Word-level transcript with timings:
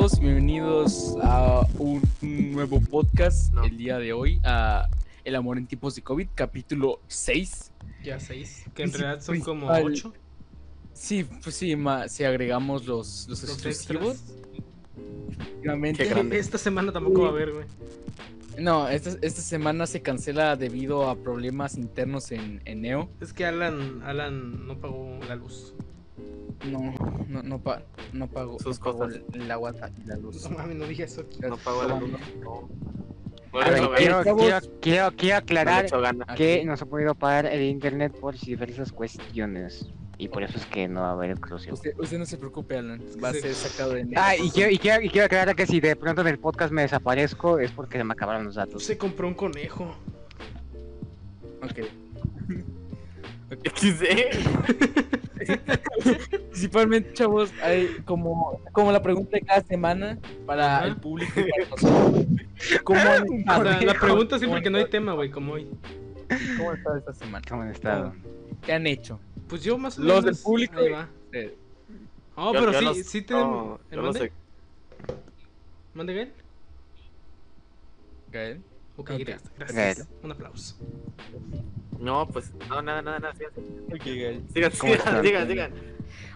Hola, 0.00 0.06
¿cómo 0.06 0.06
están 0.06 0.16
todos? 0.16 0.20
Bienvenidos 0.20 1.16
a 1.22 1.66
un 1.78 2.02
nuevo 2.22 2.80
podcast 2.80 3.52
No. 3.52 3.64
el 3.64 3.76
día 3.76 3.98
de 3.98 4.14
hoy, 4.14 4.40
a 4.44 4.86
El 5.24 5.34
amor 5.34 5.58
en 5.58 5.66
tiempos 5.66 5.94
de 5.94 6.00
COVID, 6.02 6.28
capítulo 6.34 7.00
6. 7.08 7.70
Ya 8.02 8.18
seis, 8.18 8.64
que 8.74 8.84
en 8.84 8.92
realidad 8.94 9.20
son 9.22 9.40
como 9.40 9.66
principal- 9.68 9.92
ocho. 9.92 10.14
Sí, 10.94 11.24
pues 11.42 11.54
sí, 11.54 11.76
ma- 11.76 12.08
si 12.08 12.24
agregamos 12.24 12.86
los, 12.86 13.26
los, 13.28 13.42
Los 13.42 13.66
exclusivos. 13.66 14.24
Esta 16.32 16.56
semana 16.56 16.92
tampoco 16.92 17.22
va 17.22 17.28
a 17.28 17.30
haber, 17.32 17.52
güey. 17.52 17.66
No, 18.58 18.88
esta, 18.88 19.10
esta 19.20 19.42
semana 19.42 19.86
se 19.86 20.00
cancela 20.00 20.56
debido 20.56 21.08
a 21.10 21.16
problemas 21.16 21.76
internos 21.76 22.32
en, 22.32 22.62
en 22.64 22.80
Neo. 22.80 23.10
Es 23.20 23.32
que 23.34 23.44
Alan, 23.44 24.02
Alan 24.02 24.66
no 24.66 24.78
pagó 24.80 25.18
la 25.28 25.36
luz. 25.36 25.74
No, 26.70 26.94
no, 27.28 27.42
no, 27.42 27.58
pa- 27.58 27.82
no 28.12 28.26
pago, 28.28 28.58
Sus 28.58 28.78
no 28.78 28.84
pago 28.84 28.98
cosas. 28.98 29.20
el 29.32 29.50
agua 29.50 29.72
y 29.96 30.06
la 30.06 30.16
luz. 30.16 30.48
No 30.50 30.58
mames, 30.58 30.76
no 30.76 30.86
dije 30.86 31.04
eso 31.04 31.22
aquí. 31.22 31.38
No 31.40 31.56
pago 31.56 31.84
la 31.84 31.98
luz. 31.98 32.10
No. 32.42 32.68
No 33.52 33.60
A 33.60 33.64
le 33.64 33.70
ver, 33.70 33.78
echo 33.80 33.94
quiero, 33.96 34.22
quiero, 34.36 34.58
quiero, 34.80 35.10
quiero 35.16 35.36
aclarar 35.38 35.88
ganas. 35.90 36.36
que 36.36 36.56
Aquí. 36.56 36.64
no 36.66 36.76
se 36.76 36.84
ha 36.84 36.86
podido 36.86 37.14
pagar 37.14 37.46
el 37.46 37.62
internet 37.62 38.12
por 38.12 38.38
diversas 38.38 38.92
cuestiones. 38.92 39.88
Y 40.18 40.28
por 40.28 40.42
eso 40.42 40.58
es 40.58 40.66
que 40.66 40.86
no 40.86 41.00
va 41.00 41.08
a 41.08 41.12
haber 41.12 41.30
exclusivo. 41.30 41.72
Usted, 41.74 41.94
usted 41.98 42.18
no 42.18 42.26
se 42.26 42.36
preocupe, 42.36 42.76
Alan, 42.76 43.00
va 43.24 43.30
a 43.30 43.32
ser 43.32 43.54
sacado 43.54 43.94
de. 43.94 44.06
Ah, 44.16 44.36
y 44.36 44.50
quiero, 44.50 44.70
y, 44.70 44.78
quiero, 44.78 45.02
y 45.02 45.08
quiero 45.08 45.24
aclarar 45.24 45.56
que 45.56 45.66
si 45.66 45.80
de 45.80 45.96
pronto 45.96 46.20
en 46.20 46.26
el 46.28 46.38
podcast 46.38 46.70
me 46.72 46.82
desaparezco 46.82 47.58
es 47.58 47.70
porque 47.72 47.96
se 47.96 48.04
me 48.04 48.12
acabaron 48.12 48.44
los 48.44 48.56
datos. 48.56 48.84
Se 48.84 48.98
compró 48.98 49.26
un 49.26 49.34
conejo. 49.34 49.96
Ok. 51.62 51.80
XD. 53.64 54.04
Principalmente, 56.50 57.12
chavos, 57.14 57.52
hay 57.62 57.88
como, 58.04 58.60
como 58.72 58.92
la 58.92 59.02
pregunta 59.02 59.30
de 59.32 59.40
cada 59.42 59.62
semana 59.62 60.18
para 60.46 60.78
Ajá. 60.78 60.86
el 60.86 60.96
público 60.96 61.32
para 61.34 61.70
nosotros. 61.70 62.26
¿Cómo 62.84 63.00
sea, 63.00 63.20
la 63.82 63.94
pregunta 63.94 64.38
siempre 64.38 64.60
¿Cómo 64.60 64.62
que 64.62 64.70
no 64.70 64.78
hay 64.78 64.88
tema, 64.88 65.14
güey, 65.14 65.30
como 65.30 65.52
hoy. 65.54 65.68
¿Cómo 66.56 66.70
han 66.70 66.76
estado 66.78 66.96
esta 66.98 67.14
semana? 67.14 67.44
¿Cómo 67.48 67.62
han 67.62 67.70
estado? 67.70 68.14
¿Qué 68.62 68.72
han 68.72 68.86
hecho? 68.86 69.18
Pues 69.48 69.62
yo 69.64 69.76
más 69.78 69.98
o 69.98 70.02
Los 70.02 70.22
menos. 70.22 70.24
del 70.24 70.44
público 70.44 70.78
Ahí 70.78 70.88
va. 70.90 71.08
Eh, 71.32 71.56
Oh, 72.36 72.54
Yo- 72.54 72.60
pero 72.60 72.72
yo 72.72 72.78
sí, 72.78 72.84
no- 72.84 72.94
sí 72.94 73.22
tenemos. 73.22 73.50
no, 73.50 73.80
¿El 73.90 73.96
yo 73.96 73.96
no 73.96 74.02
mande? 74.04 74.18
sé. 74.20 74.32
¿Mande 75.92 76.14
Gael? 76.14 76.32
Gael. 78.32 78.62
Ok, 78.96 79.10
Ok. 79.10 79.18
gracias. 79.26 79.52
gracias. 79.58 79.76
Gael. 79.98 80.08
Un 80.22 80.32
aplauso. 80.32 80.76
No, 82.00 82.26
pues, 82.28 82.52
no, 82.68 82.80
nada, 82.82 83.02
nada, 83.02 83.18
nada. 83.18 83.34
Sigan, 83.34 83.52
Ok, 83.92 84.04
Gael. 84.06 84.42
sigan, 84.52 84.72
¿Cómo 84.78 84.92
sigan, 84.94 85.22
sigan. 85.24 85.48
sigan. 85.48 85.72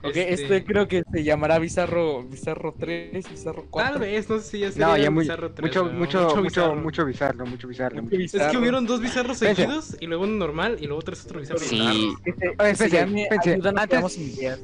Ok, 0.02 0.10
Este, 0.16 0.32
este 0.34 0.64
creo 0.64 0.86
que 0.86 1.02
se 1.10 1.24
llamará 1.24 1.58
Bizarro, 1.58 2.22
Bizarro 2.24 2.74
3, 2.78 3.30
Bizarro 3.30 3.64
4. 3.70 3.92
Tal 3.92 4.00
vez, 4.00 4.28
no 4.28 4.38
sé 4.38 4.44
si 4.50 4.58
ya 4.60 4.70
sería 4.70 4.86
No, 4.86 4.96
ya 4.98 5.10
muy, 5.10 5.22
Bizarro 5.24 5.50
tres, 5.52 5.66
mucho, 5.70 5.84
güey, 5.84 5.94
mucho, 5.96 6.22
mucho, 6.26 6.42
bizarro. 6.42 6.76
mucho 6.76 7.04
bizarro, 7.06 7.46
mucho 7.46 7.68
bizarro. 7.68 8.02
Mucho 8.02 8.04
mucho- 8.16 8.22
Es 8.24 8.30
que 8.32 8.36
bizarro. 8.38 8.58
hubieron 8.60 8.86
dos 8.86 9.00
bizarros 9.00 9.38
seguidos 9.38 9.96
y 10.00 10.06
luego 10.06 10.24
uno 10.24 10.34
normal 10.36 10.76
y 10.80 10.86
luego 10.86 11.00
tres 11.00 11.24
otro 11.24 11.40
bizarro. 11.40 11.58
Sí. 11.60 12.12
Este, 12.26 12.88
se 12.90 12.98
Ayúdanos, 12.98 13.82
antes- 13.82 14.18
ideas. 14.18 14.60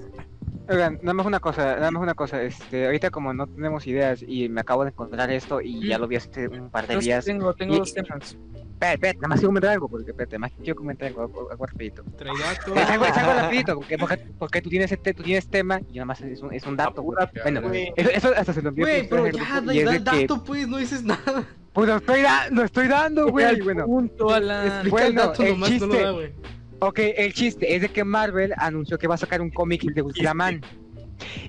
Oigan, 0.68 1.00
nada 1.02 1.14
más 1.14 1.26
una 1.26 1.40
cosa, 1.40 1.74
nada 1.76 1.90
más 1.90 2.02
una 2.02 2.14
cosa, 2.14 2.42
este, 2.44 2.84
ahorita 2.86 3.10
como 3.10 3.32
no 3.34 3.46
tenemos 3.48 3.86
ideas 3.88 4.22
y 4.24 4.48
me 4.48 4.60
acabo 4.60 4.84
de 4.84 4.90
encontrar 4.90 5.28
esto 5.32 5.60
y 5.60 5.88
ya 5.88 5.98
lo 5.98 6.06
vi 6.06 6.16
hace 6.16 6.46
un 6.48 6.70
par 6.70 6.86
de 6.86 6.94
sí 7.00 7.06
días. 7.06 7.24
tengo, 7.24 7.54
tengo 7.54 7.74
Y- 7.74 7.78
dos 7.78 7.92
temas. 7.94 8.36
Espera, 8.80 8.92
espera, 8.94 9.12
nada 9.14 9.28
más 9.28 9.38
quiero 9.40 9.48
comentar 9.50 9.70
algo, 9.72 9.88
porque 9.88 10.10
espérate, 10.10 10.38
más 10.38 10.52
quiero 10.58 10.74
comentar 10.76 11.08
algo, 11.08 11.48
algo, 11.50 11.66
rapidito. 11.66 12.02
Trae 12.16 12.32
datos. 12.38 12.74
Es 12.76 12.88
algo, 12.88 13.04
es 13.04 13.16
algo 13.18 13.32
rapidito, 13.34 13.74
porque, 13.76 13.98
porque, 13.98 14.16
porque 14.38 14.62
tú 14.62 14.70
tienes 14.70 14.90
este, 14.90 15.12
tú 15.12 15.22
tienes 15.22 15.48
tema 15.48 15.82
y 15.90 15.96
nada 15.96 16.06
más 16.06 16.20
es 16.22 16.40
un, 16.40 16.54
es 16.54 16.64
un 16.64 16.76
dato, 16.78 17.02
güey. 17.02 17.18
Bueno, 17.42 17.60
güey. 17.60 17.92
eso, 17.96 18.08
eso 18.10 18.32
hasta 18.34 18.54
se 18.54 18.62
lo 18.62 18.70
envié 18.70 18.84
Güey, 18.84 19.08
pero 19.10 19.26
ya, 19.28 19.60
da, 19.60 19.72
el 19.74 19.84
que, 19.84 19.98
dato, 19.98 20.42
pues, 20.44 20.66
no 20.66 20.78
dices 20.78 21.02
nada. 21.04 21.46
Pues 21.74 21.88
lo 21.88 21.96
estoy, 21.96 22.22
da- 22.22 22.48
lo 22.50 22.62
estoy 22.64 22.88
dando, 22.88 23.28
güey. 23.28 23.60
Bueno, 23.60 23.84
punto, 23.84 24.30
Alan. 24.32 24.66
Explica 24.66 24.90
bueno, 24.90 25.06
el 25.08 25.14
dato 25.14 25.42
el 25.42 25.50
nomás, 25.50 25.70
no 25.72 25.76
lo 25.86 25.92
chiste- 25.92 26.02
da, 26.02 26.10
güey. 26.12 26.32
ok, 26.78 26.98
el 27.18 27.34
chiste 27.34 27.74
es 27.76 27.82
de 27.82 27.88
que 27.90 28.02
Marvel 28.02 28.54
anunció 28.56 28.96
que 28.98 29.06
va 29.06 29.14
a 29.16 29.18
sacar 29.18 29.42
un 29.42 29.50
cómic 29.50 29.82
de 29.92 30.00
Ultraman. 30.00 30.62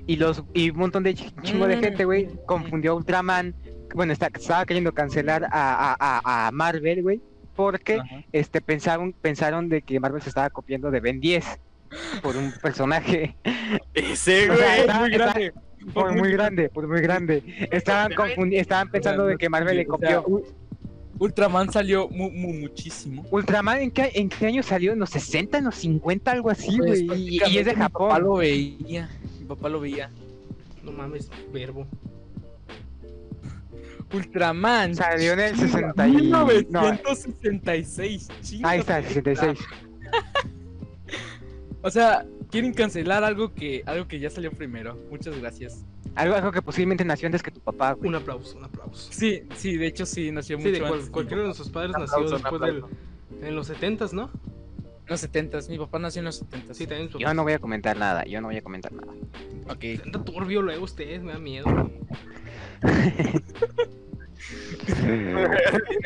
Y 0.06 0.18
los 0.18 0.44
y 0.54 0.70
un 0.72 0.78
montón 0.80 1.04
de 1.04 1.16
ch- 1.16 1.32
chingo 1.44 1.66
de 1.66 1.78
Mm. 1.78 1.80
gente, 1.82 2.04
güey, 2.04 2.28
confundió 2.46 2.92
a 2.92 2.96
Ultraman. 2.96 3.56
Bueno, 3.94 4.14
está, 4.14 4.28
estaba 4.34 4.66
queriendo 4.66 4.94
cancelar 4.94 5.46
a, 5.52 5.96
a, 6.00 6.48
a, 6.48 6.52
Marvel, 6.52 7.02
güey, 7.04 7.22
porque 7.56 7.96
Ajá. 7.96 8.24
este 8.32 8.62
pensaron 8.62 9.14
pensaron 9.14 9.70
de 9.70 9.82
que 9.82 10.00
Marvel 10.00 10.22
se 10.22 10.30
estaba 10.30 10.50
copiando 10.50 10.92
de 10.92 11.00
Ben 11.00 11.20
10 11.20 11.46
por 12.22 12.38
un 12.38 12.54
personaje 12.62 13.36
Ese, 13.94 14.50
O 14.50 14.56
sea, 14.56 14.68
güey. 14.68 14.80
está- 14.82 15.00
muy 15.00 15.12
está- 15.12 15.26
grande. 15.26 15.54
por 15.94 16.16
muy 16.16 16.32
grande, 16.32 16.70
por 16.70 16.88
muy 16.88 17.02
grande. 17.02 17.68
Estaban 17.72 18.14
confundi 18.14 18.58
estaban 18.58 18.90
pensando 18.90 19.26
de 19.26 19.36
que 19.38 19.50
Marvel 19.50 19.76
le 19.78 19.88
O 19.90 19.98
sea, 19.98 20.22
copió. 20.22 20.44
Ultraman 21.20 21.72
salió 21.72 22.08
mu- 22.10 22.32
mu- 22.32 22.54
muchísimo. 22.54 23.24
Ultraman 23.30 23.80
¿en 23.82 23.92
qué, 23.92 24.12
en 24.16 24.28
qué 24.30 24.48
año 24.48 24.64
salió? 24.64 24.92
¿En 24.94 25.00
los 25.00 25.10
60, 25.12 25.60
en 25.60 25.66
los 25.66 25.76
50, 25.76 26.32
algo 26.32 26.50
así, 26.50 26.76
Pues, 26.78 27.06
güey? 27.06 27.36
y, 27.36 27.42
y 27.48 27.58
es 27.60 27.66
de 27.66 27.74
Mi 27.76 27.80
papá 27.82 28.06
Japón. 28.16 28.24
lo 28.24 28.34
veía. 28.36 29.08
Mi 29.40 29.46
papá 29.46 29.70
lo 29.70 29.80
veía. 29.80 30.10
No 30.82 30.92
mames, 30.92 31.30
verbo. 31.54 31.86
Ultraman. 34.14 34.96
Salió 34.96 35.34
en 35.34 35.40
el 35.40 35.54
chinga, 35.56 35.68
60 35.68 36.08
y- 36.08 36.12
1966. 36.12 38.28
chinga. 38.42 38.70
Ahí 38.70 38.80
está, 38.80 39.02
66. 39.02 39.58
O 41.84 41.90
sea, 41.90 42.28
quieren 42.52 42.74
cancelar 42.76 43.24
algo 43.24 43.56
que 43.56 43.82
algo 43.88 44.08
que 44.08 44.20
ya 44.20 44.30
salió 44.30 44.52
primero. 44.52 45.00
Muchas 45.10 45.36
gracias. 45.40 45.84
Algo, 46.14 46.36
algo 46.36 46.52
que 46.52 46.62
posiblemente 46.62 47.04
nació 47.04 47.26
antes 47.26 47.42
que 47.42 47.50
tu 47.50 47.60
papá, 47.60 47.94
güey. 47.94 48.08
Un 48.08 48.14
aplauso, 48.16 48.56
un 48.58 48.66
aplauso. 48.66 49.12
Sí, 49.12 49.42
sí, 49.56 49.78
de 49.78 49.88
hecho 49.88 50.06
sí 50.06 50.32
nació 50.32 50.58
Sí, 50.58 50.64
mucho 50.64 50.74
de 50.74 50.80
cual- 50.82 50.94
antes. 50.94 51.10
cualquiera 51.10 51.42
de 51.42 51.48
nuestros 51.48 51.70
padres 51.72 51.94
nació 51.98 52.30
después 52.30 52.62
del. 52.62 52.84
En 53.42 53.56
los 53.56 53.68
70s, 53.72 54.14
¿no? 54.14 54.30
En 54.86 55.08
los 55.10 55.20
70 55.22 55.58
mi 55.70 55.80
papá 55.80 55.98
nació 55.98 56.20
en 56.20 56.26
los 56.26 56.36
70 56.36 56.74
Sí, 56.76 56.86
también 56.86 57.10
mis 57.12 57.20
Yo 57.20 57.34
no 57.34 57.42
voy 57.42 57.54
a 57.54 57.60
comentar 57.60 57.98
nada, 57.98 58.26
yo 58.26 58.42
no 58.42 58.50
voy 58.50 58.58
a 58.58 58.62
comentar 58.62 58.92
nada. 58.94 59.12
Ok. 59.70 59.84
Anda 60.06 60.24
turbio 60.24 60.62
luego 60.62 60.84
ustedes, 60.84 61.24
me 61.24 61.34
da 61.34 61.40
miedo. 61.40 61.66
¿Tiene 64.86 65.34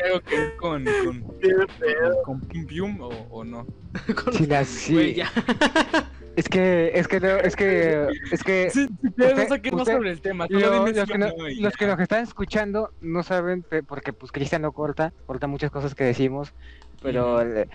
algo 0.04 0.20
que 0.20 0.36
ver 0.36 0.56
con, 0.56 0.84
con, 0.84 2.40
con 2.40 2.40
Pium 2.66 3.00
o, 3.00 3.08
o 3.08 3.44
no? 3.44 3.66
Con- 4.24 4.32
Sí, 4.34 4.46
la- 4.46 4.64
sí. 4.64 4.92
Güey, 4.92 5.14
ya. 5.14 5.30
Es 6.36 6.48
que, 6.50 6.90
es 6.94 7.08
que, 7.08 7.18
no- 7.18 7.28
es 7.38 7.56
que, 7.56 8.06
es 8.30 8.42
que 8.44 8.68
Sí, 8.70 8.86
usted- 9.02 9.72
más 9.72 9.86
sobre 9.86 10.10
el 10.10 10.20
tema. 10.20 10.46
lo- 10.50 10.86
los, 10.86 11.08
que 11.08 11.16
no- 11.18 11.32
los 11.60 11.76
que 11.76 11.86
nos 11.86 11.98
están 11.98 12.22
escuchando 12.24 12.90
no 13.00 13.22
saben, 13.22 13.64
porque 13.88 14.12
pues 14.12 14.32
Cristian 14.32 14.60
no 14.62 14.72
corta, 14.72 15.14
corta 15.24 15.46
muchas 15.46 15.70
cosas 15.70 15.94
que 15.94 16.04
decimos, 16.04 16.52
pero 17.02 17.42
le- 17.42 17.68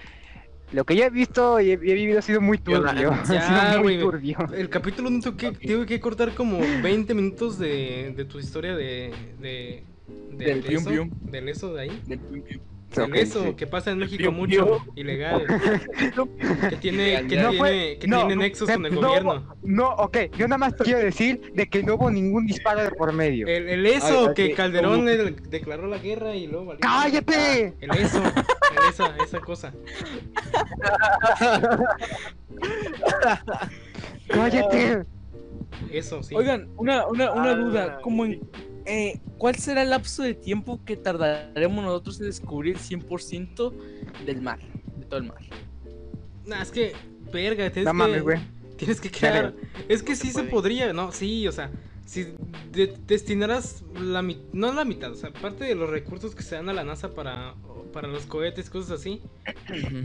lo 0.73 0.85
que 0.85 0.95
yo 0.95 1.03
he 1.05 1.09
visto 1.09 1.59
y 1.59 1.71
he, 1.71 1.73
he 1.73 1.77
vivido 1.77 2.19
ha 2.19 2.21
sido 2.21 2.41
muy 2.41 2.57
turbio. 2.57 3.11
ha 3.13 3.23
Ya, 3.25 3.69
sido 3.71 3.83
muy 3.83 3.97
güey. 3.97 3.99
turbio. 3.99 4.37
El 4.55 4.69
capítulo 4.69 5.09
no 5.09 5.19
tengo 5.19 5.37
que, 5.37 5.51
tengo 5.51 5.85
que 5.85 5.99
cortar 5.99 6.33
como 6.33 6.59
20 6.59 7.13
minutos 7.13 7.57
de, 7.59 8.13
de 8.15 8.25
tu 8.25 8.39
historia 8.39 8.75
de. 8.75 9.11
de, 9.39 9.83
de 10.31 10.45
Del 10.45 10.61
de 10.61 10.69
pium 10.69 10.81
eso, 10.81 10.89
pium. 10.89 11.09
Del 11.21 11.49
eso 11.49 11.73
de 11.73 11.81
ahí. 11.81 12.01
Del 12.07 12.19
Pum 12.19 12.41
Pium. 12.41 12.61
Del 12.93 13.05
Ok, 13.05 13.15
eso 13.15 13.43
sí. 13.45 13.53
que 13.53 13.67
pasa 13.67 13.91
en 13.91 13.99
México 13.99 14.31
mucho. 14.31 14.83
Ilegal. 14.95 15.45
Que 16.69 16.75
tiene, 16.77 17.25
que 17.27 17.35
No 17.37 17.49
tiene, 17.49 17.57
fue- 17.57 17.97
que 18.01 18.07
no, 18.07 18.17
tiene 18.27 18.35
nexos 18.43 18.69
con 18.69 18.85
el 18.85 18.93
no, 18.95 19.01
gobierno. 19.07 19.55
No, 19.63 19.89
ok, 19.91 20.17
yo 20.37 20.47
nada 20.47 20.57
más 20.57 20.73
quiero 20.75 20.99
decir 20.99 21.51
de 21.53 21.67
que 21.69 21.83
no 21.83 21.95
hubo 21.95 22.11
ningún 22.11 22.45
disparo 22.45 22.83
de 22.83 22.91
por 22.91 23.13
medio. 23.13 23.47
El, 23.47 23.69
el 23.69 23.85
eso 23.85 24.33
que 24.33 24.53
Calderón 24.53 25.05
¿cómo? 25.05 25.07
declaró 25.49 25.87
la 25.87 25.97
guerra 25.99 26.35
y 26.35 26.47
luego. 26.47 26.65
valió. 26.67 26.79
¡Cállate! 26.81 27.73
El 27.79 27.91
eso. 27.91 28.21
el 28.21 28.89
esa, 28.89 29.15
esa 29.23 29.39
cosa. 29.39 29.73
¡Cállate! 34.27 35.05
Eso, 35.91 36.21
sí. 36.23 36.35
Oigan, 36.35 36.69
una, 36.77 37.07
una, 37.07 37.31
una 37.31 37.51
Ah, 37.51 37.55
duda. 37.55 37.99
Como 38.01 38.25
en, 38.25 38.41
eh, 38.85 39.19
¿Cuál 39.37 39.55
será 39.55 39.83
el 39.83 39.89
lapso 39.89 40.23
de 40.23 40.33
tiempo 40.33 40.79
que 40.85 40.97
tardaremos 40.97 41.83
nosotros 41.83 42.19
en 42.19 42.27
descubrir 42.27 42.77
100% 42.77 43.73
del 44.25 44.41
mar? 44.41 44.59
De 44.97 45.05
todo 45.05 45.19
el 45.19 45.25
mar. 45.25 45.41
Nah, 46.45 46.61
es 46.61 46.71
que. 46.71 46.93
Verga, 47.31 47.69
tienes 47.71 47.93
No 47.93 48.05
que. 48.25 48.39
Tienes 48.77 48.99
que 48.99 49.11
crear. 49.11 49.53
Es 49.87 50.03
que 50.03 50.15
No 50.15 50.15
sí 50.15 50.31
se 50.31 50.43
podría, 50.43 50.91
¿no? 50.91 51.11
Sí, 51.11 51.47
o 51.47 51.51
sea, 51.51 51.71
si 52.11 52.27
de- 52.73 52.93
destinaras 53.07 53.83
la 53.97 54.21
mitad, 54.21 54.43
no 54.51 54.73
la 54.73 54.83
mitad, 54.83 55.11
o 55.11 55.15
sea, 55.15 55.31
parte 55.31 55.63
de 55.63 55.75
los 55.75 55.89
recursos 55.89 56.35
que 56.35 56.43
se 56.43 56.55
dan 56.55 56.67
a 56.67 56.73
la 56.73 56.83
NASA 56.83 57.13
para, 57.15 57.53
para 57.93 58.09
los 58.09 58.25
cohetes, 58.25 58.69
cosas 58.69 58.99
así, 58.99 59.21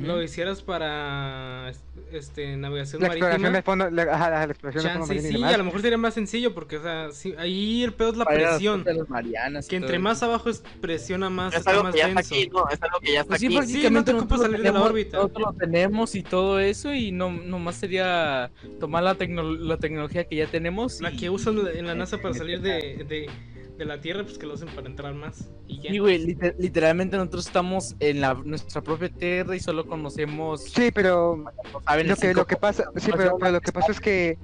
lo 0.02 0.22
hicieras 0.22 0.62
para 0.62 1.72
este 2.12 2.56
navegación 2.56 3.02
La 3.02 3.08
exploración 3.08 3.42
marítima. 3.42 3.56
del 3.56 3.62
fondo, 3.64 3.90
la, 3.90 4.02
ajá, 4.14 4.30
la 4.30 4.44
exploración 4.44 4.84
fondo 4.84 4.98
Chance, 5.00 5.14
marino 5.14 5.28
y 5.28 5.32
sí, 5.32 5.36
demás. 5.38 5.54
a 5.54 5.58
lo 5.58 5.64
mejor 5.64 5.80
sería 5.82 5.98
más 5.98 6.14
sencillo 6.14 6.54
porque, 6.54 6.76
o 6.76 6.82
sea, 6.82 7.10
sí, 7.10 7.34
ahí 7.38 7.82
el 7.82 7.92
pedo 7.92 8.10
es 8.10 8.16
la 8.18 8.24
Para 8.24 8.50
presión. 8.50 8.84
de 8.84 8.94
las 8.94 9.08
Marianas 9.08 9.66
y 9.66 9.68
Que 9.70 9.76
entre 9.76 9.98
más 9.98 10.22
abajo 10.22 10.48
es 10.48 10.62
presiona 10.80 11.28
más, 11.28 11.54
Es 11.54 11.58
está 11.60 11.72
algo 11.72 11.82
más 11.84 11.92
que 11.94 11.98
ya 11.98 12.06
está 12.08 12.20
denso. 12.20 12.34
aquí, 12.36 12.48
no, 12.52 12.68
es 12.70 12.82
algo 12.82 13.00
que 13.00 13.12
ya 13.12 13.20
está 13.22 13.28
Pues 13.30 13.40
sí, 13.40 13.46
aquí. 13.56 13.66
Sí, 13.66 13.90
no 13.90 14.04
te 14.04 14.12
nosotros 14.12 14.40
salir 14.42 14.58
de 14.58 14.62
la 14.64 14.70
tenemos- 14.70 14.88
órbita. 14.90 15.16
Nosotros 15.16 15.46
lo 15.46 15.58
tenemos 15.58 16.14
y 16.14 16.22
todo 16.22 16.60
eso 16.60 16.94
y 16.94 17.10
no 17.10 17.30
nomás 17.32 17.74
sería 17.74 18.52
tomar 18.78 19.02
la, 19.02 19.16
tecno- 19.16 19.58
la 19.58 19.76
tecnología 19.78 20.24
que 20.24 20.36
ya 20.36 20.46
tenemos 20.46 21.00
La 21.00 21.10
y- 21.10 21.16
que 21.16 21.30
usan 21.30 21.58
en 21.74 21.86
la 21.86 21.95
NASA 21.96 22.18
para 22.18 22.34
salir 22.34 22.60
de, 22.60 23.04
de, 23.08 23.28
de 23.76 23.84
la 23.84 24.00
Tierra, 24.00 24.22
pues 24.24 24.38
que 24.38 24.46
lo 24.46 24.54
hacen 24.54 24.68
para 24.68 24.86
entrar 24.86 25.14
más. 25.14 25.50
Y 25.66 25.80
ya. 25.82 25.90
Sí, 25.90 25.98
güey, 25.98 26.18
liter- 26.18 26.54
literalmente 26.58 27.16
nosotros 27.16 27.46
estamos 27.46 27.94
en 28.00 28.20
la, 28.20 28.34
nuestra 28.34 28.80
propia 28.82 29.08
tierra 29.10 29.54
y 29.56 29.60
solo 29.60 29.86
conocemos. 29.86 30.62
Sí, 30.64 30.90
pero 30.94 31.44
¿saben? 31.86 32.08
lo 32.08 32.16
que, 32.16 32.34
lo 32.34 32.46
que 32.46 32.56
pasa, 32.56 32.84
sí, 32.96 33.10
pero, 33.16 33.36
pero 33.38 33.52
lo 33.52 33.60
que 33.60 33.72
pasa 33.72 33.92
es 33.92 34.00
que 34.00 34.38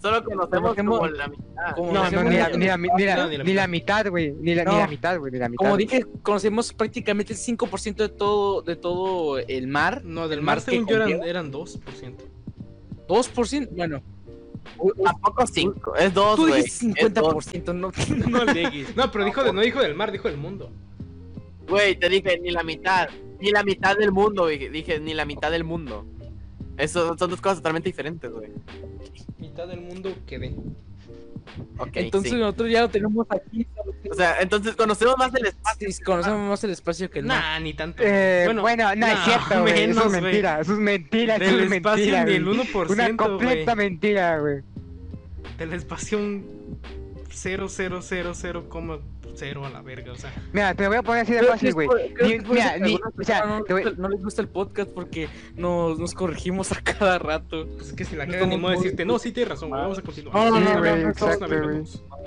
Solo 0.00 0.22
conocemos 0.22 0.74
como 0.76 1.06
la 1.06 1.28
mitad. 1.28 1.74
como 1.74 1.90
no, 1.92 2.10
no, 2.10 2.24
ni 2.24 2.36
la, 2.36 2.50
ni 2.50 2.66
la, 2.66 2.76
ni 2.76 3.04
la- 3.06 3.16
No, 3.16 3.42
ni 3.42 3.54
la 3.54 3.66
mitad, 3.66 4.06
güey, 4.10 4.32
ni 4.38 4.54
la, 4.54 4.64
ni 4.64 4.70
No. 4.72 4.78
la 4.80 4.86
mitad, 4.86 5.18
güey, 5.18 5.32
ni 5.32 5.38
la 5.38 5.48
mitad. 5.48 5.64
Como 5.64 5.78
dije, 5.78 6.04
conocemos 6.22 6.74
prácticamente 6.74 7.32
el 7.32 7.38
5% 7.38 7.94
de 7.96 8.08
todo, 8.10 8.60
de 8.60 8.76
todo 8.76 9.38
el 9.38 9.66
mar. 9.66 10.02
No, 10.04 10.28
del 10.28 10.40
el 10.40 10.44
mar, 10.44 10.60
según 10.60 10.86
yo, 10.86 10.96
eran, 10.96 11.10
eran 11.24 11.50
2%. 11.50 12.16
2%, 13.08 13.68
bueno. 13.70 14.02
Tampoco 15.02 15.46
cinco. 15.46 15.94
Es 15.96 16.12
dos, 16.12 16.36
Tú 16.36 16.48
güey. 16.48 16.62
dices 16.62 16.82
Es 16.96 17.14
dos. 17.14 17.46
50%, 17.46 17.74
no, 17.74 17.92
no 18.28 18.38
alegues. 18.38 18.96
No, 18.96 19.10
pero 19.10 19.24
dijo 19.24 19.42
de, 19.44 19.52
no 19.52 19.60
dijo 19.60 19.80
del 19.80 19.94
mar, 19.94 20.10
dijo 20.12 20.28
del 20.28 20.36
mundo. 20.38 20.70
Güey, 21.68 21.96
te 21.98 22.08
dije 22.08 22.38
ni 22.40 22.50
la 22.50 22.62
mitad. 22.62 23.08
Ni 23.40 23.50
la 23.50 23.62
mitad 23.62 23.96
del 23.96 24.12
mundo, 24.12 24.42
güey. 24.42 24.68
Dije 24.68 25.00
ni 25.00 25.14
la 25.14 25.24
mitad 25.24 25.50
del 25.50 25.64
mundo. 25.64 26.06
Eso 26.76 27.16
son 27.16 27.30
dos 27.30 27.40
cosas 27.40 27.58
totalmente 27.58 27.88
diferentes, 27.88 28.30
güey. 28.30 28.50
Mitad 29.38 29.68
del 29.68 29.80
mundo 29.80 30.12
quedé. 30.26 30.54
Entonces 31.94 32.32
sí. 32.32 32.38
nosotros 32.38 32.70
ya 32.70 32.82
lo 32.82 32.88
tenemos 32.88 33.26
aquí. 33.30 33.66
O 34.10 34.14
sea, 34.14 34.40
entonces 34.40 34.74
conocemos 34.74 35.16
más 35.18 35.32
del 35.32 35.46
espacio. 35.46 35.92
Sí, 35.92 36.02
conocemos 36.02 36.48
más 36.48 36.64
el 36.64 36.70
espacio 36.70 37.10
que 37.10 37.20
el 37.20 37.26
mar. 37.26 37.40
Nah, 37.40 37.60
ni 37.60 37.74
tanto. 37.74 38.02
Eh, 38.04 38.46
bueno, 38.60 38.84
no, 38.84 38.90
es 38.90 38.98
nah, 38.98 39.24
cierto, 39.24 39.62
güey, 39.62 39.82
eso 39.84 40.06
es 40.06 40.22
mentira, 40.22 40.60
eso 40.60 40.72
es 40.72 40.78
mentira, 40.78 41.36
eso 41.36 41.44
Del 41.44 41.60
es 41.60 41.72
espacio 41.72 41.96
mentira, 41.96 42.24
ni 42.24 42.32
el 42.34 42.44
güey. 42.44 42.58
1%, 42.58 42.90
Una 42.90 43.16
completa 43.16 43.74
mentira, 43.74 44.38
güey. 44.38 44.62
Del 45.58 45.72
espacio 45.74 46.18
un 46.18 46.78
0,000,0 49.34 49.64
a 49.66 49.70
la 49.70 49.82
verga, 49.82 50.12
o 50.12 50.16
sea. 50.16 50.32
Mira, 50.52 50.74
te 50.74 50.82
lo 50.84 50.88
voy 50.90 50.98
a 50.98 51.02
poner 51.02 51.22
así 51.22 51.32
de 51.32 51.42
fácil, 51.42 51.72
güey. 51.74 51.88
mira, 52.48 52.78
ni- 52.78 52.94
o 52.96 53.24
sea, 53.24 53.42
personas 53.42 53.64
te 53.64 53.72
voy- 53.72 53.94
no, 53.96 54.08
les 54.08 54.22
gusta 54.22 54.42
el 54.42 54.48
podcast 54.48 54.90
porque 54.90 55.28
nos, 55.56 55.98
nos 55.98 56.14
corregimos 56.14 56.72
a 56.72 56.80
cada 56.82 57.18
rato. 57.18 57.66
Pues 57.76 57.88
es 57.88 57.92
que 57.94 58.04
si 58.04 58.16
la 58.16 58.26
cagan 58.26 58.48
ni 58.48 58.56
modo 58.56 58.72
de 58.72 58.78
decirte, 58.78 59.04
no, 59.04 59.18
sí 59.18 59.32
tienes 59.32 59.50
razón, 59.50 59.68
güey, 59.70 59.80
vamos 59.82 59.98
a 59.98 60.02
continuar. 60.02 60.34
No, 60.34 60.50
no, 60.50 60.60
no, 60.60 60.78
güey, 60.78 60.90
no, 60.90 61.02
no, 61.02 61.08
exacto, 61.10 61.46
güey. 61.46 61.82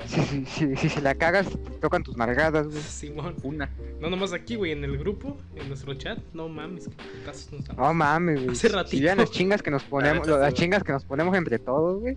sí, 0.06 0.76
sí, 0.76 0.90
si 0.90 1.02
la 1.02 1.16
cagas, 1.16 1.48
te 1.50 1.72
tocan 1.82 2.04
tus 2.04 2.16
margadas, 2.18 2.68
güey. 2.68 2.82
Simón. 2.88 3.36
Una. 3.44 3.70
No 4.00 4.10
nomás 4.10 4.34
aquí, 4.34 4.56
güey, 4.56 4.72
en 4.72 4.84
el 4.84 4.98
grupo, 4.98 5.38
en 5.56 5.68
nuestro 5.68 5.94
chat. 5.96 6.20
No 6.34 6.48
mames, 6.50 6.90
putazos 6.90 7.52
nos. 7.52 7.78
No 7.78 7.94
mames, 7.94 8.38
güey. 8.44 8.52
Hace 8.52 8.68
Si 8.70 8.74
ratito. 8.74 9.04
vean 9.04 9.18
las 9.18 9.32
chingas 9.32 9.62
que 9.62 9.72
nos 9.72 9.84
ponemos, 9.84 10.28
las 10.28 10.54
chingas 10.54 10.84
que 10.84 10.92
nos 10.92 11.04
ponemos 11.06 11.36
entre 11.36 11.58
todos, 11.60 12.00
güey. 12.02 12.16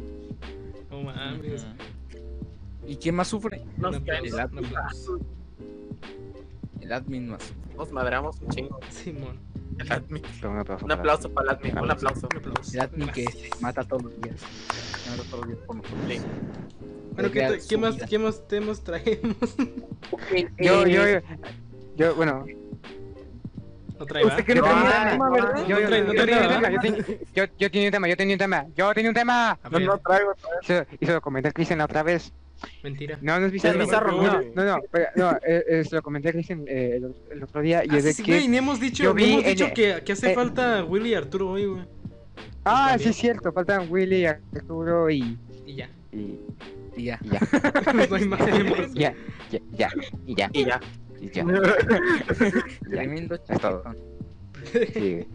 No 0.90 1.02
mames. 1.02 1.64
¿Y 2.86 2.96
quién 2.96 3.14
más 3.14 3.28
sufre? 3.28 3.60
Un 3.76 3.82
Nos 3.82 3.96
un 3.96 4.02
aplauso. 4.02 5.18
El 6.80 6.92
admin 6.92 7.28
más. 7.30 7.52
Nos 7.76 7.92
madreamos 7.92 8.40
un 8.40 8.48
chingo. 8.48 8.80
Simón. 8.90 9.38
El 9.78 9.92
admin. 9.92 10.22
Un 10.42 10.58
aplauso 10.58 10.84
Un 10.84 10.88
para- 10.88 10.94
aplauso 11.00 11.30
para 11.32 11.50
el 11.52 11.56
admin. 11.56 11.78
Un 11.78 11.90
aplauso. 11.90 12.28
Un 12.32 12.38
aplauso. 12.38 12.72
El 12.74 12.80
admin 12.80 13.08
que 13.10 13.22
Gracias. 13.24 13.48
se 13.58 13.62
mata 13.62 13.84
todos 13.84 14.02
los 14.04 14.20
días. 14.20 14.36
Mata 15.10 15.22
todos 15.30 15.40
los 15.40 15.48
días 15.48 15.58
por 15.66 15.76
nosotros. 15.76 16.00
Sí. 16.08 16.20
Bueno, 17.12 17.30
¿qué, 17.30 17.58
¿qué 17.68 17.76
más. 17.78 17.96
¿qué 18.08 18.18
más 18.18 18.48
temas 18.48 18.80
traemos? 18.82 19.36
Yo, 20.58 20.86
yo, 20.86 21.04
Eh, 21.06 21.22
yo, 21.96 22.06
yo, 22.06 22.14
bueno, 22.14 22.44
¿No 23.98 24.06
trae? 24.06 24.24
¿Usted 24.24 24.44
que 24.44 24.54
No, 24.54 24.62
tenía 24.62 25.04
no, 25.04 25.10
tema, 25.10 25.26
no, 25.26 25.32
verdad? 25.32 25.54
No 25.56 25.68
yo, 25.68 25.80
yo, 25.80 25.88
trae- 25.88 26.04
no 26.04 26.12
yo 26.14 26.20
tenía 26.24 26.40
nada. 26.40 26.54
tema, 26.60 26.70
yo 26.70 26.80
tenía- 26.80 27.18
yo, 27.34 27.44
yo 27.58 27.70
tenía 27.70 27.88
un 27.88 27.92
tema, 27.92 28.08
yo 28.08 28.16
tenía 28.16 28.34
un 28.34 28.38
tema, 28.38 28.66
yo 28.74 28.94
tenía 28.94 29.10
un 29.10 29.14
tema. 29.14 29.50
A 29.62 29.68
ver, 29.68 29.88
traigo. 29.98 30.32
Y 30.98 31.06
se 31.06 31.12
lo 31.12 31.20
comenté 31.20 31.48
a 31.50 31.52
Cristian 31.52 31.80
otra 31.82 32.02
vez. 32.02 32.32
Mentira. 32.82 33.18
No, 33.22 33.38
no 33.40 33.46
es 33.46 33.52
bizarro. 33.52 33.80
Es 33.80 33.86
bizarro, 33.86 34.12
no, 34.12 34.18
güey. 34.18 34.52
no, 34.54 34.64
no, 34.64 34.80
pero- 34.90 35.06
no, 35.16 35.30
eh, 35.46 35.64
eh, 35.68 35.84
se 35.88 35.96
lo 35.96 36.02
comenté 36.02 36.28
a 36.28 36.32
Cristian 36.32 36.64
eh, 36.66 36.96
el, 36.96 37.14
el 37.30 37.42
otro 37.42 37.60
día 37.60 37.84
y 37.84 37.88
Ah, 37.90 37.98
es 37.98 38.04
de 38.04 38.12
sí, 38.12 38.22
que... 38.22 38.32
güey, 38.32 38.48
ni 38.48 38.56
hemos 38.58 38.78
dicho, 38.80 39.02
yo 39.04 39.14
vi 39.14 39.32
hemos 39.32 39.44
dicho 39.44 39.66
que, 39.74 40.02
que 40.04 40.12
hace 40.12 40.32
eh, 40.32 40.34
falta 40.34 40.84
Willy 40.84 41.10
y 41.10 41.14
Arturo 41.14 41.50
hoy, 41.50 41.66
güey. 41.66 41.82
Ah, 42.64 42.88
también. 42.90 42.98
sí 43.00 43.08
es 43.10 43.16
cierto, 43.16 43.52
faltan 43.52 43.86
Willy, 43.90 44.26
Arturo 44.26 45.10
y... 45.10 45.38
Y 45.66 45.74
ya. 45.76 45.90
y, 46.12 46.38
Y 46.96 47.04
ya. 47.04 47.18
y 47.22 47.28
ya, 47.30 47.40
no 48.08 48.16
hay 48.16 48.24
más 48.26 48.40
ya, 48.94 49.14
ya, 49.50 49.60
ya, 49.72 49.90
y 50.26 50.34
ya, 50.34 50.50
Y 50.52 50.64
ya. 50.64 50.80
y 51.20 51.28
ya, 51.30 51.44
ya, 51.44 52.64
Tremendo 52.90 53.34
es 53.34 53.60
todo. 53.60 53.82
sí, 54.94 55.26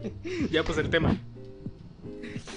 ya, 0.50 0.62
pues 0.62 0.78
el 0.78 0.88
tema. 0.90 1.16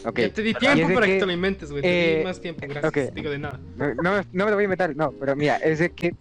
Ok. 0.05 0.19
Ya 0.19 0.33
te 0.33 0.41
di 0.41 0.53
tiempo 0.53 0.93
para 0.93 1.05
que, 1.05 1.13
que, 1.13 1.19
te 1.19 1.25
lo 1.25 1.31
inventes, 1.31 1.69
güey. 1.71 1.81
Te 1.81 1.87
di 1.87 1.93
eh, 1.95 2.21
más 2.23 2.39
tiempo, 2.39 2.65
gracias. 2.67 3.13
Digo, 3.13 3.29
de 3.29 3.39
nada. 3.39 3.59
No, 3.77 3.93
no, 3.95 4.21
no 4.31 4.45
me 4.45 4.51
lo 4.51 4.55
voy 4.55 4.61
a 4.61 4.65
inventar, 4.65 4.95
no, 4.95 5.11
pero 5.11 5.35
mira, 5.35 5.57
es 5.57 5.79
de 5.79 5.91
que 5.91 6.15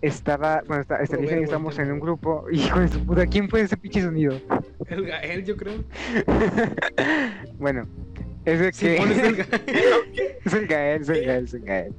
estaba, 0.00 0.62
bueno, 0.66 0.82
está, 0.82 1.02
está 1.02 1.16
que 1.16 1.26
verbo, 1.26 1.44
estamos 1.44 1.78
en 1.78 1.92
un 1.92 2.00
grupo, 2.00 2.44
hijo 2.52 2.80
de 2.80 2.88
su 2.88 3.04
puta, 3.04 3.26
¿quién 3.26 3.48
fue 3.48 3.62
ese 3.62 3.76
pinche 3.76 4.02
sonido? 4.02 4.40
El 4.86 5.06
Gael, 5.06 5.44
yo 5.44 5.56
creo. 5.56 5.84
bueno, 7.58 7.86
es 8.44 8.60
de 8.60 8.72
que... 8.72 8.96
Es 8.96 9.18
el 9.18 9.36
Gael. 9.36 9.46
es 10.44 10.52
el 10.54 10.66
Gael, 10.66 11.02
es 11.02 11.08
el 11.08 11.24
Gael, 11.26 11.44
es 11.44 11.54
el 11.54 11.62
Gael. 11.62 11.94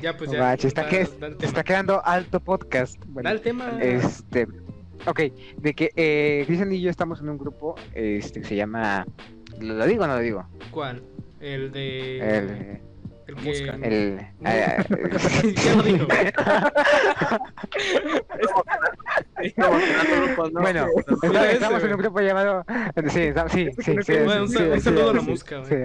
Ya, 0.00 0.16
pues 0.16 0.30
No 0.30 0.36
ya. 0.36 0.42
manches, 0.42 0.66
está, 0.66 0.82
da- 0.84 0.88
que- 0.88 1.08
da 1.18 1.28
está 1.40 1.64
quedando 1.64 2.04
alto 2.04 2.40
podcast. 2.40 2.96
Bueno, 3.06 3.28
Da 3.28 3.34
el 3.34 3.40
tema. 3.40 3.78
Este, 3.80 4.46
ok, 5.06 5.20
de 5.56 5.74
que 5.74 5.90
eh, 5.96 6.44
Cristian 6.46 6.72
y 6.72 6.80
yo 6.80 6.90
estamos 6.90 7.20
en 7.20 7.28
un 7.28 7.38
grupo 7.38 7.74
este, 7.94 8.40
que 8.40 8.46
se 8.46 8.56
llama. 8.56 9.06
¿Lo, 9.60 9.74
lo 9.74 9.86
digo 9.86 10.04
o 10.04 10.06
no 10.06 10.14
lo 10.16 10.20
digo? 10.20 10.46
¿Cuál? 10.70 11.02
El 11.40 11.72
de. 11.72 12.18
El. 12.18 12.80
el 13.26 13.36
que. 13.36 13.80
El 13.82 14.16
No. 14.40 14.40
eh, 14.50 14.84
ya 15.54 15.74
lo 15.74 15.82
dijo. 15.82 16.06
bueno, 20.52 20.86
estamos 21.50 21.84
en 21.84 21.92
un 21.92 21.98
grupo 21.98 22.20
llamado. 22.20 22.64
Sí, 23.08 23.32
sí, 23.50 23.68
sí, 23.78 23.96
sí, 24.02 24.12
un, 24.12 24.48
saludo 24.80 25.10
a 25.10 25.14
la 25.14 25.22
güey. 25.22 25.38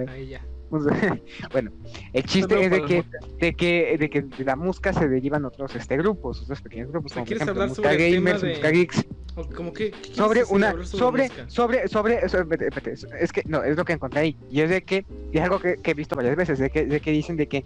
Ahí 0.08 0.28
ya. 0.28 0.40
Bueno, 1.52 1.70
el 2.12 2.22
chiste 2.24 2.64
es 2.64 2.70
de 2.70 2.82
que, 2.84 3.04
de 3.40 3.54
que 3.54 3.96
de 3.98 4.10
que 4.10 4.22
de 4.22 4.44
la 4.44 4.56
música 4.56 4.92
se 4.92 5.08
derivan 5.08 5.44
otros 5.44 5.74
este 5.74 5.96
grupos, 5.96 6.42
otros 6.42 6.60
pequeños 6.62 6.90
grupos, 6.90 7.12
O 7.12 7.14
sea, 7.14 7.20
como 7.20 7.26
¿quieres 7.26 7.42
ejemplo 7.42 7.62
hablar 7.62 7.76
sobre 7.76 7.90
el 8.08 8.14
tema 8.14 8.30
Gamers, 8.38 8.62
de- 8.62 8.72
Geeks, 8.72 9.06
como 9.54 9.72
que. 9.72 9.90
¿qué 9.90 9.98
quieres 9.98 10.16
sobre 10.16 10.44
una 10.44 10.84
sobre 10.84 11.28
sobre 11.48 11.88
sobre 11.88 12.14
espérate, 12.24 12.64
espérate, 12.68 12.92
es- 13.20 13.32
que 13.32 13.42
no 13.46 13.62
es 13.62 13.76
lo 13.76 13.84
que 13.84 13.92
encontré 13.92 14.20
ahí 14.20 14.36
y 14.50 14.60
es 14.60 14.70
de 14.70 14.82
que 14.82 15.04
y 15.32 15.38
es 15.38 15.42
algo 15.44 15.58
que, 15.60 15.76
que 15.82 15.90
he 15.92 15.94
visto 15.94 16.16
varias 16.16 16.36
veces 16.36 16.58
de 16.58 16.70
que 16.70 16.86
de 16.86 17.00
que 17.00 17.10
dicen 17.12 17.36
de 17.36 17.48
que 17.48 17.64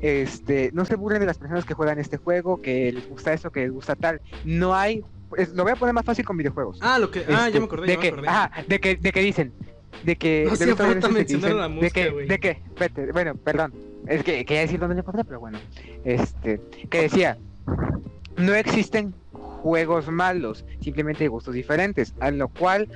este 0.00 0.70
no 0.72 0.84
se 0.84 0.96
burlen 0.96 1.20
de 1.20 1.26
las 1.26 1.38
personas 1.38 1.64
que 1.64 1.74
juegan 1.74 1.98
este 1.98 2.16
juego 2.18 2.60
que 2.60 2.92
les 2.92 3.08
gusta 3.08 3.32
eso 3.32 3.50
que 3.50 3.60
les 3.60 3.70
gusta 3.72 3.94
tal 3.96 4.20
no 4.44 4.74
hay 4.74 5.02
es- 5.36 5.50
lo 5.54 5.62
voy 5.62 5.72
a 5.72 5.76
poner 5.76 5.94
más 5.94 6.04
fácil 6.04 6.24
con 6.24 6.36
videojuegos 6.36 6.78
Ah, 6.80 6.98
lo 6.98 7.10
que. 7.10 7.20
Ah, 7.28 7.46
Este, 7.46 7.52
ya 7.54 7.58
me 7.60 7.66
acordé, 7.66 7.86
de 7.86 7.92
ya 7.94 7.96
me 7.98 8.02
que 8.02 8.08
acordé. 8.08 8.28
ajá, 8.28 8.50
de 8.68 8.78
que 8.80 8.96
de 8.96 9.12
que 9.12 9.20
dicen 9.20 9.52
de 10.02 10.16
que 10.16 10.46
No 10.48 10.56
de 10.56 10.74
falta 10.74 11.08
mencionar 11.08 11.52
la 11.52 11.68
de 11.68 11.90
que 11.90 12.10
güey. 12.10 12.28
de 12.28 12.38
que 12.38 12.50
espérate, 12.50 13.12
bueno 13.12 13.34
perdón 13.36 13.72
es 14.06 14.22
que 14.22 14.44
quería 14.44 14.62
decir 14.62 14.80
dónde 14.80 14.94
me 14.94 15.00
acordé 15.00 15.24
pero 15.24 15.40
bueno 15.40 15.58
este 16.04 16.60
que 16.90 17.02
decía 17.02 17.38
no 18.36 18.54
existen 18.54 19.14
juegos 19.44 20.08
malos, 20.08 20.64
simplemente 20.80 21.24
hay 21.24 21.28
gustos 21.28 21.54
diferentes, 21.54 22.14
a 22.20 22.30
lo 22.30 22.48
cual 22.48 22.88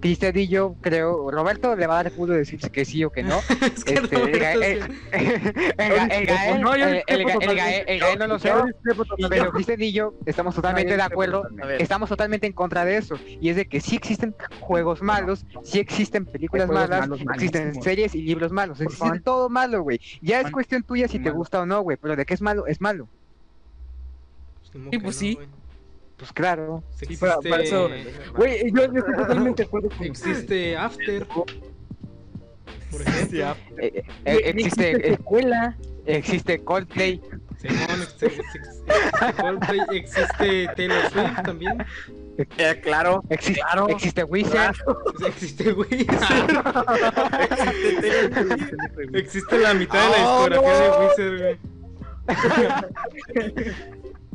Cristian 0.00 0.36
y 0.38 0.48
yo 0.48 0.74
creo, 0.82 1.30
Roberto 1.30 1.74
le 1.76 1.86
va 1.86 2.00
a 2.00 2.04
dar 2.04 2.12
culo 2.12 2.34
decir 2.34 2.60
que 2.60 2.84
sí 2.84 3.02
o 3.04 3.10
que 3.10 3.22
no. 3.22 3.38
es 3.74 3.84
que 3.84 3.94
este, 3.94 4.16
el 4.16 4.38
Gael, 4.38 4.80
No, 6.60 6.76
yo 6.76 6.86
el- 6.88 7.02
el 7.06 7.18
discrepo 7.24 7.40
Ga- 7.40 7.50
el 7.50 7.56
Gael- 7.56 7.84
el 7.86 8.00
Gael 8.00 8.18
no 8.18 8.26
lo 8.26 8.38
sé, 8.38 8.52
pero 8.82 9.04
totalmente. 9.04 9.50
Cristian 9.50 9.82
y 9.82 9.92
yo 9.92 10.14
estamos 10.26 10.54
totalmente 10.54 10.96
de 10.96 11.02
acuerdo, 11.02 11.44
estamos 11.78 12.08
totalmente 12.08 12.46
en 12.46 12.52
contra 12.52 12.84
de 12.84 12.96
eso, 12.98 13.16
y 13.24 13.48
es 13.48 13.56
de 13.56 13.66
que 13.66 13.80
sí 13.80 13.96
existen 13.96 14.34
juegos 14.60 15.02
malos, 15.02 15.46
sí 15.62 15.78
existen 15.78 16.26
películas 16.26 16.68
malas, 16.68 17.08
malos, 17.08 17.20
existen 17.34 17.82
series 17.82 18.14
y 18.14 18.22
libros 18.22 18.52
malos, 18.52 18.78
Por 18.78 18.86
existe 18.86 19.04
favor. 19.06 19.22
todo 19.22 19.48
malo, 19.48 19.82
güey. 19.82 19.98
Ya 20.20 20.40
es 20.40 20.50
cuestión 20.50 20.82
tuya 20.82 21.08
si 21.08 21.18
te 21.18 21.30
gusta 21.30 21.60
o 21.62 21.66
no, 21.66 21.80
güey, 21.80 21.96
pero 22.00 22.14
de 22.16 22.24
que 22.26 22.34
es 22.34 22.42
malo, 22.42 22.66
es 22.66 22.80
malo. 22.80 23.08
Como 24.72 24.90
Sí, 24.90 24.98
pues 24.98 25.16
no, 25.16 25.20
sí. 25.20 25.38
Pues 26.20 26.32
claro. 26.32 26.84
Sí, 26.96 27.06
Sí, 27.06 27.16
para- 27.16 27.38
para 27.38 27.62
eso- 27.62 27.88
existe- 27.88 28.30
Güey, 28.36 28.70
yo, 28.72 28.92
yo 28.92 28.98
estoy 29.00 29.16
totalmente 29.16 29.62
de 29.62 29.66
acuerdo 29.66 29.88
con 29.88 30.06
Existe 30.06 30.76
After. 30.76 31.26
Por 31.26 31.46
ejemplo. 33.02 33.46
Ah, 33.46 33.56
Eh, 33.78 33.92
eh, 33.96 34.04
eh, 34.44 34.52
ni 34.54 34.62
existe, 34.64 35.00
secuela. 35.16 35.76
existe 36.06 36.58
Coldplay, 36.62 37.20
Simón, 37.56 38.02
existe, 38.02 38.26
existe 38.26 39.32
Coldplay, 39.40 39.80
existe 39.92 40.68
Taylor 40.76 41.10
Swift 41.10 41.42
también. 41.44 41.84
Eh, 42.58 42.80
claro. 42.82 43.22
existe, 43.30 43.60
Claro. 43.60 43.88
existe 43.88 44.24
Wizard, 44.24 44.74
Existe 45.26 45.72
Wizard. 45.72 46.50
Existe- 47.40 49.18
Existe 49.18 49.58
la 49.58 49.72
mitad 49.74 50.02
de 50.04 50.10
la 50.18 50.28
Oh, 50.28 50.48
discografía 50.48 50.88
no. 50.88 51.00
de 51.00 51.06
Wizard, 51.06 51.38
güey. 51.38 51.58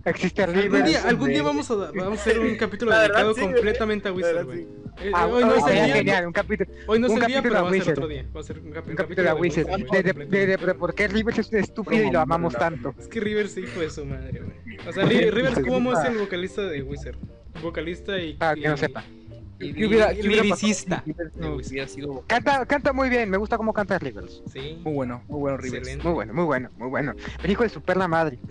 Existe 0.05 0.43
Algún 0.43 0.61
Rivers. 0.61 0.85
día, 0.85 1.03
algún 1.07 1.29
día 1.29 1.41
vamos 1.43 1.69
a, 1.71 1.75
vamos 1.75 2.19
a 2.19 2.21
hacer 2.21 2.39
un 2.39 2.55
capítulo 2.57 2.91
dedicado 2.97 3.33
sí, 3.33 3.41
completamente 3.41 4.07
a 4.09 4.13
Wizard, 4.13 4.45
güey. 4.45 4.61
Eh, 5.01 5.11
Ah, 5.13 5.27
hoy 5.27 5.43
no 5.43 5.51
es 5.55 5.57
el 5.57 5.63
sería 5.65 5.83
día, 5.85 5.95
genial, 5.95 6.27
un 6.27 6.33
capítulo, 6.33 6.69
hoy 6.87 6.99
no 6.99 7.07
es 7.07 7.13
un 7.13 7.21
el 7.21 7.27
día, 7.27 7.35
capítulo 7.37 7.53
pero 7.53 7.63
va 7.63 7.69
a 7.69 7.71
ser 7.73 7.79
Wizard. 7.81 7.93
otro 7.97 8.07
día. 8.07 8.25
Va 8.35 8.39
a 8.39 8.43
ser 8.43 8.59
un, 8.59 8.71
capi- 8.71 8.83
un 8.85 8.89
un 8.91 8.95
capítulo 8.95 9.27
de 9.27 9.33
Wizard. 9.41 9.65
Wizard, 9.65 9.91
De, 9.91 10.03
de, 10.13 10.45
de, 10.47 10.57
de- 10.57 10.73
por 10.75 10.93
qué 10.93 11.07
Rivers 11.07 11.39
es 11.39 11.51
un 11.51 11.57
estúpido 11.59 12.03
y 12.03 12.11
lo 12.11 12.19
amamos 12.21 12.53
tanto. 12.55 12.93
Es 12.97 13.07
que 13.07 13.19
Rivers 13.19 13.57
hijo 13.57 13.79
de 13.79 13.89
su 13.89 14.05
madre, 14.05 14.41
güey. 14.41 14.77
O 14.87 14.93
sea, 14.93 15.03
Ri- 15.05 15.29
Rivers 15.31 15.59
Cuomo 15.65 15.91
es 15.99 16.05
el 16.07 16.17
vocalista 16.17 16.61
de 16.61 16.81
Wizard. 16.83 17.17
Vocalista 17.61 18.17
y. 18.19 18.33
Para 18.35 18.55
que 18.55 18.67
no 18.69 18.77
sepa. 18.77 19.03
Y, 19.03 19.24
¿Qué 19.59 19.85
hubiera, 19.85 20.13
qué 20.13 20.21
hubiera 20.27 20.43
pasado 20.49 21.01
no 21.37 21.55
hubiera 21.55 21.87
sido 21.87 22.23
Canta, 22.27 22.65
canta 22.65 22.91
muy 22.93 23.09
bien, 23.09 23.29
me 23.29 23.37
gusta 23.37 23.57
cómo 23.57 23.73
canta 23.73 23.97
Rivers. 23.99 24.43
Sí. 24.51 24.79
muy 24.83 24.93
bueno, 24.93 25.23
muy 25.27 25.39
bueno 25.39 25.57
Rivers. 25.57 25.87
Excelente. 25.87 26.03
Muy 26.05 26.13
bueno, 26.13 26.33
muy 26.33 26.45
bueno, 26.45 26.69
muy 26.77 26.89
bueno. 26.89 27.13
El 27.43 27.51
hijo 27.51 27.63
de 27.63 27.69
su 27.69 27.81
perla 27.81 28.07
madre. 28.07 28.39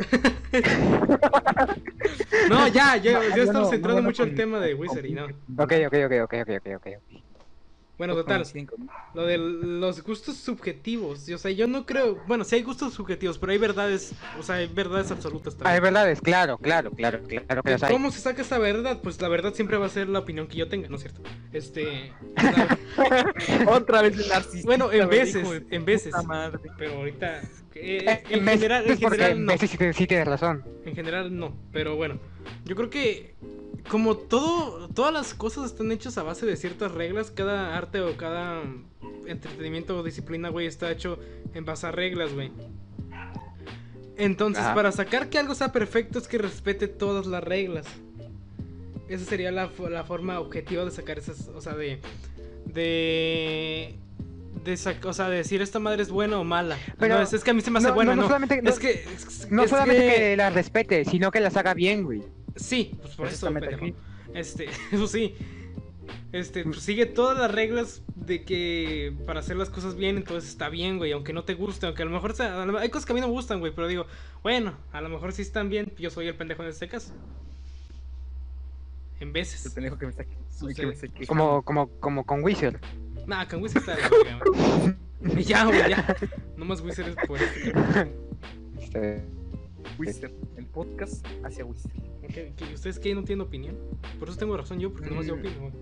No, 2.48 2.68
ya, 2.68 2.96
ya, 2.96 3.12
No, 3.14 3.22
ya 3.22 3.36
no, 3.36 3.42
estamos 3.42 3.68
no, 3.68 3.74
entrando 3.74 4.00
no, 4.02 4.08
mucho 4.08 4.24
no, 4.24 4.30
al 4.30 4.36
tema 4.36 4.60
de 4.60 4.74
Wizard 4.74 5.04
y 5.04 5.12
no. 5.12 5.24
Ok, 5.24 5.72
ok, 5.86 5.94
ok, 6.06 6.12
ok, 6.24 6.34
ok, 6.42 6.50
ok, 6.58 6.66
ok. 6.76 6.86
Bueno, 7.96 8.14
total, 8.14 8.44
lo 9.14 9.24
de 9.24 9.38
los 9.38 10.02
gustos 10.02 10.36
subjetivos. 10.36 11.28
O 11.28 11.38
sea, 11.38 11.50
yo 11.52 11.68
no 11.68 11.86
creo. 11.86 12.18
Bueno, 12.26 12.42
sí 12.42 12.56
hay 12.56 12.62
gustos 12.62 12.92
subjetivos, 12.94 13.38
pero 13.38 13.52
hay 13.52 13.58
verdades. 13.58 14.12
O 14.38 14.42
sea, 14.42 14.56
hay 14.56 14.66
verdades 14.66 15.12
absolutas 15.12 15.54
Hay 15.54 15.58
también. 15.62 15.82
verdades, 15.84 16.20
claro, 16.20 16.58
claro, 16.58 16.90
claro, 16.90 17.20
claro 17.22 17.62
que 17.62 17.70
las 17.70 17.82
hay. 17.84 17.92
¿Cómo 17.92 18.10
se 18.10 18.18
saca 18.20 18.42
esa 18.42 18.58
verdad? 18.58 19.00
Pues 19.00 19.20
la 19.20 19.28
verdad 19.28 19.54
siempre 19.54 19.76
va 19.76 19.86
a 19.86 19.90
ser 19.90 20.08
la 20.08 20.18
opinión 20.18 20.48
que 20.48 20.56
yo 20.56 20.68
tenga, 20.68 20.88
¿no 20.88 20.96
es 20.96 21.02
cierto? 21.02 21.22
Este. 21.52 22.12
la- 22.36 22.78
Otra 23.68 24.02
vez 24.02 24.18
el 24.18 24.28
narcisista. 24.28 24.66
Bueno, 24.66 24.90
en 24.92 25.08
veces, 25.08 25.46
en 25.70 25.84
veces. 25.84 26.12
madre. 26.26 26.58
Pero 26.76 26.94
ahorita. 26.94 27.42
Eh, 27.74 28.22
en 28.30 28.44
general, 28.44 28.84
en 28.88 28.98
general 28.98 29.40
no. 29.40 29.52
Messi 29.52 29.66
sí, 29.66 29.76
sí 29.92 30.06
tienes 30.06 30.26
razón. 30.26 30.64
En 30.84 30.94
general 30.94 31.36
no, 31.36 31.54
pero 31.72 31.96
bueno, 31.96 32.18
yo 32.64 32.76
creo 32.76 32.90
que 32.90 33.34
como 33.88 34.16
todo, 34.16 34.88
todas 34.88 35.12
las 35.12 35.34
cosas 35.34 35.66
están 35.66 35.92
hechas 35.92 36.16
a 36.18 36.22
base 36.22 36.46
de 36.46 36.56
ciertas 36.56 36.92
reglas, 36.92 37.30
cada 37.30 37.76
arte 37.76 38.00
o 38.00 38.16
cada 38.16 38.62
entretenimiento 39.26 39.98
o 39.98 40.02
disciplina, 40.02 40.48
güey, 40.48 40.66
está 40.66 40.90
hecho 40.90 41.18
en 41.52 41.64
base 41.64 41.86
a 41.86 41.92
reglas, 41.92 42.32
güey. 42.32 42.50
Entonces, 44.16 44.64
Ajá. 44.64 44.74
para 44.74 44.92
sacar 44.92 45.28
que 45.28 45.38
algo 45.38 45.54
sea 45.54 45.72
perfecto 45.72 46.18
es 46.18 46.28
que 46.28 46.38
respete 46.38 46.88
todas 46.88 47.26
las 47.26 47.42
reglas. 47.42 47.86
Esa 49.08 49.24
sería 49.24 49.50
la, 49.50 49.70
la 49.90 50.04
forma 50.04 50.40
objetiva 50.40 50.84
de 50.84 50.90
sacar 50.90 51.18
esas, 51.18 51.48
o 51.48 51.60
sea, 51.60 51.74
de... 51.74 52.00
De... 52.64 53.98
De 54.64 54.72
o 55.04 55.12
sea, 55.12 55.28
de 55.28 55.36
decir 55.36 55.60
esta 55.62 55.78
madre 55.78 56.02
es 56.02 56.10
buena 56.10 56.38
o 56.38 56.44
mala. 56.44 56.78
Pero 56.98 57.16
no, 57.16 57.22
es, 57.22 57.32
es 57.32 57.42
que 57.44 57.50
a 57.50 57.54
mí 57.54 57.60
se 57.60 57.70
me 57.70 57.78
hace 57.78 57.88
No, 57.88 57.94
buena, 57.94 58.12
no, 58.12 58.16
no 58.16 58.22
no. 58.22 58.28
solamente, 58.28 58.62
no, 58.62 58.70
es 58.70 58.78
que... 58.78 58.92
es- 58.92 59.48
no 59.50 59.64
es 59.64 59.70
solamente 59.70 60.06
que- 60.06 60.14
que... 60.16 60.36
la 60.36 60.50
respete, 60.50 61.04
sino 61.04 61.30
que 61.30 61.40
las 61.40 61.56
haga 61.56 61.74
bien, 61.74 62.04
güey. 62.04 62.22
Sí, 62.56 62.92
pues 63.02 63.14
por 63.16 63.26
eso, 63.26 63.52
pendejo. 63.52 63.86
Este, 64.32 64.68
eso 64.92 65.06
sí. 65.06 65.34
Este, 66.32 66.64
pues 66.64 66.80
sigue 66.80 67.06
todas 67.06 67.38
las 67.38 67.50
reglas 67.50 68.02
de 68.16 68.44
que 68.44 69.14
para 69.26 69.40
hacer 69.40 69.56
las 69.56 69.70
cosas 69.70 69.94
bien, 69.96 70.16
entonces 70.16 70.50
está 70.50 70.68
bien, 70.68 70.98
güey. 70.98 71.12
Aunque 71.12 71.32
no 71.32 71.44
te 71.44 71.54
guste, 71.54 71.86
aunque 71.86 72.02
a 72.02 72.06
lo 72.06 72.10
mejor 72.10 72.34
sea, 72.34 72.62
hay 72.62 72.88
cosas 72.90 73.06
que 73.06 73.12
a 73.12 73.14
mí 73.14 73.20
no 73.20 73.28
me 73.28 73.32
gustan, 73.32 73.60
güey. 73.60 73.72
Pero 73.74 73.86
digo, 73.88 74.06
bueno, 74.42 74.76
a 74.92 75.00
lo 75.00 75.08
mejor 75.08 75.32
sí 75.32 75.42
están 75.42 75.68
bien. 75.68 75.92
Yo 75.98 76.10
soy 76.10 76.26
el 76.26 76.34
pendejo 76.34 76.62
en 76.62 76.68
este 76.70 76.88
caso. 76.88 77.12
En 79.20 79.28
El 79.28 79.32
veces. 79.32 79.72
pendejo 79.72 79.96
que 79.98 80.06
me 80.06 80.10
está, 80.10 80.24
que 80.24 80.36
Sucede. 80.50 80.86
me 80.86 80.92
está 80.94 81.06
quejando. 81.08 81.26
Como, 81.28 81.62
como, 81.62 81.88
como 82.00 82.24
con 82.26 82.42
Wizard. 82.42 82.80
Nah, 83.26 83.46
con 83.46 83.62
Wizard 83.62 83.80
está 83.80 83.96
de 83.96 84.02
la 84.02 84.08
verga, 84.08 84.40
güey. 85.20 85.44
Ya, 85.44 85.64
güey, 85.64 85.88
ya. 85.88 86.16
No 86.56 86.64
más 86.64 86.80
Wizard 86.82 87.08
es 87.08 87.16
por 87.26 87.38
este. 87.40 87.72
Wizard, 89.98 90.32
el 90.56 90.66
podcast 90.66 91.24
hacia 91.44 91.64
Wizard. 91.64 91.92
¿Qué- 92.28 92.52
qué- 92.56 92.74
¿Ustedes 92.74 92.98
qué? 92.98 93.14
¿No 93.14 93.22
tienen 93.24 93.46
opinión? 93.46 93.76
Por 94.18 94.28
eso 94.28 94.38
tengo 94.38 94.56
razón 94.56 94.78
yo, 94.80 94.92
porque 94.92 95.08
nomás 95.10 95.26
yo 95.26 95.36
Mm. 95.36 95.38
opino, 95.40 95.60
güey. 95.60 95.72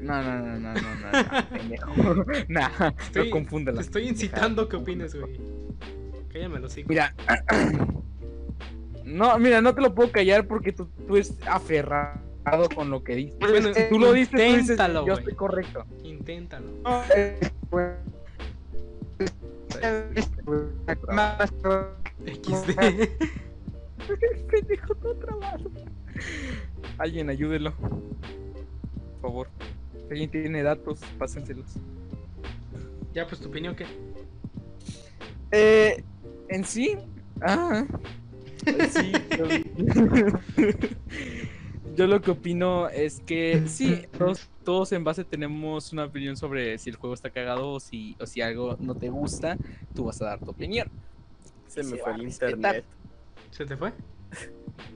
No, 0.00 0.22
no, 0.22 0.38
no, 0.40 0.58
no, 0.58 0.74
no, 0.74 0.80
no, 0.94 1.48
pendejo. 1.50 1.92
Nah, 2.48 2.68
Estoy- 2.98 3.26
no 3.26 3.30
confúndala. 3.30 3.78
Te 3.78 3.84
estoy 3.84 4.08
incitando 4.08 4.62
a 4.62 4.68
que 4.68 4.76
opines, 4.76 5.14
güey. 5.14 5.38
Cállame 6.32 6.58
los 6.60 6.76
hijos. 6.76 6.88
Mira. 6.88 7.14
No, 9.04 9.36
mira, 9.40 9.60
no 9.60 9.74
te 9.74 9.80
lo 9.80 9.92
puedo 9.92 10.12
callar 10.12 10.46
porque 10.46 10.70
tú, 10.72 10.86
tú 11.06 11.16
eres 11.16 11.36
aferrado 11.48 12.20
con 12.74 12.90
lo 12.90 13.02
que 13.04 13.16
dices. 13.16 13.38
Bueno, 13.38 13.72
si 13.74 13.82
tú 13.88 13.98
lo 13.98 14.12
dices, 14.12 14.30
tú 14.30 14.36
dices, 14.38 14.60
inténtalo, 14.60 15.06
yo 15.06 15.14
estoy 15.14 15.34
correcto. 15.34 15.84
Inténtalo. 16.04 16.66
pues, 17.70 17.96
más- 21.08 21.52
XD. 22.26 23.08
pendejo 24.50 24.94
todo 24.96 25.14
trabado. 25.16 25.70
Alguien 26.98 27.30
ayúdelo. 27.30 27.72
Por 27.74 29.20
favor. 29.22 29.48
Si 30.06 30.10
alguien 30.10 30.30
tiene 30.30 30.62
datos, 30.62 31.00
pásenselos. 31.18 31.66
ya, 33.14 33.26
pues 33.26 33.40
tu 33.40 33.48
opinión, 33.48 33.74
¿qué? 33.74 33.86
Eh, 35.52 36.04
en 36.48 36.64
sí. 36.64 36.96
Ah. 37.40 37.84
Sí, 38.90 39.12
yo, 41.94 42.06
lo 42.06 42.20
que 42.20 42.30
opino 42.30 42.88
es 42.88 43.20
que 43.20 43.62
sí, 43.66 44.02
todos, 44.16 44.48
todos 44.64 44.92
en 44.92 45.04
base 45.04 45.24
tenemos 45.24 45.92
una 45.92 46.04
opinión 46.04 46.36
sobre 46.36 46.78
si 46.78 46.90
el 46.90 46.96
juego 46.96 47.14
está 47.14 47.30
cagado 47.30 47.72
o 47.72 47.80
si, 47.80 48.16
o 48.20 48.26
si 48.26 48.40
algo 48.40 48.76
no 48.80 48.94
te 48.94 49.08
gusta, 49.08 49.56
tú 49.94 50.04
vas 50.04 50.20
a 50.22 50.26
dar 50.26 50.40
tu 50.40 50.50
opinión. 50.50 50.88
Se 51.66 51.82
me 51.82 51.90
Se 51.90 51.96
fue 51.98 52.12
el 52.14 52.22
internet. 52.22 52.84
¿Se 53.50 53.64
te 53.66 53.76
fue? 53.76 53.92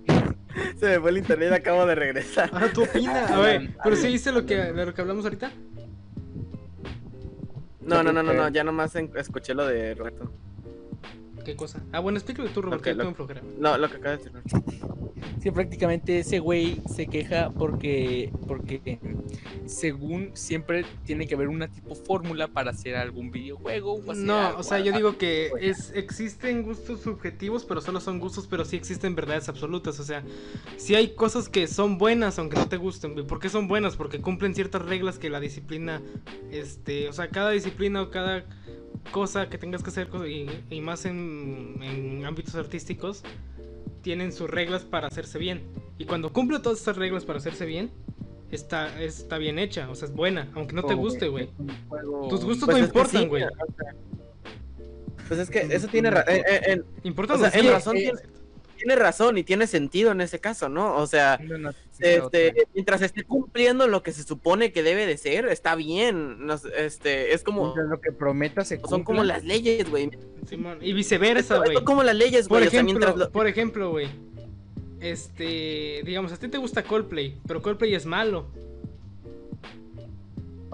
Se 0.78 0.86
me 0.86 1.00
fue 1.00 1.10
el 1.10 1.18
internet, 1.18 1.52
acabo 1.52 1.84
de 1.86 1.94
regresar. 1.94 2.50
Ah, 2.52 2.68
tú 2.72 2.82
opinas. 2.84 3.30
A 3.30 3.38
ver, 3.40 3.70
pero 3.82 3.96
sí 3.96 4.08
dice 4.08 4.30
lo 4.32 4.44
que, 4.46 4.54
de 4.56 4.86
lo 4.86 4.94
que 4.94 5.00
hablamos 5.00 5.24
ahorita. 5.24 5.50
No, 7.80 8.02
no, 8.02 8.12
no, 8.12 8.22
no, 8.22 8.32
no, 8.32 8.48
ya 8.48 8.64
nomás 8.64 8.94
en- 8.96 9.10
escuché 9.16 9.52
lo 9.54 9.66
de 9.66 9.94
Roberto. 9.94 10.32
¿Qué 11.44 11.54
cosa? 11.54 11.82
Ah, 11.92 12.00
bueno, 12.00 12.16
explícalo 12.18 12.48
tú, 12.48 12.62
Roberto, 12.62 12.80
Ok, 12.82 12.86
yo 12.86 12.92
lo- 12.92 12.98
tengo 12.98 13.08
un 13.10 13.14
flojera. 13.16 13.42
No, 13.58 13.76
lo 13.76 13.90
que 13.90 13.96
acaba 13.98 14.16
de 14.16 14.24
decir. 14.24 14.32
Sí, 15.42 15.50
prácticamente 15.50 16.18
ese 16.18 16.38
güey 16.38 16.80
se 16.94 17.06
queja 17.06 17.50
porque, 17.50 18.32
porque 18.46 18.98
según 19.66 20.30
siempre 20.34 20.84
tiene 21.04 21.26
que 21.26 21.34
haber 21.34 21.48
una 21.48 21.68
tipo 21.68 21.94
fórmula 21.94 22.48
para 22.48 22.70
hacer 22.70 22.96
algún 22.96 23.30
videojuego. 23.30 23.94
o 23.94 24.10
hacer 24.10 24.24
No, 24.24 24.38
algo, 24.38 24.60
o 24.60 24.62
sea, 24.62 24.78
yo 24.80 24.92
digo 24.92 25.16
que 25.18 25.50
es, 25.60 25.90
existen 25.94 26.62
gustos 26.62 27.00
subjetivos, 27.00 27.64
pero 27.64 27.80
solo 27.80 28.00
son 28.00 28.18
gustos, 28.18 28.46
pero 28.46 28.64
sí 28.64 28.76
existen 28.76 29.14
verdades 29.14 29.48
absolutas. 29.48 29.98
O 30.00 30.04
sea, 30.04 30.22
sí 30.76 30.94
hay 30.94 31.14
cosas 31.14 31.48
que 31.48 31.66
son 31.66 31.98
buenas, 31.98 32.38
aunque 32.38 32.56
no 32.56 32.68
te 32.68 32.76
gusten. 32.76 33.14
¿Por 33.26 33.38
qué 33.40 33.48
son 33.48 33.68
buenas? 33.68 33.96
Porque 33.96 34.20
cumplen 34.20 34.54
ciertas 34.54 34.82
reglas 34.82 35.18
que 35.18 35.30
la 35.30 35.40
disciplina, 35.40 36.02
este, 36.50 37.08
o 37.08 37.12
sea, 37.12 37.28
cada 37.28 37.50
disciplina 37.50 38.02
o 38.02 38.10
cada 38.10 38.44
cosa 39.12 39.48
que 39.48 39.58
tengas 39.58 39.82
que 39.82 39.90
hacer, 39.90 40.08
y, 40.28 40.48
y 40.70 40.80
más 40.80 41.04
en, 41.04 41.78
en 41.82 42.24
ámbitos 42.24 42.54
artísticos, 42.54 43.22
tienen 44.04 44.32
sus 44.32 44.48
reglas 44.48 44.84
para 44.84 45.08
hacerse 45.08 45.38
bien. 45.38 45.62
Y 45.98 46.04
cuando 46.04 46.32
cumple 46.32 46.60
todas 46.60 46.80
esas 46.80 46.96
reglas 46.96 47.24
para 47.24 47.38
hacerse 47.38 47.64
bien, 47.66 47.90
está, 48.52 49.02
está 49.02 49.38
bien 49.38 49.58
hecha, 49.58 49.90
o 49.90 49.94
sea, 49.96 50.06
es 50.06 50.14
buena, 50.14 50.48
aunque 50.54 50.74
no 50.76 50.84
te 50.84 50.94
guste, 50.94 51.26
güey. 51.28 51.48
juego- 51.88 52.28
Tus 52.28 52.44
gustos 52.44 52.66
Pues 52.66 52.78
no 52.78 52.84
importan, 52.84 53.22
sí, 53.22 53.26
güey. 53.28 53.42
o 53.42 53.48
sea, 53.48 53.94
Pues 55.26 55.40
es 55.40 55.48
que 55.50 55.60
eso 55.74 55.88
tiene 55.88 56.10
ra- 56.10 56.24
eh, 56.28 56.42
eh, 56.46 56.60
eh, 56.66 56.82
Importan 57.04 57.36
O 57.36 57.40
sea, 57.40 57.58
en 57.58 57.70
razón 57.72 57.96
tiene- 57.96 58.12
tiene 58.84 58.96
razón 59.00 59.38
y 59.38 59.42
tiene 59.44 59.66
sentido 59.66 60.12
en 60.12 60.20
ese 60.20 60.38
caso, 60.40 60.68
¿no? 60.68 60.96
O 60.96 61.06
sea, 61.06 61.38
No, 61.42 61.58
no, 61.58 61.70
este, 61.98 62.20
otra. 62.20 62.40
mientras 62.74 63.02
esté 63.02 63.24
cumpliendo 63.24 63.88
lo 63.88 64.02
que 64.02 64.12
se 64.12 64.22
supone 64.22 64.72
que 64.72 64.82
debe 64.82 65.06
de 65.06 65.16
ser, 65.16 65.46
está 65.48 65.74
bien. 65.74 66.46
Nos- 66.46 66.64
este, 66.66 67.32
es 67.32 67.42
como 67.42 67.62
Mientras 67.64 67.88
lo 67.88 68.00
que 68.00 68.12
prometa 68.12 68.64
se 68.64 68.78
son 68.80 69.02
como 69.04 69.24
las 69.24 69.42
leyes, 69.44 69.88
güey. 69.90 70.10
Simón, 70.48 70.78
Y 70.82 70.92
viceversa, 70.92 71.58
güey. 71.58 71.74
Son 71.76 71.84
como 71.84 72.02
las 72.02 72.14
leyes, 72.16 72.46
Por 72.48 72.58
güey. 72.58 72.68
O 72.68 72.70
sea, 72.70 72.80
ejemplo, 72.82 73.16
lo- 73.16 73.30
por 73.30 73.46
ejemplo, 73.46 73.90
güey. 73.90 74.08
Este, 75.00 76.02
digamos, 76.04 76.32
a 76.32 76.36
ti 76.38 76.48
te 76.48 76.58
gusta 76.58 76.82
Coldplay, 76.82 77.36
pero 77.46 77.60
Coldplay 77.62 77.94
es 77.94 78.06
malo. 78.06 78.46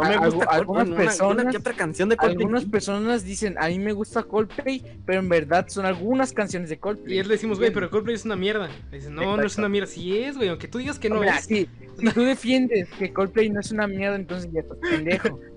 No 0.02 0.09
me 0.21 0.28
gusta 0.30 0.45
algunas 0.50 0.87
una- 0.88 0.97
una 0.97 1.04
personas- 1.04 1.47
que 1.52 1.57
otra 1.59 1.73
canción 1.75 2.09
de 2.09 2.16
Coldplay. 2.16 2.37
Algunas 2.42 2.64
personas 2.64 3.25
dicen, 3.25 3.57
a 3.59 3.69
mí 3.69 3.78
me 3.78 3.92
gusta 3.92 4.23
Coldplay, 4.23 4.83
pero 5.07 5.21
en 5.21 5.28
verdad 5.28 5.66
son 5.69 5.87
algunas 5.87 6.33
canciones 6.33 6.69
de 6.71 6.78
Coldplay. 6.78 7.16
Y 7.16 7.19
él 7.19 7.28
le 7.28 7.35
decimos, 7.35 7.59
güey, 7.59 7.73
pero 7.73 7.90
Coldplay 7.90 8.14
es 8.16 8.25
una 8.25 8.37
mierda. 8.37 8.69
Le 8.90 8.97
dicen, 8.99 9.14
no, 9.14 9.37
no 9.37 9.42
es 9.45 9.57
una 9.59 9.69
mierda. 9.69 9.87
Sí 9.88 10.19
es, 10.19 10.37
güey, 10.37 10.49
aunque 10.49 10.69
tú 10.69 10.78
digas 10.78 10.99
que 10.99 11.09
no 11.11 11.21
Mira, 11.21 11.37
es. 11.38 11.45
sí, 11.45 11.69
si 11.99 12.07
tú 12.07 12.23
defiendes 12.23 12.88
que 12.99 13.12
Coldplay 13.12 13.49
no 13.50 13.61
es 13.61 13.71
una 13.73 13.87
mierda, 13.87 14.16
entonces 14.16 14.50
ya 14.52 14.61
estás 14.61 14.78
pendejo. 14.78 15.40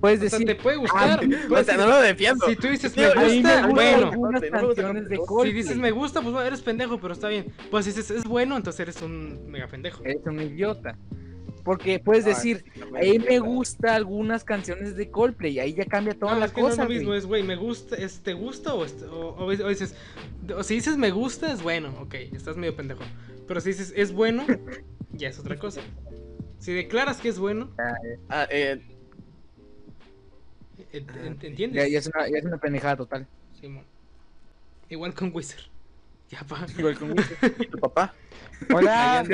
Puedes 0.00 0.18
O 0.18 0.28
sea, 0.28 0.38
decir, 0.38 0.46
te 0.46 0.62
puede 0.62 0.76
gustar. 0.76 1.20
O 1.24 1.48
Puedes 1.48 1.64
sea, 1.66 1.74
decir- 1.74 1.78
no 1.78 1.86
lo 1.88 2.02
defiendo. 2.02 2.46
si 2.46 2.56
tú 2.56 2.68
dices, 2.68 2.94
me 2.94 3.08
gusta, 3.14 3.66
bueno. 3.68 4.10
No. 4.12 5.42
Si 5.42 5.52
dices, 5.52 5.76
me 5.78 5.90
gusta, 5.90 6.20
pues 6.20 6.34
bueno, 6.34 6.46
eres 6.46 6.60
pendejo, 6.60 6.98
pero 7.00 7.14
está 7.14 7.28
bien. 7.28 7.46
Pues 7.70 7.86
si 7.86 7.92
dices, 7.92 8.10
es 8.10 8.24
bueno, 8.24 8.56
entonces 8.58 8.80
eres 8.80 9.00
un 9.00 9.50
mega 9.50 9.66
pendejo. 9.68 10.04
Eres 10.04 10.20
un 10.26 10.40
idiota. 10.40 10.96
Porque 11.66 11.98
puedes 11.98 12.24
Ah, 12.24 12.28
decir, 12.28 12.64
sí, 12.72 12.80
a 12.80 13.00
mí 13.00 13.18
me 13.18 13.40
gusta 13.40 13.96
algunas 13.96 14.44
canciones 14.44 14.94
de 14.96 15.10
Coldplay 15.10 15.54
y 15.54 15.58
ahí 15.58 15.74
ya 15.74 15.84
cambia 15.84 16.14
toda 16.14 16.34
No, 16.34 16.38
la 16.38 16.46
es 16.46 16.52
que 16.52 16.60
no 16.62 16.68
cosa. 16.68 16.82
es 16.84 16.88
lo 16.88 16.94
mismo, 16.94 17.06
güey. 17.08 17.18
es, 17.18 17.26
güey, 17.26 17.42
me 17.42 17.56
gusta, 17.56 17.96
es, 17.96 18.20
¿te 18.20 18.34
gusta 18.34 18.72
o, 18.72 18.84
o, 18.86 19.16
o- 19.34 19.46
o 19.46 19.68
dices, 19.68 19.96
o 20.56 20.62
si 20.62 20.74
dices 20.76 20.96
me 20.96 21.10
gusta, 21.10 21.52
es 21.52 21.60
bueno, 21.62 21.92
ok, 22.00 22.14
estás 22.14 22.56
medio 22.56 22.76
pendejo. 22.76 23.02
Pero 23.48 23.60
si 23.60 23.70
dices 23.70 23.92
es 23.96 24.12
bueno, 24.12 24.46
ya 25.12 25.28
es 25.28 25.40
otra 25.40 25.58
cosa. 25.58 25.80
Si 26.60 26.72
declaras 26.72 27.16
que 27.20 27.30
es 27.30 27.38
bueno, 27.40 27.68
Ah, 28.28 28.46
eh, 28.48 28.80
ent- 30.92 31.06
ent- 31.24 31.44
¿entiendes? 31.44 31.82
Ya, 31.82 31.88
ya 31.88 31.98
es 31.98 32.06
una, 32.06 32.28
ya 32.28 32.38
es 32.38 32.44
una 32.44 32.58
pendejada 32.58 32.96
total. 32.96 33.26
Simón. 33.60 33.84
Igual 34.88 35.14
con 35.14 35.32
Wizard. 35.34 35.64
Ya, 36.28 36.40
pa. 36.40 36.66
Igual 36.76 36.98
con. 36.98 37.14
¿y 37.60 37.66
tu 37.66 37.78
papá? 37.78 38.12
Hola. 38.74 39.24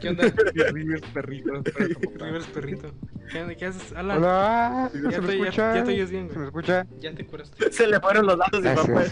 ¿Qué 0.00 0.08
onda? 0.08 0.24
Rivers 0.72 1.02
perrito. 1.12 1.62
Rivers 2.16 2.46
perrito. 2.54 2.92
¿Qué, 3.30 3.40
onda? 3.42 3.54
¿Qué 3.54 3.66
haces? 3.66 3.92
Hola. 3.96 4.90
¿Se 4.92 5.00
Ya 5.02 5.08
te- 5.20 5.26
ya- 5.26 5.32
escucha? 5.32 5.74
ya 5.76 5.84
te 5.84 5.90
oyes 5.92 6.10
bien, 6.10 6.24
güey. 6.24 6.34
¿Se 6.34 6.38
me 6.40 6.46
escucha? 6.46 6.86
ya 7.00 7.14
te 7.14 7.24
curaste. 7.26 7.72
Se 7.72 7.86
le 7.86 7.98
fueron 8.00 8.26
los 8.26 8.38
datos 8.38 8.62
de 8.62 8.74
papá. 8.74 9.04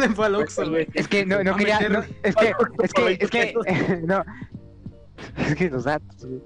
Le 0.00 0.08
fue 0.10 0.26
al 0.26 0.34
Oxxo, 0.36 0.68
güey. 0.70 0.86
Es 0.94 1.08
que 1.08 1.26
no, 1.26 1.42
no 1.42 1.56
quería. 1.56 1.80
no, 1.88 2.00
es 2.22 2.36
que, 2.36 2.52
es 2.82 2.92
que, 2.92 3.18
es 3.20 3.30
que, 3.30 4.00
no. 4.04 4.24
Es 5.36 5.54
que 5.56 5.68
los 5.70 5.84
datos, 5.84 6.26
güey. 6.26 6.40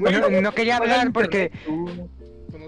No, 0.00 0.40
no 0.40 0.52
quería 0.52 0.76
hablar 0.78 1.12
porque 1.12 1.50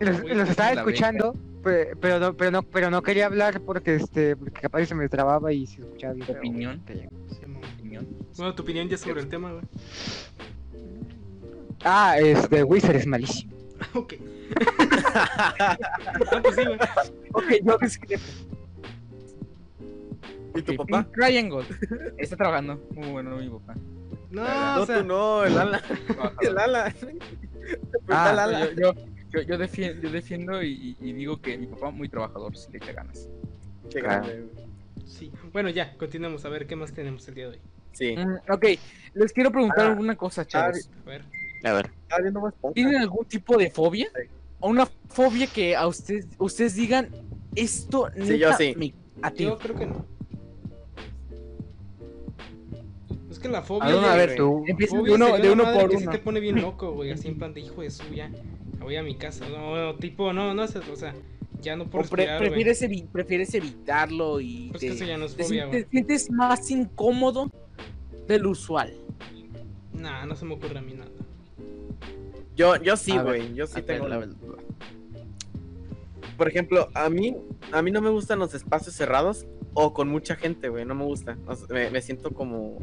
los, 0.00 0.23
los 0.25 0.49
estaba 0.49 0.73
escuchando, 0.73 1.35
pe- 1.62 1.97
pero 2.00 2.19
no, 2.19 2.35
pero 2.37 2.50
no, 2.50 2.62
pero 2.62 2.90
no 2.90 3.02
quería 3.02 3.26
hablar 3.26 3.61
porque 3.61 3.97
este, 3.97 4.37
porque 4.37 4.61
capaz 4.61 4.85
se 4.87 4.95
me 4.95 5.09
trababa 5.09 5.52
y 5.52 5.67
se 5.67 5.81
escuchaba 5.81 6.14
bien. 6.14 6.26
feo. 6.26 6.37
Opinión. 6.38 6.83
Bueno, 8.37 8.55
tu 8.55 8.62
opinión 8.62 8.88
ya 8.88 8.97
sobre 8.97 9.21
el 9.21 9.29
tema, 9.29 9.52
güey. 9.52 9.64
Ah, 11.85 12.19
este, 12.19 12.62
Wizard 12.64 12.97
es 12.97 13.07
malísimo. 13.07 13.52
Ok. 13.95 14.14
ah, 15.17 15.76
pues 16.43 16.55
sí, 16.55 16.64
güey. 16.64 16.79
Ok, 17.33 17.45
yo 17.64 17.79
discrepo. 17.79 18.23
¿Y 20.55 20.62
tu 20.62 20.76
papá? 20.76 21.07
Triangle. 21.14 21.64
Está 22.19 22.37
trabajando. 22.37 22.79
Muy 22.95 23.09
bueno 23.11 23.37
mi 23.37 23.49
papá. 23.49 23.75
No, 24.31 24.43
No, 24.76 24.83
o 24.83 24.87
sea, 24.87 25.00
tú 25.00 25.07
no, 25.07 25.45
el 25.45 25.59
ala. 25.59 25.81
El 26.40 26.59
ala. 26.59 26.95
Ah, 28.09 28.31
el 28.33 28.38
ala. 28.38 28.71
Yo, 28.75 28.93
yo, 28.93 28.95
yo, 29.33 29.43
yo 29.43 29.59
defiendo, 29.59 30.03
yo 30.03 30.11
defiendo 30.11 30.63
y, 30.63 30.97
y 31.01 31.13
digo 31.13 31.41
que 31.41 31.57
mi 31.59 31.67
papá 31.67 31.91
muy 31.91 32.09
trabajador, 32.09 32.57
si 32.57 32.71
le 32.73 32.79
echa 32.79 32.93
ganas. 32.93 33.29
Qué 33.91 34.01
grande, 34.01 34.45
sí. 35.07 35.31
Bueno, 35.53 35.69
ya, 35.71 35.97
continuemos 35.97 36.45
a 36.45 36.49
ver 36.49 36.67
qué 36.67 36.77
más 36.77 36.93
tenemos 36.93 37.27
el 37.29 37.35
día 37.35 37.45
de 37.47 37.51
hoy. 37.53 37.61
Sí. 37.93 38.17
Mm, 38.17 38.53
ok, 38.53 38.65
les 39.15 39.33
quiero 39.33 39.51
preguntar 39.51 39.87
Ah, 39.87 39.91
alguna 39.91 40.17
cosa, 40.17 40.47
chavos. 40.47 40.89
A 41.05 41.09
ver. 41.09 41.25
A 41.65 41.73
ver. 41.73 41.91
¿Tienen 42.75 42.97
algún 42.97 43.25
tipo 43.27 43.57
de 43.57 43.71
fobia? 43.71 44.07
Sí. 44.15 44.29
¿O 44.61 44.69
una 44.69 44.87
fobia 45.09 45.47
que 45.47 45.75
a 45.75 45.87
ustedes, 45.87 46.27
ustedes 46.39 46.75
digan, 46.75 47.09
esto 47.57 48.09
Sí, 48.15 48.39
yo 48.39 48.49
neta 48.51 48.57
sí. 48.59 48.75
me- 48.77 48.95
a 49.23 49.31
ti? 49.31 49.45
Yo 49.45 49.59
creo 49.59 49.75
que 49.77 49.87
no. 49.87 50.05
Es 53.31 53.39
que 53.39 53.49
la 53.49 53.63
fobia. 53.63 53.89
A 53.89 53.93
ver, 53.93 54.01
ya- 54.03 54.13
a 54.13 54.17
ver, 54.17 54.37
tú. 54.37 54.65
Empiecen 54.67 54.99
de 55.03 55.11
fobia 55.11 55.15
uno, 55.15 55.39
de 55.39 55.51
uno 55.51 55.73
por 55.73 55.91
que 55.91 55.97
uno. 55.97 56.11
te 56.11 56.19
pone 56.19 56.41
bien 56.41 56.61
loco, 56.63 56.93
güey. 56.93 57.11
Así 57.11 57.29
en 57.29 57.39
plan 57.39 57.53
de 57.55 57.61
hijo 57.61 57.81
de 57.83 57.91
suya. 57.91 58.31
Voy 58.81 58.97
a 58.97 59.03
mi 59.03 59.15
casa. 59.17 59.49
No, 59.49 59.77
no, 59.77 59.95
tipo, 59.97 60.33
no, 60.33 60.55
no, 60.55 60.63
o 60.65 60.97
sea, 60.97 61.15
ya 61.61 61.77
no 61.77 61.85
¿O 61.85 61.87
puedo 61.89 62.09
pre- 62.09 62.27
prefieres, 62.39 62.83
evi- 62.83 63.07
prefieres 63.07 63.55
evitarlo 63.55 64.41
y 64.41 64.69
Pues 64.71 64.81
te, 64.81 64.87
que 64.89 64.93
eso 64.95 65.05
ya 65.05 65.19
no 65.19 65.26
es 65.26 65.37
te 65.37 65.45
fobia, 65.45 65.63
sientes, 65.63 65.83
güey. 65.83 65.91
sientes 65.91 66.31
más 66.31 66.71
incómodo 66.71 67.50
del 68.26 68.47
usual? 68.47 68.93
Nah, 69.93 70.25
no 70.25 70.35
se 70.35 70.45
me 70.47 70.54
ocurre 70.54 70.78
a 70.78 70.83
mí 70.83 70.95
nada. 70.95 71.11
Yo, 72.57 72.76
yo 72.83 72.97
sí, 72.97 73.17
güey. 73.19 73.54
Yo 73.54 73.67
sí 73.67 73.81
A 73.81 73.85
tengo 73.85 74.04
ver, 74.04 74.11
la 74.11 74.17
a 74.17 74.19
ver. 74.21 74.28
Por 76.41 76.49
ejemplo, 76.49 76.89
a 76.95 77.11
mí, 77.11 77.37
a 77.71 77.83
mí 77.83 77.91
no 77.91 78.00
me 78.00 78.09
gustan 78.09 78.39
los 78.39 78.55
espacios 78.55 78.95
cerrados 78.95 79.47
o 79.75 79.93
con 79.93 80.09
mucha 80.09 80.37
gente, 80.37 80.71
güey. 80.71 80.87
No 80.87 80.95
me 80.95 81.05
gusta. 81.05 81.37
O 81.47 81.55
sea, 81.55 81.67
me, 81.69 81.91
me 81.91 82.00
siento 82.00 82.31
como, 82.31 82.79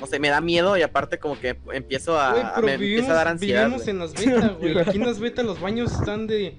no 0.00 0.06
sé, 0.06 0.18
me 0.18 0.30
da 0.30 0.40
miedo 0.40 0.78
y 0.78 0.82
aparte 0.82 1.18
como 1.18 1.38
que 1.38 1.58
empiezo 1.74 2.18
a, 2.18 2.30
Güey, 2.32 2.42
a- 2.42 2.52
pero 2.54 2.66
me 2.68 2.76
vivimos, 2.78 3.00
empieza 3.00 3.12
a 3.12 3.16
dar 3.16 3.28
ansiedad. 3.28 3.64
vivimos 3.66 3.82
güey. 3.82 3.90
en 3.90 3.98
las 3.98 4.14
betas, 4.14 4.58
güey. 4.60 4.78
Aquí 4.78 4.96
en 4.96 5.04
las 5.04 5.20
betas 5.20 5.44
los 5.44 5.60
baños 5.60 5.92
están 5.92 6.26
de. 6.26 6.54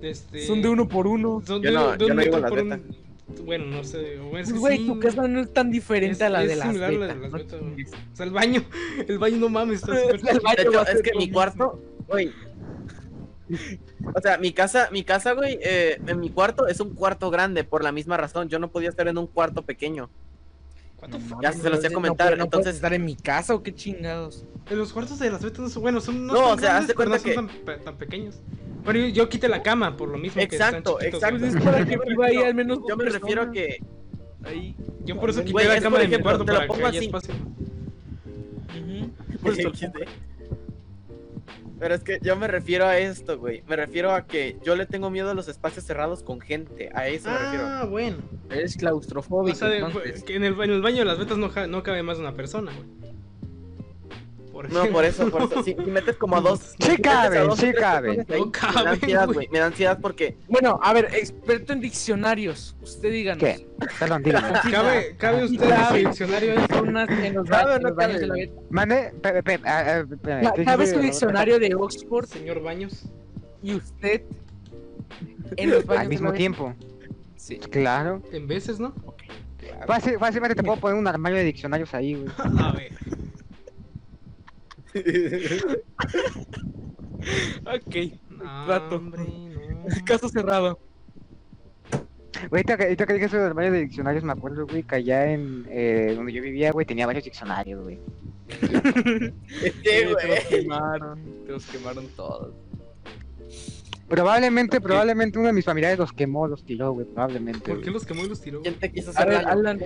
de 0.00 0.10
este, 0.10 0.46
Son 0.46 0.62
de 0.62 0.70
uno 0.70 0.88
por 0.88 1.06
uno. 1.06 1.42
Son 1.46 1.60
Yo 1.62 1.68
de, 1.68 1.76
no- 1.76 1.92
de 1.92 1.98
yo 1.98 2.06
un 2.06 2.16
no 2.16 2.22
vivo 2.22 2.36
metro 2.36 2.36
en 2.38 2.40
las 2.40 2.50
por 2.50 2.64
betas. 2.64 2.80
un. 3.38 3.44
Bueno, 3.44 3.66
no 3.66 3.84
sé. 3.84 4.18
o 4.20 4.38
es 4.38 4.50
que 4.50 4.58
Güey, 4.58 4.78
sí, 4.78 4.86
tu 4.86 4.98
casa 5.00 5.28
no 5.28 5.40
es 5.42 5.52
tan 5.52 5.70
diferente 5.70 6.14
Es- 6.14 6.22
a 6.22 6.30
la 6.30 6.44
es 6.44 6.48
de 6.48 6.56
las 6.56 6.66
similar 6.68 6.88
a 6.90 6.92
la 6.94 7.06
de 7.08 7.14
betas, 7.28 7.60
güey. 7.60 7.84
O 7.84 8.16
sea, 8.16 8.24
el 8.24 8.32
baño. 8.32 8.64
El 9.06 9.18
baño 9.18 9.36
no 9.36 9.48
mames, 9.50 9.82
está 9.82 9.94
súper 10.00 10.14
El 10.16 10.40
baño 10.40 10.56
De 10.56 10.62
hecho, 10.62 10.86
es 10.86 11.02
que 11.02 11.10
mi 11.14 11.30
cuarto, 11.30 11.78
güey. 12.08 12.32
O 14.14 14.20
sea, 14.20 14.38
mi 14.38 14.52
casa, 14.52 14.88
mi 14.92 15.04
casa, 15.04 15.32
güey, 15.32 15.58
eh, 15.62 16.00
en 16.06 16.20
mi 16.20 16.30
cuarto 16.30 16.66
es 16.66 16.80
un 16.80 16.94
cuarto 16.94 17.30
grande 17.30 17.64
por 17.64 17.82
la 17.82 17.92
misma 17.92 18.16
razón. 18.16 18.48
Yo 18.48 18.58
no 18.58 18.70
podía 18.70 18.88
estar 18.88 19.08
en 19.08 19.18
un 19.18 19.26
cuarto 19.26 19.62
pequeño. 19.62 20.10
No 21.08 21.40
Ya 21.40 21.52
se 21.52 21.70
los 21.70 21.80
comentar, 21.92 22.28
puedo- 22.30 22.36
no 22.38 22.46
puedes 22.50 22.66
entonces- 22.66 22.74
estar 22.74 22.92
en 22.92 23.04
mi 23.04 23.14
casa 23.14 23.54
o 23.54 23.62
qué 23.62 23.72
chingados? 23.74 24.44
En 24.68 24.78
los 24.78 24.92
cuartos 24.92 25.18
de 25.20 25.30
las 25.30 25.42
betas 25.42 25.60
no 25.60 25.68
son 25.68 25.82
buenos, 25.82 26.04
son 26.04 26.26
no, 26.26 26.32
No, 26.34 26.38
son 26.40 26.58
o 26.58 26.60
sea, 26.60 26.70
grandes, 26.70 26.88
no 26.88 26.94
cuenta 26.96 27.18
son 27.20 27.34
tan, 27.34 27.48
pe- 27.64 27.76
tan 27.78 27.96
pequeños. 27.96 28.40
Bueno, 28.84 29.00
yo, 29.00 29.06
yo 29.08 29.28
quité 29.28 29.48
la 29.48 29.62
cama 29.62 29.96
por 29.96 30.08
lo 30.08 30.18
mismo 30.18 30.36
que 30.36 30.42
Exacto, 30.56 30.98
están 30.98 31.12
chiquitos, 31.12 31.14
exacto. 31.22 31.38
Pues 31.38 31.54
es 31.54 31.62
para 31.62 31.84
que 31.86 31.96
viva 32.08 32.26
ahí 32.26 32.36
al 32.38 32.54
menos 32.54 32.80
Yo 32.88 32.96
me 32.96 33.04
refiero 33.04 33.42
a 33.42 33.50
que 33.52 33.78
Ahí. 34.44 34.74
Yo 35.04 35.18
por 35.20 35.30
eso 35.30 35.40
quité 35.40 35.52
Güey, 35.52 35.68
la 35.68 35.80
cama 35.80 35.98
de 35.98 36.08
mi 36.08 36.18
cuarto 36.18 36.44
te 36.44 36.52
para 36.52 36.60
que 36.62 36.66
pongo 36.68 36.86
haya 36.86 36.98
así. 36.98 37.06
espacio. 37.06 37.34
Ujú. 37.34 39.10
Por 39.42 39.52
eso 39.52 39.68
el 39.68 39.74
Pero 41.78 41.94
es 41.94 42.02
que 42.02 42.18
yo 42.22 42.34
me 42.36 42.48
refiero 42.48 42.86
a 42.86 42.98
esto, 42.98 43.38
güey. 43.38 43.62
Me 43.68 43.76
refiero 43.76 44.12
a 44.12 44.26
que 44.26 44.56
yo 44.64 44.74
le 44.76 44.86
tengo 44.86 45.10
miedo 45.10 45.30
a 45.30 45.34
los 45.34 45.48
espacios 45.48 45.84
cerrados 45.84 46.22
con 46.22 46.40
gente. 46.40 46.90
A 46.94 47.06
eso 47.08 47.30
me 47.30 47.38
refiero. 47.38 47.64
Ah, 47.66 47.86
bueno. 47.88 48.16
Eres 48.50 48.76
O 48.76 48.78
claustrofóbico. 48.80 49.56
sea, 49.56 49.68
de- 49.68 49.78
entonces. 49.78 50.24
que 50.24 50.36
en, 50.36 50.44
el, 50.44 50.60
en 50.60 50.70
el 50.70 50.82
baño 50.82 50.98
de 50.98 51.04
las 51.04 51.18
betas 51.18 51.38
no, 51.38 51.50
no 51.68 51.82
cabe 51.82 52.02
más 52.02 52.16
de 52.18 52.22
una 52.24 52.34
persona, 52.34 52.72
güey. 52.72 53.17
Por 54.58 54.72
No, 54.72 54.86
por 54.86 55.04
eso, 55.04 55.30
por 55.30 55.42
eso. 55.42 55.62
Si, 55.62 55.72
si 55.72 55.88
metes 55.88 56.16
como 56.16 56.36
a 56.36 56.40
dos. 56.40 56.74
Sí 56.80 56.90
si 56.90 56.96
caben, 57.00 57.46
dos 57.46 57.60
sí 57.60 57.72
caben. 57.72 58.16
personas 58.26 58.30
ahí, 58.30 58.40
No 58.40 58.46
Me 58.46 58.50
caben, 58.50 58.84
da 58.84 58.90
ansiedad, 58.90 59.26
güey. 59.32 59.48
Me 59.52 59.58
da 59.60 59.66
ansiedad 59.66 59.98
porque. 60.02 60.36
Bueno, 60.48 60.80
a 60.82 60.92
ver, 60.92 61.10
experto 61.14 61.72
en 61.72 61.80
diccionarios. 61.80 62.76
Usted 62.82 63.12
díganos. 63.12 63.38
¿Qué? 63.44 63.68
Perdón, 64.00 64.24
dígame. 64.24 64.48
¿Cabe, 64.72 65.14
cabe 65.16 65.44
usted 65.44 65.68
cabe. 65.68 66.00
en 66.00 66.02
su 66.02 66.08
diccionario 66.08 66.54
en 66.54 67.34
los, 67.34 67.48
Cabe 67.48 67.74
o 67.74 67.78
no 67.78 67.94
cabe? 67.94 68.18
de 68.18 68.26
la 68.26 68.34
vida. 68.34 68.52
Mande, 68.70 69.12
pe- 69.22 69.42
pe- 69.44 69.60
ah, 69.64 69.84
ah, 69.86 69.98
espérame, 70.10 70.42
Ca- 70.42 70.52
¿qué 70.54 70.64
¿Cabe 70.64 70.86
su 70.88 70.98
diccionario 70.98 71.60
de 71.60 71.74
Oxford 71.76 72.26
Señor 72.26 72.60
Baños. 72.60 73.04
y 73.62 73.76
usted 73.76 74.22
en 75.56 75.70
los 75.70 75.86
baños 75.86 76.00
Al 76.02 76.08
de 76.08 76.14
mismo 76.16 76.32
tiempo. 76.32 76.74
Sí. 77.36 77.58
Claro. 77.58 78.22
En 78.32 78.48
veces, 78.48 78.80
¿no? 78.80 78.92
Fácil, 79.86 80.18
fácilmente 80.18 80.56
te 80.56 80.64
puedo 80.64 80.80
poner 80.80 80.98
un 80.98 81.06
armario 81.06 81.38
de 81.38 81.44
diccionarios 81.44 81.94
ahí, 81.94 82.14
güey. 82.14 82.28
A 82.58 82.72
ver. 82.72 82.90
Ok. 87.66 87.94
No, 88.30 88.96
hombre, 88.96 89.22
no. 89.24 89.84
Caso 90.06 90.28
cerrado. 90.28 90.78
Güey, 92.50 92.60
ahorita 92.60 92.76
que, 92.76 92.84
ahorita 92.84 93.06
que 93.06 93.12
dije 93.14 93.26
eso 93.26 93.36
del 93.36 93.46
armario 93.46 93.72
de 93.72 93.80
diccionarios, 93.80 94.22
me 94.22 94.32
acuerdo, 94.32 94.66
güey, 94.66 94.82
que 94.84 94.94
allá 94.96 95.32
en 95.32 95.66
eh, 95.68 96.12
donde 96.14 96.32
yo 96.32 96.40
vivía, 96.42 96.70
güey, 96.70 96.86
tenía 96.86 97.06
varios 97.06 97.24
diccionarios, 97.24 97.82
güey. 97.82 97.98
Sí, 99.48 99.72
te 99.82 100.04
los 100.04 100.14
güey. 100.14 100.48
quemaron. 100.48 101.44
Te 101.46 101.52
los 101.52 101.66
quemaron 101.66 102.06
todos. 102.16 102.54
Probablemente, 104.08 104.80
probablemente 104.80 105.38
uno 105.38 105.48
de 105.48 105.52
mis 105.52 105.64
familiares 105.64 105.98
los 105.98 106.12
quemó, 106.12 106.46
los 106.48 106.64
tiró, 106.64 106.92
güey, 106.92 107.06
probablemente. 107.06 107.60
¿Por 107.74 107.82
qué 107.82 107.90
los 107.90 108.06
quemó 108.06 108.24
y 108.24 108.28
los 108.28 108.40
tiró? 108.40 108.62
¿Quién 108.62 108.74
te 108.74 108.90
quiso 108.90 109.10
hacer? 109.10 109.28
Alan, 109.28 109.80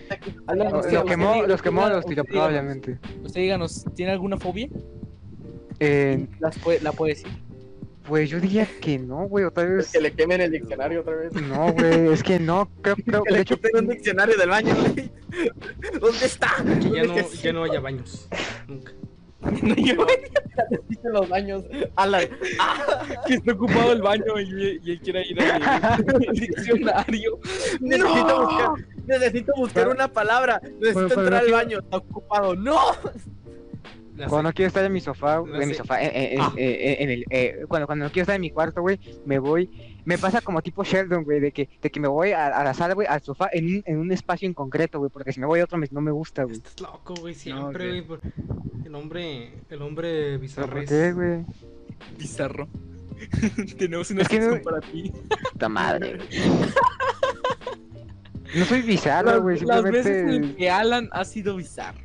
Alan, 0.46 0.70
Los, 0.72 0.85
usted- 0.85 0.92
los 0.92 1.04
quemó, 1.04 1.32
usted- 1.37 1.48
los 1.48 1.62
quemó, 1.62 1.88
los 1.88 2.06
tiró 2.06 2.22
usted 2.22 2.32
probablemente. 2.32 2.98
Usted 3.24 3.40
díganos, 3.40 3.85
¿tiene 3.96 4.12
alguna 4.12 4.38
fobia? 4.38 4.68
Eh, 5.80 6.26
Las 6.38 6.56
puede- 6.58 6.80
¿La 6.80 6.92
puede 6.92 7.14
decir? 7.14 7.28
pues 8.06 8.28
yo 8.30 8.40
diría 8.40 8.66
que 8.80 8.98
no, 8.98 9.28
güey, 9.28 9.44
otra 9.44 9.64
vez. 9.64 9.90
Que 9.92 10.00
le 10.00 10.12
quemen 10.12 10.40
el 10.40 10.50
diccionario 10.52 11.00
otra 11.00 11.14
vez. 11.16 11.32
No, 11.35 11.72
güey, 11.72 12.12
es 12.12 12.22
que 12.22 12.38
no, 12.40 12.68
creo, 12.82 12.96
creo, 13.06 13.22
Que 13.24 13.30
de 13.32 13.37
le 13.37 13.42
hecho, 13.42 13.56
quiten 13.56 13.76
un 13.85 13.88
diccionario 13.88 14.37
del 14.37 14.48
baño, 14.50 14.74
güey. 14.74 15.11
¿Dónde 16.00 16.26
está? 16.26 16.48
Que 16.80 16.90
ya 16.90 17.02
no, 17.04 17.16
ya 17.16 17.52
no 17.52 17.64
haya 17.64 17.80
baños. 17.80 18.28
Nunca. 18.68 18.92
No, 19.42 19.74
yo- 19.74 20.07
necesito 20.70 21.09
los 21.11 21.28
baños. 21.28 21.64
Alan. 21.96 22.24
que 23.26 23.35
está 23.35 23.52
ocupado 23.52 23.92
el 23.92 24.02
baño 24.02 24.38
y, 24.40 24.81
y 24.83 24.90
él 24.92 25.00
quiere 25.00 25.26
ir 25.26 25.40
al 25.42 26.05
diccionario. 26.33 27.38
Necesito 27.81 28.46
buscar, 28.46 28.70
necesito 29.07 29.52
buscar 29.57 29.88
una 29.88 30.09
palabra. 30.09 30.61
Necesito 30.81 30.92
Pero- 30.94 31.09
pero 31.09 31.20
entrar 31.22 31.42
no 31.42 31.46
al 31.46 31.52
baño. 31.52 31.78
Está 31.81 31.96
ocupado. 31.96 32.55
¡No! 32.55 32.76
Cuando 34.28 34.42
no 34.44 34.52
quiero 34.52 34.68
estar 34.68 34.85
en 34.85 34.92
mi 34.92 35.00
sofá, 35.00 35.42
La 35.44 35.62
en 35.62 35.68
mi 35.68 35.74
sé. 35.74 35.78
sofá, 35.81 36.00
eh, 36.02 36.07
eh, 36.14 36.35
eh, 36.35 36.38
Ah. 36.40 36.52
eh, 36.57 36.96
en 37.00 37.11
el, 37.11 37.24
eh, 37.31 37.64
cuando, 37.66 37.87
cuando 37.87 38.05
no 38.05 38.12
quiero 38.12 38.22
estar 38.24 38.37
en 38.37 38.42
mi 38.42 38.50
cuarto, 38.50 38.81
güey, 38.83 39.00
me 39.24 39.38
voy 39.38 39.91
me 40.05 40.19
pasa 40.19 40.41
como 40.41 40.62
tipo 40.62 40.85
Sheldon, 40.85 41.25
güey, 41.25 41.41
de 41.41 41.53
que, 41.53 41.69
de 41.81 41.91
que 41.91 42.01
me 42.01 42.09
voy 42.09 42.33
a, 42.33 42.47
a 42.49 42.65
la 42.65 42.75
sala, 42.75 42.95
güey, 42.95 43.07
al 43.07 43.23
sofá, 43.23 43.49
en 43.53 43.67
un, 43.67 43.83
en 43.87 43.99
un 43.99 44.12
espacio 44.12 44.47
en 44.47 44.55
concreto, 44.55 44.99
güey, 44.99 45.11
porque 45.11 45.33
si 45.33 45.41
me 45.41 45.47
voy 45.47 45.61
a 45.61 45.65
otro 45.65 45.79
no 45.91 46.01
me 46.01 46.11
gusta, 46.11 46.45
güey. 46.45 46.57
Estás 46.57 46.81
loco, 46.81 47.15
güey, 47.21 47.35
siempre, 47.35 48.01
güey. 48.01 48.03
por- 48.03 48.21
El 48.85 48.95
hombre, 48.95 49.53
el 49.71 49.83
hombre 49.83 50.09
¿Pero 50.27 50.38
bizarro. 50.41 50.73
¿Por 50.77 50.85
qué, 50.87 51.12
güey? 51.12 51.45
Bizarro. 52.19 52.69
Tenemos 53.79 54.11
una 54.11 54.23
no- 54.23 54.29
sección 54.29 54.61
para 54.62 54.81
ti. 54.81 55.12
Puta 55.53 55.69
madre, 55.69 56.17
güey. 56.17 56.29
No 58.55 58.67
soy 58.67 58.83
bizarro, 58.83 59.41
güey, 59.41 59.59
las 59.61 59.83
veces 59.83 60.07
en 60.07 60.19
simplemente... 60.19 60.57
que 60.57 60.71
Alan 60.71 61.09
ha 61.12 61.25
sido 61.25 61.57
bizarro. 61.57 62.01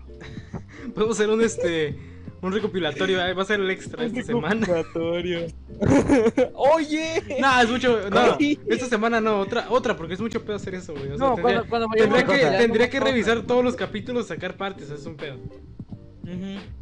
Podemos 0.96 1.18
hacer 1.20 1.30
un 1.30 1.42
este 1.42 1.98
un 2.42 2.52
recopilatorio, 2.54 3.26
eh, 3.26 3.34
va 3.34 3.42
a 3.42 3.46
ser 3.46 3.60
el 3.60 3.70
extra 3.72 4.06
esta 4.06 4.24
semana. 4.24 4.66
Recopilatorio. 4.66 5.48
Oye. 6.54 7.24
No, 7.40 7.62
es 7.62 7.70
mucho, 7.70 8.10
no, 8.10 8.38
esta 8.40 8.86
semana 8.86 9.20
no, 9.20 9.40
otra, 9.40 9.68
otra, 9.70 9.96
porque 9.96 10.14
es 10.14 10.22
mucho 10.22 10.44
pedo 10.44 10.56
hacer 10.56 10.76
eso, 10.76 10.94
güey. 10.94 11.12
O 11.12 11.18
sea, 11.18 11.28
No, 11.28 11.36
tendría, 11.36 11.64
cuando, 11.64 11.88
cuando 11.88 11.88
tendría 11.96 12.26
que, 12.26 12.42
cosa. 12.42 12.58
tendría 12.58 12.90
que 12.90 13.00
revisar 13.00 13.42
todos 13.42 13.64
los 13.64 13.76
capítulos, 13.76 14.28
sacar 14.28 14.56
partes, 14.56 14.90
es 14.90 15.06
un 15.06 15.16
pedo. 15.16 15.38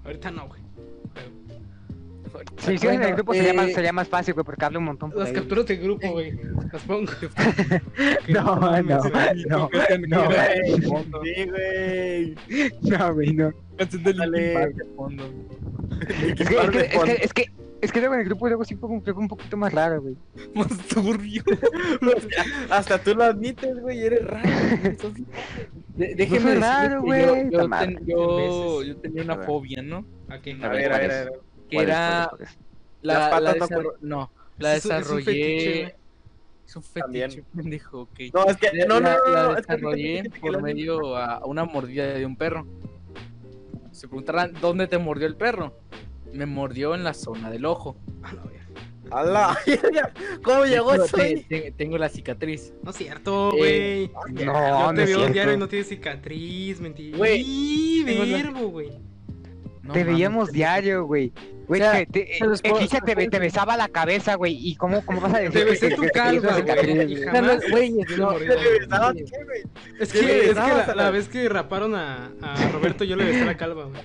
Ahorita 0.03 0.31
no, 0.31 0.47
güey. 0.47 0.61
Si 2.57 2.73
hicieras 2.73 2.95
en 2.97 3.01
el 3.01 3.07
Bueno, 3.07 3.15
grupo 3.17 3.33
sería, 3.33 3.53
más, 3.53 3.67
eh, 3.69 3.73
sería 3.73 3.93
más 3.93 4.07
fácil, 4.07 4.33
güey, 4.33 4.45
porque 4.45 4.65
hablo 4.65 4.79
un 4.79 4.85
montón 4.85 5.09
por 5.11 5.19
Las 5.19 5.29
ahí. 5.29 5.35
capturas 5.35 5.65
de 5.65 5.75
grupo, 5.77 6.11
güey. 6.11 6.33
Las 6.71 6.81
pongo. 6.83 7.11
Que 8.25 8.33
No, 8.33 8.55
no, 8.55 8.81
no, 8.83 9.69
no. 10.07 10.29
Sí, 11.23 11.45
güey. 11.49 12.35
No, 12.81 13.13
güey, 13.13 13.33
no. 13.33 13.51
Canción 13.77 14.03
de 14.03 14.85
fondo. 14.95 15.23
Es 16.09 16.33
que, 16.35 16.43
es 16.43 16.69
que, 16.69 16.79
es 16.79 17.03
que, 17.03 17.13
es 17.23 17.33
que, 17.33 17.45
es 17.81 17.91
que 17.91 17.99
luego 17.99 18.15
en 18.15 18.21
el 18.21 18.25
grupo 18.25 18.47
luego 18.47 18.65
sí 18.65 18.75
pongo 18.75 18.95
un 18.95 19.01
juego 19.01 19.19
un 19.19 19.27
poquito 19.27 19.57
más 19.57 19.71
raro, 19.73 20.01
güey. 20.01 20.15
Más 20.55 20.67
turbio. 20.87 21.43
Hasta 22.69 22.97
tú 22.99 23.13
lo 23.15 23.23
admites, 23.25 23.79
güey, 23.79 23.99
eres 24.03 24.25
raro. 24.25 24.49
No 25.07 25.13
déjeme 25.95 26.55
raro, 26.55 27.01
güey, 27.01 27.21
yo, 27.25 27.35
puta 27.35 27.49
yo, 27.61 27.67
madre. 27.67 27.95
ten- 27.95 28.05
yo, 28.05 28.77
veces. 28.77 28.87
yo 28.87 28.97
tenía 29.01 29.23
una 29.23 29.37
fobia, 29.37 29.81
¿no? 29.81 30.05
A 30.29 30.37
ver, 30.37 30.63
a 30.63 30.69
ver, 30.69 30.91
a 30.93 30.97
ver. 30.97 31.33
Que 31.79 31.85
¿Cuál 31.85 31.89
es, 31.89 31.95
era 31.95 32.27
cuál 32.29 32.41
es, 32.41 32.47
cuál 32.49 32.49
es? 32.49 32.57
la, 33.01 33.13
Las 33.13 33.41
la 33.41 33.53
patas 33.53 33.69
no 34.01 34.31
la 34.57 34.69
desarrollé. 34.71 35.23
fetiche, 35.23 35.81
güey. 35.81 35.93
Es 36.67 36.75
un 36.75 36.83
fetiche, 36.83 37.01
También. 37.01 37.45
pendejo, 37.55 38.01
ok. 38.01 38.19
No, 38.33 38.45
es 38.45 38.57
que 38.57 38.71
no, 38.87 38.99
no, 38.99 38.99
la- 39.01 39.17
no, 39.25 39.31
la 39.33 39.55
desarrollé 39.55 40.23
por 40.41 40.61
medio 40.61 41.15
a 41.17 41.45
una 41.45 41.65
mordida 41.65 42.05
de 42.07 42.25
un 42.25 42.35
perro. 42.35 42.65
Se 43.91 44.07
preguntarán 44.07 44.53
dónde 44.61 44.87
te 44.87 44.97
mordió 44.97 45.27
el 45.27 45.35
perro. 45.35 45.77
Me 46.33 46.45
mordió 46.45 46.95
en 46.95 47.03
la 47.03 47.13
zona 47.13 47.49
del 47.49 47.65
ojo. 47.65 47.95
A 49.11 49.23
la 49.23 49.55
¿Cómo 50.43 50.65
llegó 50.65 50.91
Tengo- 50.93 51.05
eso 51.05 51.15
te- 51.17 51.21
ahí? 51.23 51.43
te- 51.43 51.71
tengo 51.71 51.97
la 51.99 52.09
cicatriz. 52.09 52.73
No 52.81 52.89
es 52.89 52.97
cierto, 52.97 53.51
Eh, 53.63 54.09
güey. 54.09 54.11
No, 54.33 54.53
Yo 54.53 54.91
no 54.91 54.93
te 54.95 55.05
veo 55.05 55.27
diario 55.27 55.53
y 55.53 55.57
no 55.57 55.67
tienes 55.67 55.87
cicatriz, 55.89 56.79
mentira. 56.81 57.15
Güey, 57.17 58.03
verbo, 58.03 58.69
güey. 58.69 58.91
No 59.85 59.93
Te 59.93 59.99
mames, 59.99 60.13
veíamos 60.15 60.51
diario, 60.51 61.05
güey. 61.05 61.31
Güey, 61.67 61.81
O 61.81 61.83
sea, 61.83 62.05
te, 62.05 62.37
se 62.37 63.01
te, 63.29 63.39
besaba 63.39 63.77
la 63.77 63.87
cabeza, 63.87 64.35
güey. 64.35 64.55
¿Y 64.55 64.75
cómo, 64.75 65.03
cómo 65.05 65.21
vas 65.21 65.33
a 65.35 65.39
decir 65.39 65.53
Te 65.59 65.65
besé 65.65 65.91
tu 65.91 66.03
calva, 66.13 66.59
güey. 66.59 67.15
güey? 67.71 67.91
No. 68.17 68.31
Es 69.99 70.11
¿Qué 70.11 70.19
que, 70.19 70.41
es 70.41 70.47
que 70.49 70.53
la, 70.53 70.65
a 70.65 70.87
la- 70.87 70.95
la 70.95 71.11
vez 71.11 71.27
que 71.27 71.47
raparon 71.49 71.95
a, 71.95 72.31
a 72.41 72.71
Roberto, 72.71 73.03
yo 73.03 73.15
le 73.15 73.25
besé 73.25 73.45
la 73.45 73.57
calva, 73.57 73.85
güey. 73.85 74.01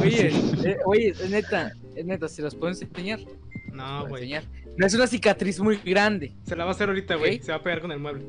Oye, 0.00 0.32
eh, 0.64 0.76
oye, 0.84 1.08
es 1.08 1.30
neta, 1.30 1.72
es 1.94 2.04
neta, 2.04 2.28
¿se 2.28 2.42
los 2.42 2.54
puedo 2.54 2.72
enseñar? 2.72 3.20
No, 3.72 4.06
güey. 4.06 4.32
No 4.76 4.86
es 4.86 4.94
una 4.94 5.06
cicatriz 5.06 5.60
muy 5.60 5.76
grande. 5.76 6.34
Se 6.44 6.56
la 6.56 6.64
va 6.64 6.70
a 6.70 6.74
hacer 6.74 6.88
ahorita, 6.88 7.16
güey. 7.16 7.40
Se 7.42 7.52
va 7.52 7.58
a 7.58 7.62
pegar 7.62 7.80
con 7.80 7.92
el 7.92 7.98
mueble. 7.98 8.24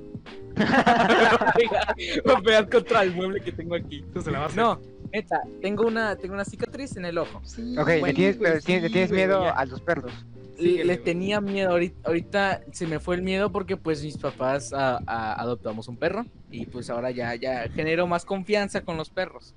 Voy 2.25 2.35
a 2.35 2.41
pegar 2.41 2.69
contra 2.69 3.03
el 3.03 3.11
mueble 3.13 3.41
que 3.41 3.51
tengo 3.51 3.75
aquí. 3.75 3.99
Entonces 3.99 4.25
se 4.25 4.31
la 4.31 4.39
va 4.39 4.45
a 4.45 4.47
hacer. 4.47 4.59
No, 4.59 4.81
neta, 5.13 5.41
tengo 5.61 5.85
una, 5.85 6.15
tengo 6.15 6.33
una 6.33 6.43
cicatriz 6.45 6.97
en 6.97 7.05
el 7.05 7.17
ojo. 7.17 7.39
Sí, 7.43 7.77
Ok, 7.77 7.87
le 7.87 7.99
güey, 7.99 8.13
tienes, 8.13 8.37
güey, 8.39 8.51
pero 8.51 8.61
tienes, 8.63 8.81
le 8.83 8.87
sí, 8.89 8.93
tienes 8.93 9.11
miedo 9.11 9.43
ya. 9.43 9.51
a 9.51 9.65
los 9.65 9.79
perros. 9.81 10.11
Síguele, 10.57 10.83
le 10.85 10.97
tenía 10.97 11.41
miedo, 11.41 11.71
ahorita, 11.71 12.07
ahorita 12.07 12.61
se 12.71 12.85
me 12.87 12.99
fue 12.99 13.15
el 13.15 13.21
miedo 13.23 13.51
porque 13.51 13.75
pues 13.77 14.03
mis 14.03 14.17
papás 14.17 14.71
a- 14.73 14.99
a- 15.07 15.33
adoptamos 15.41 15.87
un 15.87 15.97
perro 15.97 16.25
y 16.51 16.65
pues 16.67 16.89
ahora 16.89 17.09
ya, 17.11 17.33
ya 17.35 17.67
genero 17.69 18.05
más 18.07 18.23
confianza 18.25 18.81
con 18.81 18.95
los 18.97 19.09
perros. 19.09 19.55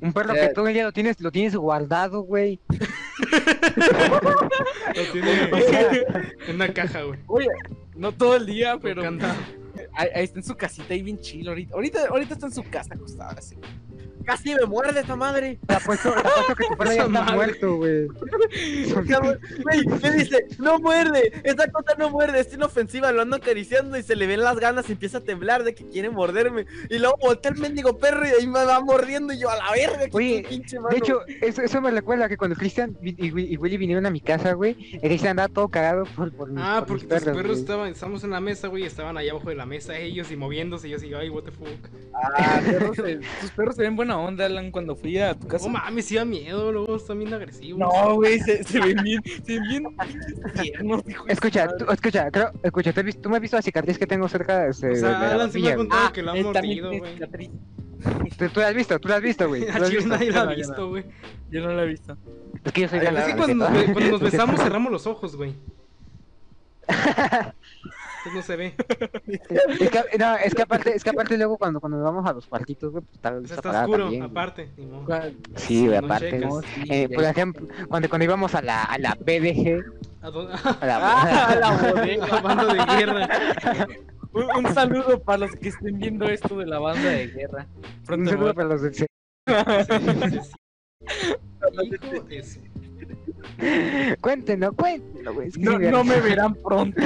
Un 0.00 0.12
perro 0.12 0.34
que 0.34 0.48
todo 0.48 0.66
el 0.66 0.74
día 0.74 0.82
lo 0.84 0.92
tienes, 0.92 1.20
lo 1.20 1.30
tienes 1.30 1.54
guardado, 1.54 2.22
güey. 2.22 2.58
Lo 4.96 5.12
tiene 5.12 6.04
en 6.48 6.54
una 6.56 6.72
caja, 6.72 7.02
güey. 7.02 7.18
Oye, 7.26 7.48
no 7.94 8.12
todo 8.12 8.36
el 8.36 8.46
día, 8.46 8.78
pero 8.80 9.02
ahí, 9.94 10.08
ahí 10.14 10.24
está 10.24 10.38
en 10.40 10.44
su 10.44 10.56
casita 10.56 10.92
ahí 10.94 11.02
bien 11.02 11.20
chill 11.20 11.48
ahorita. 11.48 11.74
Ahorita, 11.74 12.06
ahorita 12.08 12.34
está 12.34 12.46
en 12.46 12.52
su 12.52 12.62
casa 12.64 12.94
acostada 12.94 13.32
así. 13.38 13.56
Casi 14.24 14.54
me 14.54 14.66
muerde 14.66 15.00
esta 15.00 15.16
madre. 15.16 15.58
Te 15.66 15.74
apuesto, 15.74 16.12
te 16.12 16.20
apuesto 16.20 16.54
que 16.56 16.64
tu 16.64 16.76
perro 16.76 16.90
ya 16.90 16.94
Esa 16.94 17.06
está 17.06 17.20
madre. 17.20 17.34
muerto, 17.34 17.76
güey. 17.76 18.06
Güey, 19.62 19.86
me 20.02 20.10
dice, 20.12 20.46
no 20.58 20.78
muerde, 20.78 21.32
esta 21.44 21.70
cosa 21.70 21.94
no 21.98 22.10
muerde, 22.10 22.40
es 22.40 22.52
inofensiva, 22.52 23.12
lo 23.12 23.22
ando 23.22 23.36
acariciando 23.36 23.96
y 23.98 24.02
se 24.02 24.16
le 24.16 24.26
ven 24.26 24.40
las 24.40 24.58
ganas 24.58 24.88
y 24.88 24.92
empieza 24.92 25.18
a 25.18 25.20
temblar 25.20 25.64
de 25.64 25.74
que 25.74 25.86
quiere 25.88 26.10
morderme. 26.10 26.66
Y 26.90 26.98
luego 26.98 27.16
voltea 27.20 27.52
el 27.52 27.58
mendigo 27.58 27.98
perro 27.98 28.26
y 28.26 28.30
ahí 28.30 28.46
me 28.46 28.64
va 28.64 28.80
mordiendo 28.80 29.32
y 29.32 29.38
yo 29.38 29.50
a 29.50 29.56
la 29.56 29.70
verga, 29.72 30.06
que 30.08 30.16
Oye, 30.16 30.44
pinche 30.48 30.78
mano. 30.78 30.90
De 30.90 30.98
hecho, 30.98 31.20
eso, 31.40 31.62
eso 31.62 31.80
me 31.80 31.90
recuerda 31.90 32.28
que 32.28 32.36
cuando 32.36 32.56
Cristian 32.56 32.96
y, 33.02 33.30
Willy 33.30 33.76
vinieron 33.76 34.06
a 34.06 34.10
mi 34.10 34.20
casa, 34.20 34.52
güey, 34.52 34.74
Cristian 35.00 35.32
andaba 35.32 35.48
todo 35.48 35.68
cagado 35.68 36.04
por, 36.16 36.32
por 36.32 36.50
mis, 36.50 36.62
Ah, 36.62 36.84
por 36.86 36.96
mis 36.96 37.04
porque 37.04 37.24
tus 37.24 37.36
perros 37.36 37.58
estaban, 37.58 37.88
estábamos 37.90 38.24
en 38.24 38.30
la 38.30 38.40
mesa, 38.40 38.68
güey, 38.68 38.84
estaban 38.84 39.16
allá 39.16 39.32
abajo 39.32 39.48
de 39.48 39.54
la 39.56 39.66
mesa 39.66 39.96
ellos 39.96 40.30
y 40.30 40.36
moviéndose 40.36 40.88
y 40.88 40.90
yo 40.90 40.96
así, 40.96 41.12
ay, 41.14 41.28
what 41.28 41.44
the 41.44 41.50
fuck. 41.52 41.68
Ah, 42.14 42.60
perros, 42.64 42.98
eh, 42.98 43.20
tus 43.40 43.50
perros 43.50 43.76
se 43.76 43.82
ven 43.82 43.96
buena 43.96 44.11
onda, 44.18 44.46
Alan, 44.46 44.70
cuando 44.70 44.94
fui 44.96 45.18
a 45.18 45.34
tu 45.34 45.46
casa. 45.48 45.66
Oh 45.66 45.68
mames, 45.68 46.04
sí 46.06 46.16
da 46.16 46.24
miedo, 46.24 46.72
luego 46.72 46.96
están 46.96 47.18
bien 47.18 47.32
agresivos. 47.34 47.78
No, 47.78 48.14
güey, 48.16 48.38
se, 48.40 48.62
se 48.64 48.80
ven 48.80 48.96
bien, 49.02 49.22
se 49.44 49.58
ven 49.58 49.68
bien 49.68 49.84
pinches 49.96 50.52
tiernos, 50.62 51.02
hijo 51.08 51.24
de 51.24 51.32
Escucha, 51.32 51.68
tú, 51.76 51.84
escucha, 51.90 52.30
creo, 52.30 52.50
escucha, 52.62 52.92
¿tú, 52.92 53.28
me 53.30 53.36
has 53.36 53.42
visto 53.42 53.56
la 53.56 53.62
cicatriz 53.62 53.98
que 53.98 54.06
tengo 54.06 54.28
cerca 54.28 54.66
este, 54.68 54.86
O 54.86 54.90
de, 54.90 54.96
sea, 54.96 55.08
de 55.10 55.26
la 55.26 55.32
Alan 55.32 55.52
sí 55.52 55.60
me 55.60 55.72
ha 55.72 55.76
contado 55.76 56.12
que 56.12 56.22
lo 56.22 56.30
han 56.32 56.42
mordido, 56.42 56.88
güey. 56.90 57.16
¿Tú, 58.36 58.48
tú 58.48 58.60
la 58.60 58.68
has 58.68 58.74
visto, 58.74 58.98
tú 58.98 59.08
la 59.08 59.16
has 59.16 59.22
visto, 59.22 59.46
güey. 59.48 59.66
¿Tú 59.66 59.72
A 59.72 59.78
la 59.78 59.88
Chile 59.88 60.06
nadie 60.06 60.30
lo 60.32 60.40
ha 60.40 60.44
No, 60.44 60.50
no. 60.50 60.56
visto, 60.56 60.88
güey. 60.88 61.04
Yo 61.50 61.60
no 61.60 61.72
lo 61.72 61.82
he 61.82 61.86
visto. 61.86 62.16
Es 62.64 62.72
que 62.72 62.80
yo 62.82 62.88
soy 62.88 62.98
Ay, 62.98 63.06
de 63.06 63.12
la 63.12 63.20
Es 63.20 63.26
que 63.26 63.30
la- 63.32 63.36
cuando 63.38 63.54
nos, 63.70 63.86
¿no? 63.86 63.92
cuando 63.92 64.10
No 64.12 64.18
besamos 64.18 64.60
cerramos 64.60 64.90
los 64.92 65.06
ojos, 65.06 65.36
güey. 65.36 65.54
Entonces 68.24 68.34
no 68.34 68.42
se 68.42 68.56
ve. 68.56 68.74
Es 69.80 69.90
que, 69.90 70.18
no, 70.18 70.36
es 70.36 70.54
que 70.54 70.62
aparte, 70.62 70.94
es 70.94 71.02
que 71.02 71.10
aparte 71.10 71.36
luego 71.36 71.58
cuando, 71.58 71.80
cuando 71.80 71.98
nos 71.98 72.04
vamos 72.04 72.24
a 72.30 72.32
los 72.32 72.46
cuartitos, 72.46 72.92
güey, 72.92 73.02
pues 73.02 73.16
está, 73.16 73.36
está 73.38 73.80
oscuro, 73.82 74.04
también, 74.04 74.22
aparte. 74.22 74.70
ni 74.76 74.86
modo. 74.86 75.06
Sí, 75.56 75.86
güey, 75.88 75.98
no 76.00 76.06
aparte. 76.06 76.30
checas. 76.30 76.48
¿no? 76.50 76.56
No, 76.56 76.62
sí, 76.62 76.82
Eh, 76.88 77.08
por 77.12 77.24
ejemplo, 77.24 77.66
cuando, 77.88 78.08
cuando 78.08 78.24
íbamos 78.24 78.54
a 78.54 78.62
la, 78.62 78.82
a 78.84 78.98
la 78.98 79.14
BDG, 79.18 79.82
¿A 80.22 80.30
dónde? 80.30 80.52
a 80.80 80.86
la, 80.86 80.98
Ah, 81.02 81.54
la 81.56 81.70
bodega. 81.92 82.26
De 82.86 82.96
guerra. 82.96 83.28
Un, 84.34 84.64
un 84.64 84.72
saludo 84.74 85.20
para 85.22 85.38
los 85.38 85.50
que 85.56 85.68
estén 85.68 85.98
viendo 85.98 86.24
esto 86.26 86.56
de 86.56 86.64
la 86.64 86.78
banda 86.78 87.06
de 87.10 87.26
guerra. 87.26 87.66
un 88.08 88.26
saludo 88.26 88.54
para 88.54 88.68
los 88.68 88.80
del 88.80 88.94
C- 88.94 89.06
Sí, 89.46 89.54
sí, 90.30 90.40
sí. 90.40 90.50
Hijo 91.82 92.22
de 92.24 92.42
su- 92.42 92.60
Cuéntenlo, 94.22 94.72
cuéntenlo, 94.72 95.34
güey. 95.34 95.48
Es 95.48 95.54
que 95.58 95.60
no, 95.64 95.78
no 95.78 96.02
me 96.04 96.18
verán 96.20 96.54
pronto. 96.54 97.02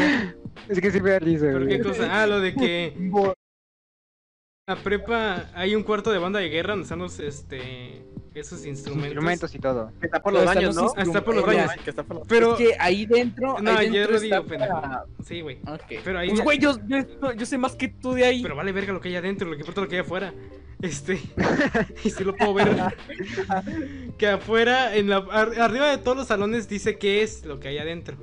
Es 0.68 0.80
que 0.80 0.90
sí 0.90 1.00
me 1.00 1.10
da 1.10 1.18
risa, 1.18 1.46
¿Pero 1.46 1.64
güey. 1.64 1.76
qué 1.78 1.82
cosa? 1.82 2.22
Ah, 2.22 2.26
lo 2.26 2.40
de 2.40 2.54
que 2.54 2.86
en 2.96 3.12
la 4.68 4.76
prepa 4.76 5.50
hay 5.54 5.74
un 5.76 5.82
cuarto 5.84 6.10
de 6.10 6.18
banda 6.18 6.40
de 6.40 6.48
guerra 6.48 6.70
donde 6.72 6.82
están 6.84 6.98
los, 6.98 7.20
este, 7.20 8.02
esos 8.34 8.66
instrumentos. 8.66 9.06
Instrumentos 9.12 9.54
y 9.54 9.58
todo. 9.60 9.92
Que 10.00 10.06
está 10.06 10.20
por 10.20 10.32
los 10.32 10.44
baños, 10.44 10.74
¿no? 10.74 10.92
Ah, 10.96 11.02
está 11.02 11.24
por 11.24 11.36
los 11.36 11.46
baños. 11.46 11.70
Que 11.84 11.90
está 11.90 12.02
por 12.02 12.16
los 12.16 12.26
Pero, 12.26 12.52
Es 12.52 12.58
que 12.58 12.76
ahí 12.80 13.06
dentro. 13.06 13.60
No, 13.60 13.70
ahí 13.70 13.90
dentro 13.90 14.14
lo 14.14 14.20
digo, 14.20 14.44
pendejo. 14.44 14.80
para- 14.80 15.04
sí, 15.24 15.40
güey. 15.40 15.58
Ok. 15.68 16.00
Pero 16.04 16.18
ahí- 16.18 16.30
Pues, 16.30 16.42
güey, 16.42 16.58
yo, 16.58 16.76
yo, 16.88 16.98
yo 17.36 17.46
sé 17.46 17.58
más 17.58 17.76
que 17.76 17.88
tú 17.88 18.12
de 18.14 18.24
ahí. 18.24 18.42
Pero 18.42 18.56
vale 18.56 18.72
verga 18.72 18.92
lo 18.92 19.00
que 19.00 19.08
hay 19.08 19.16
adentro, 19.16 19.48
lo 19.48 19.54
que 19.54 19.60
importa 19.60 19.80
lo 19.82 19.88
que 19.88 19.94
hay 19.96 20.00
afuera. 20.02 20.34
Este, 20.82 21.20
y 22.04 22.10
si 22.10 22.24
lo 22.24 22.34
puedo 22.34 22.52
ver. 22.54 22.68
que 24.18 24.26
afuera, 24.26 24.96
en 24.96 25.08
la, 25.10 25.18
ar- 25.30 25.58
arriba 25.60 25.88
de 25.90 25.98
todos 25.98 26.16
los 26.16 26.26
salones 26.26 26.68
dice 26.68 26.98
qué 26.98 27.22
es 27.22 27.44
lo 27.46 27.60
que 27.60 27.68
hay 27.68 27.78
adentro. 27.78 28.16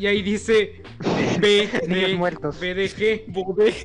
Y 0.00 0.06
ahí 0.06 0.22
dice 0.22 0.80
B, 1.40 1.68
Niños 1.86 2.08
D, 2.08 2.16
muertos. 2.16 2.58
B 2.58 2.74
de 2.74 2.88
G. 2.88 3.24
Bodega. 3.26 3.76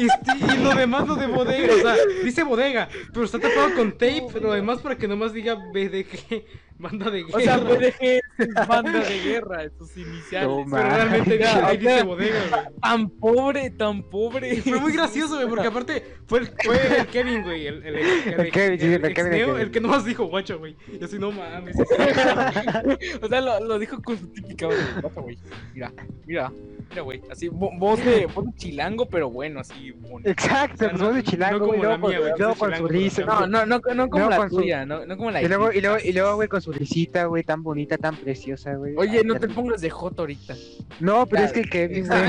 Y, 0.00 0.54
y 0.54 0.56
lo 0.58 0.74
demás 0.74 1.06
lo 1.06 1.14
de 1.14 1.28
bodega, 1.28 1.72
o 1.72 1.78
sea, 1.78 1.94
dice 2.24 2.42
bodega, 2.42 2.88
pero 3.12 3.24
está 3.24 3.38
tapado 3.38 3.74
con 3.76 3.92
tape, 3.92 4.40
lo 4.40 4.52
demás 4.52 4.80
para 4.80 4.96
que 4.96 5.06
nomás 5.06 5.32
diga 5.32 5.54
BDG. 5.54 6.44
Banda 6.80 7.10
de 7.10 7.22
guerra. 7.24 7.36
O 7.36 7.40
sea, 7.40 7.58
fue 7.58 7.78
de 7.78 8.20
banda 8.66 9.00
de 9.00 9.18
guerra, 9.20 9.70
sus 9.76 9.96
iniciales. 9.96 10.48
No, 10.48 10.64
Pero 10.70 10.82
realmente 10.88 11.38
Ya, 11.38 11.66
ahí 11.66 11.76
dice 11.76 12.02
bodega, 12.04 12.40
güey. 12.50 12.62
Tan 12.80 13.10
pobre, 13.10 13.70
tan 13.70 14.02
pobre. 14.02 14.54
Y 14.54 14.60
fue 14.62 14.80
muy 14.80 14.92
gracioso, 14.92 15.36
güey, 15.36 15.48
porque 15.48 15.66
aparte 15.68 16.02
fue 16.26 16.40
el, 16.40 16.46
fue 16.64 16.98
el 17.00 17.06
Kevin, 17.08 17.42
güey, 17.42 17.66
el, 17.66 17.82
el, 17.84 17.96
el, 17.96 18.40
El 18.40 18.50
Kevin, 18.52 18.80
sí, 18.80 18.86
el 18.86 19.02
Kevin, 19.14 19.26
el 19.26 19.30
Neo, 19.38 19.46
Kevin. 19.48 19.60
el 19.62 19.70
que 19.70 19.80
nomás 19.80 20.04
dijo 20.04 20.24
guacho, 20.24 20.58
güey. 20.58 20.74
Y 20.98 21.04
así, 21.04 21.18
no 21.18 21.30
mames. 21.30 21.76
O 23.22 23.28
sea, 23.28 23.40
lo, 23.40 23.60
lo 23.60 23.78
dijo 23.78 24.00
con 24.02 24.18
su 24.18 24.26
típica 24.28 24.66
voz 24.66 24.76
de 24.76 25.00
"Guacha, 25.02 25.20
güey. 25.20 25.38
Mira, 25.74 25.92
mira, 26.26 26.52
mira, 26.88 27.02
güey. 27.02 27.20
Así, 27.30 27.48
vo- 27.48 27.76
voz 27.78 28.02
de, 28.04 28.26
voz 28.26 28.46
de 28.46 28.52
chilango, 28.56 29.06
pero 29.08 29.30
bueno, 29.30 29.60
así. 29.60 29.90
bonito. 29.92 30.28
Exacto, 30.30 30.78
sea, 30.78 30.90
pues 30.90 31.00
no- 31.00 31.06
vos 31.08 31.14
de 31.16 31.22
no 31.22 31.30
chilango, 31.30 31.58
como 31.58 31.72
güey, 31.72 31.82
la 31.82 31.88
mía, 31.88 32.00
con- 32.00 32.18
güey, 32.20 32.32
luego 32.38 32.54
con 32.54 32.76
su 32.76 32.88
risa. 32.88 33.24
No, 33.24 33.46
no, 33.46 33.66
no, 33.66 33.80
no 33.94 34.08
como 34.08 34.28
la 34.30 34.48
tuya, 34.48 34.86
no, 34.86 35.04
no 35.06 35.16
como 35.16 35.30
la 35.30 35.42
Y 35.42 35.48
luego, 35.48 35.72
y 35.72 35.80
luego, 35.80 35.96
y 36.02 36.12
luego, 36.12 36.34
güey, 36.36 36.48
con 36.48 36.62
su 36.62 36.69
risita, 36.72 37.24
güey, 37.26 37.42
tan 37.44 37.62
bonita, 37.62 37.96
tan 37.98 38.16
preciosa, 38.16 38.74
güey. 38.74 38.94
Oye, 38.96 39.18
Ay, 39.18 39.24
no 39.24 39.36
te 39.36 39.48
pongas 39.48 39.80
de 39.80 39.90
joto 39.90 40.22
ahorita. 40.22 40.54
No, 41.00 41.26
pero 41.26 41.44
es 41.44 41.52
que 41.52 41.62
Kevin, 41.62 42.06
güey. 42.06 42.20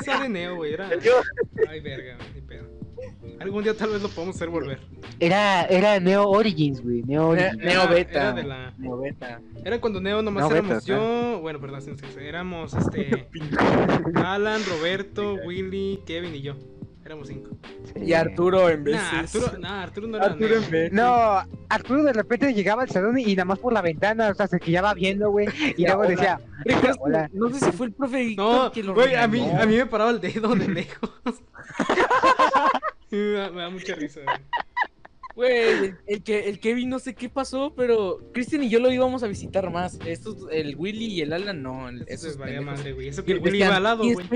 Ese 0.00 0.10
güey 0.10 0.22
de 0.22 0.28
Neo, 0.28 0.56
güey. 0.56 0.74
Era... 0.74 0.90
Yo, 1.00 1.12
Ay, 1.68 1.80
verga, 1.80 2.16
güey, 2.16 2.28
ni 2.34 2.40
pedo. 2.42 2.68
Algún 3.40 3.64
día 3.64 3.74
tal 3.74 3.90
vez 3.90 4.02
lo 4.02 4.08
podamos 4.10 4.36
hacer 4.36 4.48
volver. 4.50 4.78
Era, 5.18 5.64
era 5.64 5.98
Neo 6.00 6.28
Origins, 6.28 6.82
güey, 6.82 7.02
Neo 7.02 7.34
Era- 7.34 7.48
Origins. 7.48 7.64
Neo 7.64 7.82
Era- 7.82 7.90
Beta. 7.90 8.10
Era 8.20 8.32
de 8.34 8.42
la... 8.42 8.74
Neo 8.76 8.98
beta. 8.98 9.40
Era 9.64 9.80
cuando 9.80 10.00
Neo 10.00 10.20
nomás 10.22 10.44
No, 10.44 10.50
éramos 10.50 10.68
betas, 10.70 10.84
yo, 10.84 11.38
bueno, 11.40 11.60
perdón, 11.60 11.80
sí, 11.82 11.92
sí, 11.98 12.06
sí, 12.12 12.20
éramos 12.20 12.74
este 12.74 13.28
Alan, 14.14 14.60
Roberto, 14.68 15.34
Willy, 15.46 16.00
Kevin 16.06 16.34
y 16.34 16.42
yo. 16.42 16.54
Éramos 17.10 17.26
cinco. 17.26 17.50
Y 18.00 18.12
Arturo 18.12 18.68
en 18.70 18.84
vez 18.84 18.94
Nah, 18.94 19.18
Arturo, 19.18 19.58
nah, 19.58 19.82
Arturo 19.82 20.06
no 20.06 20.16
era 20.16 20.26
Arturo 20.26 20.54
en 20.54 20.70
vez. 20.70 20.92
No, 20.92 21.42
Arturo 21.68 22.04
de 22.04 22.12
repente 22.12 22.54
llegaba 22.54 22.82
al 22.84 22.88
salón 22.88 23.18
y 23.18 23.34
nada 23.34 23.46
más 23.46 23.58
por 23.58 23.72
la 23.72 23.82
ventana, 23.82 24.28
o 24.28 24.34
sea, 24.34 24.46
se 24.46 24.60
quedaba 24.60 24.94
viendo, 24.94 25.28
güey, 25.28 25.48
y 25.76 25.84
luego 25.86 26.02
decía, 26.02 26.38
¿Recuerdas 26.64 26.96
que- 26.98 27.02
Hola. 27.02 27.30
No 27.32 27.50
sé 27.50 27.64
si 27.66 27.72
fue 27.72 27.86
el 27.88 27.92
profe 27.94 28.36
No, 28.36 28.70
que 28.70 28.84
lo 28.84 28.94
güey, 28.94 29.16
a 29.16 29.26
mí, 29.26 29.40
a 29.44 29.66
mí 29.66 29.74
me 29.76 29.86
paraba 29.86 30.12
el 30.12 30.20
dedo 30.20 30.54
de 30.54 30.68
lejos. 30.68 31.10
me, 33.10 33.18
da, 33.32 33.50
me 33.50 33.60
da 33.62 33.70
mucha 33.70 33.96
risa, 33.96 34.20
güey. 34.24 34.36
Güey, 35.34 35.58
el, 35.68 35.96
el 36.06 36.22
que, 36.22 36.48
el 36.48 36.60
Kevin 36.60 36.90
no 36.90 37.00
sé 37.00 37.14
qué 37.16 37.28
pasó, 37.28 37.72
pero 37.74 38.20
Cristian 38.32 38.62
y 38.62 38.68
yo 38.68 38.78
lo 38.78 38.92
íbamos 38.92 39.24
a 39.24 39.26
visitar 39.26 39.68
más. 39.72 39.98
Estos, 40.06 40.46
el 40.52 40.76
Willy 40.76 41.06
y 41.06 41.20
el 41.22 41.32
Alan 41.32 41.60
no. 41.60 41.88
el- 41.88 42.04
Eso 42.06 42.28
es 42.28 42.36
madre, 42.38 42.92
güey. 42.92 43.08
Eso 43.08 43.24
que 43.24 43.32
el 43.32 43.40
Willy 43.40 43.64
iba 43.64 43.74
al 43.76 43.82
lado, 43.82 44.04
"¿Y 44.04 44.12
güey. 44.14 44.26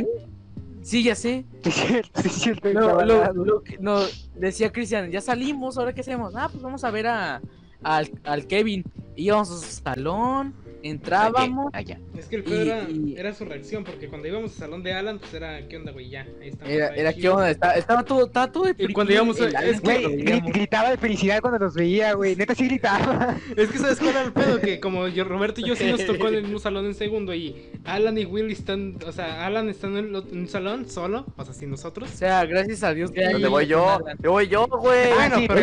Este?". 0.84 0.90
Sí, 0.90 1.02
ya 1.02 1.14
sé. 1.14 1.44
No, 2.74 3.02
lo, 3.04 3.32
lo 3.32 3.62
que- 3.62 3.78
no, 3.78 4.00
decía 4.36 4.70
Cristian, 4.72 5.10
ya 5.10 5.20
salimos, 5.20 5.78
¿ahora 5.78 5.92
qué 5.94 6.02
hacemos? 6.02 6.34
Ah, 6.36 6.48
pues 6.50 6.62
vamos 6.62 6.84
a 6.84 6.90
ver 6.90 7.06
a, 7.06 7.40
al, 7.82 8.10
al 8.24 8.46
Kevin. 8.46 8.84
Íbamos 9.16 9.50
a 9.50 9.58
su 9.58 9.82
salón, 9.82 10.54
entrábamos. 10.90 11.70
Allá. 11.72 11.98
Es 12.16 12.26
que 12.26 12.36
el 12.36 12.44
pedo 12.44 12.56
Y- 12.64 12.68
era, 12.68 12.86
y- 12.90 13.14
era 13.16 13.34
su 13.34 13.44
reacción, 13.44 13.84
porque 13.84 14.08
cuando 14.08 14.28
íbamos 14.28 14.52
al 14.52 14.56
salón 14.58 14.82
de 14.82 14.92
Alan, 14.92 15.18
pues 15.18 15.32
era, 15.34 15.66
¿qué 15.68 15.76
onda, 15.76 15.92
güey? 15.92 16.10
Ya, 16.10 16.26
ahí 16.40 16.48
estamos. 16.48 16.72
Era, 16.72 16.88
ahí 16.88 17.00
era 17.00 17.12
qué 17.12 17.28
onda, 17.28 17.50
estaba, 17.50 17.72
estaba 17.74 18.02
todo, 18.04 18.26
estaba 18.26 18.52
todo 18.52 18.64
deprimido. 18.64 18.94
cuando 18.94 19.12
íbamos 19.12 19.40
a- 19.40 19.48
es 19.64 19.80
que- 19.80 19.84
Güey, 19.84 20.40
gritaba 20.40 20.90
de 20.90 20.96
felicidad 20.96 21.40
cuando 21.40 21.58
nos 21.58 21.74
veía, 21.74 22.12
güey, 22.14 22.36
neta 22.36 22.54
sí 22.54 22.66
gritaba. 22.66 23.36
Es 23.56 23.70
que 23.70 23.78
sabes 23.78 23.98
cuál 23.98 24.10
era 24.10 24.22
el 24.22 24.32
pedo, 24.32 24.60
que 24.60 24.80
como 24.80 25.08
yo, 25.08 25.24
Roberto 25.24 25.60
y 25.60 25.64
yo 25.64 25.76
sí 25.76 25.84
nos 25.90 26.04
tocó 26.06 26.28
en 26.28 26.34
el 26.34 26.42
mismo 26.42 26.58
salón 26.58 26.86
en 26.86 26.94
segundo 26.94 27.34
y 27.34 27.70
Alan 27.84 28.16
y 28.18 28.24
Willy 28.24 28.52
están, 28.52 28.96
o 29.06 29.12
sea, 29.12 29.46
Alan 29.46 29.68
está 29.68 29.86
en, 29.86 29.96
el- 29.96 30.14
en 30.30 30.38
un 30.40 30.48
salón 30.48 30.88
solo, 30.88 31.26
o 31.36 31.44
sea, 31.44 31.54
sin 31.54 31.70
nosotros. 31.70 32.10
O 32.12 32.16
sea, 32.16 32.44
gracias 32.44 32.82
a 32.82 32.92
Dios. 32.94 33.10
que 33.10 33.22
¿Dónde 33.24 33.44
hay 33.46 33.50
voy 33.50 33.66
yo? 33.66 33.98
¿Dónde 34.06 34.28
voy 34.28 34.48
yo, 34.48 34.66
güey? 34.66 35.10
Ah, 35.10 35.14
bueno, 35.16 35.38
sí, 35.38 35.44
pero 35.48 35.60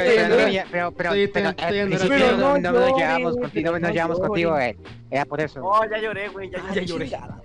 pero, 0.71 0.91
pero, 0.97 1.13
pero, 1.33 1.87
no 2.31 2.59
nos 2.59 2.97
llevamos 2.97 3.37
contigo, 3.37 3.71
no 3.71 5.10
Era 5.11 5.25
por 5.25 5.41
eso. 5.41 5.59
Oh, 5.63 5.81
ya 5.89 5.99
lloré, 6.01 6.29
güey. 6.29 6.49
Ya, 6.49 6.63
Ya 6.73 6.81
lloré. 6.83 7.05
Chingada. 7.09 7.41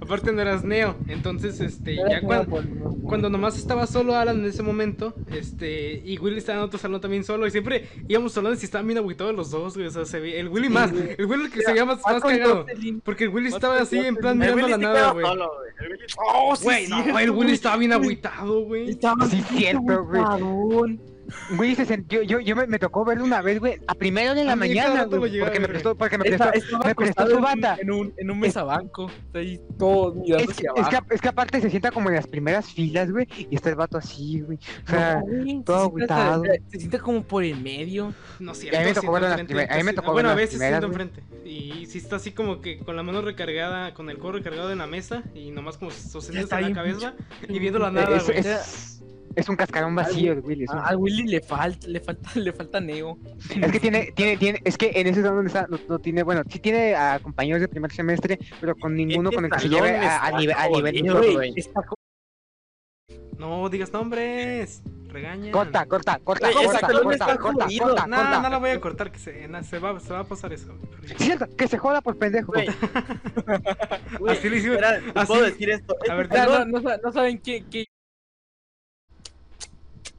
Aparte 0.00 0.32
no 0.32 0.40
eras 0.40 0.64
Neo, 0.64 0.96
entonces, 1.08 1.60
este, 1.60 1.96
ya 1.96 2.20
como 2.22 2.28
cuando, 2.46 2.48
por- 2.50 3.02
cuando 3.02 3.28
nomás 3.30 3.58
estaba 3.58 3.86
solo 3.86 4.16
Alan 4.16 4.40
en 4.40 4.46
ese 4.46 4.62
momento, 4.62 5.14
este, 5.30 6.00
y 6.04 6.18
Willy 6.18 6.38
estaba 6.38 6.58
en 6.58 6.64
otro 6.64 6.78
salón 6.78 7.00
también 7.02 7.22
solo, 7.22 7.46
y 7.46 7.50
siempre 7.50 7.86
íbamos 8.08 8.32
salones 8.32 8.62
y 8.62 8.64
estaban 8.64 8.86
bien 8.86 8.96
agüitados 8.98 9.34
los 9.34 9.50
dos, 9.50 9.74
güey, 9.76 9.86
o 9.88 9.90
sea, 9.90 10.06
se 10.06 10.18
ve, 10.18 10.40
el 10.40 10.48
Willy 10.48 10.70
más, 10.70 10.90
el 10.92 11.26
Willy 11.26 11.44
el 11.44 11.50
que 11.50 11.60
se 11.60 11.70
veía 11.72 11.84
más, 11.84 12.00
más 12.02 12.22
cagado, 12.22 12.64
porque 13.04 13.24
el 13.24 13.30
Willy 13.30 13.48
estaba 13.48 13.78
así 13.78 13.98
en 13.98 14.16
plan 14.16 14.38
mirando 14.38 14.64
a 14.66 14.68
la 14.70 14.78
nada, 14.78 15.12
güey. 15.12 15.26
solo, 15.26 15.52
güey. 15.54 15.70
El 15.80 15.92
Willy- 15.92 16.06
Oh, 16.34 16.56
sí, 16.56 16.64
Güey, 16.64 16.88
no, 16.88 17.18
el 17.18 17.30
Willy 17.30 17.52
estaba 17.52 17.76
bien 17.76 17.90
güey. 17.90 18.00
agüitado, 18.02 18.60
güey. 18.64 18.90
Estaba 18.90 19.26
Sí, 19.26 19.42
cierto, 19.50 20.04
güey. 20.04 20.98
Güey, 21.56 21.74
se 21.74 21.84
sentió, 21.84 22.22
yo, 22.22 22.40
yo 22.40 22.56
me, 22.56 22.66
me 22.66 22.78
tocó 22.78 23.04
verlo 23.04 23.24
una 23.24 23.42
vez, 23.42 23.58
güey, 23.60 23.78
a 23.86 23.94
primera 23.94 24.32
hora 24.32 24.40
de 24.40 24.46
la 24.46 24.52
A 24.52 24.56
mañana, 24.56 25.04
güey, 25.04 25.38
porque 25.40 25.56
a 25.58 25.60
me 25.60 25.68
prestó, 25.68 25.94
porque 25.94 26.18
me 26.18 26.24
prestó, 26.24 26.50
me 26.84 26.94
prestó 26.94 27.24
su 27.26 27.30
en 27.30 27.36
un- 27.36 27.42
bata. 27.42 27.76
En 27.80 27.90
un, 27.90 28.14
en 28.16 28.30
un 28.30 28.38
mesabanco. 28.38 29.10
Está 29.26 29.38
ahí 29.40 29.60
todos 29.78 30.16
mirando 30.16 30.38
Es 30.38 30.46
que, 30.46 30.52
hacia 30.68 30.70
es, 30.76 30.88
que, 30.88 30.96
abajo. 30.96 31.12
es 31.14 31.20
que 31.20 31.28
aparte 31.28 31.60
se 31.60 31.70
sienta 31.70 31.90
como 31.90 32.08
en 32.08 32.16
las 32.16 32.26
primeras 32.26 32.66
filas, 32.72 33.10
güey, 33.10 33.26
y 33.50 33.54
está 33.54 33.68
el 33.70 33.76
vato 33.76 33.98
así, 33.98 34.40
güey. 34.40 34.58
O 34.86 34.90
sea, 34.90 35.22
No, 35.26 35.62
todo 35.64 35.76
se 35.78 35.82
agüitado. 35.84 36.42
Se 36.70 36.78
siente 36.78 36.98
como 36.98 37.22
por 37.22 37.44
el 37.44 37.60
medio. 37.60 38.12
No 38.38 38.52
Y 38.52 38.68
a 38.68 38.70
mí 38.70 38.76
me 38.78 38.82
cierto, 38.84 39.00
tocó 39.02 39.12
verlo 39.12 39.28
en 39.28 39.56
las 39.56 39.70
a 39.70 39.76
mí 39.76 39.82
me 39.82 39.92
tocó 39.92 40.12
Bueno, 40.12 40.30
a 40.30 40.34
veces 40.34 40.58
siento 40.58 40.86
enfrente. 40.86 41.22
Y 41.44 41.86
si 41.86 41.98
está 41.98 42.16
así 42.16 42.32
como 42.32 42.60
que 42.60 42.78
con 42.78 42.94
la 42.96 43.02
mano 43.02 43.22
recargada, 43.22 43.92
con 43.94 44.08
el 44.10 44.18
codo 44.18 44.32
recargado 44.32 44.70
en 44.70 44.78
la 44.78 44.86
mesa 44.86 45.22
y 45.34 45.50
nomás 45.50 45.76
como 45.78 45.90
sosteniéndose 45.90 46.60
la 46.60 46.72
cabeza 46.72 47.14
y 47.48 47.58
viendo 47.58 47.78
la 47.78 47.90
nada, 47.92 48.20
güey. 48.24 48.42
Es, 49.36 49.48
un 49.48 49.56
cascarón 49.56 49.94
vacío, 49.94 50.32
el 50.32 50.40
Willy. 50.40 50.64
un- 50.70 50.78
A, 50.78 50.96
Willy 50.96 51.24
le 51.24 51.40
falta, 51.40 51.86
le 51.86 52.00
falta, 52.00 52.30
le 52.34 52.52
falta 52.52 52.80
Neo. 52.80 53.18
Es 53.60 53.72
que 53.72 53.80
tiene, 53.80 54.12
tiene, 54.14 54.36
tiene, 54.36 54.60
es 54.64 54.76
que 54.76 54.90
en 54.94 55.06
ese 55.06 55.22
salón 55.22 55.36
donde 55.36 55.48
está, 55.48 55.66
no, 55.68 55.78
no 55.88 55.98
tiene, 55.98 56.22
bueno, 56.22 56.42
sí 56.48 56.58
tiene 56.58 56.94
a 56.94 57.18
compañeros 57.20 57.60
de 57.60 57.68
primer 57.68 57.92
semestre, 57.92 58.38
pero 58.60 58.74
con 58.76 58.94
ninguno 58.94 59.30
con 59.32 59.44
el 59.44 59.50
que 59.50 59.60
se 59.60 59.68
lleve 59.68 59.96
a, 59.98 60.30
nivel, 60.38 60.56
a 60.56 60.68
nivel 60.68 61.52
está 61.56 61.82
No 63.38 63.68
digas 63.68 63.92
nombres. 63.92 64.82
Regaña. 65.08 65.50
Corta, 65.50 65.86
corta, 65.86 66.20
corta, 66.22 66.52
corta, 66.52 66.80
corta, 67.02 67.36
corta, 67.36 67.64
jodido. 67.64 67.86
corta, 67.88 68.06
No, 68.06 68.16
corta. 68.16 68.42
no 68.42 68.48
la 68.48 68.58
voy 68.58 68.70
a 68.70 68.80
cortar, 68.80 69.10
que 69.10 69.18
se, 69.18 69.48
na- 69.48 69.64
se, 69.64 69.80
va, 69.80 69.98
se 69.98 70.12
va 70.12 70.20
a 70.20 70.24
pasar 70.24 70.52
eso. 70.52 70.72
Cierto, 71.16 71.48
que 71.56 71.66
se 71.66 71.78
joda 71.78 72.00
por 72.00 72.16
pendejo. 72.16 72.52
Güey. 72.52 72.68
Güey, 74.20 74.36
Así 74.36 74.48
le 74.48 74.56
hicimos- 74.58 74.76
espera, 74.76 75.00
¿te 75.00 75.18
así- 75.18 75.26
puedo 75.26 75.42
decir 75.44 75.70
esto? 75.70 75.96
A 76.08 76.14
ver, 76.14 76.26
O 76.26 76.30
sea, 76.80 76.98
no, 77.02 77.12
saben 77.12 77.38
qué, 77.40 77.64
qué- 77.68 77.86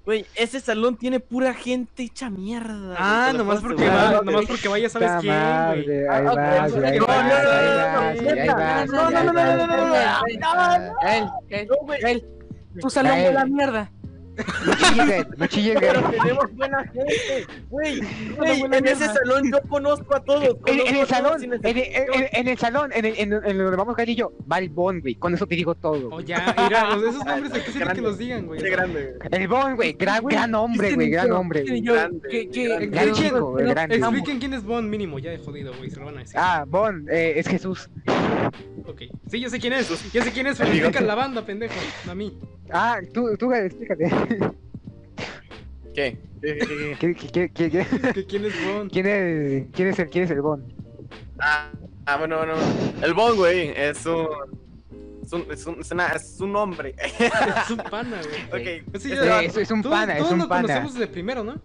güey, 0.06 0.26
ese 0.36 0.60
salón 0.60 0.98
tiene 0.98 1.20
pura 1.20 1.54
gente 1.54 2.04
hecha 2.04 2.30
mierda. 2.30 2.96
Ah, 2.98 3.32
nomás 3.36 3.60
porque, 3.62 3.88
va, 3.88 4.22
nomás 4.24 4.46
porque 4.46 4.68
vaya, 4.68 4.90
¿sabes 4.90 5.10
quién, 5.22 5.34
güey? 5.34 5.46
madre, 5.46 6.10
ahí 6.10 6.26
Ah, 6.28 6.34
vas, 6.34 6.72
ok, 6.72 6.78
güey, 6.78 6.92
ahí 6.92 6.98
no, 7.00 7.06
vas, 7.08 8.90
no, 8.90 9.12
no, 9.12 9.24
no, 9.24 9.34
no, 9.34 9.44
no, 9.44 9.56
no, 9.56 9.68
no, 9.68 9.68
no, 9.68 9.68
no, 9.68 9.78
no, 9.78 10.88
no, 13.62 13.82
no. 13.82 14.01
Salón 19.14 19.52
yo 19.52 19.62
conozco 19.70 20.16
a 20.16 20.24
todos. 20.24 20.44
En, 20.44 20.56
conozco 20.58 20.72
en 20.72 20.80
a 20.80 20.90
el 20.90 20.96
todos 20.96 21.10
salón, 21.10 21.40
sin 21.40 21.54
en, 21.54 21.60
en- 21.64 21.78
en- 21.78 22.30
en 22.32 22.48
el 22.48 22.58
salón, 22.58 22.92
en, 22.94 23.06
el- 23.06 23.16
en, 23.18 23.34
en 23.34 23.58
donde 23.58 23.76
vamos 23.76 23.96
Gary 23.96 24.14
y 24.14 24.16
yo, 24.16 24.34
va 24.52 24.60
el 24.60 24.70
Bon, 24.70 25.00
güey. 25.02 25.16
Con 25.16 25.34
eso 25.34 25.46
te 25.48 25.56
digo 25.56 25.76
todo. 25.76 26.08
O 26.08 26.10
güey. 26.12 26.26
ya, 26.26 26.56
mira, 26.64 26.96
los- 26.96 27.14
esos 27.14 27.26
nombres 27.26 27.54
hay 27.54 27.62
que 27.62 27.72
ser 27.72 27.88
que 27.92 28.02
los 28.02 28.18
digan, 28.18 28.46
güey. 28.48 28.62
Qué 28.62 28.70
grande, 28.70 29.16
güey. 29.20 29.42
El 29.42 29.48
Bon, 29.48 29.76
güey, 29.76 29.94
gran, 29.94 30.22
Güey, 30.22 30.36
gran 30.36 30.56
hombre, 30.56 30.94
güey, 30.96 31.10
gran 31.10 31.28
yo, 31.28 31.40
hombre. 31.40 31.64
Güey. 31.64 31.82
yo, 31.82 31.94
Gran 31.94 33.12
chico, 33.14 33.54
grande. 33.54 33.96
Expliquen 33.98 34.40
quién 34.40 34.54
es 34.54 34.64
Bond 34.64 34.90
mínimo, 34.90 35.20
ya 35.20 35.32
de 35.32 35.38
jodido, 35.40 35.74
güey, 35.78 35.90
se 35.90 36.00
lo 36.00 36.06
van 36.06 36.18
a 36.18 36.20
decir. 36.20 36.36
Ah, 36.38 36.66
Bon, 36.68 37.06
eh, 37.10 37.34
es 37.38 37.48
Jesús. 37.48 37.90
Ok. 38.86 39.02
Sí, 39.30 39.40
yo 39.40 39.50
sé 39.50 39.60
quién 39.60 39.74
es. 39.74 40.12
Ya 40.12 40.24
sé 40.24 40.32
quién 40.32 40.48
es, 40.48 40.58
pero 40.58 40.72
explica 40.72 41.02
la 41.02 41.16
banda, 41.16 41.46
pendejo. 41.46 41.74
No 42.06 42.12
a 42.12 42.16
mí. 42.16 42.38
Ah, 42.74 43.00
tú, 43.14 43.36
tú, 43.38 43.48
güey, 43.48 43.66
explícate. 43.66 44.10
¿Qué? 45.94 46.18
¿Qué- 46.42 46.58
qué- 47.00 47.16
qué- 47.16 47.16
qué- 47.52 47.70
qué- 47.70 48.14
¿Que 48.14 48.26
¿Quién 48.26 48.46
es 48.46 48.66
Bond? 48.66 48.92
¿Quién 48.92 49.06
es, 49.08 49.68
quién 49.74 49.88
es 49.90 50.00
el, 50.00 50.10
quién 50.10 50.24
es 50.24 50.32
el 50.32 50.42
Bon? 50.42 50.64
Ah, 51.40 51.70
ah, 52.06 52.18
bueno, 52.18 52.38
bueno. 52.38 52.54
El 53.02 53.14
Bon, 53.14 53.36
güey, 53.36 53.70
es 53.76 54.06
un. 54.06 54.28
Es 55.24 55.34
un, 55.34 55.46
es 55.52 55.66
un, 55.68 55.80
es 55.82 55.92
una- 55.92 56.08
es 56.08 56.38
un 56.42 56.56
hombre. 56.56 56.96
Es 57.00 57.70
un 57.70 57.78
pana, 57.78 58.20
güey. 58.50 58.80
ok. 58.84 59.00
Sí, 59.00 59.12
este 59.12 59.26
ya- 59.26 59.36
vato- 59.38 59.46
es, 59.48 59.58
es 59.58 59.72
un 59.72 59.84
pana, 59.84 60.14
es 60.14 60.20
todos 60.20 60.32
un 60.34 60.40
lo 60.40 60.48
pana. 60.50 60.62
conocemos 60.64 60.94
desde 60.96 61.08
primero, 61.08 61.44
¿no? 61.44 61.62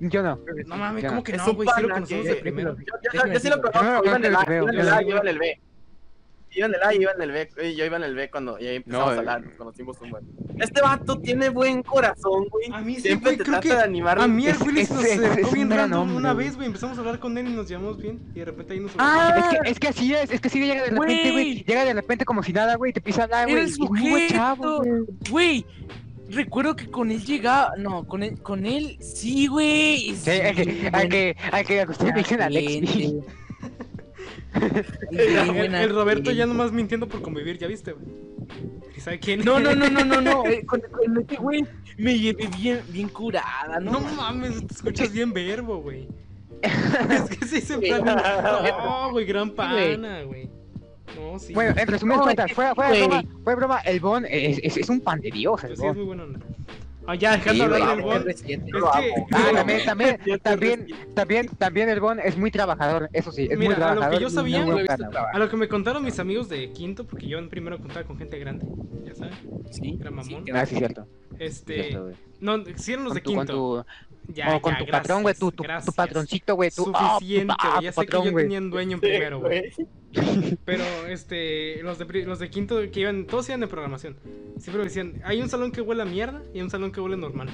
Yo 0.00 0.22
no. 0.22 0.38
No 0.66 0.76
mames. 0.76 1.04
¿cómo 1.04 1.22
que 1.22 1.32
no, 1.36 1.52
güey? 1.54 1.68
Sí 1.76 1.82
lo 1.82 1.88
conocemos 1.94 2.24
que- 2.26 2.34
de 2.34 2.40
primero. 2.40 2.76
Yo, 2.76 2.84
yo- 3.24 3.32
yo 3.32 3.40
sí 3.40 3.48
lo 3.48 3.56
No, 3.56 3.62
conozco, 3.62 3.82
no, 3.84 4.04
iba 4.04 4.16
en 4.16 4.24
el 4.24 4.36
A, 4.36 4.44
yo 4.46 4.68
sí, 4.68 5.06
iba 5.08 5.20
en 5.20 5.28
el 5.28 5.38
B. 5.38 5.60
Iba 6.54 6.66
en 6.66 6.74
el 6.74 6.82
A, 6.82 6.94
iba 6.94 7.12
en 7.12 7.22
el 7.22 7.30
B. 7.30 7.48
eh, 7.58 7.74
Yo 7.76 7.84
iba 7.84 7.96
en 7.98 8.02
el 8.04 8.14
B 8.14 8.30
cuando 8.30 8.58
y 8.58 8.66
ahí 8.66 8.76
empezamos 8.76 9.06
No, 9.06 9.12
a 9.12 9.18
hablar, 9.18 9.42
nos 9.44 9.54
conocimos 9.54 10.00
un 10.00 10.10
buen. 10.10 10.24
Este 10.58 10.80
vato 10.80 11.18
tiene 11.20 11.50
buen 11.50 11.82
corazón, 11.82 12.46
güey. 12.50 12.68
A 12.72 12.80
mí 12.80 12.94
sí, 12.96 13.02
Siempre 13.02 13.32
güey, 13.32 13.36
te 13.38 13.44
creo 13.44 13.60
trata 13.60 13.68
que 13.68 13.74
de 13.76 13.82
animar. 13.82 14.18
a 14.18 14.26
mí 14.26 14.46
el 14.46 14.54
es- 14.56 14.90
nos 14.90 15.04
acercó 15.04 15.48
un 15.48 15.54
bien 15.54 15.70
random 15.70 16.16
una 16.16 16.32
güey. 16.32 16.46
vez, 16.46 16.56
güey. 16.56 16.66
Empezamos 16.66 16.96
a 16.96 17.00
hablar 17.00 17.18
con 17.20 17.36
él 17.38 17.48
y 17.48 17.52
nos 17.52 17.68
llevamos 17.68 17.98
bien. 17.98 18.18
Y 18.34 18.38
de 18.40 18.44
repente 18.46 18.72
ahí 18.72 18.80
nos 18.80 18.92
Ah, 18.98 19.34
Es 19.38 19.44
que, 19.58 19.70
es 19.70 19.78
que 19.80 19.88
así 19.88 20.14
es, 20.14 20.30
es 20.30 20.40
que 20.40 20.48
así 20.48 20.58
llega 20.58 20.74
de 20.82 20.90
repente, 20.90 20.96
Güey. 20.96 21.32
güey. 21.32 21.64
Llega 21.64 21.84
de 21.84 21.92
repente 21.94 22.24
como 22.24 22.42
si 22.42 22.52
nada, 22.52 22.76
güey, 22.76 22.92
te 22.92 23.00
empieza 23.00 23.20
a 23.20 23.24
hablar, 23.24 23.48
güey. 23.48 23.60
el 23.62 23.68
y 23.68 23.70
es 23.72 23.78
muy 23.78 24.10
buen 24.10 24.28
chavo, 24.28 24.76
sujeto. 24.78 25.04
güey. 25.30 25.64
Güey, 25.64 25.66
recuerdo 26.30 26.76
que 26.76 26.90
con 26.90 27.10
él 27.10 27.24
llegaba. 27.24 27.72
No, 27.78 28.04
con 28.06 28.22
él, 28.22 28.40
con 28.42 28.66
él, 28.66 28.96
sí, 29.00 29.46
güey. 29.46 30.14
Sí, 30.16 30.30
hay 30.30 30.54
que, 30.54 30.90
hay 30.92 31.08
que, 31.08 31.36
hay 31.52 31.64
que, 31.64 31.84
que 31.84 31.90
ustedes 31.92 32.12
me 32.14 32.18
dicen 32.20 32.40
Alex. 32.42 32.90
El, 35.10 35.56
el- 35.56 35.74
el 35.74 35.90
Roberto 35.94 36.30
ya 36.30 36.46
nomás 36.46 36.72
mintiendo 36.72 37.08
por 37.08 37.22
convivir, 37.22 37.58
¿ya 37.58 37.66
viste, 37.66 37.92
güey? 37.92 38.06
¿Y 38.96 39.00
sabe 39.00 39.18
quién? 39.20 39.44
No, 39.44 39.60
no, 39.60 39.74
no, 39.74 39.88
no, 39.90 40.04
no, 40.04 40.20
no. 40.20 40.44
eh, 40.46 40.64
Con, 40.66 40.80
con 40.80 41.18
este 41.18 41.36
güey 41.36 41.64
me 41.98 42.18
llevé 42.18 42.48
bien, 42.56 42.80
bien 42.90 43.08
curada, 43.08 43.78
¿no? 43.80 43.92
No 43.92 44.00
mames, 44.00 44.66
te 44.66 44.74
escuchas 44.74 45.12
bien 45.12 45.32
verbo, 45.32 45.78
güey. 45.82 46.08
es 46.62 47.38
que 47.38 47.46
sí 47.46 47.60
se 47.60 47.78
plan. 47.78 48.04
No, 48.04 49.10
güey, 49.12 49.24
gran 49.26 49.50
pana, 49.50 50.22
güey. 50.22 50.48
No, 51.16 51.38
sí. 51.38 51.52
Bueno, 51.54 51.74
en 51.78 51.86
resumen 51.88 52.16
No, 52.18 52.22
cuentas, 52.24 52.48
de 52.48 52.54
güey. 52.54 52.66
broma, 52.74 53.22
fuera 53.22 53.22
de 53.46 53.54
broma, 53.56 53.78
el 53.80 54.00
Bon 54.00 54.26
es, 54.28 54.58
es, 54.62 54.76
es 54.76 54.88
un 54.88 55.00
pan 55.00 55.20
de 55.20 55.30
Dios, 55.30 55.62
el 55.64 55.68
Pues 55.70 55.80
sí, 55.80 55.86
es 55.86 55.88
Bon. 55.88 55.96
muy 55.96 56.06
bueno. 56.06 56.24
onda. 56.24 56.40
Ah, 57.10 57.14
ya, 57.14 57.32
dejando 57.38 57.54
Sí, 57.54 57.72
hablar 57.72 57.96
del 57.96 58.04
Bon. 58.04 58.22
R7. 58.22 58.62
Es 58.66 58.70
Lo 58.70 58.94
amo. 58.94 59.00
que. 59.00 59.34
Ah, 59.34 59.38
no, 59.46 59.54
también, 59.54 59.84
también, 59.86 60.18
también, 60.42 60.86
también, 61.14 61.48
también 61.56 61.88
el 61.88 62.00
Bon 62.00 62.20
es 62.20 62.36
muy 62.36 62.50
trabajador, 62.50 63.08
eso 63.14 63.32
sí, 63.32 63.48
es 63.50 63.56
muy 63.56 63.68
Mira, 63.68 63.76
a 63.76 63.94
lo 63.94 64.02
que 64.02 64.06
trabajador. 64.08 64.20
yo 64.20 64.28
sabía- 64.30 64.84
trabajar. 64.84 65.30
A 65.34 65.38
lo 65.38 65.48
que 65.48 65.56
me 65.56 65.68
contaron 65.68 66.04
mis 66.04 66.18
amigos 66.18 66.50
de 66.50 66.70
quinto, 66.72 67.06
porque 67.06 67.26
yo 67.26 67.38
en 67.38 67.48
primero 67.48 67.78
contaba 67.78 68.04
con 68.06 68.18
gente 68.18 68.38
grande, 68.38 68.66
ya 69.06 69.14
sabes. 69.14 69.34
Sí, 69.70 69.96
Era 69.98 70.10
mamón. 70.10 70.44
sí, 70.44 70.52
Ah, 70.54 70.66
sí, 70.66 70.76
cierto. 70.76 71.06
Este. 71.38 71.84
cierto. 71.88 72.10
No, 72.40 72.62
sí 72.76 72.92
eran 72.92 73.04
los 73.06 73.14
de 73.14 73.22
quinto. 73.22 73.86
Tu, 74.28 74.32
Ya, 74.34 74.54
o 74.56 74.60
con 74.62 74.72
ya, 74.74 74.78
tu 74.78 74.86
patrón, 74.86 75.22
güey, 75.22 75.34
tu, 75.34 75.50
tu, 75.50 75.62
tu 75.64 75.92
patroncito, 75.92 76.54
güey, 76.54 76.70
tu, 76.70 76.90
ah, 76.94 77.16
tu- 77.18 77.24
Suficiente, 77.24 77.54
ah, 77.58 77.70
güey. 77.72 77.84
Ya 77.84 77.92
tu 77.92 78.00
sé 78.00 78.06
que 78.06 78.06
patrón, 78.06 78.24
yo 78.26 78.32
güey. 78.32 78.44
tenía 78.44 78.58
un 78.58 78.70
dueño 78.70 78.94
en 78.94 79.00
primero, 79.00 79.40
güey. 79.40 79.72
Pero, 80.64 80.84
este, 81.08 81.82
los 81.82 81.98
de, 81.98 82.06
pri- 82.06 82.24
los 82.24 82.38
de 82.38 82.48
quinto 82.48 82.78
que 82.90 83.00
iban, 83.00 83.26
todos 83.26 83.48
iban 83.48 83.60
de 83.60 83.66
programación. 83.68 84.16
Siempre 84.58 84.78
me 84.78 84.84
decían, 84.84 85.20
hay 85.24 85.42
un 85.42 85.48
salón 85.48 85.70
que 85.72 85.80
huele 85.80 86.02
a 86.02 86.06
mierda 86.06 86.42
y 86.54 86.60
un 86.62 86.70
salón 86.70 86.92
que 86.92 87.00
huele 87.00 87.16
normal. 87.16 87.50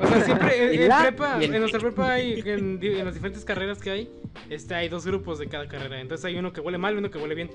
O 0.00 0.06
sea, 0.06 0.24
siempre 0.24 0.74
en, 0.74 0.82
en 0.82 0.88
La- 0.88 1.02
prepa, 1.02 1.42
en 1.42 1.50
nuestra 1.52 1.80
prepa 1.80 2.12
hay, 2.12 2.42
en, 2.44 2.80
las 3.04 3.14
diferentes 3.14 3.44
carreras 3.44 3.78
que 3.80 3.90
hay, 3.90 4.10
este, 4.50 4.74
hay 4.74 4.88
dos 4.88 5.06
grupos 5.06 5.38
de 5.38 5.48
cada 5.48 5.68
carrera. 5.68 6.00
Entonces 6.00 6.24
hay 6.24 6.36
uno 6.36 6.52
que 6.52 6.60
huele 6.60 6.78
mal 6.78 6.94
y 6.94 6.98
uno 6.98 7.10
que 7.10 7.18
huele 7.18 7.34
bien. 7.34 7.50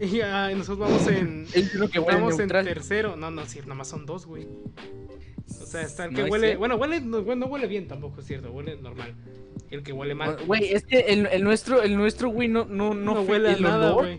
Y 0.00 0.20
ah, 0.20 0.50
nosotros 0.54 0.78
vamos 0.78 1.06
en, 1.08 1.46
que 1.90 1.98
vamos 2.00 2.36
tercero. 2.36 3.16
No, 3.16 3.30
no, 3.30 3.46
sí, 3.46 3.60
nada 3.60 3.74
más 3.74 3.88
son 3.88 4.04
dos, 4.06 4.26
güey. 4.26 4.46
O 5.48 5.66
sea, 5.66 5.82
está 5.82 6.04
el 6.06 6.14
que 6.14 6.24
huele, 6.24 6.46
cierto. 6.48 6.58
bueno, 6.58 6.76
huele, 6.76 7.00
no, 7.00 7.22
no 7.36 7.46
huele 7.46 7.66
bien 7.66 7.86
tampoco, 7.86 8.20
es 8.20 8.26
cierto, 8.26 8.50
huele 8.50 8.76
normal. 8.76 9.14
El 9.70 9.82
que 9.82 9.92
huele 9.92 10.14
mal. 10.14 10.36
Güey, 10.46 10.72
es 10.72 10.84
que 10.84 11.00
el, 11.00 11.26
el 11.26 11.42
nuestro, 11.44 11.82
el 11.82 11.96
nuestro, 11.96 12.28
güey, 12.28 12.48
no, 12.48 12.64
no, 12.66 12.94
no, 12.94 13.14
no, 13.14 13.24
fue- 13.24 13.32
huele 13.36 13.48
a 13.50 13.52
el 13.52 13.62
nada, 13.62 13.94
olor. 13.94 14.18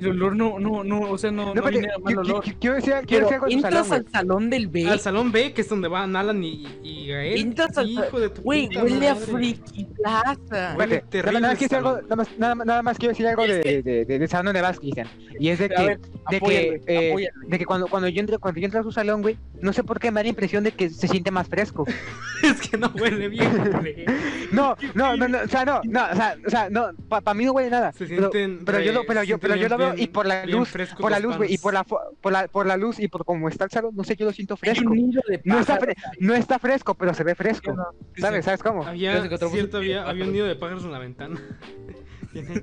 El 0.00 0.08
olor 0.10 0.34
no, 0.36 0.58
no, 0.58 0.82
no, 0.82 1.00
o 1.02 1.16
sea, 1.18 1.30
no, 1.30 1.46
No, 1.46 1.54
no, 1.54 1.60
espérate, 1.60 1.78
viene 1.78 1.92
a 1.94 1.98
mal 1.98 2.14
qui- 2.14 2.18
olor. 2.18 2.44
qui- 2.44 2.56
quiero 2.60 2.76
decir, 2.76 2.94
quiero 3.06 3.28
Pero 3.28 3.46
entras 3.48 3.90
al 3.92 4.06
salón 4.10 4.50
del 4.50 4.66
B, 4.66 4.88
Al 4.88 4.98
salón 5.00 5.30
B, 5.30 5.52
que 5.52 5.60
es 5.60 5.68
donde 5.68 5.86
van 5.88 6.16
Alan 6.16 6.42
y, 6.42 6.66
y 6.82 7.06
Gael. 7.08 7.38
Entras 7.40 7.78
al- 7.78 7.88
Hijo 7.88 8.18
de 8.18 8.30
tu 8.30 8.42
güey, 8.42 8.68
huele 8.76 9.08
a. 9.08 9.14
Friki 9.14 9.84
Plaza. 9.84 10.74
Huele 10.76 11.04
terrible 11.08 11.40
nada, 11.40 11.52
más 11.54 11.58
quiero 11.58 11.76
algo, 11.76 12.02
nada, 12.02 12.16
más, 12.16 12.28
nada, 12.38 12.54
más- 12.56 12.66
nada 12.66 12.82
más 12.82 12.98
quiero 12.98 13.10
decir 13.12 13.26
algo 13.28 13.46
de, 13.46 13.82
de, 13.82 14.04
de, 14.04 14.28
salón 14.28 14.52
de 14.54 14.60
Vas, 14.60 14.78
Cristian. 14.80 15.06
Y 15.38 15.48
es 15.50 15.58
de 15.60 15.68
que, 15.68 15.82
ver, 15.86 16.00
de 16.30 16.40
que, 16.40 16.80
eh, 16.86 17.28
de 17.46 17.58
que 17.58 17.64
cuando, 17.64 17.86
cuando 17.86 18.08
yo 18.08 18.20
entro, 18.20 18.38
cuando 18.40 18.60
yo 18.60 18.64
entro 18.64 18.80
a 18.80 18.82
su 18.82 18.90
salón, 18.92 19.22
güey, 19.22 19.36
no 19.60 19.72
sé 19.72 19.84
por 19.84 20.00
qué 20.00 20.10
me 20.10 20.16
da 20.20 20.24
la 20.24 20.28
impresión 20.30 20.64
de 20.64 20.72
que 20.72 20.90
se 20.90 21.06
siente 21.06 21.30
más 21.30 21.46
fresco. 21.48 21.84
es 22.42 22.60
que 22.68 22.76
no 22.76 22.90
huele 22.98 23.28
bien, 23.28 23.50
güey. 23.80 24.04
No, 24.52 24.76
no, 24.94 25.16
no, 25.16 25.28
no, 25.28 25.38
o 25.44 25.48
sea, 25.48 25.64
no, 25.64 25.80
no, 25.84 26.04
o 26.12 26.14
sea, 26.14 26.36
o 26.46 26.50
sea, 26.50 26.68
no, 26.68 26.88
para 27.08 27.32
mí 27.32 27.44
no 27.46 27.52
huele 27.52 27.70
nada. 27.70 27.90
Se 27.92 28.04
pero, 28.06 28.30
sienten 28.30 28.64
pero 28.66 28.80
yo 28.80 28.88
re- 28.88 28.92
lo, 28.92 29.06
pero 29.06 29.22
yo, 29.56 29.62
pero 29.62 29.68
yo 29.68 29.68
lo 29.68 29.78
veo 29.78 29.92
bien- 29.94 30.04
y 30.04 30.06
por 30.12 30.26
la 30.26 30.44
bien 30.44 30.58
luz, 30.58 30.68
por 30.98 31.10
la 31.10 31.18
luz, 31.20 31.36
güey, 31.36 31.54
y 31.54 31.58
por 31.58 31.74
la, 31.74 31.84
por 31.84 32.32
la, 32.32 32.48
por 32.48 32.66
la 32.66 32.76
luz 32.76 32.98
y 33.00 33.08
por 33.08 33.24
cómo 33.24 33.48
está 33.48 33.64
el 33.64 33.70
salón, 33.70 33.94
no 33.94 34.04
sé, 34.04 34.16
yo 34.16 34.26
lo 34.26 34.32
siento 34.32 34.54
Hay 34.54 34.58
fresco. 34.74 34.90
un 34.90 34.96
nido 34.96 35.22
de 35.28 35.40
No 35.44 35.58
está, 35.60 35.74
pájaros. 35.78 35.94
fre- 35.96 36.16
no 36.20 36.34
está 36.34 36.58
fresco, 36.58 36.94
pero 36.94 37.14
se 37.14 37.24
ve 37.24 37.34
fresco. 37.34 37.72
No, 37.72 37.84
¿Sabes? 38.18 38.44
¿Sabes 38.44 38.62
cómo? 38.62 38.84
Había, 38.84 39.20
cierto, 39.28 39.78
un- 39.78 39.82
había, 39.82 40.08
había 40.08 40.24
un 40.24 40.32
nido 40.32 40.46
de 40.46 40.56
pájaros 40.56 40.84
en 40.84 40.92
la 40.92 40.98
ventana. 40.98 41.40
Bien 42.32 42.62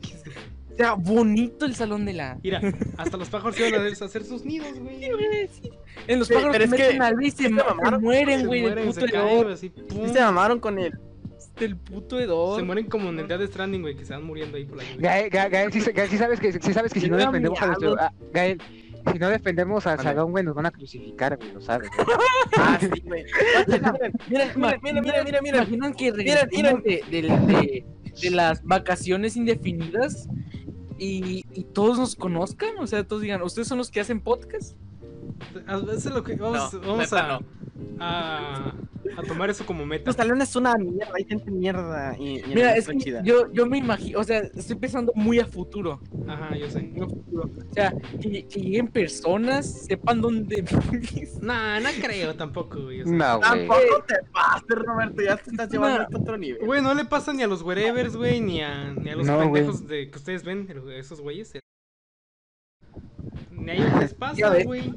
sea, 0.77 0.93
bonito 0.93 1.65
el 1.65 1.75
salón 1.75 2.05
de 2.05 2.13
la. 2.13 2.37
Mira, 2.41 2.61
hasta 2.97 3.17
los 3.17 3.29
pájaros 3.29 3.59
iban 3.59 3.81
a 3.85 3.87
hacer 4.05 4.23
sus 4.23 4.45
nidos, 4.45 4.79
güey. 4.79 5.03
En 6.07 6.19
los 6.19 6.27
Sí, 6.29 6.33
pájaros 6.33 6.55
pero 6.57 6.67
se 6.69 6.75
es 6.75 6.81
que- 6.81 6.87
meten 6.87 7.01
al 7.01 7.15
B 7.15 7.27
y 7.27 7.31
se, 7.31 7.37
se 7.37 7.43
se 7.43 7.49
mamaron, 7.49 8.01
mueren, 8.01 8.47
güey, 8.47 8.63
se. 8.93 9.67
Sí 9.67 9.71
mamaron 10.21 10.59
con 10.61 10.79
él. 10.79 10.93
Del 11.59 11.75
puto 11.77 12.19
hedor. 12.19 12.59
Se 12.59 12.65
mueren 12.65 12.87
como 12.87 13.09
en 13.09 13.19
el 13.19 13.27
Dead 13.27 13.45
Stranding, 13.47 13.81
güey, 13.81 13.95
que 13.95 14.05
se 14.05 14.13
van 14.13 14.23
muriendo 14.23 14.57
ahí 14.57 14.65
por 14.65 14.77
la. 14.77 14.83
Gael, 14.97 15.29
Gael, 15.29 15.49
Gael, 15.51 15.73
sí, 15.73 15.79
Gael, 15.91 16.09
sí 16.09 16.17
sabes 16.17 16.39
que, 16.39 16.51
sí 16.53 16.73
sabes 16.73 16.93
que 16.93 16.99
si 16.99 17.07
Yo 17.07 17.11
no 17.11 17.17
defendemos 17.17 17.61
a 17.61 17.67
nuestro... 17.67 17.99
a- 17.99 18.13
Gael, 18.33 18.61
si 19.11 19.19
no 19.19 19.29
defendemos 19.29 19.87
al 19.87 19.99
salón, 19.99 20.31
güey, 20.31 20.43
nos 20.43 20.55
van 20.55 20.65
a 20.67 20.71
crucificar, 20.71 21.37
güey, 21.37 21.53
lo 21.53 21.61
sabes. 21.61 21.89
güey. 21.95 22.07
Ah, 22.57 22.77
sí, 22.79 23.01
güey. 23.05 23.25
Miren, 24.29 24.51
miren, 24.57 24.79
miren, 24.81 25.03
miren, 25.03 25.23
miren, 25.23 25.43
miren. 25.43 25.55
imaginan 25.61 25.93
que 25.93 26.11
Miren, 26.11 26.37
regresemos 26.49 26.83
de, 26.83 27.03
de, 27.09 27.21
de- 27.21 27.85
de 28.21 28.29
las 28.31 28.63
vacaciones 28.63 29.35
indefinidas 29.37 30.27
y, 30.97 31.45
y 31.53 31.63
todos 31.73 31.97
nos 31.97 32.15
conozcan? 32.15 32.77
O 32.79 32.87
sea, 32.87 33.05
todos 33.07 33.21
digan, 33.21 33.41
¿ustedes 33.41 33.67
son 33.67 33.77
los 33.77 33.89
que 33.91 34.01
hacen 34.01 34.19
podcast? 34.19 34.75
A 35.67 35.77
veces 35.77 36.11
lo 36.11 36.23
que 36.23 36.35
vamos, 36.35 36.73
No, 36.73 36.79
vamos 36.81 37.13
a, 37.13 37.39
a, 37.99 38.73
a 39.17 39.23
tomar 39.23 39.49
eso 39.49 39.65
como 39.65 39.85
meta. 39.85 40.03
Los 40.07 40.15
salones 40.15 40.49
es 40.49 40.55
una 40.55 40.75
mierda, 40.75 41.11
hay 41.15 41.25
gente 41.25 41.51
mierda. 41.51 42.15
Y, 42.17 42.39
y 42.39 42.43
Mira, 42.55 42.75
es 42.75 42.87
que 42.87 42.97
chida. 42.97 43.21
yo, 43.23 43.51
yo 43.51 43.65
me 43.65 43.77
imagino, 43.77 44.19
o 44.19 44.23
sea, 44.23 44.39
estoy 44.39 44.75
pensando 44.77 45.11
muy 45.15 45.39
a 45.39 45.45
futuro. 45.45 45.99
Ajá, 46.27 46.55
yo 46.55 46.69
sé. 46.69 46.81
muy 46.81 47.01
a 47.01 47.07
futuro. 47.07 47.49
O 47.69 47.73
sea, 47.73 47.93
que, 48.21 48.45
que 48.47 48.59
lleguen 48.61 48.87
personas, 48.87 49.85
sepan 49.85 50.21
dónde 50.21 50.63
vives. 50.91 51.41
Nah, 51.41 51.79
no 51.79 51.89
creo 52.01 52.35
tampoco, 52.35 52.81
güey. 52.83 53.01
o 53.01 53.05
sea. 53.05 53.13
No, 53.13 53.37
güey. 53.39 53.49
Tampoco 53.67 54.03
te 54.07 54.15
pases, 54.31 54.69
Roberto, 54.69 55.21
ya 55.21 55.37
te 55.37 55.49
estás 55.51 55.69
llevando 55.71 56.01
a 56.03 56.19
otro 56.19 56.37
nivel. 56.37 56.65
Güey, 56.65 56.81
no 56.81 56.93
le 56.93 57.05
pasa 57.05 57.33
ni 57.33 57.43
a 57.43 57.47
los 57.47 57.61
wherevers, 57.61 58.15
güey, 58.15 58.41
ni 58.41 58.61
a, 58.61 58.93
ni 58.93 59.09
a 59.09 59.15
los 59.15 59.25
No, 59.25 59.35
güey. 59.37 59.51
pendejos 59.63 59.87
de, 59.87 60.09
que 60.09 60.17
ustedes 60.17 60.43
ven, 60.43 60.67
esos 60.95 61.21
güeyes. 61.21 61.53
Ni 63.51 63.71
a 63.71 63.73
ellos 63.75 63.99
les 63.99 64.13
pasa, 64.13 64.63
güey. 64.63 64.93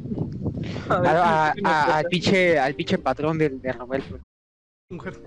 A 0.88 1.00
ver, 1.00 1.10
A- 1.10 1.54
a- 1.64 1.96
al 1.98 2.04
pinche, 2.06 2.58
al 2.58 2.74
pinche 2.74 2.98
patrón 2.98 3.38
del, 3.38 3.60
de 3.60 3.72
Roberto. 3.72 4.18
Mujer. 4.90 5.20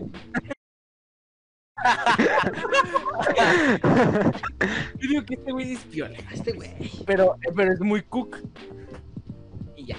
Yo 4.99 5.09
digo 5.09 5.23
que 5.25 5.33
este 5.35 5.51
güey 5.51 5.73
es 5.73 5.79
piola. 5.79 6.17
Este 6.31 6.51
güey. 6.53 6.69
Pero, 7.05 7.35
pero 7.55 7.73
es 7.73 7.79
muy 7.81 8.01
cook. 8.03 8.37
Y 9.75 9.87
ya. 9.87 9.95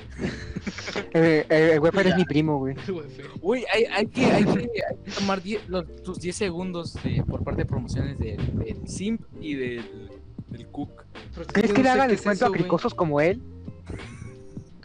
Eh, 1.12 1.46
eh, 1.48 1.70
el 1.74 1.80
güey, 1.80 1.92
pero 1.92 2.08
es 2.08 2.16
mi 2.16 2.24
primo, 2.24 2.58
güey. 2.58 2.74
Uy, 3.42 3.64
hay, 3.72 3.84
hay, 3.84 4.06
que, 4.06 4.24
hay, 4.26 4.44
que, 4.44 4.58
hay 4.60 4.96
que 5.04 5.10
tomar 5.18 5.42
die- 5.42 5.60
los, 5.68 5.84
tus 6.02 6.18
10 6.20 6.34
segundos 6.34 6.94
de- 7.02 7.22
por 7.24 7.44
parte 7.44 7.62
de 7.62 7.66
promociones 7.66 8.18
del, 8.18 8.58
del 8.58 8.88
Simp 8.88 9.22
y 9.40 9.54
del, 9.54 10.10
del 10.48 10.66
Cook. 10.68 11.04
¿Crees 11.52 11.72
que 11.72 11.78
no 11.78 11.82
le 11.82 11.82
sé 11.84 11.90
haga 11.90 12.06
qué 12.06 12.14
es 12.14 12.24
descuento 12.24 12.46
a 12.46 12.52
cricosos 12.52 12.94
como 12.94 13.20
él? 13.20 13.42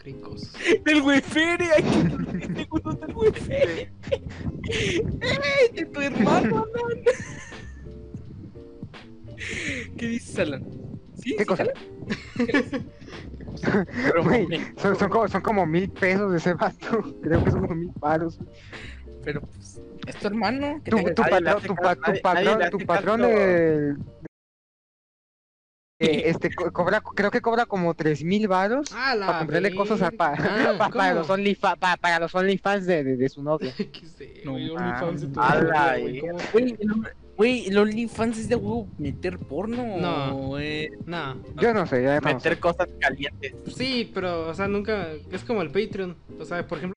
Cricos. 0.02 0.52
Del 0.84 1.00
Wefere, 1.02 1.64
hay 1.76 1.82
que 1.82 2.08
tomar 2.10 2.36
10 2.36 2.56
segundos 2.56 3.00
del 3.00 3.14
Wefere. 3.14 3.92
¡Ey, 4.70 5.72
de 5.74 5.84
tu 5.86 6.00
hermano, 6.00 6.66
Alan! 6.74 7.04
¿Qué 9.96 10.06
dices, 10.06 10.38
Alan? 10.38 10.64
¿Sí? 11.16 11.34
¿Qué 11.36 11.38
¿Sí, 11.38 11.44
cosa? 11.44 11.62
Alan? 11.64 11.74
Pero, 13.62 14.22
hombre, 14.22 14.72
son, 14.76 14.96
son, 14.96 15.08
como, 15.08 15.28
son 15.28 15.40
como 15.42 15.66
mil 15.66 15.88
pesos 15.90 16.32
de 16.32 16.38
ese 16.38 16.54
vato. 16.54 17.14
Creo 17.22 17.44
que 17.44 17.50
son 17.50 17.60
como 17.60 17.74
mil 17.76 17.92
paros. 18.00 18.40
pero 19.24 19.40
pues, 19.42 19.80
es 20.06 20.16
tu 20.16 20.26
hermano. 20.26 20.80
Tu, 20.84 20.96
tu 20.96 21.04
tu, 21.14 21.22
pa- 21.22 21.94
tu 21.94 22.12
le 22.58 22.70
tu 22.70 22.76
hace 22.78 22.86
patrón 22.86 23.20
caso. 23.20 23.30
de... 23.32 23.94
eh, 26.02 26.22
este, 26.26 26.54
co- 26.54 26.72
cobra, 26.72 27.00
creo 27.00 27.30
que 27.30 27.40
cobra 27.40 27.66
como 27.66 27.94
tres 27.94 28.22
mil 28.24 28.48
varos 28.48 28.88
Ah, 28.94 29.14
para 29.18 29.38
comprarle 29.38 29.74
cosas 29.74 30.02
a, 30.02 30.10
pa- 30.10 30.30
verga. 30.32 30.74
pa- 30.78 30.84
Ah, 30.86 30.90
para, 30.90 31.14
los 31.14 31.30
OnlyFans, 31.30 31.78
pa- 31.78 31.96
para 31.96 32.18
los 32.18 32.34
OnlyFans 32.34 32.86
de, 32.86 33.04
de, 33.04 33.16
de 33.16 33.28
su 33.28 33.42
novia. 33.42 33.72
¿Qué 33.76 34.06
sé, 34.06 34.42
No 34.44 34.52
güey, 34.52 34.70
OnlyFans 34.70 35.20
de 35.22 35.26
tu 35.28 35.40
mames. 35.40 35.62
novia, 35.62 35.82
Ala, 35.82 35.98
güey, 35.98 36.20
¿cómo? 36.20 36.38
Güey, 36.52 36.76
el- 36.78 37.12
Güey, 37.34 37.66
el 37.68 37.78
OnlyFans 37.78 38.38
es 38.38 38.48
de 38.50 38.56
huevo 38.56 38.88
meter 38.98 39.38
porno. 39.38 39.96
No. 39.98 40.36
güey. 40.48 40.90
Nah, 41.06 41.34
Yo 41.56 41.72
no 41.72 41.86
sé, 41.86 42.02
ya 42.02 42.20
no 42.20 42.28
sé. 42.28 42.34
Meter 42.34 42.58
cosas 42.60 42.88
calientes. 43.00 43.54
sí, 43.74 44.10
pero, 44.14 44.48
o 44.50 44.54
sea, 44.54 44.68
nunca. 44.68 45.08
Es 45.32 45.42
como 45.42 45.62
el 45.62 45.70
Patreon. 45.70 46.14
O 46.38 46.44
sea, 46.44 46.64
por 46.68 46.76
ejemplo. 46.78 46.94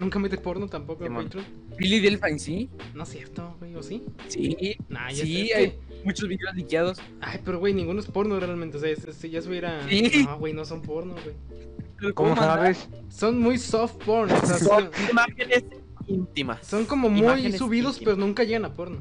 Nunca 0.00 0.20
mete 0.20 0.38
porno 0.38 0.68
tampoco 0.68 1.04
en. 1.04 1.12
Patreon. 1.12 1.44
Billy 1.76 1.98
Delphine, 1.98 2.38
sí. 2.38 2.70
No 2.94 3.02
es 3.02 3.08
cierto, 3.08 3.56
güey, 3.58 3.74
¿o 3.74 3.82
sí? 3.82 4.04
Sí. 4.28 4.76
Nah, 4.88 5.10
ya 5.10 5.24
Sí, 5.24 5.50
hay 5.52 5.76
muchos 6.04 6.28
videos 6.28 6.54
liqueados. 6.54 7.00
Ay, 7.20 7.40
pero 7.44 7.58
güey, 7.58 7.74
ninguno 7.74 7.98
es 7.98 8.06
porno 8.06 8.38
realmente. 8.38 8.76
O 8.76 8.80
sea, 8.80 8.94
si 9.12 9.28
ya 9.30 9.42
subiera. 9.42 9.84
Sí. 9.88 10.22
No, 10.24 10.38
güey, 10.38 10.52
no 10.52 10.64
son 10.64 10.82
porno, 10.82 11.16
güey. 11.24 12.12
¿Cómo 12.14 12.36
sabes? 12.36 12.88
Son 13.08 13.40
muy 13.40 13.58
soft 13.58 13.96
porn. 14.04 14.30
O 14.30 14.46
sea, 14.46 14.58
Son 14.58 14.88
imágenes 15.10 15.64
íntimas. 16.06 16.64
son 16.64 16.84
como 16.86 17.08
muy 17.10 17.22
Imágenes 17.22 17.58
subidos, 17.58 17.96
íntimas. 17.96 18.14
pero 18.14 18.24
nunca 18.24 18.44
llegan 18.44 18.66
a 18.66 18.74
porno. 18.74 19.00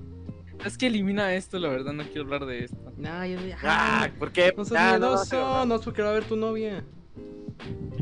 Es 0.65 0.79
que 0.79 0.87
elimina 0.87 1.35
esto, 1.35 1.59
la 1.59 1.69
verdad, 1.69 1.93
no 1.93 2.03
quiero 2.05 2.23
hablar 2.23 2.47
de 2.47 2.63
esto. 2.63 2.91
Nah, 2.97 3.23
ya, 3.27 3.39
ya. 3.45 3.59
Ah, 3.61 4.09
¿por 4.17 4.31
qué? 4.31 4.51
no 4.57 4.65
seas 4.65 4.81
Ah, 4.95 4.97
no, 4.97 5.13
no, 5.13 5.23
no, 5.31 5.65
no, 5.67 5.75
es 5.75 5.81
porque 5.83 6.01
va 6.01 6.09
a 6.09 6.13
ver 6.13 6.23
tu 6.23 6.35
novia. 6.35 6.83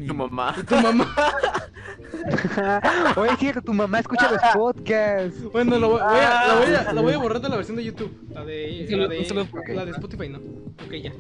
Tu 0.06 0.14
mamá. 0.14 0.56
Tu 0.68 0.76
mamá. 0.76 1.16
Oye, 3.18 3.32
es 3.32 3.40
cierto, 3.40 3.62
tu 3.62 3.74
mamá 3.74 4.00
escucha 4.00 4.32
los 4.32 4.42
podcasts. 4.54 5.42
Bueno, 5.52 5.78
lo, 5.80 5.90
voy 5.90 6.00
a, 6.02 6.48
lo, 6.48 6.60
voy 6.66 6.76
a, 6.76 6.94
lo 6.94 7.02
voy 7.02 7.14
a 7.14 7.18
borrar 7.18 7.42
de 7.42 7.50
la 7.50 7.56
versión 7.56 7.78
de 7.78 7.84
YouTube. 7.84 8.12
La 8.34 8.46
de, 8.46 8.86
Sí, 8.88 8.96
la 8.96 9.04
un 9.06 9.10
de, 9.10 9.26
solo- 9.26 9.48
la 9.74 9.86
de 9.86 9.92
Spotify, 9.92 10.30
¿no? 10.30 10.40
Ok, 10.86 10.94
ya. 11.02 11.14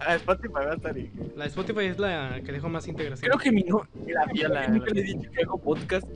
Ah, 0.00 0.16
Spotify 0.16 0.52
va 0.54 0.72
a 0.72 0.74
estar 0.74 0.94
ahí. 0.94 1.10
La 1.36 1.44
de 1.44 1.50
Spotify 1.50 1.84
es 1.86 1.98
la 1.98 2.40
que 2.44 2.52
dejó 2.52 2.68
más 2.68 2.86
integración. 2.88 3.30
Creo 3.30 3.40
que 3.40 3.52
mi 3.52 3.62
no. 3.62 3.86
La 4.06 4.24
viola. 4.32 4.68
Nunca 4.68 4.90
le 4.92 5.00
he 5.00 5.04
dicho 5.04 5.30
que 5.30 5.42
hago 5.42 5.58
podcast. 5.58 6.06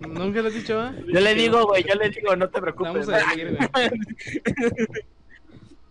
¿Nunca 0.00 0.42
lo 0.42 0.48
has 0.48 0.54
dicho, 0.54 0.80
ah? 0.80 0.92
Yo 1.12 1.20
le 1.20 1.34
digo, 1.34 1.66
güey, 1.66 1.84
yo 1.84 1.94
le 1.94 2.10
digo, 2.10 2.36
no 2.36 2.48
te 2.48 2.58
La 2.58 2.62
preocupes. 2.62 2.92
vamos 2.92 3.08
a 3.08 3.16
decir, 3.16 3.56
güey. 3.56 3.90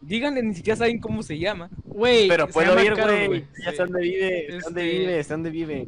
Díganle, 0.05 0.43
ni 0.43 0.53
siquiera 0.53 0.77
saben 0.77 0.99
cómo 0.99 1.23
se 1.23 1.37
llama. 1.39 1.69
Güey, 1.85 2.27
Pero 2.27 2.47
puedo 2.47 2.81
ir, 2.83 2.93
güey. 2.95 3.45
Ya 3.63 3.71
Sí. 3.71 3.77
sé 3.77 3.83
dónde 3.83 4.01
vive, 4.01 4.29
sé 4.51 4.59
dónde 4.63 4.81
Este- 4.81 4.99
vive, 4.99 5.23
dónde 5.23 5.49
vive. 5.49 5.87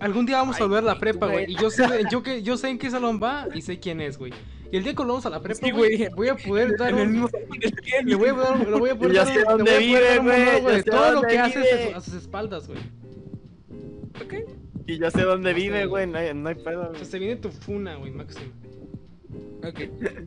Algún 0.00 0.26
día 0.26 0.38
vamos 0.38 0.56
a 0.60 0.64
volver 0.64 0.78
a 0.78 0.82
la 0.82 0.92
güey, 0.92 1.00
prepa, 1.00 1.26
güey. 1.26 1.44
güey. 1.46 1.52
Y 1.56 1.60
yo 1.60 1.70
sé, 1.70 1.84
yo, 2.12 2.22
que, 2.22 2.42
yo 2.42 2.56
sé 2.56 2.68
en 2.68 2.78
qué 2.78 2.90
salón 2.90 3.20
va 3.22 3.46
y 3.54 3.62
sé 3.62 3.78
quién 3.78 4.00
es, 4.00 4.18
güey. 4.18 4.32
Y 4.72 4.76
el 4.76 4.82
día 4.82 4.92
que 4.92 4.98
volvamos 4.98 5.24
a 5.26 5.30
la 5.30 5.40
prepa, 5.40 5.60
Sí, 5.64 5.70
güey, 5.70 5.96
güey. 5.96 6.08
voy 6.16 6.28
a 6.28 6.34
poder 6.34 6.76
dar 6.76 6.90
En 6.90 6.98
el 6.98 7.06
un... 7.06 7.12
mismo 7.12 7.28
salón 7.28 7.58
del 7.60 7.72
Kenny. 7.76 8.10
Le 8.10 8.16
voy 8.16 8.28
a 8.28 8.32
dar, 8.32 8.58
le 8.68 8.78
voy 8.78 8.90
a 8.90 8.98
poder 8.98 9.12
Ya 9.12 9.24
sé 9.26 9.44
dónde 9.44 9.64
poder 9.64 9.78
vive, 9.80 10.18
güey, 10.18 10.44
ya 10.78 10.82
todo 10.82 11.12
lo 11.12 11.22
que 11.22 11.38
hace 11.38 11.94
a 11.94 12.00
sus- 12.00 12.14
espaldas, 12.14 12.66
güey. 12.66 12.80
Ok. 14.24 14.34
Y 14.86 14.98
yo 14.98 15.10
sé 15.10 15.22
dónde 15.22 15.54
vive, 15.54 15.86
güey, 15.86 16.06
no 16.08 16.18
hay, 16.18 16.34
no 16.34 16.48
hay 16.48 16.56
pedo. 16.56 16.90
O 16.90 16.94
sea, 16.96 17.04
se 17.04 17.18
viene 17.20 17.36
tu 17.36 17.50
funa, 17.50 17.94
güey, 17.96 18.10
máximo. 18.10 18.50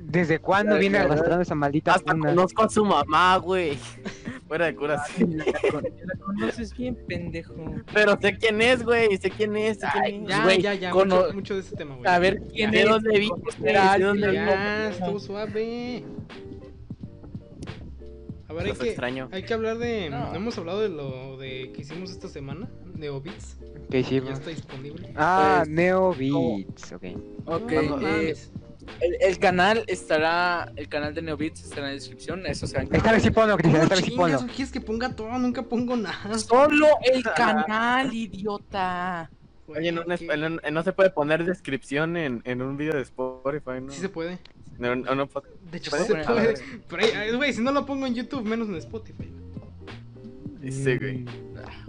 ¿Desde 0.03 0.39
cuándo 0.39 0.73
Ya, 0.75 0.79
viene 0.79 0.97
ya, 0.97 1.03
arrastrando 1.03 1.41
esa 1.41 1.55
maldita 1.55 1.93
Hasta 1.93 2.11
conozco 2.17 2.63
a 2.63 2.69
su 2.69 2.83
mamá, 2.85 3.37
güey. 3.37 3.77
Fuera 4.47 4.67
de 4.67 4.75
curas. 4.75 5.01
La 5.19 5.43
con- 5.71 5.83
la 5.83 6.15
conoces 6.25 6.75
bien, 6.77 6.95
pendejo. 7.07 7.53
Pero 7.93 8.17
sé 8.21 8.37
quién 8.37 8.61
es, 8.61 8.81
güey, 8.83 9.17
sé 9.17 9.29
quién 9.29 9.57
es, 9.57 9.79
sé 9.79 9.87
Ay, 9.93 10.11
quién 10.11 10.23
es. 10.23 10.29
Ya, 10.29 10.43
Güey, 10.43 10.61
ya, 10.61 10.73
ya, 10.73 10.91
cono- 10.91 11.17
mucho, 11.23 11.33
mucho 11.33 11.53
de 11.55 11.59
ese 11.59 11.75
tema, 11.75 11.95
güey. 11.95 12.09
A 12.09 12.17
ver 12.19 12.41
quién 12.53 12.71
¿De 12.71 12.81
es. 12.83 12.89
dónde 12.89 13.09
alguien. 13.13 13.33
vive? 13.59 13.73
Ya, 13.73 14.89
estuvo 14.89 15.19
suave. 15.19 16.03
A 18.49 18.53
ver, 18.53 18.67
hay 18.67 18.71
que, 18.73 18.85
extraño. 18.87 19.27
hay 19.33 19.43
que 19.43 19.53
hablar 19.53 19.77
de... 19.77 20.09
No. 20.09 20.29
No 20.29 20.35
hemos 20.35 20.57
hablado 20.57 20.79
de 20.81 20.87
lo 20.89 21.37
de 21.37 21.73
que 21.73 21.81
hicimos 21.81 22.11
esta 22.11 22.29
semana, 22.29 22.69
de 22.95 23.09
Obits. 23.09 23.57
¿Qué 23.91 24.01
Ya 24.01 24.07
hicimos? 24.07 24.31
está 24.39 24.49
disponible. 24.49 25.11
Ah, 25.17 25.57
Pues, 25.65 25.69
Neo 25.69 26.13
Beats, 26.13 26.93
ok. 26.93 27.03
Ok. 27.45 27.71
No 27.71 28.07
eh. 28.07 28.35
El, 29.01 29.17
el 29.21 29.39
canal 29.39 29.83
estará. 29.87 30.71
El 30.75 30.87
canal 30.89 31.13
de 31.13 31.21
Neobits 31.21 31.63
estará 31.63 31.81
en 31.83 31.87
la 31.87 31.93
descripción. 31.93 32.45
Eso 32.45 32.67
se 32.67 32.75
va 32.77 32.81
a 32.81 32.97
Esta 32.97 33.11
vez 33.11 33.23
sí 33.23 33.31
ponlo, 33.31 33.57
Cristian, 33.57 33.83
esta 33.83 33.95
vez 33.95 34.05
sí 34.05 34.11
ponlo. 34.11 34.39
¿Quieres 34.47 34.71
que 34.71 34.81
ponga 34.81 35.15
todo? 35.15 35.37
Nunca 35.37 35.61
pongo 35.63 35.95
nada. 35.95 36.37
Solo 36.37 36.87
el 37.03 37.23
canal, 37.23 38.13
idiota. 38.13 39.29
Oye, 39.67 39.91
no, 39.91 40.03
no, 40.05 40.49
no 40.71 40.83
se 40.83 40.93
puede 40.93 41.09
poner 41.09 41.43
descripción 41.43 42.15
en, 42.15 42.41
en 42.45 42.61
un 42.61 42.77
video 42.77 42.93
de 42.95 43.01
Spotify, 43.01 43.81
¿no? 43.81 43.91
Sí 43.91 43.99
se 43.99 44.09
puede. 44.09 44.39
No, 44.77 44.95
no, 44.95 45.15
no, 45.15 45.29
De 45.71 45.77
hecho, 45.77 45.89
¿Puede? 45.91 46.03
sí 46.05 46.13
se 46.13 46.23
puede. 46.23 46.53
Pero, 46.87 47.19
ahí- 47.19 47.35
güey, 47.35 47.51
si 47.51 47.61
no 47.61 47.71
lo 47.71 47.85
pongo 47.85 48.05
en 48.07 48.15
YouTube, 48.15 48.43
menos 48.43 48.69
en 48.69 48.75
Spotify. 48.75 49.29
Sí, 50.69 50.97
güey. 50.97 51.25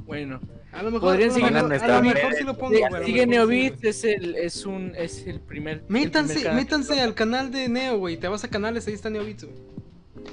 Bueno. 0.05 0.41
A 0.73 0.83
lo 0.83 0.91
mejor, 0.91 1.09
Podrían 1.11 1.31
a 1.31 1.33
lo 1.33 1.35
seguir 1.35 1.53
mejor, 1.53 1.91
a 1.91 1.97
lo 1.97 2.03
mejor 2.03 2.35
sí 2.35 2.45
lo 2.45 2.57
pongo, 2.59 2.75
Sigue, 2.75 2.89
güey. 2.91 3.05
sí, 3.07 3.27
Neobits, 3.27 3.77
güey. 3.81 3.91
es 3.91 4.05
el, 4.05 4.35
es 4.37 4.67
un, 4.67 4.93
es 4.97 5.27
el 5.27 5.41
primer. 5.41 5.79
el 5.79 5.85
Métanse, 5.89 6.35
primer 6.35 6.51
canal. 6.51 6.63
métanse 6.65 7.01
al 7.01 7.15
canal 7.15 7.51
de 7.51 7.69
Neo, 7.69 7.99
güey. 7.99 8.17
Te 8.19 8.29
vas 8.29 8.45
a 8.45 8.49
canales, 8.49 8.87
ahí 8.87 8.95
está 8.95 9.09
Neobits, 9.11 9.45
güey. 9.45 9.57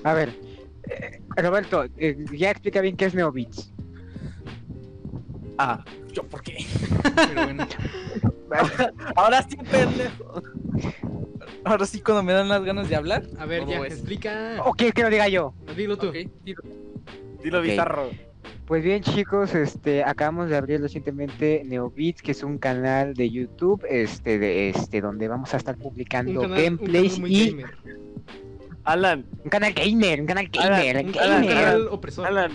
A 0.04 0.14
ver, 0.14 0.34
eh, 0.90 1.22
Roberto, 1.38 1.86
eh, 1.98 2.18
ya 2.34 2.52
explica 2.52 2.82
bien 2.82 2.98
qué 2.98 3.06
es 3.06 3.16
Neo 3.16 3.32
Beats. 3.32 3.72
Ah, 5.58 5.84
Yo, 6.12 6.24
¿por 6.24 6.42
qué? 6.44 6.58
Pero 7.30 7.46
bueno. 7.46 7.68
ahora 9.16 9.42
sí, 9.50 9.56
pendejo. 9.58 10.42
Ahora 11.64 11.86
sí, 11.86 12.02
cuando 12.02 12.24
me 12.24 12.34
dan 12.34 12.50
las 12.50 12.64
ganas 12.64 12.90
de 12.90 12.96
hablar. 12.96 13.24
A 13.40 13.46
ver, 13.46 13.62
¿cómo 13.62 13.72
ya, 13.72 13.80
ves? 13.80 13.94
explica. 13.94 14.58
¿O 14.66 14.74
quieres 14.74 14.94
que 14.94 15.02
lo 15.04 15.10
diga 15.10 15.28
yo? 15.30 15.54
Dilo 15.76 15.98
tú. 15.98 16.12
Dilo. 16.12 16.62
Dilo 17.44 17.62
bizarro. 17.62 18.10
Pues 18.68 18.84
bien 18.84 19.04
chicos, 19.04 19.54
este 19.54 20.04
acabamos 20.04 20.50
de 20.50 20.58
abrir 20.58 20.82
recientemente 20.82 21.62
NeoBeats, 21.66 22.24
que 22.24 22.32
es 22.32 22.42
un 22.42 22.58
canal 22.58 23.14
de 23.14 23.30
YouTube, 23.30 23.86
este 23.88 24.40
de 24.40 24.70
este 24.70 25.02
donde 25.02 25.28
vamos 25.28 25.54
a 25.54 25.58
estar 25.58 25.76
Un 25.76 25.82
publicando 25.84 26.42
canal, 26.42 26.58
un 26.58 26.64
gameplays 26.64 27.14
canal 27.14 27.22
muy 27.22 27.36
y 27.36 27.50
gamer. 27.52 27.78
Alan, 28.84 29.26
un 29.44 29.50
canal 29.52 29.74
gamer, 29.74 30.22
un 30.22 30.26
canal 30.28 30.50
Alan, 30.60 30.80
gamer, 30.82 31.06
Un, 31.06 31.20
Alan, 31.20 31.42
un 31.42 31.48
gamer. 31.48 31.64
canal 31.64 31.88
opresor. 31.92 32.26
Alan. 32.28 32.52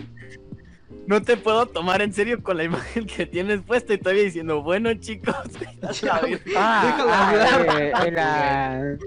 No 1.06 1.22
te 1.22 1.36
puedo 1.36 1.66
tomar 1.66 2.02
en 2.02 2.12
serio 2.12 2.42
con 2.42 2.56
la 2.56 2.64
imagen 2.64 3.06
que 3.06 3.26
tienes 3.26 3.62
puesta 3.62 3.94
y 3.94 3.98
todavía 3.98 4.24
diciendo, 4.24 4.62
bueno 4.62 4.92
chicos. 4.94 5.34
Ya. 6.02 6.20
Ah, 6.56 6.98
ah, 7.08 7.74
eh, 7.80 7.92
en 8.06 8.14
la, 8.14 8.80
en 8.80 8.98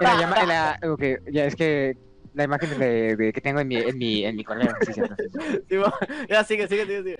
la 0.00 0.40
en 0.42 0.48
la- 0.48 0.80
ok, 0.92 1.02
ya 1.32 1.44
es 1.44 1.54
que 1.56 1.96
la 2.34 2.44
imagen 2.44 2.78
de, 2.78 3.16
de- 3.16 3.32
que 3.32 3.40
tengo 3.40 3.60
en 3.60 3.68
mi, 3.68 3.76
en 3.76 3.98
mi, 3.98 4.24
en 4.24 4.36
mi 4.36 4.44
correo, 4.44 4.74
sí, 4.86 4.92
cierto. 4.92 5.14
Sí, 5.68 5.76
ya, 6.28 6.44
sigue, 6.44 6.68
sigue, 6.68 6.82
sigue, 6.86 7.02
sigue. 7.02 7.18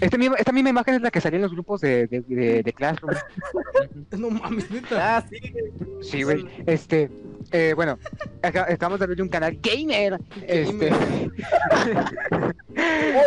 Este 0.00 0.16
mismo, 0.16 0.36
esta 0.36 0.52
misma 0.52 0.70
imagen 0.70 0.94
es 0.94 1.02
la 1.02 1.10
que 1.10 1.20
salió 1.20 1.36
en 1.36 1.42
los 1.42 1.52
grupos 1.52 1.80
de, 1.82 2.06
de, 2.06 2.20
de, 2.22 2.62
de 2.62 2.72
Classroom. 2.72 3.14
No 4.18 4.30
mames, 4.30 4.70
neta. 4.70 5.16
Ah, 5.18 5.24
sigue. 5.28 5.52
Sí, 6.00 6.22
güey. 6.22 6.46
Este, 6.66 7.10
eh, 7.50 7.72
bueno, 7.74 7.98
acá- 8.42 8.66
acabamos 8.70 9.00
de 9.00 9.04
abrir 9.04 9.20
un 9.22 9.28
canal 9.28 9.58
gamer. 9.60 10.18
Este. 10.46 10.90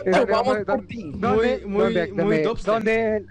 Otro, 0.07 0.25
vamos 0.27 0.55
¿Dónde- 0.57 0.65
por 0.65 0.87
ti. 0.87 1.03
Muy- 1.05 1.65
muy- 1.65 1.93
dónde- 1.93 2.13
muy 2.13 2.41
dónde- 2.63 3.25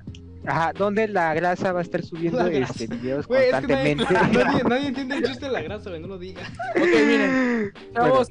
Ajá, 0.47 0.72
donde 0.72 1.09
la 1.09 1.32
grasa 1.34 1.72
va 1.72 1.78
a 1.80 1.82
estar 1.82 2.03
subiendo 2.03 2.38
La 2.38 2.49
grasa. 2.49 2.72
este, 2.72 2.86
videos 2.97 3.26
Güey, 3.26 3.49
es 3.51 3.55
que 3.61 3.66
nadie, 3.66 3.97
constantemente. 3.97 4.38
nadie, 4.45 4.64
nadie 4.64 4.86
entiende 4.88 5.16
el 5.16 5.22
chiste 5.24 5.47
de 5.47 5.53
la 5.53 5.62
grasa, 5.62 5.90
güey. 5.90 6.03
No 6.03 6.09
lo 6.09 6.18
digas. 6.18 6.49
Ok, 6.76 6.82
miren. 7.07 7.72
Chavos, 7.95 8.28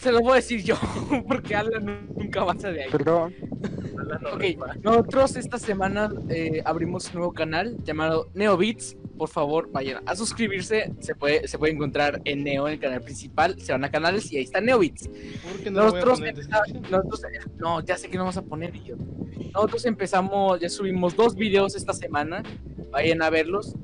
se 0.00 0.12
lo 0.12 0.20
voy 0.20 0.32
a 0.32 0.34
decir 0.36 0.62
yo, 0.62 0.76
porque 1.28 1.54
Alan 1.56 2.08
nunca 2.16 2.40
avanza 2.40 2.70
de 2.70 2.84
ahí. 2.84 2.90
Perdón. 2.90 3.34
Ok, 4.32 4.44
nosotros 4.82 5.36
esta 5.36 5.58
semana 5.58 6.10
eh, 6.28 6.62
abrimos 6.64 7.06
un 7.08 7.14
nuevo 7.14 7.32
canal 7.32 7.76
llamado 7.84 8.30
NeoBeats. 8.34 8.96
Por 9.16 9.28
favor, 9.28 9.70
vayan 9.70 10.02
a 10.06 10.16
suscribirse. 10.16 10.92
Se 10.98 11.14
puede, 11.14 11.46
se 11.46 11.56
puede 11.56 11.72
encontrar 11.72 12.20
en 12.24 12.42
Neo, 12.42 12.66
en 12.66 12.74
el 12.74 12.80
canal 12.80 13.00
principal. 13.00 13.60
Se 13.60 13.70
van 13.72 13.84
a 13.84 13.90
canales 13.90 14.30
y 14.32 14.36
ahí 14.38 14.42
está 14.44 14.60
NeoBeats. 14.60 15.08
No 15.70 15.84
lo 15.84 15.90
voy 15.92 16.00
a 16.00 16.04
Nosotros, 16.04 16.20
nosotros- 16.90 17.22
no, 17.56 17.80
ya 17.80 17.96
sé 17.96 18.08
que 18.10 18.16
no 18.16 18.24
vamos 18.24 18.36
a 18.36 18.42
poner 18.42 18.74
idiota. 18.74 19.04
Nosotros 19.54 19.84
empezamos, 19.86 20.60
ya 20.60 20.68
subimos 20.68 21.14
dos 21.14 21.36
videos 21.36 21.76
esta 21.76 21.92
semana. 21.92 22.42
Vayan 22.90 23.22
a 23.22 23.30
verlos. 23.30 23.74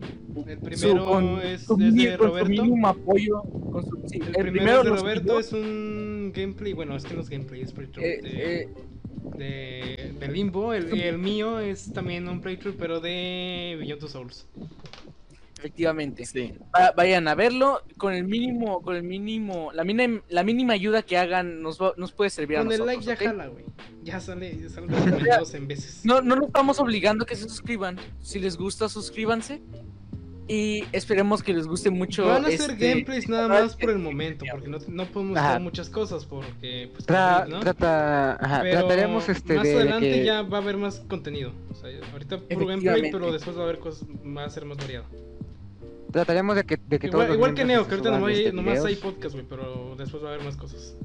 El 0.47 0.57
Su- 0.59 0.61
primero 0.64 1.05
con 1.05 1.41
es, 1.43 1.64
su 1.64 1.75
es 1.75 1.79
mini- 1.79 2.07
de 2.07 2.16
con 2.18 2.29
Roberto. 2.29 2.49
mínimo 2.51 2.89
apoyo. 2.89 3.43
con 3.71 3.85
su- 3.87 3.99
sí, 4.09 4.21
El, 4.37 4.51
primero, 4.51 4.83
de 4.83 4.91
Roberto 4.91 5.39
es 5.39 5.53
un 5.53 6.33
gameplay. 6.35 6.73
Bueno, 6.73 6.97
es 6.97 7.05
que 7.05 7.14
no 7.14 7.21
es 7.21 7.29
gameplay, 7.29 7.62
es 7.62 7.73
playthrough. 7.73 8.05
eh, 8.05 8.21
de, 8.23 8.62
eh, 8.62 8.68
de, 9.37 10.12
de 10.18 10.29
Limbo. 10.33 10.73
El, 10.75 10.99
el 11.01 11.18
mío 11.18 11.61
es 11.61 11.93
también 11.93 12.29
un 12.29 12.41
playthrough, 12.41 12.77
pero 12.77 13.01
de 13.01 13.77
Beyond 13.81 14.09
Souls. 14.09 14.47
Efectivamente. 15.61 16.25
Sí. 16.25 16.55
Va- 16.75 16.93
vayan 16.97 17.29
a 17.29 17.35
verlo 17.35 17.83
con 17.99 18.13
el 18.15 18.25
mínimo, 18.25 18.81
con 18.83 18.97
el 18.97 19.03
mínimo, 19.03 19.71
la 19.73 19.85
mínima, 19.85 20.23
la 20.29 20.43
mínima 20.43 20.73
ayuda 20.73 21.03
que 21.03 21.19
hagan 21.19 21.63
nos, 21.63 21.81
va- 21.81 21.95
nos 21.97 22.13
puede 22.13 22.31
servir 22.31 22.57
a 22.57 22.61
Con 22.65 22.73
el 22.73 22.79
nosotros. 22.79 23.07
like 23.07 23.23
ya 23.23 23.29
jala, 23.29 23.47
güey. 23.49 23.65
Ya 24.03 24.19
sale, 24.21 24.59
ya 24.59 24.69
sale 24.69 24.87
en 25.55 25.69
veces. 25.69 26.01
No, 26.05 26.23
no 26.23 26.37
nos 26.37 26.47
estamos 26.47 26.81
obligando 26.81 27.25
a 27.25 27.27
que 27.27 27.37
se 27.37 27.43
suscriban. 27.49 27.99
Si 28.21 28.39
les 28.39 28.57
gusta, 28.57 28.89
suscríbanse. 28.89 29.61
Y 30.53 30.83
esperemos 30.91 31.45
que 31.45 31.55
les 31.55 31.69
guste 31.69 31.91
mucho. 31.91 32.27
Van 32.27 32.45
a 32.45 32.49
hacer 32.49 32.73
este- 32.73 32.89
gameplays 32.89 33.29
nada 33.29 33.47
más 33.47 33.77
por 33.77 33.91
el 33.91 34.01
momento, 34.01 34.45
porque 34.51 34.67
no, 34.67 34.79
no 34.89 35.05
podemos 35.07 35.39
Ajá. 35.39 35.51
hacer 35.51 35.61
muchas 35.61 35.89
cosas, 35.89 36.27
porque 36.27 36.91
pues, 36.93 37.07
Tra- 37.07 37.47
¿no? 37.47 37.61
trata, 37.61 38.33
ajá, 38.35 38.63
Pero 38.63 38.81
trataremos 38.81 39.29
este 39.29 39.55
más 39.55 39.63
de, 39.63 39.69
de 39.71 39.77
adelante 39.77 40.11
que 40.11 40.25
ya 40.25 40.43
va 40.43 40.59
a 40.59 40.61
haber 40.61 40.77
más 40.77 40.99
contenido. 41.09 41.53
O 41.71 41.75
sea, 41.75 41.89
ahorita 42.13 42.41
puro 42.41 42.67
gameplay, 42.67 43.13
pero 43.13 43.31
después 43.31 43.57
va 43.57 43.61
a 43.61 43.65
haber 43.65 43.79
cosas, 43.79 44.09
va 44.27 44.45
a 44.45 44.51
ser 44.51 44.65
más 44.65 44.77
variado. 44.79 45.05
Trataremos 46.11 46.57
de 46.57 46.65
que, 46.65 46.77
de 46.77 46.99
que 46.99 47.07
Igual, 47.09 47.33
igual 47.35 47.55
que 47.55 47.65
Neo, 47.65 47.87
que 47.87 47.95
ahorita 47.95 48.11
nomás, 48.11 48.29
hay- 48.31 48.39
este, 48.45 48.53
nomás 48.53 48.85
hay 48.85 48.97
podcast, 48.97 49.35
güey, 49.35 49.47
pero 49.49 49.95
después 49.97 50.23
va 50.23 50.31
a 50.31 50.35
haber 50.35 50.45
más 50.45 50.57
cosas. 50.57 50.97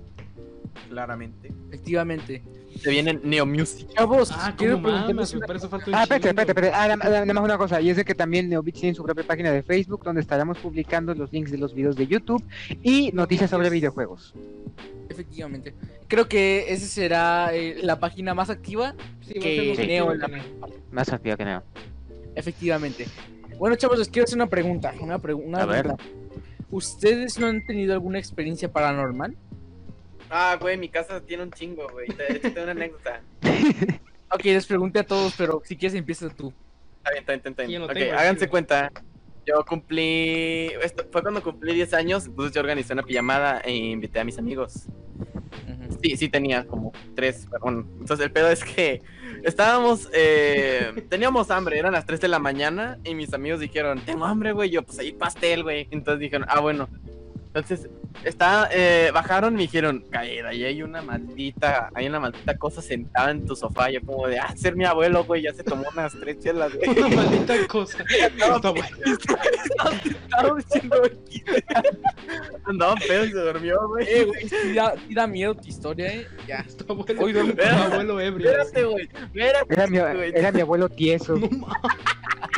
Claramente. 0.90 1.52
Efectivamente. 1.70 2.44
Se 2.80 2.90
viene 2.90 3.20
Neo 3.24 3.46
Music. 3.46 3.88
Chavos, 3.96 4.32
Ah, 4.34 4.54
quiero 4.58 4.78
un 4.78 4.86
Ah, 4.86 5.08
espérate, 5.10 6.28
espérate, 6.30 6.52
espérate. 6.52 6.72
Ah, 6.76 6.96
nada 6.96 7.22
nada 7.26 7.34
más 7.34 7.44
una 7.44 7.58
cosa. 7.58 7.80
Y 7.80 7.90
es 7.90 7.96
de 7.98 8.04
que 8.04 8.14
también 8.14 8.50
Neobits 8.50 8.82
tiene 8.82 8.94
su 8.96 9.04
propia 9.04 9.24
página 9.26 9.52
de 9.52 9.64
Facebook 9.64 10.04
donde 10.04 10.20
estaremos 10.22 10.58
publicando 10.58 11.14
los 11.16 11.32
links 11.32 11.52
de 11.52 11.58
los 11.58 11.74
videos 11.74 11.96
de 11.96 12.06
YouTube 12.08 12.44
y 12.84 13.12
noticias 13.14 13.50
sobre 13.50 13.70
videojuegos. 13.70 14.34
Efectivamente. 15.10 15.74
Creo 16.08 16.28
que 16.28 16.66
esa 16.68 16.86
será 16.86 17.54
eh, 17.54 17.78
la 17.82 18.00
página 18.00 18.34
más 18.34 18.50
activa. 18.50 18.94
Sí, 19.22 19.34
que 19.36 19.86
Neo 19.88 20.12
en 20.12 20.20
la-. 20.20 20.30
Más 20.92 21.12
activo 21.14 21.38
que 21.38 21.46
Neo. 21.46 21.64
Efectivamente. 22.36 23.08
Bueno, 23.58 23.76
chavos, 23.76 24.00
les 24.00 24.10
quiero 24.10 24.26
hacer 24.26 24.38
una 24.38 24.48
pregunta. 24.48 24.94
Una 25.00 25.20
pregu- 25.20 25.44
una 25.46 25.60
A 25.64 25.66
ver. 25.66 25.82
pregunta. 25.84 26.04
¿Ustedes 26.72 27.40
no 27.40 27.48
han 27.48 27.66
tenido 27.66 27.94
alguna 27.94 28.20
experiencia 28.20 28.72
paranormal? 28.72 29.36
Ah, 30.30 30.58
güey, 30.60 30.78
mi 30.78 30.90
casa 30.90 31.22
tiene 31.22 31.44
un 31.44 31.52
chingo, 31.52 31.88
güey. 31.92 32.08
Te, 32.08 32.40
te 32.40 32.50
tengo 32.50 32.64
una 32.64 32.72
anécdota. 32.72 33.22
Ok, 34.32 34.44
les 34.44 34.66
pregunté 34.66 35.00
a 35.00 35.04
todos, 35.06 35.34
pero 35.38 35.62
si 35.64 35.78
quieres 35.78 35.96
empieza 35.98 36.28
tú. 36.30 36.52
Está 36.98 37.12
bien, 37.12 37.20
está 37.22 37.32
bien, 37.34 37.42
está 37.46 37.64
bien. 37.64 37.80
no 37.82 37.86
Ok, 37.86 37.94
tengo 37.94 38.14
háganse 38.18 38.50
cuenta. 38.50 38.92
Yo 39.46 39.64
cumplí. 39.66 40.72
Esto 40.84 41.06
fue 41.10 41.22
cuando 41.22 41.42
cumplí 41.42 41.74
10 41.76 41.94
años. 41.94 42.26
Entonces 42.26 42.54
yo 42.54 42.60
organizé 42.60 42.92
una 42.94 43.04
pijamada 43.04 43.62
e 43.64 43.74
invité 43.74 44.20
a 44.20 44.26
mis 44.26 44.38
amigos. 44.40 44.88
Sí, 46.02 46.18
sí, 46.18 46.30
tenía 46.30 46.66
como 46.66 46.92
tres. 47.16 47.48
Bueno, 47.62 47.88
entonces 48.00 48.26
el 48.26 48.32
pedo 48.32 48.50
es 48.50 48.64
que 48.64 49.02
estábamos. 49.44 50.10
eh, 50.14 51.06
teníamos 51.10 51.52
hambre, 51.52 51.80
eran 51.80 51.94
las 51.94 52.06
3 52.06 52.22
de 52.22 52.28
la 52.28 52.40
mañana. 52.40 52.98
Y 53.04 53.16
mis 53.16 53.34
amigos 53.34 53.60
dijeron: 53.60 54.02
Tengo 54.06 54.26
hambre, 54.26 54.52
güey. 54.52 54.70
Yo, 54.70 54.84
pues 54.84 55.00
ahí 55.00 55.12
pastel, 55.12 55.64
güey. 55.64 55.88
Entonces 55.92 56.20
dijeron: 56.20 56.48
Ah, 56.50 56.60
bueno. 56.60 56.90
Entonces, 57.56 57.90
está, 58.26 58.68
eh, 58.70 59.12
bajaron 59.14 59.54
y 59.54 59.56
me 59.56 59.62
dijeron, 59.62 60.04
caída, 60.10 60.50
ahí 60.50 60.66
hay 60.66 60.84
una 60.84 61.02
maldita, 61.02 61.90
hay 61.96 62.06
una 62.06 62.20
maldita 62.20 62.58
cosa 62.58 62.82
sentada 62.82 63.32
en 63.32 63.46
tu 63.46 63.56
sofá. 63.56 63.90
Yo 63.90 64.02
como 64.02 64.28
de, 64.28 64.40
ah, 64.40 64.54
ser 64.58 64.76
mi 64.76 64.84
abuelo, 64.84 65.24
güey, 65.24 65.44
ya 65.44 65.54
se 65.54 65.64
tomó 65.64 65.86
unas 65.94 66.12
tres 66.20 66.40
chelas, 66.40 66.74
güey. 66.76 66.90
Una 66.90 67.16
maldita 67.16 67.66
cosa. 67.68 68.04
Estaba 68.10 68.74
diciendo, 70.58 71.02
Andaba 72.66 72.96
pedo 73.08 73.24
y 73.24 73.30
se 73.30 73.40
durmió, 73.40 73.88
güey. 73.88 74.06
Eh, 74.06 74.26
güey, 74.26 74.50
sí 74.50 74.74
da, 74.74 74.94
sí 75.08 75.14
da 75.14 75.26
miedo 75.26 75.56
tu 75.56 75.70
historia, 75.70 76.14
eh. 76.14 76.28
Ya. 76.46 76.58
Está 76.58 76.94
bueno. 76.94 77.22
Hoy 77.22 77.32
duermo 77.32 77.54
Tu 77.54 77.64
abuelo 77.64 78.20
ebrio. 78.20 78.50
Espérate, 78.50 78.84
güey. 78.84 79.06
Espérate, 79.06 79.74
Era 79.74 79.88
mi, 79.88 80.00
güey. 80.00 80.34
era 80.36 80.52
mi 80.52 80.60
abuelo 80.60 80.90
tieso. 80.90 81.38
No 81.38 81.48
mames. 81.48 81.78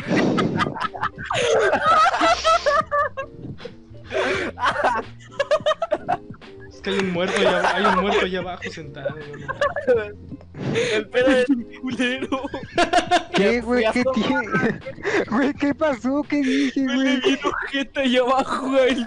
que 6.88 6.94
hay 6.94 6.98
un 7.00 7.12
muerto 7.12 7.40
allá, 7.40 7.74
hay 7.76 7.84
un 7.84 8.00
muerto 8.00 8.24
allá 8.26 8.38
abajo 8.40 8.62
sentado. 8.70 9.14
El 10.74 11.08
pedo 11.08 11.28
es 11.28 11.46
Culero. 11.80 12.42
¿Qué, 13.34 13.60
güey? 13.60 13.84
¿Qué 13.92 14.02
tomar. 14.04 14.24
tiene? 14.26 14.80
Güey, 15.30 15.54
¿qué 15.54 15.74
pasó? 15.74 16.22
¿Qué 16.28 16.42
dije, 16.42 16.80
Me 16.82 16.94
güey? 16.96 17.20
vi 17.20 17.38
ojete 17.44 18.00
ahí 18.00 18.16
abajo, 18.16 18.70
güey. 18.70 19.06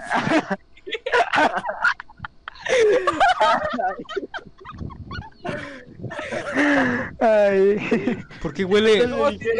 Ay. 7.20 8.18
¿Por 8.40 8.52
qué 8.52 8.64
huele, 8.64 9.06
No, 9.06 9.16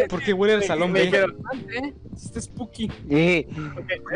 ¿por 0.08 0.22
qué 0.22 0.32
huele 0.32 0.54
el 0.54 0.62
salón 0.64 0.92
me 0.92 1.08
B? 1.10 1.18
¿Eh? 1.18 1.94
Está 2.14 2.40
spooky. 2.40 2.90
Eh, 3.10 3.46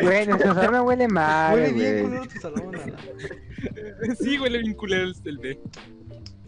güey, 0.01 0.27
nuestro 0.27 0.53
salón 0.53 0.85
huele 0.87 1.07
mal, 1.07 1.55
Huele 1.55 1.73
bien 1.73 1.91
güey. 1.93 2.03
culero 2.03 2.27
tu 2.27 2.39
salón. 2.39 2.71
Sí, 4.19 4.37
huele 4.39 4.59
bien 4.59 4.73
culero 4.75 5.11
el 5.25 5.37
B. 5.39 5.59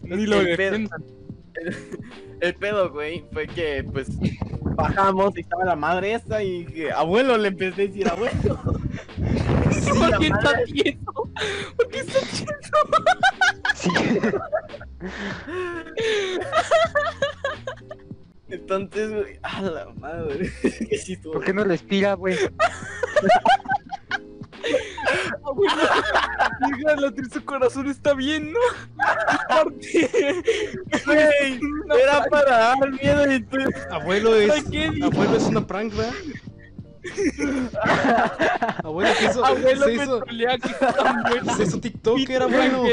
Ni 0.02 0.26
lo 0.26 0.40
El 0.40 0.56
pedo. 0.56 0.70
defiendan. 0.70 1.04
El 2.40 2.54
pedo, 2.54 2.90
güey, 2.90 3.24
fue 3.32 3.46
que, 3.48 3.84
pues, 3.92 4.08
bajamos 4.76 5.36
y 5.36 5.40
estaba 5.40 5.64
la 5.64 5.76
madre 5.76 6.14
esa 6.14 6.42
y 6.42 6.64
dije, 6.64 6.92
abuelo, 6.92 7.36
le 7.36 7.48
empecé 7.48 7.82
a 7.82 7.86
decir, 7.86 8.08
abuelo. 8.08 8.32
Sí, 9.70 9.90
la 9.98 10.10
¿Por 10.10 10.18
qué 10.18 10.26
está 10.26 10.64
tieso? 10.64 11.12
¿Por 11.76 11.88
qué 11.88 11.98
está 12.00 12.18
tieso? 12.20 12.46
Sí. 13.80 13.88
Entonces, 18.48 19.10
güey, 19.10 19.38
a 19.42 19.62
la 19.62 19.86
madre. 19.98 20.50
que 20.62 20.98
sí 20.98 21.12
estuvo- 21.14 21.34
¿Por 21.34 21.44
qué 21.44 21.52
no 21.54 21.64
respira, 21.64 22.14
güey? 22.14 22.36
Abuelo, 25.44 25.74
diga, 26.76 26.96
latir 26.96 27.30
su 27.30 27.44
corazón 27.44 27.88
está 27.88 28.12
bien, 28.14 28.52
¿no? 28.52 28.58
Güey, 31.06 31.60
era 32.02 32.24
para 32.30 32.58
dar 32.58 32.90
miedo 32.90 33.32
y 33.32 33.42
tú. 33.44 33.56
Abuelo 33.90 34.34
es. 34.36 34.50
Abuelo 35.02 35.36
es 35.36 35.44
una 35.44 35.66
prank, 35.66 35.94
¿verdad? 35.94 36.12
Abuelo 38.84 39.10
que 39.18 39.24
hizo. 39.24 39.44
Abuelo 39.44 39.84
se 39.86 39.94
hizo, 39.94 40.20
que 40.22 40.34
bueno. 41.28 41.54
se 41.56 41.62
hizo 41.64 41.80
TikToker, 41.80 42.42
abuelo. 42.42 42.84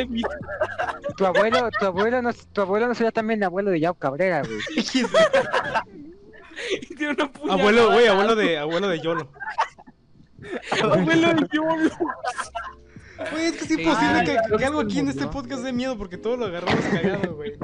Tu 1.17 1.25
abuelo, 1.25 1.69
tu 1.77 1.85
abuelo 1.85 2.21
no, 2.21 2.31
tu 2.33 2.61
abuelo 2.61 2.87
no 2.87 2.95
sería 2.95 3.11
también 3.11 3.43
abuelo 3.43 3.71
de 3.71 3.79
Yao 3.79 3.95
Cabrera, 3.95 4.43
güey. 4.43 4.59
Y 6.81 6.95
tiene 6.95 7.13
una 7.13 7.31
puñalada. 7.31 7.61
Abuelo, 7.61 7.91
güey, 7.91 8.07
abuelo 8.07 8.35
de, 8.35 8.57
abuelo 8.57 8.87
de 8.87 8.99
Yolo. 8.99 9.29
Abuelo 10.81 11.33
de 11.35 11.47
Yolo. 11.53 11.91
Güey, 13.31 13.45
es 13.47 13.53
que 13.53 13.63
es 13.63 13.67
Sí. 13.69 13.81
imposible 13.81 14.23
que, 14.25 14.37
que 14.51 14.57
que 14.57 14.65
algo 14.65 14.79
aquí 14.81 14.99
en 14.99 15.09
este 15.09 15.27
podcast 15.27 15.63
dé 15.63 15.73
miedo 15.73 15.97
porque 15.97 16.17
todo 16.17 16.37
lo 16.37 16.45
agarramos 16.45 16.83
cagado, 16.85 17.35
güey. 17.35 17.53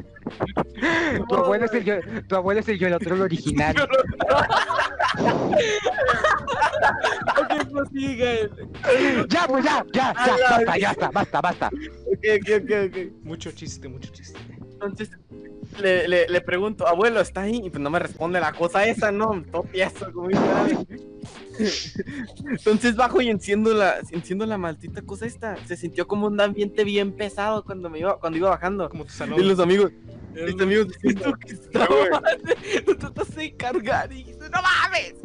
Tu 1.30 1.36
abuelo 1.36 1.66
es 1.66 1.74
el 1.74 1.84
yo, 1.86 1.94
tu 2.28 2.36
abuelo 2.36 2.60
es 2.60 2.68
el 2.68 2.80
Yolotrol 2.80 3.22
original. 3.30 3.76
Ok, 7.40 7.70
prosiga. 7.72 8.26
Ya, 9.30 9.48
pues 9.48 9.64
ya, 9.64 9.86
ya, 9.94 10.14
ya, 10.14 10.36
basta, 10.50 10.78
ya 10.78 10.92
está, 10.92 11.12
basta, 11.12 11.42
basta. 11.42 11.68
Ok, 11.68 12.26
ok, 12.42 12.64
ok, 12.64 12.72
ok. 12.90 12.98
Mucho 13.24 13.52
chiste, 13.52 13.88
mucho 13.88 14.12
chiste. 14.12 14.40
Entonces, 14.86 15.18
le, 15.82 16.08
le, 16.08 16.28
le 16.28 16.42
pregunto, 16.42 16.88
abuelo, 16.88 17.20
¿está 17.22 17.42
ahí? 17.42 17.62
Y 17.64 17.70
pues 17.70 17.82
no 17.82 17.90
me 17.90 18.00
responde 18.00 18.40
la 18.40 18.54
cosa 18.54 18.86
esa, 18.86 19.12
¿no? 19.12 19.44
Todo 19.52 19.66
como. 20.14 20.30
Entonces 22.46 22.96
bajo 22.96 23.22
y 23.22 23.30
enciendo 23.30 23.74
la, 23.74 23.96
enciendo 24.12 24.46
la 24.46 24.58
maldita 24.58 25.02
cosa 25.02 25.26
esta. 25.26 25.56
Se 25.66 25.78
sintió 25.78 26.08
como 26.08 26.28
un 26.28 26.40
ambiente 26.40 26.84
bien 26.84 27.14
pesado 27.14 27.64
cuando 27.64 27.90
me 27.90 28.00
iba, 28.00 28.20
cuando 28.20 28.38
iba 28.38 28.50
bajando. 28.50 28.90
Como 28.90 29.06
tu 29.06 29.12
Y 29.12 29.14
salón. 29.14 29.48
los 29.48 29.60
amigos, 29.60 29.92
mis 30.34 30.60
amigos 30.62 30.88
está 31.46 31.88
mal. 32.12 32.24
Lo 32.88 32.98
tratas 32.98 33.36
de 33.36 33.56
cargar 33.56 34.12
y 34.12 34.24
dices, 34.24 34.50
¡No 34.52 34.62
mames! 34.62 35.16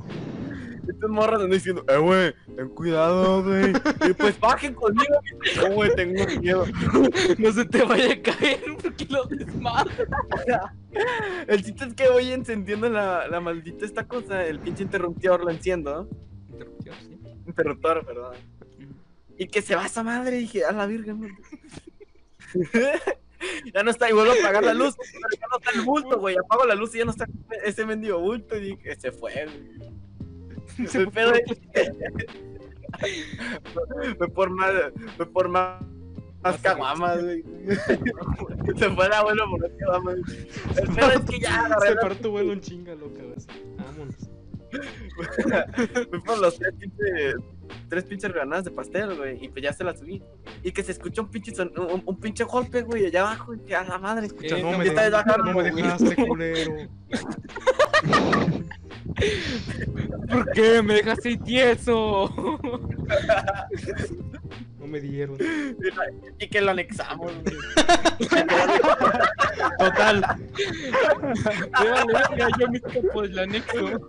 Estos 0.89 1.11
morros 1.11 1.35
andan 1.35 1.51
diciendo, 1.51 1.85
eh, 1.89 1.99
güey, 1.99 2.35
ten 2.57 2.69
cuidado, 2.71 3.45
güey. 3.45 3.73
Y 4.09 4.15
pues 4.15 4.41
bajen 4.41 4.75
conmigo. 4.75 5.21
No, 5.57 5.75
güey, 5.75 5.95
tengo 5.95 6.25
miedo. 6.41 6.65
No 7.39 7.53
se 7.53 7.65
te 7.67 7.83
vaya 7.85 8.15
a 8.15 8.23
caer 8.23 8.61
porque 8.83 9.07
lo 9.11 9.25
desmadra. 9.25 10.75
El 11.47 11.63
chiste 11.63 11.85
es 11.85 11.95
que 11.95 12.09
voy 12.09 12.33
encendiendo 12.33 12.89
la, 12.89 13.29
la 13.29 13.41
maldita 13.41 13.85
esta 13.85 14.09
cosa, 14.09 14.47
el 14.47 14.59
pinche 14.59 14.83
interruptor 14.83 15.45
lo 15.45 15.51
enciendo. 15.51 16.09
Interrupción, 16.49 16.97
sí. 17.07 17.19
Interruptor, 17.47 18.07
perdón. 18.07 18.37
Y 19.37 19.47
que 19.47 19.63
se 19.63 19.77
va 19.77 19.87
esa 19.87 20.03
madre, 20.03 20.39
y 20.39 20.41
dije, 20.41 20.65
a 20.65 20.73
la 20.73 20.87
virgen. 20.87 21.19
güey". 21.19 21.33
ya 23.75 23.83
no 23.83 23.91
está, 23.91 24.09
y 24.09 24.13
vuelvo 24.15 24.33
a 24.33 24.37
apagar 24.37 24.65
la 24.65 24.75
luz, 24.75 24.95
pero 24.97 25.29
ya 25.39 25.47
no 25.51 25.59
está 25.59 25.71
el 25.79 25.83
bulto, 25.83 26.19
güey. 26.19 26.37
Apago 26.37 26.65
la 26.65 26.75
luz 26.75 26.95
y 26.95 26.99
ya 26.99 27.05
no 27.05 27.11
está 27.11 27.27
ese 27.65 27.85
mendigo 27.85 28.19
bulto, 28.19 28.57
y 28.57 28.77
dije, 28.77 28.97
se 28.99 29.13
fue, 29.13 29.45
güey. 29.45 29.88
El 30.95 31.11
pedo 31.11 31.33
Fue 34.19 34.29
por 34.29 34.51
más, 34.51 34.73
fue 35.17 35.27
por 35.27 35.49
más, 35.49 35.83
más 36.43 36.59
caguamas, 36.61 37.23
güey. 37.23 37.45
Se 38.77 38.91
fue 38.91 39.07
el 39.07 39.13
abuelo 39.13 39.51
por 39.51 39.61
las 39.63 39.73
caguamas. 39.79 40.17
El 40.77 40.95
pedo 40.95 41.11
es 41.13 41.21
que 41.23 41.41
ya 41.41 41.69
Se 41.87 41.97
paró 41.97 42.17
tu 42.17 42.31
vuelo 42.31 42.53
en 42.53 42.61
chinga, 42.61 42.95
loca. 42.95 43.23
Vámonos. 43.77 44.31
Fui 46.11 46.21
por 46.21 46.39
los 46.39 46.59
tres 46.59 46.75
pinches, 46.79 47.37
tres 47.89 48.05
pinches 48.05 48.31
rebanadas 48.33 48.65
de 48.65 48.71
pastel, 48.71 49.15
güey, 49.17 49.45
y 49.45 49.49
pues 49.49 49.63
ya 49.63 49.73
se 49.73 49.85
las 49.85 49.99
subí. 49.99 50.23
Y 50.63 50.73
que 50.73 50.83
se 50.83 50.93
escuchó 50.93 51.23
un 51.23 51.29
pinche, 51.31 51.55
son- 51.55 51.73
un, 51.79 52.03
un 52.05 52.17
pinche 52.21 52.45
golpe, 52.45 52.83
güey, 52.83 53.07
allá 53.07 53.21
abajo, 53.23 53.55
y 53.55 53.59
que 53.61 53.75
a 53.77 53.85
la 53.85 53.99
madre. 53.99 54.27
Escucha, 54.27 54.57
Eh, 54.59 54.63
no, 54.63 54.73
no, 54.73 54.79
me 54.79 54.85
¿qué 54.85 54.91
estás 54.91 55.07
dejaste, 55.07 55.31
bajando, 55.31 55.53
no 55.53 55.59
me 55.63 55.71
dejaste, 55.83 56.17
culero. 56.27 56.75
¿Por 60.29 60.51
qué 60.53 60.83
me 60.83 60.95
dejaste 60.95 61.29
ahí 61.31 61.37
tieso? 61.39 62.31
No 64.79 64.87
me 64.87 65.01
dieron. 65.01 65.37
Y 66.39 66.49
que 66.49 66.61
lo 66.61 66.71
anexamos, 66.71 67.33
güey. 67.43 67.57
Total. 69.79 70.25
Yo 72.59 72.69
me 72.69 72.79
escapo 72.79 73.23
del 73.23 73.39
anexo. 73.39 74.01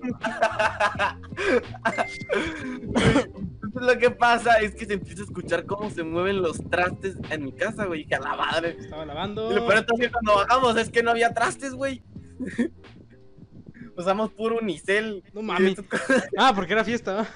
Entonces 3.64 3.94
lo 3.94 4.00
que 4.00 4.12
pasa 4.12 4.56
es 4.60 4.76
que 4.76 4.86
se 4.86 4.94
empieza 4.94 5.22
a 5.22 5.26
escuchar 5.26 5.66
cómo 5.66 5.90
se 5.90 6.04
mueven 6.04 6.42
los 6.42 6.58
trastes 6.70 7.18
en 7.30 7.46
mi 7.46 7.52
casa, 7.52 7.86
güey, 7.86 8.06
que 8.06 8.16
a 8.16 8.20
la 8.20 8.36
madre. 8.36 8.76
Estaba 8.80 9.06
lavando. 9.06 9.52
Y 9.52 9.56
lo 9.56 9.68
peor 9.68 9.86
es 9.88 10.00
que 10.00 10.12
cuando 10.12 10.36
bajamos 10.36 10.78
es 10.78 10.90
que 10.90 11.02
no 11.02 11.12
había 11.12 11.34
trastes, 11.34 11.74
güey. 11.74 12.04
Usamos 13.98 14.32
puro 14.32 14.60
unicel. 14.60 15.24
No 15.34 15.42
mames. 15.42 15.82
Ah, 16.38 16.54
porque 16.56 16.74
era 16.74 16.84
fiesta. 16.84 17.14
¿va? 17.14 17.28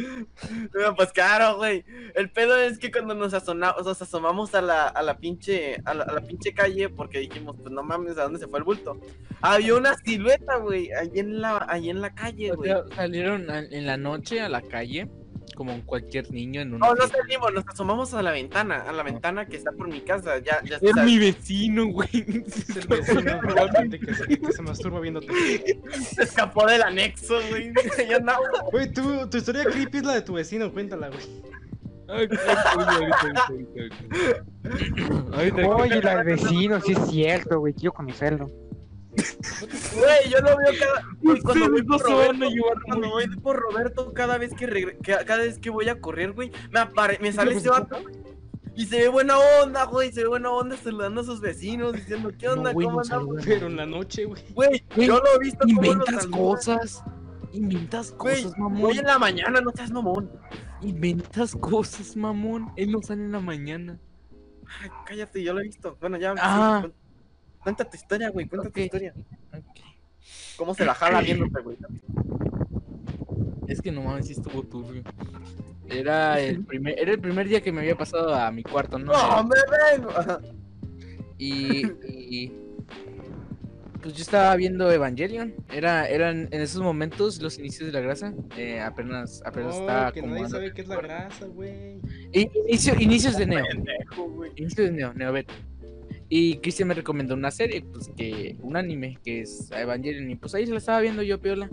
Pues 0.96 1.12
claro, 1.12 1.56
güey. 1.56 1.84
El 2.14 2.30
pedo 2.30 2.56
es 2.56 2.78
que 2.78 2.90
cuando 2.90 3.14
nos, 3.14 3.32
nos 3.32 4.02
asomamos 4.02 4.54
a 4.54 4.62
la, 4.62 4.86
a 4.86 5.02
la 5.02 5.18
pinche 5.18 5.76
a 5.84 5.94
la, 5.94 6.04
a 6.04 6.12
la 6.12 6.20
pinche 6.20 6.52
calle 6.52 6.88
porque 6.88 7.20
dijimos, 7.20 7.56
pues 7.60 7.70
no 7.72 7.82
mames, 7.82 8.18
¿a 8.18 8.24
dónde 8.24 8.38
se 8.38 8.48
fue 8.48 8.58
el 8.58 8.64
bulto? 8.64 8.98
Había 9.40 9.74
una 9.74 9.96
silueta, 9.98 10.56
güey, 10.56 10.90
ahí 10.92 11.10
en 11.14 11.40
la 11.40 11.64
ahí 11.68 11.90
en 11.90 12.00
la 12.00 12.14
calle, 12.14 12.52
O 12.52 12.56
güey. 12.56 12.70
sea, 12.70 12.84
salieron 12.94 13.46
en 13.50 13.86
la 13.86 13.96
noche 13.96 14.40
a 14.40 14.48
la 14.48 14.62
calle 14.62 15.08
como 15.60 15.84
cualquier 15.84 16.32
niño 16.32 16.62
en 16.62 16.72
un. 16.72 16.78
No, 16.78 16.94
no 16.94 17.06
salimos, 17.06 17.52
nos 17.52 17.68
asomamos 17.68 18.14
a 18.14 18.22
la 18.22 18.30
ventana, 18.30 18.76
a 18.76 18.92
la 18.92 19.02
ventana 19.02 19.44
que 19.44 19.58
está 19.58 19.72
por 19.72 19.88
mi 19.88 20.00
casa. 20.00 20.38
Ya, 20.38 20.62
ya 20.64 20.78
Es 20.80 20.96
mi 21.04 21.18
vecino, 21.18 21.86
güey. 21.88 22.08
Es 22.46 22.76
el 22.76 22.88
vecino 22.88 23.42
realmente 23.42 24.00
que 24.00 24.14
se, 24.14 24.26
que 24.26 24.52
se 24.52 24.62
masturba 24.62 25.00
viéndote. 25.00 25.26
Se 25.92 26.22
escapó 26.22 26.64
del 26.64 26.82
anexo, 26.82 27.38
güey. 27.50 27.74
Ya 28.08 28.16
andaba. 28.16 28.40
Güey, 28.72 28.90
tú, 28.90 29.28
tu 29.28 29.36
historia 29.36 29.64
creepy 29.64 29.98
es 29.98 30.04
la 30.04 30.14
de 30.14 30.22
tu 30.22 30.32
vecino, 30.32 30.72
cuéntala, 30.72 31.10
güey. 31.10 31.20
Oye, 35.76 36.00
la 36.00 36.16
del 36.16 36.24
vecino, 36.24 36.80
sí 36.80 36.92
es 36.92 37.10
cierto, 37.10 37.60
güey. 37.60 37.74
Quiero 37.74 37.92
conocerlo. 37.92 38.46
Güey, 39.12 40.30
yo 40.30 40.38
lo 40.38 40.56
veo 40.56 40.72
cada. 40.78 41.02
güey, 41.22 41.40
cuando 41.40 41.70
voy 41.70 41.82
por 41.82 42.00
Roberto, 42.02 42.48
llevar 42.48 42.82
cuando 42.84 43.08
voy 43.10 43.26
por 43.42 43.56
Roberto, 43.56 44.12
cada 44.12 44.38
vez 44.38 44.54
que, 44.54 44.68
regre- 44.68 44.98
cada 45.02 45.38
vez 45.38 45.58
que 45.58 45.70
voy 45.70 45.88
a 45.88 46.00
correr, 46.00 46.32
güey, 46.32 46.50
me, 46.70 46.80
apare- 46.80 47.18
me 47.20 47.32
sale 47.32 47.54
este 47.54 47.68
vato. 47.70 47.96
Y 48.76 48.86
se 48.86 48.98
ve 48.98 49.08
buena 49.08 49.36
onda, 49.62 49.84
güey. 49.84 50.12
Se 50.12 50.22
ve 50.22 50.28
buena 50.28 50.50
onda 50.50 50.76
saludando 50.76 51.20
a 51.20 51.24
sus 51.24 51.40
vecinos, 51.40 51.92
diciendo, 51.92 52.30
¿qué 52.38 52.48
onda? 52.48 52.70
No, 52.70 52.74
güey, 52.74 52.86
¿Cómo 52.86 52.96
no 52.98 53.02
andamos? 53.02 53.42
Pero 53.44 53.66
en 53.66 53.76
la 53.76 53.84
noche, 53.86 54.24
güey. 54.24 54.42
Yo 54.96 55.18
lo 55.18 55.34
he 55.34 55.38
visto 55.44 55.66
Inventas 55.68 56.26
cosas. 56.28 57.02
Inventas 57.52 58.14
Güey, 58.16 58.44
cosas, 58.44 58.58
mamón. 58.58 58.80
voy 58.80 58.98
en 58.98 59.06
la 59.06 59.18
mañana, 59.18 59.60
no 59.60 59.72
seas 59.74 59.90
mamón. 59.90 60.30
Inventas 60.82 61.56
cosas, 61.56 62.16
mamón. 62.16 62.72
Él 62.76 62.92
no 62.92 63.02
sale 63.02 63.24
en 63.24 63.32
la 63.32 63.40
mañana. 63.40 63.98
Ay, 64.80 64.88
cállate, 65.04 65.42
yo 65.42 65.52
lo 65.52 65.60
he 65.60 65.64
visto. 65.64 65.96
Bueno, 66.00 66.16
ya. 66.16 66.32
Ah. 66.38 66.82
sí, 66.86 66.92
cuenta 67.62 67.84
tu 67.84 67.96
historia, 67.96 68.30
güey. 68.30 68.46
Cuenta 68.46 68.70
tu 68.70 68.80
historia. 68.80 69.14
¿Cómo 70.56 70.74
se 70.74 70.84
la 70.84 70.94
jala 70.94 71.20
viéndote, 71.26 71.60
güey? 71.62 71.76
Es 73.68 73.80
que 73.80 73.92
no 73.92 74.02
mames, 74.02 74.26
sí 74.26 74.32
estuvo 74.32 74.62
turbio. 74.62 75.02
Era 75.88 76.40
el 76.40 76.64
primer, 76.66 76.98
era 76.98 77.12
el 77.12 77.20
primer 77.20 77.48
día 77.48 77.60
que 77.62 77.72
me 77.72 77.80
había 77.80 77.96
pasado 77.96 78.34
a 78.34 78.50
mi 78.50 78.62
cuarto, 78.62 78.98
¿no? 78.98 79.12
No, 79.12 79.44
me 79.44 79.56
vengo. 79.96 80.10
Y, 81.38 81.86
y- 82.06 82.52
pues 84.02 84.14
yo 84.14 84.22
estaba 84.22 84.56
viendo 84.56 84.90
Evangelion. 84.90 85.54
Era, 85.70 86.08
eran 86.08 86.48
en 86.52 86.60
esos 86.62 86.80
momentos 86.82 87.40
los 87.42 87.58
inicios 87.58 87.86
de 87.86 87.92
la 87.92 88.00
grasa. 88.00 88.32
eh, 88.56 88.80
apenas, 88.80 89.42
apenas 89.44 89.76
estaba 89.76 90.08
Oh, 90.08 90.12
que 90.12 90.22
nadie 90.22 90.48
sabe 90.48 90.72
qué 90.72 90.80
es 90.82 90.88
la 90.88 90.96
grasa, 90.96 91.44
güey. 91.46 92.00
Inicio- 92.32 92.98
inicios 92.98 93.36
de 93.36 93.44
Neo. 93.46 93.64
Pendejo. 93.66 94.42
Inicios 94.56 94.86
de 94.88 94.92
Neo, 94.92 95.12
Neo 95.12 95.32
Beta. 95.32 95.52
Y 96.32 96.58
Cristian 96.58 96.88
me 96.88 96.94
recomendó 96.94 97.34
una 97.34 97.50
serie, 97.50 97.82
pues 97.82 98.08
que, 98.16 98.56
un 98.62 98.76
anime, 98.76 99.18
que 99.24 99.40
es 99.40 99.70
Evangelion. 99.72 100.30
Y 100.30 100.36
pues 100.36 100.54
ahí 100.54 100.64
se 100.64 100.72
la 100.72 100.78
estaba 100.78 101.00
viendo 101.00 101.22
yo, 101.22 101.40
Piola. 101.40 101.68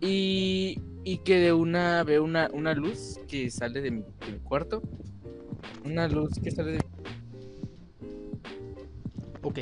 Y, 0.00 0.80
y 1.04 1.18
que 1.18 1.38
de 1.38 1.52
una 1.52 2.04
veo 2.04 2.22
una, 2.22 2.48
una 2.52 2.74
luz 2.74 3.18
que 3.28 3.50
sale 3.50 3.80
de 3.80 3.90
mi, 3.90 4.00
de 4.00 4.32
mi 4.32 4.38
cuarto. 4.38 4.82
Una 5.84 6.06
luz 6.06 6.38
que 6.40 6.52
sale 6.52 6.72
de 6.72 6.78
Ok, 9.42 9.58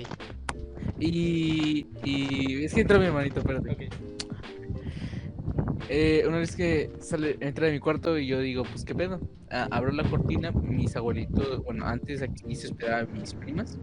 Y, 0.99 1.87
y 2.05 2.65
es 2.65 2.75
que 2.75 2.83
entra 2.83 2.99
mi 2.99 3.07
hermanito, 3.07 3.41
espérate. 3.41 3.89
Eh, 5.89 6.23
una 6.29 6.39
vez 6.39 6.55
que 6.55 6.91
sale, 7.01 7.39
entra 7.41 7.67
de 7.67 7.73
mi 7.73 7.81
cuarto 7.81 8.19
y 8.19 8.27
yo 8.27 8.41
digo, 8.41 8.63
pues 8.65 8.85
qué 8.85 8.95
pedo. 8.95 9.21
Ah, 9.51 9.69
abro 9.71 9.91
la 9.91 10.05
cortina, 10.05 10.53
mis 10.53 10.95
abuelitos, 10.97 11.65
bueno, 11.65 11.87
antes 11.87 12.21
aquí 12.21 12.55
se 12.55 12.69
hospedaba 12.69 13.07
mis 13.11 13.33
primas. 13.33 13.79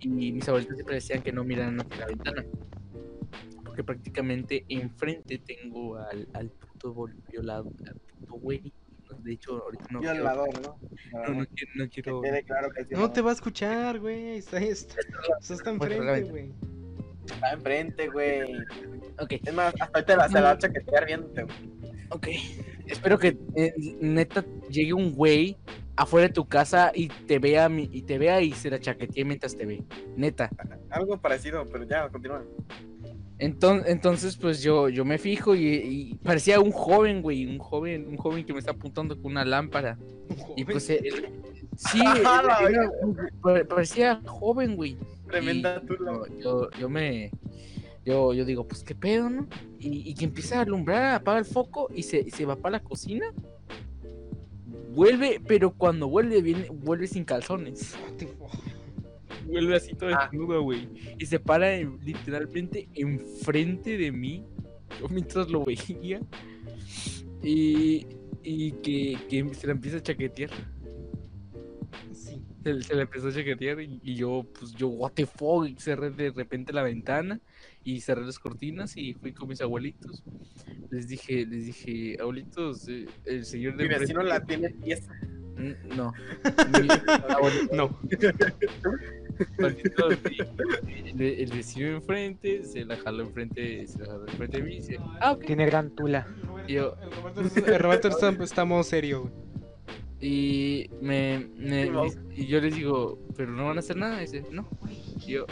Y 0.00 0.32
mis 0.32 0.48
abuelitos 0.48 0.76
siempre 0.76 0.94
decían 0.96 1.22
que 1.22 1.32
no 1.32 1.44
miraran 1.44 1.80
hacia 1.80 1.96
la 1.96 2.06
ventana. 2.06 2.44
Porque 3.64 3.84
prácticamente 3.84 4.64
enfrente 4.68 5.38
tengo 5.38 5.96
al, 5.96 6.26
al 6.32 6.48
puto 6.50 7.08
violado, 7.30 7.72
al 7.86 7.96
puto 8.00 8.34
güey. 8.34 8.72
De 9.22 9.32
hecho, 9.32 9.62
ahorita 9.62 9.84
no 9.90 10.00
quiero, 10.00 10.14
Violador, 10.14 10.48
¿no? 10.62 10.78
no, 11.12 11.34
no 11.34 11.46
quiero, 11.46 11.72
no 11.76 11.84
Que 11.84 11.90
quiero- 11.90 12.20
quede 12.22 12.42
claro 12.44 12.70
que 12.70 12.84
sí, 12.84 12.90
No 12.92 13.10
te 13.10 13.20
va 13.20 13.30
a 13.30 13.34
escuchar, 13.34 13.98
güey. 13.98 14.36
Está, 14.38 14.58
está, 14.58 15.00
está 15.00 15.54
hasta 15.54 15.54
Pues, 15.76 15.90
enfrente, 15.92 16.22
güey. 16.30 16.52
Está 17.26 17.52
enfrente, 17.52 18.08
güey. 18.08 18.52
Ok, 19.20 19.32
Es 19.44 19.52
más, 19.54 19.74
hasta 19.80 19.90
ahorita 19.98 20.16
la, 20.16 20.28
se 20.28 20.34
la 20.34 20.40
va 20.40 20.50
a 20.52 20.58
chaquetear 20.58 21.06
viéndote, 21.06 21.42
güey. 21.42 21.56
ok. 22.10 22.28
Espero 22.86 23.18
que 23.18 23.36
eh, 23.56 23.72
neta 24.00 24.44
llegue 24.70 24.94
un 24.94 25.12
güey 25.14 25.56
afuera 26.02 26.28
de 26.28 26.32
tu 26.34 26.46
casa 26.46 26.92
y 26.94 27.08
te 27.08 27.38
vea 27.38 27.70
y 27.70 28.02
te 28.02 28.18
vea 28.18 28.40
y 28.40 28.52
se 28.52 28.70
la 28.70 28.78
chaquetee 28.80 29.24
mientras 29.24 29.56
te 29.56 29.66
ve. 29.66 29.82
Neta. 30.16 30.50
Algo 30.90 31.18
parecido, 31.20 31.66
pero 31.70 31.84
ya, 31.84 32.08
continúa. 32.08 32.42
Entonces, 33.38 33.90
entonces 33.90 34.36
pues 34.36 34.62
yo, 34.62 34.88
yo 34.90 35.04
me 35.04 35.16
fijo 35.18 35.54
y, 35.54 35.64
y 35.66 36.14
parecía 36.16 36.60
un 36.60 36.72
joven, 36.72 37.22
güey, 37.22 37.46
un 37.46 37.58
joven, 37.58 38.06
un 38.06 38.16
joven 38.18 38.44
que 38.44 38.52
me 38.52 38.58
está 38.58 38.72
apuntando 38.72 39.16
con 39.20 39.32
una 39.32 39.44
lámpara. 39.44 39.98
Y 40.56 40.64
pues 40.64 40.90
él- 40.90 41.28
sí, 41.76 42.00
Ah, 42.24 42.58
era- 42.68 43.64
parecía 43.66 44.20
joven, 44.26 44.76
güey. 44.76 44.98
Tremenda 45.28 45.80
Y 45.82 45.86
tula. 45.86 46.12
yo, 46.12 46.38
yo, 46.38 46.70
yo 46.78 46.88
me 46.88 47.30
yo, 48.04 48.32
yo 48.34 48.44
digo, 48.44 48.66
pues 48.66 48.82
qué 48.82 48.94
pedo, 48.94 49.28
¿no? 49.30 49.46
Y, 49.78 50.10
y 50.10 50.14
que 50.14 50.24
empieza 50.24 50.58
a 50.58 50.62
alumbrar, 50.62 51.14
apaga 51.16 51.38
el 51.38 51.44
foco 51.44 51.88
y 51.94 52.02
se, 52.02 52.18
y 52.20 52.30
se 52.30 52.44
va 52.46 52.56
para 52.56 52.78
la 52.78 52.80
cocina. 52.82 53.26
Vuelve, 54.94 55.40
pero 55.46 55.70
cuando 55.72 56.08
vuelve, 56.08 56.42
viene, 56.42 56.68
vuelve 56.70 57.06
sin 57.06 57.24
calzones. 57.24 57.96
Vuelve 59.46 59.76
así 59.76 59.94
todo 59.94 60.10
Ah. 60.14 60.28
desnudo, 60.30 60.62
güey. 60.62 60.88
Y 61.18 61.26
se 61.26 61.38
para 61.40 61.74
en- 61.76 61.98
literalmente 62.04 62.88
enfrente 62.94 63.96
de 63.96 64.12
mí. 64.12 64.44
Yo 65.00 65.08
mientras 65.08 65.48
lo 65.48 65.64
veía. 65.64 66.20
Y, 67.42 68.06
y 68.42 68.72
que, 68.82 69.16
que 69.28 69.54
se 69.54 69.66
la 69.66 69.72
empieza 69.72 69.98
a 69.98 70.02
chaquetear. 70.02 70.50
Sí. 72.12 72.42
Se, 72.62 72.82
se 72.82 72.94
la 72.94 73.02
empezó 73.02 73.28
a 73.28 73.32
chaquetear 73.32 73.80
y, 73.80 74.00
y 74.02 74.14
yo, 74.16 74.44
pues 74.58 74.72
yo, 74.74 74.88
what 74.88 75.12
the 75.12 75.24
fuck, 75.26 75.66
y 75.66 75.76
cerré 75.78 76.10
de 76.10 76.30
repente 76.30 76.72
la 76.72 76.82
ventana 76.82 77.40
y 77.84 78.00
cerré 78.00 78.24
las 78.24 78.38
cortinas 78.38 78.96
y 78.96 79.14
fui 79.14 79.32
con 79.32 79.48
mis 79.48 79.60
abuelitos. 79.60 80.22
Les 80.90 81.08
dije, 81.08 81.46
les 81.46 81.66
dije, 81.66 82.16
abuelitos, 82.20 82.88
eh, 82.88 83.06
el 83.24 83.44
señor 83.44 83.76
de 83.76 83.84
Mi 83.84 83.90
vecino 83.94 84.22
la 84.22 84.44
tiene 84.44 84.70
pieza. 84.70 85.12
Mm, 85.56 85.96
No. 85.96 86.12
No. 87.72 87.98
el, 89.58 91.20
el 91.22 91.50
vecino 91.50 91.88
enfrente 91.88 92.62
se 92.64 92.84
la 92.84 92.96
jaló 92.96 93.22
enfrente, 93.22 93.86
se 93.86 93.98
la 94.00 94.06
jaló 94.06 94.26
enfrente 94.28 94.58
de 94.58 94.62
mí 94.62 94.72
y 94.74 94.76
dice, 94.76 94.98
ah, 95.20 95.32
ok. 95.32 95.44
Tiene 95.46 95.66
gran 95.66 95.90
tula. 95.94 96.26
Yo- 96.68 96.96
El 97.02 97.10
Roberto, 97.12 97.40
el 97.72 97.78
Roberto 97.78 98.08
está, 98.44 98.64
modo 98.64 98.82
serio, 98.82 99.22
güey. 99.22 99.32
Y 100.22 100.90
me, 101.00 101.48
y 102.36 102.46
yo 102.46 102.60
les 102.60 102.74
digo, 102.74 103.18
pero 103.36 103.50
no 103.52 103.64
van 103.64 103.78
a 103.78 103.80
hacer 103.80 103.96
nada. 103.96 104.18
Y 104.18 104.26
dice, 104.26 104.44
no. 104.52 104.68
Y 105.26 105.32
yo, 105.32 105.46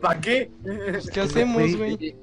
¿Para 0.00 0.20
qué? 0.20 0.50
Pues, 0.62 1.10
¿Qué 1.10 1.20
hacemos, 1.26 1.76
güey? 1.76 2.16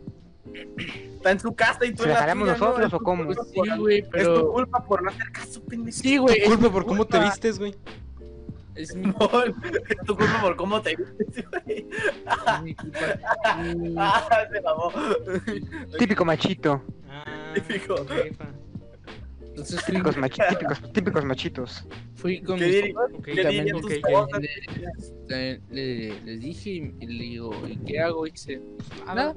Está 1.16 1.32
en 1.32 1.40
su 1.40 1.56
casa 1.56 1.86
y 1.86 1.92
tú 1.94 2.04
¿Se 2.04 2.04
en 2.04 2.10
la 2.10 2.14
la 2.16 2.20
jalamos 2.22 2.48
nosotros 2.48 2.94
o 2.94 2.98
tu 2.98 3.04
cómo? 3.04 3.26
culpa 3.26 3.44
pues 3.44 3.66
sí, 3.68 3.78
güey, 3.80 4.00
Es 4.00 4.06
tu 4.06 4.12
pero. 4.12 4.52
culpa 4.52 4.84
por 4.86 5.04
no 5.04 5.10
hacer 5.10 5.32
caso, 5.32 5.62
pendejo. 5.64 5.98
Sí, 5.98 6.18
güey. 6.18 6.38
es 6.40 6.48
Culpa 6.48 6.64
mi 6.64 6.70
por 6.70 6.86
cómo 6.86 7.06
te 7.06 7.12
culpa, 7.18 7.26
vistes, 7.32 7.60
güey. 7.60 7.76
Es 8.76 8.96
mi, 8.96 9.08
No, 9.08 9.18
es 9.90 9.98
tu 10.06 10.16
culpa 10.16 10.42
por 10.42 10.56
cómo 10.56 10.82
te 10.82 10.96
vistes, 10.96 11.46
güey. 11.50 11.88
es 11.90 12.62
mi 12.64 12.76
culpa. 12.76 13.00
Ah, 13.98 14.48
se 14.52 14.62
mamó. 14.62 14.92
Típico 15.98 16.24
machito. 16.26 16.82
Ah, 17.10 17.52
Típico. 17.56 17.96
tu 17.96 18.14
jefa. 18.14 18.46
Entonces 19.58 19.82
fui, 19.82 19.94
Típicos, 19.96 20.18
machi- 20.18 20.50
típicos, 20.50 20.94
típicos 20.94 21.26
machitos. 21.26 21.88
fui 22.14 22.42
con 22.42 22.60
¿Qué 22.60 22.68
mis 22.84 22.94
papás, 22.94 23.12
Ok, 23.16 23.24
¿Qué 23.26 23.32
dirían 23.32 23.76
ok, 23.76 23.82
tus 23.82 23.86
ok. 23.86 23.98
esposas? 23.98 24.42
le- 25.28 25.62
le- 25.72 26.22
les 26.22 26.40
dije 26.40 26.70
y, 26.70 26.94
y 27.00 27.08
le 27.08 27.24
digo, 27.24 27.52
¿y 27.68 27.76
qué 27.78 28.00
hago? 28.00 28.28
Y 28.28 28.32
dice, 28.32 28.62
Nada, 29.08 29.34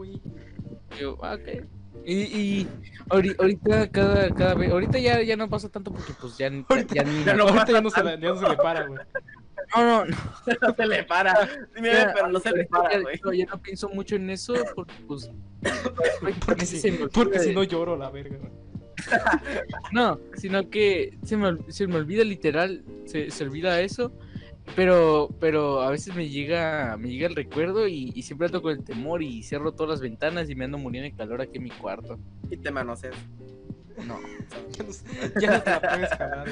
yo, 1.01 1.19
ah, 1.23 1.35
ok. 1.41 1.65
Y, 2.05 2.15
y 2.17 2.69
ahori- 3.09 3.35
ahorita, 3.39 3.91
cada, 3.91 4.31
cada 4.35 4.55
vez, 4.55 4.71
ahorita 4.71 4.99
ya, 4.99 5.23
ya 5.23 5.37
no 5.37 5.49
pasa 5.49 5.69
tanto 5.71 5.91
porque 5.93 6.13
pues 6.21 6.37
ya, 6.37 6.49
Ahorita- 6.69 6.95
ya 6.95 7.03
ni 7.03 7.25
ya 7.25 7.35
no 7.35 7.45
Ahorita 7.49 7.73
ya 7.73 7.81
no, 7.81 7.91
se 7.91 8.03
ya 8.05 8.17
no 8.19 8.37
se 8.39 8.49
le 8.49 8.57
para, 8.57 8.87
güey. 8.87 9.01
no, 9.77 9.83
no, 9.85 10.05
no, 10.05 10.17
No 10.63 10.75
se 10.75 10.87
le 10.87 11.05
para. 11.05 11.47
Sí, 11.47 11.81
me 11.81 11.89
ve, 11.89 12.07
pero 12.15 12.29
no 12.29 12.41
se 12.41 12.51
le 12.53 12.65
para, 12.67 12.93
ya, 12.93 13.01
güey. 13.01 13.21
no, 13.25 13.33
ya 13.33 13.47
no 13.47 13.61
pienso 13.63 13.89
mucho 13.89 14.17
en 14.17 14.29
eso 14.31 14.53
porque 14.75 14.95
pues 15.07 15.31
Porque, 16.47 16.67
se 16.67 16.79
si, 16.79 16.91
porque 17.13 17.39
si 17.39 17.55
no 17.55 17.63
lloro, 17.65 17.97
la 17.97 18.11
verga, 18.11 18.37
güey. 18.39 18.51
No, 19.93 20.21
sino 20.37 20.71
que 20.71 21.19
se 21.25 21.37
me, 21.37 21.59
se 21.69 21.87
me 21.87 21.97
olvida 21.97 22.25
literal, 22.25 22.85
se, 23.07 23.31
se 23.31 23.45
olvida 23.45 23.81
eso, 23.81 24.13
pero 24.77 25.29
pero 25.41 25.83
a 25.83 25.91
veces 25.91 26.15
me 26.15 26.29
llega 26.29 26.97
me 26.97 27.09
llega 27.09 27.27
el 27.27 27.35
recuerdo 27.35 27.89
y, 27.89 28.13
y 28.15 28.23
siempre 28.23 28.47
ando 28.47 28.63
con 28.63 28.73
el 28.73 28.85
temor 28.85 29.23
y 29.23 29.43
cierro 29.43 29.73
todas 29.73 29.91
las 29.91 30.01
ventanas 30.01 30.49
y 30.49 30.55
me 30.55 30.65
ando 30.65 30.79
muriendo 30.79 31.11
de 31.11 31.17
calor 31.17 31.41
aquí 31.41 31.59
en 31.59 31.65
mi 31.65 31.71
cuarto. 31.71 32.19
Y 32.51 32.57
te 32.57 32.71
manoseas. 32.71 33.17
No, 34.07 34.19
Ya 35.41 35.53
no, 35.53 35.63
te 35.63 35.71
la 35.71 35.81
puedes 35.81 36.11
jalar. 36.11 36.49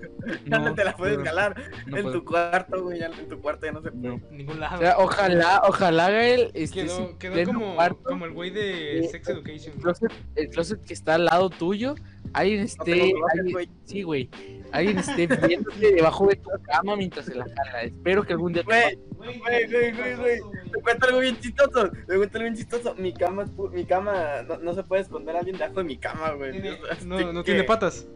Ya 0.46 0.58
no, 0.58 0.64
No, 0.70 0.74
te 0.74 0.84
la 0.84 0.96
puedes 0.96 1.18
no, 1.18 1.24
jalar. 1.24 1.54
no 1.86 1.96
en 1.96 2.02
puedo. 2.04 2.18
tu 2.18 2.24
cuarto, 2.24 2.82
güey. 2.82 2.98
Ya 3.00 3.06
en 3.06 3.28
tu 3.28 3.40
cuarto 3.40 3.66
ya 3.66 3.72
no 3.72 3.82
se 3.82 3.90
puede. 3.92 4.20
Ningún 4.30 4.56
O 4.56 4.60
lado. 4.60 4.78
sea, 4.78 4.98
ojalá, 4.98 5.62
ojalá 5.66 6.10
Gael 6.10 6.52
Quedó, 6.72 7.18
quedó 7.18 7.44
como, 7.52 7.74
cuarto, 7.74 8.02
como 8.04 8.24
el 8.26 8.32
güey 8.32 8.50
de 8.50 9.00
Eh, 9.00 9.08
Sex 9.08 9.28
Education. 9.28 9.74
el 9.76 9.82
closet, 9.82 10.12
el 10.36 10.48
closet 10.50 10.84
que 10.84 10.92
está 10.94 11.14
al 11.14 11.24
lado 11.26 11.50
tuyo, 11.50 11.94
alguien 12.32 12.60
esté, 12.60 13.12
alguien- 13.32 13.52
güey. 13.52 13.68
sí, 13.84 14.02
güey, 14.02 14.30
alguien 14.72 14.98
esté 14.98 15.26
viéndote 15.26 15.92
debajo 15.94 16.26
de 16.28 16.36
tu 16.36 16.50
cama 16.64 16.96
mientras 16.96 17.26
se 17.26 17.34
la 17.34 17.44
jala. 17.44 17.82
Espero 17.82 18.22
que 18.22 18.32
algún 18.34 18.52
día 18.52 18.62
Güey, 18.62 18.98
Güey, 19.20 19.38
güey, 19.38 19.66
güey, 19.70 19.92
güey, 19.92 20.16
güey. 20.16 20.38
Te 20.72 20.80
cuento 20.80 21.06
algo 21.06 21.18
bien 21.20 21.38
chistoso. 21.40 21.90
Te 21.90 22.16
cuento 22.16 22.38
algo 22.38 22.42
bien 22.50 22.54
chistoso. 22.56 22.94
Mi 22.94 23.12
cama, 23.12 23.44
mi 23.72 23.84
cama, 23.84 24.42
no, 24.48 24.56
no 24.58 24.72
se 24.74 24.82
puede 24.82 25.02
esconder 25.02 25.36
a 25.36 25.40
alguien 25.40 25.58
debajo 25.58 25.74
de 25.80 25.84
mi 25.84 25.98
cama, 25.98 26.30
güey. 26.32 26.62
No, 27.04 27.32
no 27.32 27.44
tiene 27.44 27.64
patas. 27.64 28.06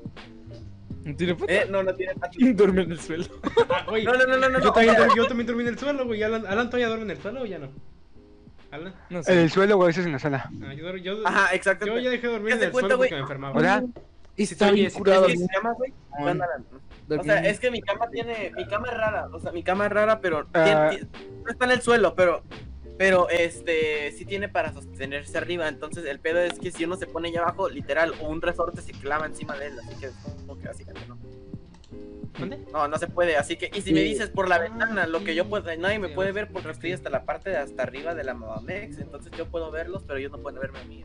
¿No 1.05 1.15
tiene 1.17 1.35
foto? 1.35 1.53
Eh, 1.53 1.67
no, 1.71 1.83
no 1.83 1.95
tiene 1.95 2.15
patas. 2.15 2.37
Duerme 2.57 2.83
en 2.83 2.93
el 2.93 3.01
suelo. 3.01 3.25
Ah, 3.71 3.85
oye, 3.89 4.05
No, 4.05 4.15
no, 4.15 4.27
no, 4.27 4.37
no, 4.39 4.49
no. 4.49 4.59
yo, 4.59 4.65
no, 4.67 4.73
también, 4.73 4.97
yo 5.17 5.27
también 5.27 5.47
dormí 5.47 5.63
en 5.63 5.69
el 5.69 5.79
suelo, 5.79 6.05
güey. 6.07 6.23
Alan, 6.23 6.47
Alan 6.47 6.67
todavía 6.69 6.89
duerme 6.89 7.05
en 7.05 7.11
el 7.13 7.19
suelo 7.19 7.43
o 7.43 7.47
ya 7.47 7.59
no? 7.59 7.69
Alan. 8.71 8.95
No 9.11 9.19
En 9.19 9.25
sé. 9.25 9.43
el 9.43 9.51
suelo 9.51 9.77
o 9.79 9.83
a 9.83 9.87
veces 9.87 10.07
en 10.07 10.13
la 10.13 10.19
sala. 10.19 10.51
Ah, 10.67 10.73
yo, 10.75 10.97
yo, 10.97 11.27
Ajá, 11.27 11.55
exacto. 11.55 11.87
yo 11.87 11.99
ya 11.99 12.11
dejé 12.11 12.27
de 12.27 12.33
dormir 12.33 12.53
¿Qué 12.55 12.59
en 12.59 12.65
el 12.65 12.71
cuenta, 12.73 12.89
suelo 12.89 12.97
güey? 12.97 13.09
porque 13.11 13.15
me 13.17 13.23
enfermaba. 13.23 13.59
Hola. 13.59 13.85
Está 14.37 14.67
oye, 14.67 14.75
bien 14.75 14.91
curado. 14.91 15.27
¿Qué 15.27 15.37
se 15.37 15.47
llama, 15.55 15.73
güey? 15.75 15.93
Mon. 16.19 16.29
Ándale. 16.29 16.53
O 17.09 17.23
sea, 17.23 17.39
en- 17.39 17.45
es 17.45 17.61
que 17.61 17.71
mi 17.71 17.81
cama 17.83 18.09
tiene. 18.11 18.51
Mi 18.57 18.67
cama 18.67 18.89
es 18.89 18.95
rara. 18.97 19.29
O 19.33 19.39
sea, 19.39 19.53
mi 19.53 19.63
cama 19.63 19.87
es 19.87 19.93
rara, 19.93 20.21
pero. 20.21 20.49
Ah. 20.55 20.89
tiene- 20.91 21.05
ti- 21.13 21.19
no 21.45 21.51
está 21.53 21.67
en 21.67 21.71
el 21.71 21.83
suelo, 21.83 22.15
pero. 22.17 22.43
Pero 22.97 23.29
este. 23.29 24.13
Sí 24.13 24.25
tiene 24.25 24.49
para 24.49 24.73
sostenerse 24.73 25.37
arriba. 25.39 25.69
Entonces, 25.69 26.05
el 26.07 26.21
pedo 26.21 26.39
es 26.41 26.59
que 26.59 26.71
si 26.71 26.85
uno 26.85 26.97
se 26.97 27.07
pone 27.07 27.29
allá 27.29 27.43
abajo, 27.43 27.69
literal, 27.69 28.15
un 28.21 28.41
resorte 28.41 28.81
se 28.83 28.93
clava 28.93 29.27
encima 29.27 29.57
de 29.57 29.67
él. 29.67 29.73
Así 29.79 29.99
que. 30.01 30.11
Como 30.47 30.59
que 30.59 30.69
básicamente 30.69 31.09
no. 31.09 31.19
¿Dónde? 32.39 32.59
No, 32.73 32.89
no 32.89 32.99
se 32.99 33.07
puede. 33.07 33.37
Así 33.37 33.57
que. 33.57 33.71
Y 33.75 33.81
si 33.81 33.93
me 33.93 34.01
dices 34.01 34.29
por 34.31 34.49
la 34.49 34.59
ventana, 34.59 35.07
lo 35.07 35.25
que 35.25 35.35
yo 35.35 35.49
puedo. 35.49 35.65
Nadie 35.77 35.99
me 35.99 36.09
Sí, 36.09 36.15
puede 36.15 36.33
ver 36.33 36.49
porque 36.53 36.71
estoy 36.71 36.93
hasta 36.93 37.11
la 37.11 37.25
parte 37.25 37.51
de 37.51 37.57
hasta 37.59 37.83
arriba 37.83 38.15
de 38.15 38.25
la 38.25 38.35
Mamamex. 38.35 38.99
Entonces, 38.99 39.33
yo 39.37 39.47
puedo 39.47 39.71
verlos, 39.71 40.03
pero 40.07 40.19
ellos 40.19 40.33
no 40.33 40.39
pueden 40.39 40.61
verme 40.61 40.79
a 40.81 40.85
mí. 40.85 41.05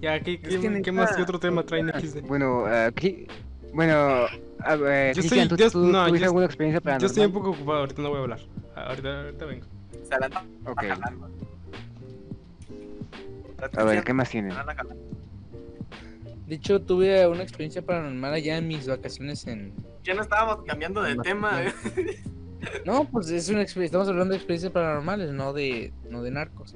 Ya, 0.00 0.18
¿qué, 0.20 0.40
qué, 0.40 0.92
más? 0.92 1.14
¿Qué 1.14 1.22
otro 1.22 1.38
tema 1.38 1.62
traen 1.64 1.90
XD? 1.90 2.22
Bueno, 2.22 2.64
aquí. 2.66 3.26
Bueno, 3.72 4.26
a 4.60 4.76
ver, 4.76 5.14
Yo 5.14 5.22
estoy- 5.22 5.46
¿tú, 5.46 5.56
yo- 5.56 5.70
tú 5.70 5.78
no, 5.86 6.08
yo- 6.08 6.24
alguna 6.24 6.46
experiencia 6.46 6.80
Yo 6.80 6.84
paranormal? 6.84 7.06
estoy 7.10 7.24
un 7.26 7.32
poco 7.32 7.50
ocupado, 7.50 7.78
ahorita 7.80 8.02
no 8.02 8.08
voy 8.08 8.18
a 8.18 8.20
hablar. 8.22 8.40
Ah, 8.74 8.86
Ahorita, 8.88 9.20
ahorita 9.24 9.44
vengo. 9.44 9.66
O 10.10 10.18
sea, 10.18 10.18
la 10.18 10.26
anda 10.26 10.44
Ok. 10.66 10.82
jalando. 10.86 11.30
A 13.76 13.84
ver, 13.84 14.02
¿qué 14.04 14.12
más 14.12 14.30
tienen? 14.30 14.52
De 16.46 16.54
hecho, 16.56 16.80
tuve 16.82 17.26
una 17.28 17.42
experiencia 17.42 17.82
paranormal 17.82 18.32
allá 18.34 18.58
en 18.58 18.66
mis 18.66 18.88
vacaciones 18.88 19.46
en... 19.46 19.72
Ya 20.02 20.14
no 20.14 20.22
estábamos 20.22 20.64
cambiando 20.64 21.02
de 21.02 21.14
tema. 21.16 21.62
eh. 21.64 21.72
No, 22.84 23.04
pues 23.04 23.30
es 23.30 23.48
una 23.48 23.62
experiencia, 23.62 23.96
estamos 23.96 24.08
hablando 24.08 24.32
de 24.32 24.36
experiencias 24.38 24.72
paranormales, 24.72 25.30
no 25.32 25.52
de, 25.52 25.92
no 26.10 26.22
de 26.22 26.30
narcos. 26.30 26.74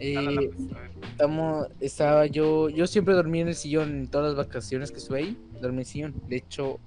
Eh, 0.00 0.14
No, 0.14 0.22
no, 0.22 0.30
no, 0.32 0.40
pues, 0.50 0.72
a 0.76 0.80
ver. 0.80 0.90
estamos, 1.10 1.68
estaba 1.80 2.26
yo, 2.26 2.68
yo 2.70 2.86
siempre 2.86 3.14
dormí 3.14 3.40
en 3.40 3.48
el 3.48 3.54
sillón 3.54 3.90
en 3.90 4.08
todas 4.08 4.34
las 4.34 4.46
vacaciones 4.46 4.90
que 4.90 4.98
estuve 4.98 5.18
ahí, 5.18 5.38
dormí 5.60 5.76
en 5.76 5.80
el 5.80 5.86
sillón. 5.86 6.14
De 6.28 6.36
hecho, 6.36 6.78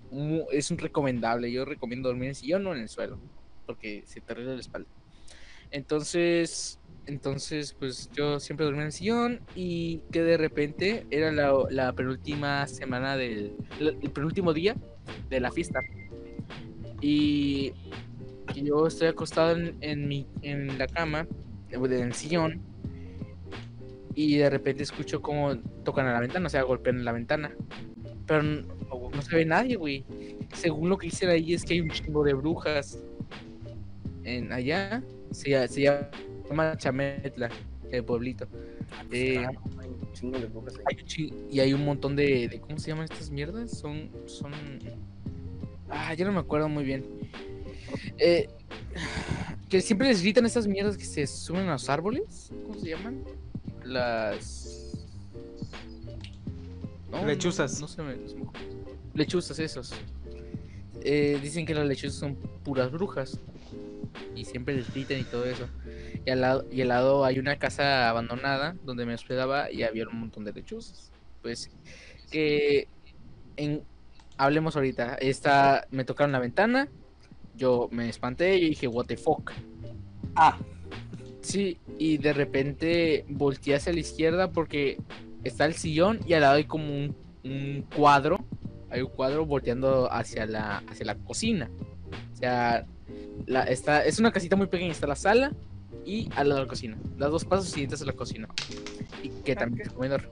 es 0.51 0.69
un 0.69 0.77
recomendable, 0.77 1.51
yo 1.51 1.63
recomiendo 1.65 2.09
dormir 2.09 2.25
en 2.25 2.29
el 2.29 2.35
sillón 2.35 2.67
o 2.67 2.73
en 2.75 2.81
el 2.81 2.89
suelo, 2.89 3.17
porque 3.65 4.03
se 4.05 4.19
te 4.21 4.33
arregla 4.33 4.53
la 4.53 4.59
espalda. 4.59 4.87
Entonces, 5.71 6.79
entonces, 7.07 7.73
pues 7.79 8.09
yo 8.13 8.39
siempre 8.39 8.65
dormí 8.65 8.81
en 8.81 8.85
el 8.87 8.91
sillón 8.91 9.41
y 9.55 10.01
que 10.11 10.21
de 10.21 10.37
repente 10.37 11.05
era 11.09 11.31
la, 11.31 11.53
la 11.69 11.93
penúltima 11.93 12.67
semana 12.67 13.17
del, 13.17 13.55
el 13.79 14.11
penúltimo 14.11 14.53
día 14.53 14.75
de 15.29 15.39
la 15.39 15.51
fiesta. 15.51 15.79
Y 17.01 17.73
yo 18.55 18.85
estoy 18.87 19.07
acostado 19.07 19.57
en, 19.81 20.07
mi, 20.07 20.27
en 20.41 20.77
la 20.77 20.87
cama, 20.87 21.27
en 21.71 21.91
el 21.93 22.13
sillón, 22.13 22.61
y 24.13 24.37
de 24.37 24.49
repente 24.49 24.83
escucho 24.83 25.21
como 25.21 25.55
tocan 25.83 26.05
a 26.07 26.13
la 26.13 26.19
ventana, 26.19 26.47
o 26.47 26.49
sea, 26.49 26.63
golpean 26.63 27.03
la 27.05 27.13
ventana. 27.13 27.55
Pero 28.27 28.41
n- 28.41 28.63
no 28.91 29.21
se 29.21 29.35
ve 29.35 29.45
nadie, 29.45 29.77
güey. 29.77 30.05
Según 30.53 30.89
lo 30.89 30.97
que 30.97 31.07
dicen 31.07 31.29
ahí 31.29 31.53
es 31.53 31.63
que 31.63 31.73
hay 31.75 31.81
un 31.81 31.89
chingo 31.89 32.23
de 32.23 32.33
brujas 32.33 32.99
en 34.23 34.51
allá. 34.51 35.01
Se, 35.31 35.49
lla- 35.49 35.67
se 35.67 35.81
llama 35.81 36.77
Chametla, 36.77 37.49
el 37.91 38.03
pueblito. 38.03 38.47
Eh, 39.11 39.37
Ah, 39.45 39.51
hay 39.79 39.87
un 39.87 40.13
chingo 40.13 40.39
de 40.39 40.45
brujas 40.47 40.75
ahí. 40.77 40.83
hay 40.91 41.01
un 41.01 41.07
chi- 41.07 41.33
y 41.49 41.59
hay 41.59 41.73
un 41.73 41.85
montón 41.85 42.15
de, 42.15 42.47
de- 42.49 42.59
¿Cómo 42.59 42.77
se 42.77 42.89
llaman 42.89 43.05
estas 43.05 43.29
mierdas? 43.31 43.71
Son. 43.77 44.09
son 44.25 44.51
Ah, 45.89 46.13
yo 46.13 46.25
no 46.25 46.31
me 46.31 46.39
acuerdo 46.39 46.69
muy 46.69 46.83
bien. 46.83 47.03
Eh, 48.17 48.49
que 49.69 49.81
siempre 49.81 50.07
les 50.07 50.21
gritan 50.21 50.45
estas 50.45 50.67
mierdas 50.67 50.97
que 50.97 51.05
se 51.05 51.25
suben 51.27 51.67
a 51.67 51.73
los 51.73 51.89
árboles. 51.89 52.51
¿Cómo 52.65 52.79
se 52.79 52.89
llaman? 52.89 53.23
Las. 53.85 54.95
No, 57.11 57.25
Lechuzas. 57.25 57.79
No, 57.81 57.87
se 57.87 58.01
me- 58.01 58.15
no 58.15 58.27
se 58.27 58.35
me 58.35 58.41
ocurre. 58.43 58.61
Lechuzas, 59.13 59.59
esos. 59.59 59.93
Eh, 61.03 61.39
dicen 61.41 61.65
que 61.65 61.73
las 61.73 61.85
lechuzas 61.87 62.17
son 62.19 62.35
puras 62.63 62.91
brujas. 62.91 63.37
Y 64.35 64.45
siempre 64.45 64.75
les 64.75 64.91
gritan 64.93 65.19
y 65.19 65.23
todo 65.23 65.45
eso. 65.45 65.67
Y 66.25 66.29
al 66.29 66.41
lado, 66.41 66.65
y 66.71 66.81
al 66.81 66.89
lado 66.89 67.25
hay 67.25 67.39
una 67.39 67.57
casa 67.57 68.09
abandonada 68.09 68.75
donde 68.83 69.05
me 69.05 69.13
hospedaba 69.13 69.71
y 69.71 69.83
había 69.83 70.07
un 70.07 70.19
montón 70.19 70.43
de 70.45 70.53
lechuzas. 70.53 71.11
Pues 71.41 71.71
que 72.29 72.87
en 73.57 73.83
hablemos 74.41 74.75
ahorita. 74.75 75.15
Esta 75.15 75.87
me 75.91 76.03
tocaron 76.03 76.31
la 76.31 76.39
ventana. 76.39 76.87
Yo 77.55 77.89
me 77.91 78.09
espanté 78.09 78.57
y 78.57 78.69
dije, 78.69 78.87
what 78.87 79.05
the 79.05 79.17
fuck. 79.17 79.51
Ah. 80.35 80.57
Sí, 81.41 81.79
y 81.97 82.17
de 82.17 82.33
repente 82.33 83.25
volteé 83.27 83.75
hacia 83.75 83.93
la 83.93 83.99
izquierda 83.99 84.51
porque 84.51 84.97
está 85.43 85.65
el 85.65 85.73
sillón 85.73 86.19
y 86.27 86.33
al 86.33 86.41
lado 86.41 86.55
hay 86.55 86.65
como 86.65 86.85
un, 86.93 87.15
un 87.43 87.85
cuadro. 87.95 88.45
Hay 88.89 89.01
un 89.01 89.09
cuadro 89.09 89.45
volteando 89.45 90.11
hacia 90.11 90.45
la, 90.45 90.83
hacia 90.87 91.05
la 91.05 91.15
cocina. 91.15 91.69
O 92.33 92.35
sea, 92.35 92.85
la, 93.47 93.63
está, 93.63 94.05
es 94.05 94.19
una 94.19 94.31
casita 94.31 94.55
muy 94.55 94.67
pequeña. 94.67 94.91
Está 94.91 95.07
la 95.07 95.15
sala 95.15 95.51
y 96.05 96.29
al 96.35 96.49
lado 96.49 96.59
de 96.61 96.65
la 96.65 96.69
cocina. 96.69 96.97
Las 97.17 97.31
dos 97.31 97.45
pasos 97.45 97.69
siguientes 97.69 98.01
a 98.01 98.05
la 98.05 98.13
cocina. 98.13 98.47
Y 99.23 99.29
que 99.29 99.55
también 99.55 99.87
es 99.87 99.93
comedor. 99.93 100.29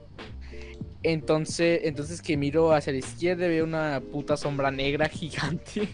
Entonces, 1.02 1.80
entonces 1.84 2.20
que 2.20 2.36
miro 2.36 2.72
hacia 2.72 2.92
la 2.92 2.98
izquierda 2.98 3.46
veo 3.48 3.64
una 3.64 4.02
puta 4.12 4.36
sombra 4.36 4.70
negra 4.70 5.08
gigante. 5.08 5.88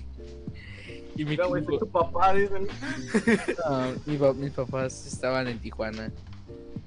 Y 1.14 1.24
güey, 1.24 1.36
soy 1.36 1.62
quedo- 1.62 1.78
tu 1.78 1.88
papá, 1.90 2.34
dicen. 2.34 2.66
Ah, 3.64 3.90
mi 4.04 4.18
mis 4.34 4.52
papás 4.52 5.06
estaban 5.06 5.48
en 5.48 5.58
Tijuana. 5.58 6.12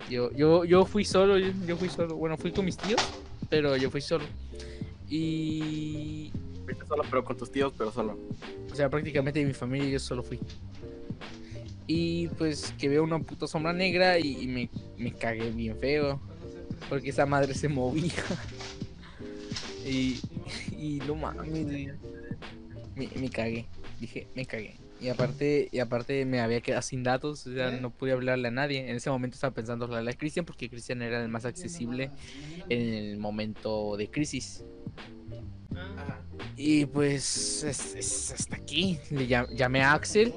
Yo, 0.09 0.31
yo, 0.33 0.65
yo 0.65 0.85
fui 0.85 1.03
solo, 1.03 1.37
yo, 1.37 1.51
yo 1.65 1.75
fui 1.77 1.89
solo. 1.89 2.15
Bueno, 2.15 2.37
fui 2.37 2.51
con 2.51 2.65
mis 2.65 2.77
tíos, 2.77 3.01
pero 3.49 3.75
yo 3.77 3.89
fui 3.89 4.01
solo. 4.01 4.25
Y. 5.09 6.31
Fuiste 6.69 6.85
solo, 6.85 7.03
pero 7.09 7.25
con 7.25 7.35
tus 7.35 7.51
tíos, 7.51 7.73
pero 7.75 7.91
solo. 7.91 8.15
O 8.71 8.75
sea, 8.75 8.91
prácticamente 8.91 9.39
de 9.39 9.45
mi 9.47 9.53
familia 9.53 9.89
yo 9.89 9.99
solo 9.99 10.21
fui. 10.21 10.39
Y 11.87 12.27
pues 12.27 12.75
que 12.77 12.87
veo 12.87 13.03
una 13.03 13.17
puta 13.17 13.47
sombra 13.47 13.73
negra 13.73 14.19
y, 14.19 14.43
y 14.43 14.47
me, 14.47 14.69
me 14.95 15.11
cagué 15.11 15.49
bien 15.49 15.75
feo. 15.79 16.21
Porque 16.87 17.09
esa 17.09 17.25
madre 17.25 17.55
se 17.55 17.67
movía. 17.69 18.13
y, 19.83 20.19
y 20.71 21.01
no 21.07 21.15
mames. 21.15 21.49
Me, 22.95 23.09
me 23.19 23.29
cagué. 23.31 23.65
Dije, 23.99 24.27
me 24.35 24.45
cagué. 24.45 24.75
Y 25.01 25.09
aparte, 25.09 25.69
y 25.71 25.79
aparte 25.79 26.23
me 26.25 26.39
había 26.39 26.61
quedado 26.61 26.83
sin 26.83 27.01
datos, 27.01 27.47
o 27.47 27.53
sea, 27.53 27.71
no 27.71 27.89
pude 27.89 28.11
hablarle 28.11 28.49
a 28.49 28.51
nadie. 28.51 28.87
En 28.87 28.95
ese 28.95 29.09
momento 29.09 29.33
estaba 29.33 29.55
pensando 29.55 29.85
hablarle 29.85 30.11
a 30.11 30.13
Cristian 30.13 30.45
porque 30.45 30.69
Cristian 30.69 31.01
era 31.01 31.19
el 31.23 31.29
más 31.29 31.45
accesible 31.45 32.11
en 32.69 32.93
el 32.93 33.17
momento 33.17 33.97
de 33.97 34.11
crisis. 34.11 34.63
Y 36.55 36.85
pues 36.85 37.63
es, 37.63 38.31
hasta 38.31 38.55
aquí. 38.55 38.99
Le 39.11 39.27
llam- 39.27 39.49
llamé 39.55 39.81
a 39.81 39.93
Axel. 39.93 40.33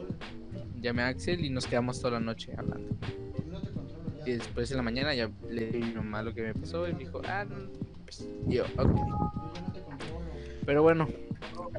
Llamé 0.80 1.02
a 1.02 1.08
Axel 1.08 1.44
y 1.44 1.50
nos 1.50 1.66
quedamos 1.66 1.98
toda 2.00 2.12
la 2.14 2.20
noche 2.20 2.52
hablando. 2.56 2.96
Y 4.24 4.32
después 4.32 4.70
en 4.70 4.76
la 4.76 4.82
mañana 4.84 5.14
ya 5.14 5.30
le 5.50 5.66
dije 5.66 5.78
mi 5.88 5.94
mamá 5.94 6.22
lo 6.22 6.32
que 6.32 6.42
me 6.42 6.54
pasó 6.54 6.88
y 6.88 6.92
me 6.92 7.00
dijo, 7.00 7.20
ah, 7.26 7.44
pues, 8.04 8.28
yo, 8.46 8.64
ok. 8.78 8.96
Pero 10.64 10.82
bueno, 10.82 11.08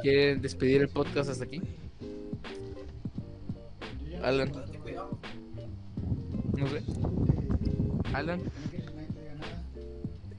¿quieren 0.01 0.41
despedir 0.41 0.81
el 0.81 0.89
podcast 0.89 1.29
hasta 1.29 1.45
aquí? 1.45 1.61
Alan. 4.21 4.51
No 6.57 6.67
sé. 6.67 6.83
Alan. 8.13 8.41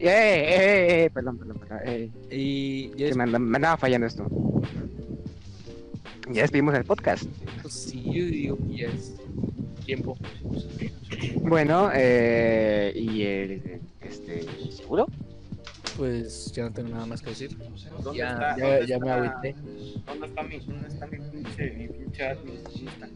Eh, 0.04 0.10
eh, 0.10 1.04
eh, 1.04 1.10
perdón, 1.12 1.38
perdón, 1.38 1.58
perdón. 1.58 1.78
eh, 1.86 2.10
Y 2.30 2.90
ya 2.96 3.08
que 3.08 3.14
me, 3.14 3.22
anda- 3.24 3.38
me 3.38 3.56
andaba 3.56 3.76
fallando 3.76 4.06
esto. 4.06 4.26
Ya 6.30 6.42
despedimos 6.42 6.74
el 6.74 6.84
podcast. 6.84 7.24
después, 7.24 7.72
sí, 7.74 8.02
yo 8.04 8.24
digo 8.26 8.58
que 8.58 8.76
ya 8.76 8.88
es 8.88 9.14
tiempo. 9.84 10.16
Bueno, 11.42 11.90
eh, 11.94 12.92
y 12.96 13.22
el, 13.22 13.80
este, 14.00 14.44
¿seguro? 14.72 15.06
pues 15.96 16.50
ya 16.52 16.64
no 16.64 16.72
tengo 16.72 16.88
nada 16.88 17.06
más 17.06 17.22
que 17.22 17.30
decir. 17.30 17.56
¿Dónde 18.02 18.18
Ya, 18.18 18.30
está- 18.32 18.56
ya, 18.56 18.64
dónde 18.66 18.86
ya 18.88 18.98
me 18.98 19.06
está- 19.06 19.14
agüité. 19.28 19.54
¿Dónde 20.06 20.26
está 20.26 20.42
mi, 20.42 20.58
dónde 20.58 20.88
está 20.88 21.06
mi 21.06 21.18
pinche, 21.18 21.70
mi 21.70 21.88
pinche? 21.88 22.34
¿Dónde 22.34 22.54
está? 22.90 23.08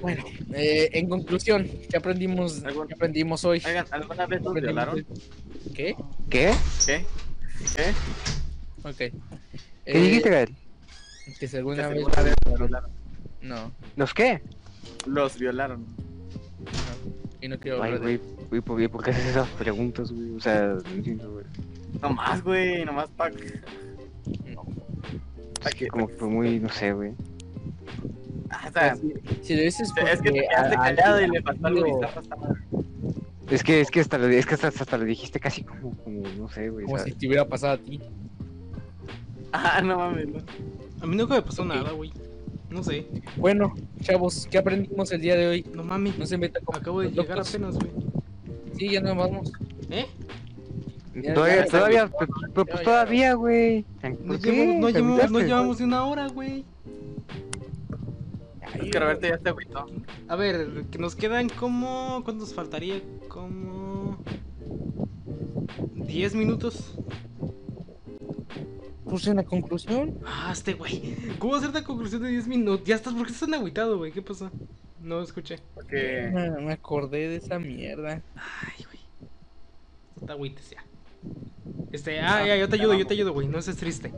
Bueno, 0.00 0.24
eh, 0.52 0.90
en 0.92 1.08
conclusión, 1.08 1.68
¿qué 1.90 1.96
aprendimos, 1.96 2.62
qué 2.88 2.94
aprendimos 2.94 3.44
hoy? 3.44 3.62
Oigan, 3.64 3.86
¿alguna 3.90 4.26
vez 4.26 4.42
los 4.42 4.52
¿Qué 4.54 4.58
aprendimos 4.60 4.62
violaron? 4.62 5.06
¿Qué? 5.74 5.96
¿Qué? 6.30 6.54
¿Qué? 6.84 7.04
¿Qué? 7.74 8.88
Ok. 8.88 8.96
¿Qué 8.96 9.12
Eh, 9.86 10.00
dijiste, 10.00 10.30
Gael? 10.30 10.54
Que 11.38 11.48
si 11.48 11.56
alguna 11.56 11.88
Que 11.88 11.94
vez... 11.94 11.98
alguna 12.06 12.22
vez 12.22 12.34
los 12.46 12.58
violaron. 12.58 12.90
No, 13.42 13.72
¿Los 13.96 14.14
qué? 14.14 14.42
Los 15.06 15.38
violaron. 15.38 15.84
no. 15.84 17.16
Y 17.40 17.48
no 17.48 17.58
quiero 17.58 17.82
Ay, 17.82 17.96
güey, 17.98 18.20
güey, 18.50 18.60
¿por 18.60 18.78
qué- 18.78 18.88
por 18.88 19.04
qué 19.04 19.10
haces 19.10 19.26
esas 19.26 19.48
preguntas, 19.50 20.10
güey? 20.10 20.34
O 20.34 20.40
sea, 20.40 20.66
no 20.84 20.90
entiendo, 20.90 21.32
güey. 21.32 21.44
Nomás, 22.02 22.42
güey, 22.42 22.84
nomás 22.84 23.08
pa... 23.10 23.30
No. 23.30 24.64
que- 25.76 25.88
Como 25.88 26.08
que 26.08 26.14
fue 26.14 26.28
muy, 26.28 26.58
no 26.60 26.68
sé, 26.68 26.92
güey. 26.92 27.12
Ah, 28.50 28.66
o 28.68 28.72
sea, 28.72 28.96
Si, 28.96 29.12
si 29.42 29.56
lo 29.56 29.62
dices 29.62 29.92
es 30.10 30.20
que 30.20 30.30
te 30.32 30.40
quedaste 30.40 30.74
a- 30.76 30.78
callado 30.80 31.20
y 31.20 31.28
le 31.28 31.42
faltó 31.42 31.66
algo 31.66 31.84
bizarro 31.84 32.18
a 32.18 32.22
esta 32.22 32.36
madre. 32.36 32.60
Es 33.50 33.62
que, 33.62 33.80
es 33.80 33.90
que 33.90 34.00
hasta 34.00 34.18
lo, 34.18 34.26
es 34.26 34.44
que 34.46 34.54
hasta, 34.54 34.68
hasta 34.68 34.98
lo 34.98 35.04
dijiste 35.04 35.38
casi 35.40 35.62
como, 35.62 35.96
como, 35.98 36.22
no 36.38 36.48
sé, 36.48 36.68
güey. 36.68 36.84
Como 36.86 36.98
si 36.98 37.12
te 37.12 37.26
hubiera 37.28 37.44
pasado 37.46 37.74
a 37.74 37.78
ti. 37.78 38.00
Ah, 39.52 39.80
no 39.82 39.96
mames, 39.98 40.28
no. 40.28 40.38
A 41.00 41.06
mí 41.06 41.16
nunca 41.16 41.34
me 41.34 41.42
pasó 41.42 41.62
Ok. 41.62 41.68
nada, 41.68 41.90
güey. 41.92 42.12
No 42.70 42.82
sé. 42.82 43.06
Bueno, 43.36 43.74
chavos, 44.02 44.46
¿qué 44.50 44.58
aprendimos 44.58 45.12
el 45.12 45.20
día 45.20 45.36
de 45.36 45.46
hoy? 45.46 45.66
No 45.74 45.84
mames. 45.84 46.18
No 46.18 46.26
se 46.26 46.36
metan 46.36 46.64
con 46.64 46.76
Acabo 46.76 47.00
de 47.00 47.10
llegar 47.10 47.36
locos. 47.38 47.50
apenas, 47.54 47.74
güey. 47.76 47.90
Sí, 48.76 48.90
ya 48.90 49.00
nos 49.00 49.16
vamos. 49.16 49.52
¿Eh? 49.90 50.06
Ya- 51.14 51.32
Todavía, 51.34 51.64
ya- 51.64 51.70
todavía, 51.70 52.10
pero, 52.52 52.66
pues 52.66 52.78
ya- 52.78 52.82
todavía, 52.84 53.34
güey. 53.34 53.84
No 54.02 54.34
llevamos, 54.34 54.36
no, 54.36 54.38
¿Te 54.38 54.52
llevamos, 54.52 54.80
no 54.80 54.86
agüitaste? 54.88 55.46
llevamos 55.46 55.78
ni 55.80 55.84
una 55.86 56.04
hora, 56.04 56.26
güey. 56.28 56.64
Es 58.84 58.90
que 58.90 58.98
Roberto 58.98 59.26
ya 59.26 59.38
se 59.38 59.48
agüitó. 59.48 59.86
A 60.28 60.36
ver, 60.36 60.84
que 60.90 60.98
nos 60.98 61.16
quedan 61.16 61.48
como. 61.48 62.22
¿Cuánto 62.24 62.44
nos 62.44 62.54
faltaría? 62.54 63.00
Como. 63.28 64.18
10 65.94 66.34
minutos. 66.34 66.94
Puse 69.04 69.30
una 69.30 69.44
conclusión. 69.44 70.18
Ah, 70.26 70.50
este 70.52 70.74
güey. 70.74 71.14
¿Cómo 71.38 71.54
hacer 71.54 71.72
la 71.72 71.84
conclusión 71.84 72.22
de 72.22 72.28
10 72.30 72.48
minutos? 72.48 72.86
Ya 72.86 72.96
estás, 72.96 73.14
¿por 73.14 73.26
qué 73.26 73.32
estás 73.32 73.48
tan 73.48 73.58
agüitado, 73.58 73.98
güey? 73.98 74.12
¿Qué 74.12 74.22
pasó? 74.22 74.50
No 75.00 75.22
escuché. 75.22 75.60
Porque... 75.74 76.30
Me, 76.32 76.50
me 76.50 76.72
acordé 76.72 77.28
de 77.28 77.36
esa 77.36 77.58
mierda. 77.58 78.22
Ay, 78.34 78.84
güey. 78.84 78.98
No 80.20 80.26
te 80.26 80.32
agüites 80.32 80.70
ya. 80.70 80.84
Este, 81.92 82.20
ah, 82.20 82.44
ya, 82.46 82.56
yo 82.56 82.68
te 82.68 82.76
ayudo, 82.76 82.94
yo 82.94 83.06
te 83.06 83.14
ayudo, 83.14 83.32
güey. 83.32 83.46
No 83.46 83.58
estés 83.58 83.76
triste. 83.76 84.12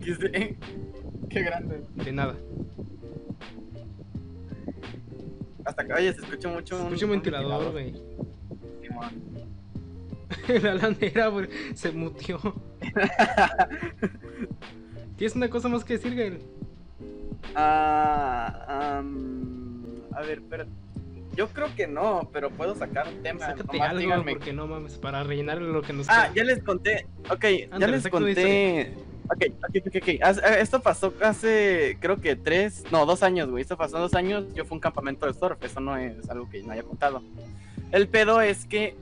XD. 0.00 0.56
Qué 1.30 1.42
grande. 1.42 1.82
De 1.94 2.12
nada. 2.12 2.36
Hasta 5.64 5.84
que, 5.86 5.92
oye, 5.92 6.12
se 6.12 6.20
escucha 6.22 6.48
mucho 6.48 6.76
Escucha 6.82 7.04
un 7.06 7.10
ventilador, 7.12 7.72
güey. 7.72 7.94
Simón. 8.82 9.10
La 10.62 10.74
landera, 10.74 11.28
güey. 11.28 11.48
Se 11.74 11.92
mutió. 11.92 12.38
¿Tienes 15.16 15.36
una 15.36 15.48
cosa 15.48 15.68
más 15.68 15.84
que 15.84 15.94
decir, 15.94 16.14
Gael? 16.16 16.40
Ah, 17.54 19.02
a 20.14 20.20
ver, 20.22 20.42
pero 20.48 20.64
yo 21.36 21.48
creo 21.48 21.68
que 21.76 21.86
no, 21.86 22.28
pero 22.32 22.50
puedo 22.50 22.74
sacar 22.74 23.06
un 23.08 23.22
tema. 23.22 23.40
Sácate 23.46 23.64
nomás 23.76 23.88
algo, 23.90 24.00
díganme. 24.00 24.32
porque 24.32 24.52
no 24.52 24.66
mames, 24.66 24.98
para 24.98 25.22
rellenar 25.22 25.60
lo 25.62 25.80
que 25.82 25.92
nos 25.92 26.08
Ah, 26.08 26.28
queda. 26.32 26.34
ya 26.34 26.44
les 26.44 26.62
conté. 26.64 27.06
Ok, 27.30 27.44
ya 27.78 27.86
les 27.86 28.08
conté. 28.08 28.94
Ok, 29.24 29.44
ok, 29.68 29.86
ok, 29.86 29.96
ok. 29.96 30.08
Haz- 30.22 30.38
eh, 30.38 30.60
Esto 30.60 30.80
pasó 30.80 31.12
hace, 31.22 31.96
creo 32.00 32.20
que 32.20 32.36
tres, 32.36 32.84
no, 32.90 33.06
dos 33.06 33.22
años, 33.22 33.48
güey. 33.50 33.62
Esto 33.62 33.76
pasó 33.76 33.98
dos 33.98 34.14
años. 34.14 34.44
Yo 34.54 34.64
fui 34.64 34.74
a 34.74 34.76
un 34.76 34.80
campamento 34.80 35.26
de 35.26 35.34
surf. 35.34 35.62
Eso 35.62 35.80
no 35.80 35.96
es 35.96 36.28
algo 36.28 36.48
que 36.50 36.62
no 36.62 36.72
haya 36.72 36.82
contado. 36.82 37.22
El 37.92 38.08
pedo 38.08 38.40
es 38.40 38.64
que 38.66 38.96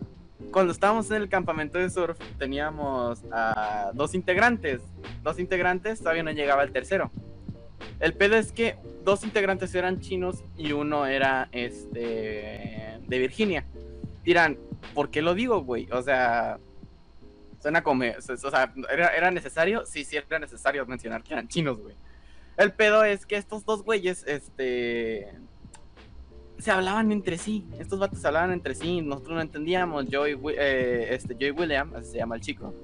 cuando 0.53 0.73
estábamos 0.73 1.11
en 1.11 1.16
el 1.18 1.29
campamento 1.29 1.79
de 1.79 1.91
surf 1.91 2.18
teníamos 2.39 3.23
a 3.33 3.91
dos 3.95 4.14
integrantes. 4.14 4.81
Dos 5.23 5.39
integrantes, 5.39 5.99
todavía 6.01 6.23
no 6.23 6.31
llegaba 6.33 6.62
el 6.62 6.73
tercero. 6.73 7.11
El 7.99 8.14
pedo 8.14 8.37
es 8.37 8.53
que 8.53 8.77
dos 9.05 9.25
integrantes 9.25 9.75
eran 9.75 10.01
chinos 10.01 10.45
y 10.57 10.73
uno 10.73 11.07
era 11.07 11.49
este 11.53 12.99
de 13.07 13.18
Virginia. 13.18 13.64
Dirán, 14.25 14.59
¿por 14.95 15.11
qué 15.11 15.23
lo 15.23 15.35
digo, 15.35 15.62
güey? 15.62 15.89
O 15.93 16.03
sea, 16.03 16.59
suena 17.61 17.83
como. 17.83 18.05
O 18.05 18.51
sea, 18.51 18.73
¿era, 18.91 19.09
era 19.09 19.31
necesario? 19.31 19.85
Sí, 19.87 20.05
sí, 20.05 20.17
era 20.17 20.39
necesario 20.39 20.85
mencionar 20.87 21.23
que 21.23 21.35
eran 21.35 21.49
chinos, 21.49 21.79
güey. 21.79 21.95
El 22.57 22.73
pedo 22.73 23.05
es 23.05 23.27
que 23.27 23.37
estos 23.37 23.65
dos 23.65 23.83
güeyes, 23.83 24.25
este. 24.27 25.33
Se 26.59 26.71
hablaban 26.71 27.11
entre 27.11 27.39
sí. 27.39 27.67
Estos 27.79 27.99
vatos 27.99 28.21
se 28.21 28.27
hablaban 28.27 28.53
entre 28.53 28.75
sí. 28.75 29.01
Nosotros 29.01 29.35
no 29.37 29.41
entendíamos. 29.41 30.09
Yo 30.09 30.29
y, 30.29 30.39
eh, 30.59 31.09
este, 31.11 31.35
yo 31.39 31.47
y 31.47 31.53
William, 31.53 31.95
así 31.95 32.13
se 32.13 32.19
llama 32.19 32.35
el 32.35 32.43
chico. 32.43 32.75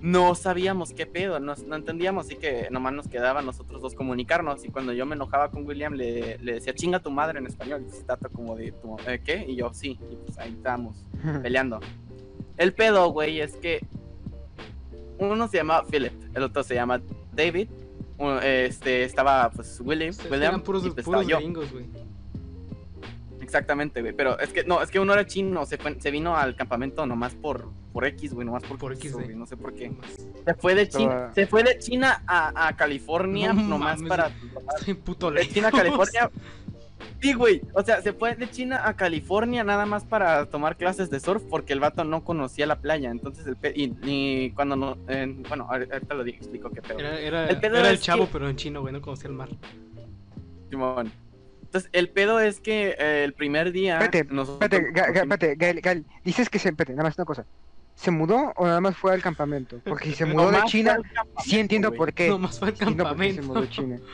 No 0.00 0.34
sabíamos 0.34 0.94
qué 0.94 1.04
pedo, 1.04 1.40
no, 1.40 1.54
no 1.66 1.76
entendíamos, 1.76 2.24
así 2.24 2.36
que 2.36 2.68
nomás 2.70 2.94
nos 2.94 3.06
quedaba 3.06 3.42
nosotros 3.42 3.82
dos 3.82 3.94
comunicarnos. 3.94 4.64
Y 4.64 4.70
cuando 4.70 4.94
yo 4.94 5.04
me 5.04 5.14
enojaba 5.14 5.50
con 5.50 5.66
William, 5.66 5.92
le, 5.92 6.38
le 6.38 6.54
decía 6.54 6.74
chinga 6.74 7.00
tu 7.00 7.10
madre 7.10 7.38
en 7.38 7.46
español. 7.46 7.84
Y 7.86 7.90
se 7.90 8.04
trata 8.04 8.30
como 8.30 8.56
de, 8.56 8.72
¿eh, 9.06 9.20
¿qué? 9.22 9.44
Y 9.46 9.56
yo, 9.56 9.74
sí. 9.74 9.98
Y 10.10 10.16
pues 10.16 10.38
ahí 10.38 10.52
estábamos 10.52 11.04
peleando. 11.42 11.80
El 12.60 12.74
pedo, 12.74 13.08
güey, 13.10 13.40
es 13.40 13.56
que 13.56 13.80
uno 15.18 15.48
se 15.48 15.56
llama 15.56 15.82
Philip, 15.90 16.12
el 16.34 16.42
otro 16.42 16.62
se 16.62 16.74
llama 16.74 17.00
David. 17.32 17.68
uno- 18.18 18.38
Este 18.40 19.02
estaba 19.04 19.50
pues 19.50 19.80
William, 19.80 20.10
Ustedes 20.10 20.30
William 20.30 20.50
eran 20.50 20.62
puros, 20.62 20.84
y 20.86 20.90
pues, 20.90 21.04
puros 21.06 21.22
estaba 21.22 21.40
yo. 21.40 21.44
gringos, 21.44 21.72
güey. 21.72 21.86
Exactamente, 23.40 24.00
güey. 24.02 24.12
Pero 24.12 24.38
es 24.38 24.52
que 24.52 24.62
no, 24.64 24.82
es 24.82 24.90
que 24.90 25.00
uno 25.00 25.12
era 25.12 25.26
chino, 25.26 25.64
se, 25.66 25.78
fue- 25.78 25.98
se 26.00 26.10
vino 26.10 26.36
al 26.36 26.54
campamento 26.54 27.04
nomás 27.06 27.34
por, 27.34 27.68
por 27.92 28.04
X, 28.04 28.32
güey, 28.34 28.44
nomás 28.46 28.62
por, 28.62 28.78
Por 28.78 28.94
XD. 28.96 29.12
güey, 29.14 29.34
no 29.34 29.46
sé 29.46 29.56
por 29.56 29.74
qué. 29.74 29.90
Se 30.44 30.54
fue 30.54 30.74
de 30.74 30.88
China, 30.88 31.30
se 31.34 31.46
fue 31.46 31.62
de 31.64 31.78
China 31.78 32.22
a, 32.26 32.68
a 32.68 32.76
California 32.76 33.52
No 33.52 33.62
nomás 33.62 33.96
mames, 33.96 34.08
para 34.08 34.30
Estoy 34.78 34.94
puto 34.94 35.30
de. 35.30 35.48
China 35.48 35.68
a 35.68 35.72
California. 35.72 36.30
Sí, 37.20 37.32
güey. 37.34 37.60
O 37.74 37.82
sea, 37.82 38.00
se 38.02 38.12
fue 38.12 38.34
de 38.34 38.50
China 38.50 38.82
a 38.86 38.94
California 38.96 39.62
nada 39.64 39.86
más 39.86 40.04
para 40.04 40.46
tomar 40.46 40.76
clases 40.76 41.10
de 41.10 41.20
surf 41.20 41.42
porque 41.50 41.72
el 41.72 41.80
vato 41.80 42.04
no 42.04 42.24
conocía 42.24 42.66
la 42.66 42.80
playa. 42.80 43.10
Entonces, 43.10 43.46
el 43.46 43.56
pe- 43.56 43.72
y, 43.76 43.94
y 44.04 44.50
cuando 44.52 44.76
no. 44.76 44.96
en- 45.08 45.42
bueno, 45.44 45.66
ahor- 45.68 45.92
ahorita 45.92 46.14
lo 46.14 46.24
digo, 46.24 46.38
explico 46.38 46.70
qué 46.70 46.82
pedo. 46.82 46.98
Era, 46.98 47.18
era, 47.20 47.48
El 47.48 47.60
pedo 47.60 47.76
era 47.76 47.88
el 47.88 47.94
es 47.96 48.00
chavo, 48.02 48.24
que- 48.26 48.32
pero 48.32 48.48
en 48.48 48.56
chino, 48.56 48.80
güey, 48.80 48.92
no 48.92 49.00
conocía 49.00 49.28
el 49.28 49.34
mar. 49.36 49.48
Simón. 50.70 51.12
Entonces, 51.62 51.88
el 51.92 52.08
pedo 52.10 52.40
es 52.40 52.60
que 52.60 52.96
eh, 52.98 53.24
el 53.24 53.32
primer 53.32 53.70
día. 53.72 53.98
Espérate, 54.00 54.32
nosotros- 54.34 54.62
Espérate, 54.70 54.92
Ga- 54.92 55.12
Ga- 55.14 55.22
espérate, 55.22 55.54
Gael, 55.56 55.80
Gael, 55.80 56.04
dices 56.24 56.48
que 56.48 56.58
se, 56.58 56.70
espérate, 56.70 56.92
nada 56.94 57.04
más 57.08 57.16
una 57.18 57.24
cosa. 57.24 57.46
¿Se 57.94 58.10
mudó 58.10 58.52
o 58.56 58.66
nada 58.66 58.80
más 58.80 58.96
fue 58.96 59.12
al 59.12 59.20
campamento? 59.22 59.78
Porque 59.84 60.08
si 60.08 60.14
se 60.14 60.24
mudó 60.26 60.50
de 60.50 60.62
China, 60.64 60.94
campamento, 60.96 61.42
sí 61.44 61.58
entiendo 61.60 61.88
güey. 61.88 61.98
por 61.98 62.12
qué. 62.12 62.28
Nomás 62.28 62.58
fue 62.58 62.68
al 62.68 62.74
qué 62.74 62.78
se 62.78 62.84
mudó 62.86 62.96
de 62.96 63.04
campamento. 63.04 63.66
China. 63.66 63.98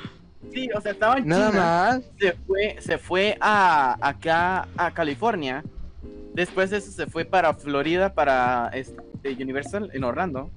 Sí, 0.53 0.69
o 0.75 0.81
sea, 0.81 0.93
estaba 0.93 1.19
en 1.19 1.27
Nada 1.27 1.51
China. 1.51 1.61
más. 1.61 2.03
se 2.19 2.33
fue, 2.33 2.77
se 2.81 2.99
fue 2.99 3.37
a 3.41 3.97
acá 4.07 4.69
a 4.77 4.91
California. 4.93 5.65
Después 6.35 6.71
de 6.71 6.79
eso 6.79 6.91
se 6.91 7.07
fue 7.07 7.25
para 7.25 7.55
Florida 7.55 8.13
para 8.15 8.71
este, 8.75 9.01
Universal 9.43 9.91
en 9.93 10.05
Orlando. 10.05 10.51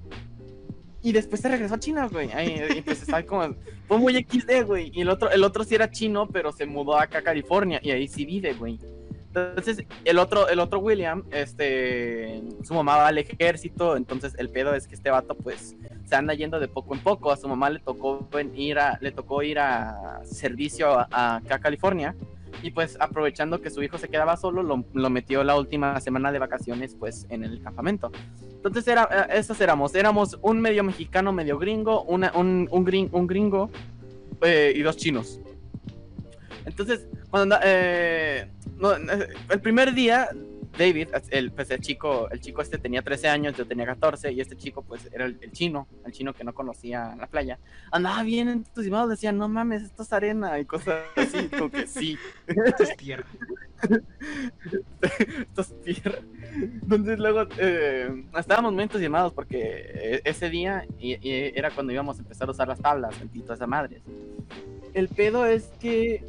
Y 1.02 1.12
después 1.12 1.40
se 1.40 1.48
regresó 1.48 1.74
a 1.74 1.78
China, 1.78 2.08
güey. 2.08 2.28
Y 2.76 2.82
pues 2.82 3.02
está 3.02 3.24
como 3.24 3.54
fue 3.88 3.98
muy 3.98 4.14
XD, 4.14 4.64
güey. 4.66 4.90
Y 4.94 5.00
el 5.00 5.08
otro 5.08 5.30
el 5.30 5.42
otro 5.42 5.64
sí 5.64 5.74
era 5.74 5.90
chino, 5.90 6.28
pero 6.28 6.52
se 6.52 6.66
mudó 6.66 6.98
acá 6.98 7.18
a 7.18 7.22
California 7.22 7.80
y 7.82 7.90
ahí 7.90 8.06
sí 8.06 8.26
vive, 8.26 8.52
güey. 8.52 8.78
Entonces, 9.34 9.84
el 10.04 10.18
otro, 10.18 10.48
el 10.48 10.58
otro 10.58 10.80
William, 10.80 11.24
este, 11.30 12.42
su 12.64 12.74
mamá 12.74 12.96
va 12.96 13.06
al 13.08 13.18
ejército, 13.18 13.96
entonces 13.96 14.34
el 14.38 14.48
pedo 14.48 14.74
es 14.74 14.88
que 14.88 14.96
este 14.96 15.08
vato, 15.10 15.36
pues, 15.36 15.76
se 16.10 16.16
anda 16.16 16.34
yendo 16.34 16.58
de 16.58 16.66
poco 16.66 16.92
en 16.94 17.00
poco. 17.00 17.30
A 17.30 17.36
su 17.36 17.46
mamá 17.48 17.70
le 17.70 17.78
tocó 17.78 18.28
ir 18.56 18.80
a, 18.80 18.98
le 19.00 19.12
tocó 19.12 19.44
ir 19.44 19.60
a 19.60 20.20
servicio 20.24 20.98
acá 20.98 21.40
a 21.54 21.58
California. 21.60 22.16
Y 22.64 22.72
pues 22.72 22.96
aprovechando 22.98 23.60
que 23.62 23.70
su 23.70 23.80
hijo 23.80 23.96
se 23.96 24.08
quedaba 24.08 24.36
solo, 24.36 24.62
lo, 24.64 25.08
metió 25.10 25.44
la 25.44 25.56
última 25.56 25.98
semana 26.00 26.32
de 26.32 26.40
vacaciones, 26.40 26.96
pues, 26.98 27.26
en 27.30 27.44
el 27.44 27.62
campamento. 27.62 28.10
Entonces 28.56 28.86
era, 28.88 29.08
eh, 29.30 29.38
esos 29.38 29.60
éramos, 29.60 29.94
éramos 29.94 30.36
un 30.42 30.60
medio 30.60 30.82
mexicano, 30.82 31.32
medio 31.32 31.58
gringo, 31.58 32.02
una, 32.02 32.32
un, 32.34 32.68
un, 32.72 32.84
grin- 32.84 33.08
un 33.12 33.26
gringo 33.28 33.70
eh, 34.42 34.72
y 34.74 34.82
dos 34.82 34.96
chinos. 34.96 35.38
Entonces, 36.66 37.06
cuando 37.30 37.56
eh, 37.62 38.50
eh, 38.82 39.28
el 39.48 39.60
primer 39.60 39.94
día, 39.94 40.28
David, 40.78 41.08
el, 41.30 41.50
pues 41.52 41.70
el 41.70 41.80
chico, 41.80 42.28
el 42.30 42.40
chico 42.40 42.62
este 42.62 42.78
tenía 42.78 43.02
13 43.02 43.28
años, 43.28 43.54
yo 43.56 43.66
tenía 43.66 43.84
14, 43.86 44.32
y 44.32 44.40
este 44.40 44.56
chico 44.56 44.82
pues 44.82 45.08
era 45.12 45.26
el, 45.26 45.36
el 45.40 45.52
chino, 45.52 45.86
el 46.06 46.12
chino 46.12 46.32
que 46.32 46.44
no 46.44 46.54
conocía 46.54 47.14
la 47.18 47.26
playa. 47.26 47.58
Andaba 47.90 48.22
bien 48.22 48.48
entusiasmado, 48.48 49.08
decía, 49.08 49.32
no 49.32 49.48
mames, 49.48 49.82
esto 49.82 50.02
es 50.04 50.12
arena 50.12 50.58
y 50.58 50.64
cosas 50.64 51.02
así, 51.16 51.48
como 51.58 51.70
que 51.70 51.86
sí. 51.86 52.16
Esto 52.46 52.82
es 52.84 52.96
tierra. 52.96 53.24
Estos 55.40 55.72
pier- 55.84 56.22
Entonces 56.82 57.18
luego 57.18 57.44
eh, 57.58 58.24
estábamos 58.38 58.72
muy 58.72 58.82
entusiasmados 58.84 59.32
porque 59.32 59.58
eh, 59.94 60.20
ese 60.24 60.50
día 60.50 60.86
y- 60.98 61.14
y 61.26 61.52
era 61.54 61.70
cuando 61.70 61.92
íbamos 61.92 62.18
a 62.18 62.22
empezar 62.22 62.48
a 62.48 62.52
usar 62.52 62.68
las 62.68 62.80
tablas 62.80 63.14
y 63.32 63.40
toda 63.40 63.54
esa 63.54 63.66
madre. 63.66 64.02
El 64.94 65.08
pedo 65.08 65.46
es 65.46 65.70
que 65.80 66.24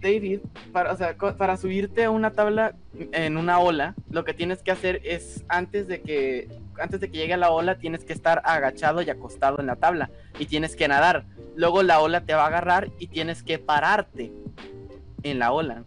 David, 0.00 0.40
para, 0.72 0.92
o 0.92 0.96
sea, 0.96 1.16
para 1.16 1.56
subirte 1.56 2.04
a 2.04 2.10
una 2.10 2.32
tabla 2.32 2.74
en 3.12 3.36
una 3.36 3.58
ola, 3.58 3.94
lo 4.10 4.24
que 4.24 4.34
tienes 4.34 4.62
que 4.62 4.70
hacer 4.70 5.00
es 5.04 5.44
antes 5.48 5.88
de 5.88 6.02
que 6.02 6.48
antes 6.78 7.00
de 7.00 7.10
que 7.10 7.18
llegue 7.18 7.36
la 7.36 7.50
ola 7.50 7.78
tienes 7.78 8.04
que 8.04 8.12
estar 8.12 8.42
agachado 8.44 9.00
y 9.00 9.08
acostado 9.08 9.60
en 9.60 9.66
la 9.66 9.76
tabla 9.76 10.10
y 10.38 10.46
tienes 10.46 10.76
que 10.76 10.88
nadar. 10.88 11.24
Luego 11.54 11.82
la 11.82 12.00
ola 12.00 12.24
te 12.24 12.34
va 12.34 12.44
a 12.44 12.48
agarrar 12.48 12.90
y 12.98 13.06
tienes 13.06 13.42
que 13.42 13.58
pararte 13.58 14.30
en 15.22 15.38
la 15.38 15.52
ola. 15.52 15.84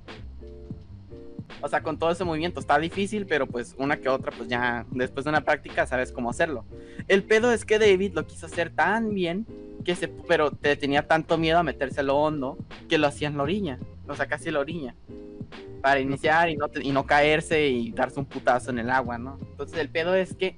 O 1.61 1.67
sea, 1.67 1.83
con 1.83 1.99
todo 1.99 2.11
ese 2.11 2.23
movimiento 2.23 2.59
está 2.59 2.79
difícil, 2.79 3.25
pero 3.25 3.45
pues 3.45 3.75
una 3.77 3.97
que 3.97 4.09
otra, 4.09 4.31
pues 4.35 4.47
ya 4.47 4.85
después 4.91 5.25
de 5.25 5.29
una 5.29 5.41
práctica 5.41 5.85
sabes 5.85 6.11
cómo 6.11 6.29
hacerlo. 6.29 6.65
El 7.07 7.23
pedo 7.23 7.51
es 7.51 7.65
que 7.65 7.79
David 7.79 8.13
lo 8.13 8.25
quiso 8.25 8.45
hacer 8.45 8.69
tan 8.69 9.13
bien 9.13 9.45
que 9.83 9.95
se, 9.95 10.07
pero 10.07 10.51
te 10.51 10.75
tenía 10.75 11.07
tanto 11.07 11.37
miedo 11.37 11.59
a 11.59 11.63
meterse 11.63 11.99
a 11.99 12.03
lo 12.03 12.17
hondo 12.17 12.57
que 12.87 12.97
lo 12.97 13.07
hacía 13.07 13.27
en 13.27 13.37
la 13.37 13.43
orilla, 13.43 13.79
o 14.09 14.15
sea, 14.15 14.27
casi 14.27 14.51
la 14.51 14.59
orilla, 14.59 14.95
para 15.81 15.99
iniciar 15.99 16.49
y 16.49 16.57
no, 16.57 16.67
y 16.81 16.91
no 16.91 17.05
caerse 17.05 17.67
y 17.67 17.91
darse 17.91 18.19
un 18.19 18.25
putazo 18.25 18.71
en 18.71 18.79
el 18.79 18.89
agua, 18.89 19.17
¿no? 19.17 19.39
Entonces 19.51 19.79
el 19.79 19.89
pedo 19.89 20.15
es 20.15 20.35
que 20.35 20.57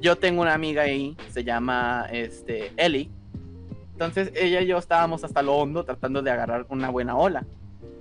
yo 0.00 0.16
tengo 0.16 0.42
una 0.42 0.54
amiga 0.54 0.82
ahí, 0.82 1.16
se 1.30 1.44
llama 1.44 2.06
este, 2.10 2.72
Ellie. 2.76 3.10
Entonces 3.92 4.32
ella 4.34 4.60
y 4.60 4.66
yo 4.66 4.78
estábamos 4.78 5.24
hasta 5.24 5.42
lo 5.42 5.54
hondo 5.56 5.84
tratando 5.84 6.22
de 6.22 6.30
agarrar 6.30 6.66
una 6.68 6.88
buena 6.88 7.16
ola. 7.16 7.44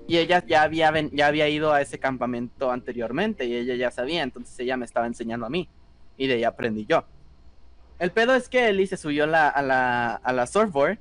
Y 0.07 0.17
ella 0.17 0.43
ya 0.45 0.61
había, 0.61 0.93
ya 1.11 1.27
había 1.27 1.49
ido 1.49 1.73
a 1.73 1.81
ese 1.81 1.99
campamento 1.99 2.71
anteriormente 2.71 3.45
y 3.45 3.55
ella 3.55 3.75
ya 3.75 3.91
sabía, 3.91 4.23
entonces 4.23 4.57
ella 4.59 4.77
me 4.77 4.85
estaba 4.85 5.05
enseñando 5.05 5.45
a 5.45 5.49
mí. 5.49 5.67
Y 6.17 6.27
de 6.27 6.35
ahí 6.35 6.43
aprendí 6.43 6.85
yo. 6.85 7.03
El 7.99 8.11
pedo 8.11 8.35
es 8.35 8.47
que 8.47 8.69
Ellie 8.69 8.87
se 8.87 8.95
subió 8.95 9.25
a 9.25 9.27
la, 9.27 10.15
a 10.15 10.33
la 10.33 10.47
surfboard. 10.47 10.97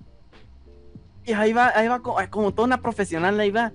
Y 1.26 1.32
ahí 1.32 1.52
va, 1.52 1.72
ahí 1.74 1.88
va 1.88 2.00
como, 2.00 2.18
como 2.30 2.54
toda 2.54 2.66
una 2.66 2.80
profesional, 2.80 3.38
ahí 3.40 3.50
va. 3.50 3.72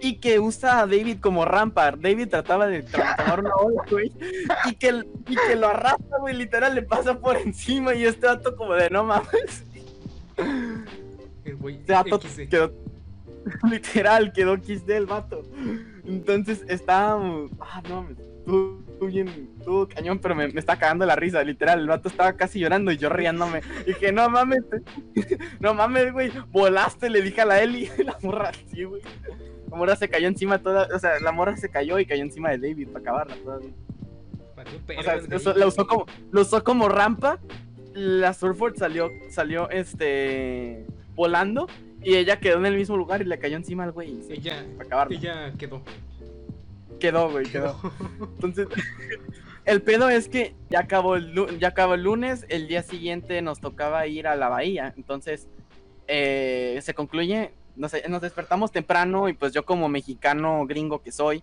Y 0.00 0.18
que 0.18 0.38
usa 0.38 0.80
a 0.80 0.86
David 0.86 1.18
como 1.20 1.46
rampa. 1.46 1.90
David 1.92 2.28
trataba 2.28 2.66
de 2.66 2.82
tomar 2.82 3.40
una 3.40 3.54
ola, 3.54 3.82
güey. 3.90 4.12
Y 4.66 4.74
que, 4.74 5.02
y 5.26 5.36
que 5.48 5.56
lo 5.56 5.68
arrastra, 5.68 6.18
güey. 6.20 6.36
Literal 6.36 6.74
le 6.74 6.82
pasa 6.82 7.18
por 7.18 7.36
encima. 7.38 7.94
Y 7.94 8.04
este 8.04 8.26
vato 8.26 8.54
como 8.54 8.74
de 8.74 8.90
no 8.90 9.04
mames. 9.04 9.64
El 11.44 11.56
güey 11.56 11.80
Este 11.86 11.94
XD. 11.94 12.48
quedó. 12.50 12.72
Literal, 13.70 14.32
quedó 14.32 14.56
XD 14.56 14.90
el 14.90 15.06
vato. 15.06 15.42
Entonces 16.04 16.64
estábamos. 16.68 17.50
Ah, 17.60 17.80
no, 17.88 18.06
estuvo 18.10 18.85
estuvo 18.96 19.08
bien. 19.10 19.50
Estuvo 19.58 19.86
cañón, 19.88 20.18
pero 20.18 20.34
me, 20.34 20.48
me 20.48 20.60
está 20.60 20.76
cagando 20.78 21.04
la 21.06 21.14
risa. 21.16 21.42
Literal, 21.44 21.80
el 21.80 21.86
vato 21.86 22.08
estaba 22.08 22.32
casi 22.34 22.58
llorando 22.60 22.90
y 22.90 22.96
yo 22.96 23.08
riéndome. 23.08 23.60
Dije, 23.86 24.12
no 24.12 24.28
mames. 24.30 24.60
No 25.60 25.74
mames, 25.74 26.12
güey. 26.12 26.30
Volaste, 26.50 27.10
le 27.10 27.22
dije 27.22 27.40
a 27.42 27.44
la 27.46 27.62
Eli. 27.62 27.88
La 28.04 28.16
morra, 28.22 28.50
sí, 28.70 28.84
güey. 28.84 29.02
La 29.70 29.76
morra 29.76 29.96
se 29.96 30.08
cayó 30.08 30.28
encima 30.28 30.58
toda. 30.58 30.88
O 30.94 30.98
sea, 30.98 31.20
la 31.20 31.32
morra 31.32 31.56
se 31.56 31.68
cayó 31.68 31.98
y 31.98 32.06
cayó 32.06 32.22
encima 32.22 32.50
de 32.50 32.58
David 32.58 32.88
para 32.88 33.00
acabarla 33.00 33.36
todavía. 33.36 33.70
O 34.98 35.02
sea, 35.02 35.16
eso- 35.30 35.54
la 35.54 35.66
usó 35.66 35.86
como, 35.86 36.06
lo 36.30 36.40
usó 36.42 36.64
como 36.64 36.88
rampa. 36.88 37.38
La 37.94 38.34
surfboard 38.34 38.76
salió, 38.76 39.10
salió 39.30 39.70
este 39.70 40.84
volando 41.14 41.66
y 42.02 42.14
ella 42.16 42.38
quedó 42.38 42.58
en 42.58 42.66
el 42.66 42.76
mismo 42.76 42.96
lugar 42.96 43.22
y 43.22 43.24
le 43.24 43.38
cayó 43.38 43.56
encima 43.56 43.84
al 43.84 43.92
güey. 43.92 44.10
y 44.28 44.32
Ella, 44.32 44.64
Para 44.76 44.86
acabarla. 44.86 45.16
ella 45.16 45.52
quedó. 45.58 45.82
Quedó, 47.00 47.30
güey, 47.30 47.46
quedó. 47.46 47.78
Entonces, 48.20 48.68
el 49.64 49.82
pedo 49.82 50.08
es 50.08 50.28
que 50.28 50.54
ya 50.70 50.80
acabó 50.80 51.16
el, 51.16 51.32
lu- 51.34 51.58
ya 51.58 51.68
acabó 51.68 51.94
el 51.94 52.02
lunes, 52.02 52.46
el 52.48 52.68
día 52.68 52.82
siguiente 52.82 53.42
nos 53.42 53.60
tocaba 53.60 54.06
ir 54.06 54.26
a 54.26 54.36
la 54.36 54.48
bahía. 54.48 54.94
Entonces, 54.96 55.48
eh, 56.08 56.78
se 56.82 56.94
concluye, 56.94 57.52
nos, 57.74 57.92
nos 58.08 58.20
despertamos 58.22 58.72
temprano 58.72 59.28
y 59.28 59.34
pues 59.34 59.52
yo 59.52 59.64
como 59.64 59.88
mexicano 59.88 60.64
gringo 60.66 61.02
que 61.02 61.12
soy, 61.12 61.42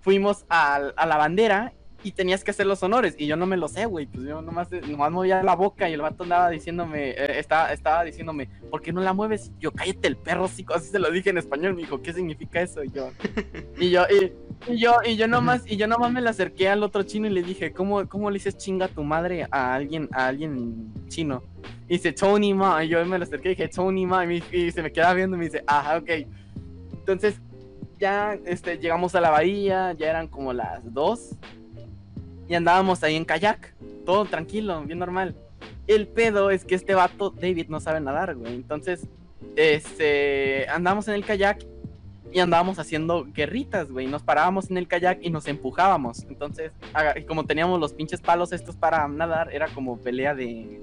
fuimos 0.00 0.44
al- 0.48 0.92
a, 0.96 1.06
la 1.06 1.16
bandera 1.16 1.72
y 2.04 2.12
tenías 2.12 2.42
que 2.44 2.50
hacer 2.50 2.66
los 2.66 2.82
honores 2.82 3.14
y 3.18 3.26
yo 3.26 3.36
no 3.36 3.46
me 3.46 3.56
lo 3.56 3.68
sé, 3.68 3.86
güey. 3.86 4.06
Pues 4.06 4.24
yo 4.26 4.42
nomás, 4.42 4.68
nomás 4.88 5.10
movía 5.12 5.42
la 5.42 5.54
boca 5.54 5.88
y 5.88 5.92
el 5.92 6.00
vato 6.02 6.24
andaba 6.24 6.50
diciéndome, 6.50 7.10
eh, 7.10 7.38
estaba, 7.38 8.02
diciéndome, 8.04 8.48
¿por 8.70 8.82
qué 8.82 8.92
no 8.92 9.00
la 9.00 9.12
mueves? 9.12 9.50
Yo, 9.60 9.70
cállate 9.72 10.08
el 10.08 10.16
perro, 10.16 10.48
sí, 10.48 10.64
así 10.74 10.88
se 10.90 10.98
lo 10.98 11.10
dije 11.10 11.30
en 11.30 11.38
español, 11.38 11.74
me 11.74 11.82
dijo, 11.82 12.02
¿qué 12.02 12.12
significa 12.12 12.60
eso? 12.60 12.82
Y 12.82 12.90
yo, 12.90 13.10
y 13.78 13.90
yo, 13.90 14.02
y, 14.10 14.32
y 14.72 14.78
yo, 14.78 14.94
y 15.04 15.16
yo 15.16 15.28
nomás, 15.28 15.62
y 15.66 15.76
yo 15.76 15.86
nomás 15.86 16.10
me 16.12 16.20
le 16.20 16.28
acerqué 16.28 16.68
al 16.68 16.82
otro 16.82 17.02
chino 17.04 17.26
y 17.26 17.30
le 17.30 17.42
dije, 17.42 17.72
¿cómo, 17.72 18.08
cómo 18.08 18.30
le 18.30 18.34
dices 18.34 18.56
chinga 18.56 18.86
a 18.86 18.88
tu 18.88 19.04
madre 19.04 19.46
a 19.50 19.74
alguien, 19.74 20.08
a 20.12 20.26
alguien 20.26 20.92
chino? 21.08 21.42
Y 21.88 21.94
dice, 21.94 22.12
Tony 22.12 22.54
Ma, 22.54 22.82
y 22.84 22.88
yo 22.88 23.04
me 23.04 23.18
le 23.18 23.24
acerqué 23.24 23.48
y 23.50 23.54
dije, 23.54 23.68
Tony 23.68 24.06
Ma, 24.06 24.24
y, 24.24 24.26
me- 24.28 24.42
y 24.58 24.70
se 24.70 24.82
me 24.82 24.90
queda 24.90 25.12
viendo 25.14 25.36
y 25.36 25.38
me 25.40 25.44
dice, 25.46 25.62
ajá, 25.66 25.98
ok. 25.98 26.10
Entonces, 26.94 27.40
ya 27.98 28.38
este, 28.46 28.78
llegamos 28.78 29.14
a 29.14 29.20
la 29.20 29.30
bahía, 29.30 29.92
ya 29.92 30.10
eran 30.10 30.26
como 30.28 30.52
las 30.52 30.92
dos, 30.92 31.36
y 32.52 32.54
andábamos 32.54 33.02
ahí 33.02 33.16
en 33.16 33.24
kayak, 33.24 33.74
todo 34.04 34.26
tranquilo, 34.26 34.82
bien 34.82 34.98
normal. 34.98 35.34
El 35.86 36.06
pedo 36.06 36.50
es 36.50 36.66
que 36.66 36.74
este 36.74 36.94
vato, 36.94 37.30
David, 37.30 37.68
no 37.70 37.80
sabe 37.80 37.98
nadar, 37.98 38.34
güey. 38.34 38.54
Entonces, 38.56 39.08
este, 39.56 40.68
andamos 40.68 41.08
en 41.08 41.14
el 41.14 41.24
kayak 41.24 41.64
y 42.30 42.40
andábamos 42.40 42.78
haciendo 42.78 43.26
guerritas, 43.32 43.90
güey. 43.90 44.06
Nos 44.06 44.22
parábamos 44.22 44.70
en 44.70 44.76
el 44.76 44.86
kayak 44.86 45.20
y 45.22 45.30
nos 45.30 45.48
empujábamos. 45.48 46.24
Entonces, 46.24 46.72
como 47.26 47.46
teníamos 47.46 47.80
los 47.80 47.94
pinches 47.94 48.20
palos 48.20 48.52
estos 48.52 48.76
para 48.76 49.08
nadar, 49.08 49.48
era 49.50 49.68
como 49.68 49.96
pelea 49.96 50.34
de. 50.34 50.78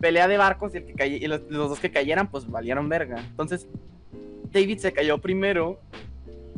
Pelea 0.00 0.26
de 0.26 0.38
barcos 0.38 0.74
y, 0.74 0.78
el 0.78 0.86
que 0.96 1.06
y 1.06 1.26
los, 1.28 1.42
los 1.50 1.68
dos 1.68 1.78
que 1.78 1.92
cayeran, 1.92 2.28
pues 2.28 2.50
valieron 2.50 2.88
verga. 2.88 3.20
Entonces, 3.30 3.68
David 4.50 4.78
se 4.78 4.92
cayó 4.92 5.18
primero. 5.18 5.78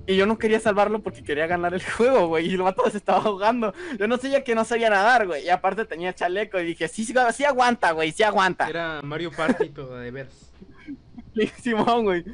Y 0.06 0.16
yo 0.16 0.26
no 0.26 0.38
quería 0.38 0.60
salvarlo 0.60 1.02
porque 1.02 1.22
quería 1.22 1.46
ganar 1.46 1.72
el 1.74 1.82
juego, 1.96 2.28
güey. 2.28 2.48
Y 2.48 2.54
el 2.54 2.62
vato 2.62 2.88
se 2.90 2.98
estaba 2.98 3.22
ahogando. 3.24 3.72
Yo 3.98 4.06
no 4.06 4.16
sabía 4.18 4.44
que 4.44 4.54
no 4.54 4.64
sabía 4.64 4.90
nadar, 4.90 5.26
güey. 5.26 5.44
Y 5.44 5.48
aparte 5.48 5.84
tenía 5.84 6.14
chaleco. 6.14 6.60
Y 6.60 6.64
dije, 6.64 6.88
sí, 6.88 7.04
sí, 7.04 7.14
sí 7.32 7.44
aguanta, 7.44 7.92
güey. 7.92 8.12
Sí 8.12 8.22
aguanta. 8.22 8.68
Era 8.68 9.00
Mario 9.02 9.30
Party, 9.30 9.70
pero 9.70 9.96
de 9.96 10.10
veras. 10.10 10.52
Simón, 11.62 12.04
güey. 12.04 12.24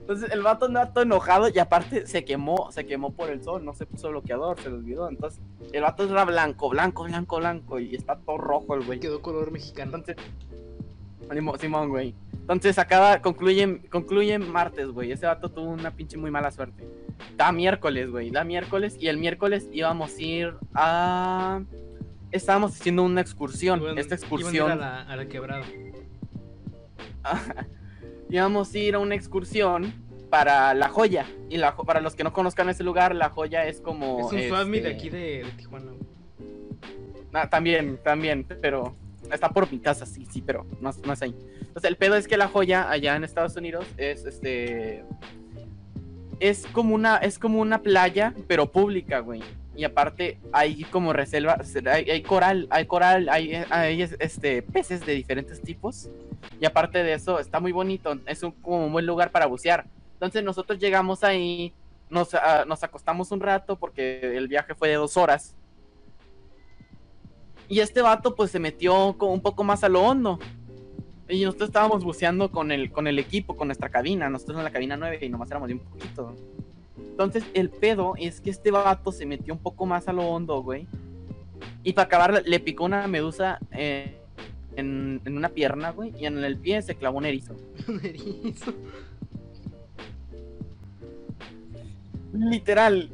Entonces 0.00 0.32
el 0.32 0.42
vato 0.42 0.66
andaba 0.66 0.92
todo 0.92 1.04
enojado 1.04 1.48
y 1.48 1.58
aparte 1.60 2.04
se 2.06 2.24
quemó, 2.24 2.72
se 2.72 2.84
quemó 2.84 3.12
por 3.12 3.30
el 3.30 3.44
sol, 3.44 3.64
no 3.64 3.74
se 3.74 3.86
puso 3.86 4.08
bloqueador, 4.08 4.60
se 4.60 4.68
le 4.68 4.74
olvidó. 4.76 5.08
Entonces 5.08 5.40
el 5.72 5.82
vato 5.82 6.02
era 6.02 6.24
blanco, 6.24 6.68
blanco, 6.68 7.04
blanco, 7.04 7.36
blanco 7.36 7.78
y 7.78 7.94
está 7.94 8.16
todo 8.16 8.36
rojo 8.38 8.74
el 8.74 8.84
güey. 8.84 8.98
Quedó 8.98 9.22
color 9.22 9.52
mexicano. 9.52 9.96
Entonces, 9.96 10.16
Simón, 11.60 11.90
güey. 11.90 12.14
Entonces 12.52 12.78
acaba, 12.78 13.20
concluye, 13.22 13.80
concluye 13.90 14.38
martes, 14.38 14.88
güey. 14.88 15.12
Ese 15.12 15.24
vato 15.26 15.50
tuvo 15.50 15.68
una 15.70 15.92
pinche 15.92 16.16
muy 16.16 16.30
mala 16.32 16.50
suerte. 16.50 16.84
Da 17.36 17.52
miércoles, 17.52 18.10
güey. 18.10 18.30
Da 18.30 18.42
miércoles 18.44 18.96
y 18.98 19.06
el 19.06 19.18
miércoles 19.18 19.68
íbamos 19.72 20.16
a 20.16 20.22
ir 20.22 20.54
a... 20.74 21.62
Estábamos 22.32 22.72
haciendo 22.72 23.02
una 23.04 23.20
excursión. 23.20 23.80
Iban- 23.80 23.98
Esta 23.98 24.14
iban 24.16 24.22
a 24.22 24.26
ir 24.26 24.32
excursión... 24.32 24.70
a 24.72 24.76
la, 24.76 25.02
a 25.02 25.16
la 25.16 25.26
quebrada. 25.26 25.64
íbamos 28.30 28.74
a 28.74 28.78
ir 28.78 28.94
a 28.94 28.98
una 28.98 29.14
excursión 29.14 29.92
para 30.28 30.74
La 30.74 30.88
Joya. 30.88 31.26
Y 31.48 31.56
la, 31.56 31.76
para 31.76 32.00
los 32.00 32.14
que 32.14 32.24
no 32.24 32.32
conozcan 32.32 32.68
ese 32.68 32.82
lugar, 32.84 33.14
La 33.14 33.30
Joya 33.30 33.66
es 33.66 33.80
como... 33.80 34.26
es 34.26 34.32
un 34.32 34.48
Swami 34.48 34.80
de 34.80 34.90
este, 34.90 34.98
aquí 34.98 35.10
de, 35.10 35.18
de 35.44 35.50
Tijuana. 35.56 35.92
güey. 35.92 36.00
ah, 37.32 37.48
también, 37.48 37.98
también, 38.02 38.44
pero... 38.60 38.96
Está 39.32 39.50
por 39.50 39.70
mi 39.70 39.78
casa, 39.78 40.06
sí, 40.06 40.26
sí, 40.28 40.42
pero 40.42 40.66
no, 40.80 40.90
no 41.06 41.12
es 41.12 41.22
ahí. 41.22 41.34
El 41.82 41.96
pedo 41.96 42.16
es 42.16 42.28
que 42.28 42.36
La 42.36 42.48
Joya, 42.48 42.90
allá 42.90 43.16
en 43.16 43.24
Estados 43.24 43.56
Unidos, 43.56 43.86
es 43.96 44.24
este... 44.24 45.04
Es 46.38 46.66
como 46.66 46.94
una, 46.94 47.18
es 47.18 47.38
como 47.38 47.60
una 47.60 47.82
playa, 47.82 48.34
pero 48.46 48.72
pública, 48.72 49.20
güey. 49.20 49.42
Y 49.76 49.84
aparte 49.84 50.38
hay 50.52 50.84
como 50.84 51.12
reserva, 51.12 51.58
hay, 51.86 52.22
coral, 52.22 52.66
hay 52.70 52.86
coral, 52.86 53.28
hay, 53.28 53.54
hay 53.70 54.02
este, 54.02 54.62
peces 54.62 55.04
de 55.04 55.12
diferentes 55.12 55.60
tipos. 55.60 56.08
Y 56.60 56.66
aparte 56.66 57.02
de 57.02 57.12
eso, 57.12 57.38
está 57.38 57.60
muy 57.60 57.72
bonito. 57.72 58.18
Es 58.26 58.42
un, 58.42 58.52
como 58.52 58.86
un 58.86 58.92
buen 58.92 59.06
lugar 59.06 59.30
para 59.30 59.46
bucear. 59.46 59.86
Entonces 60.14 60.42
nosotros 60.42 60.78
llegamos 60.78 61.24
ahí, 61.24 61.72
nos, 62.08 62.34
ah, 62.34 62.64
nos 62.66 62.82
acostamos 62.82 63.30
un 63.32 63.40
rato 63.40 63.76
porque 63.76 64.36
el 64.36 64.48
viaje 64.48 64.74
fue 64.74 64.88
de 64.88 64.94
dos 64.96 65.16
horas. 65.16 65.54
Y 67.68 67.80
este 67.80 68.02
vato 68.02 68.34
pues 68.34 68.50
se 68.50 68.58
metió 68.58 69.14
como 69.16 69.32
un 69.32 69.40
poco 69.40 69.62
más 69.62 69.84
a 69.84 69.88
lo 69.88 70.02
hondo. 70.02 70.38
Y 71.30 71.44
nosotros 71.44 71.68
estábamos 71.68 72.04
buceando 72.04 72.50
con 72.50 72.72
el, 72.72 72.90
con 72.90 73.06
el 73.06 73.18
equipo, 73.18 73.56
con 73.56 73.68
nuestra 73.68 73.88
cabina. 73.88 74.28
Nosotros 74.28 74.58
en 74.58 74.64
la 74.64 74.72
cabina 74.72 74.96
9 74.96 75.18
y 75.20 75.28
nomás 75.28 75.50
éramos 75.50 75.68
de 75.68 75.74
un 75.74 75.80
poquito. 75.80 76.34
Entonces 76.98 77.44
el 77.54 77.70
pedo 77.70 78.14
es 78.18 78.40
que 78.40 78.50
este 78.50 78.70
vato 78.70 79.12
se 79.12 79.26
metió 79.26 79.54
un 79.54 79.60
poco 79.60 79.86
más 79.86 80.08
a 80.08 80.12
lo 80.12 80.22
hondo, 80.24 80.62
güey. 80.62 80.86
Y 81.82 81.92
para 81.92 82.06
acabar 82.06 82.42
le 82.44 82.60
picó 82.60 82.84
una 82.84 83.06
medusa 83.06 83.58
eh, 83.72 84.16
en, 84.76 85.20
en 85.24 85.36
una 85.36 85.50
pierna, 85.50 85.90
güey. 85.92 86.12
Y 86.18 86.26
en 86.26 86.38
el 86.42 86.56
pie 86.56 86.82
se 86.82 86.94
clavó 86.94 87.18
un 87.18 87.26
erizo. 87.26 87.56
Un 87.88 88.04
erizo. 88.04 88.74
literal, 92.32 93.10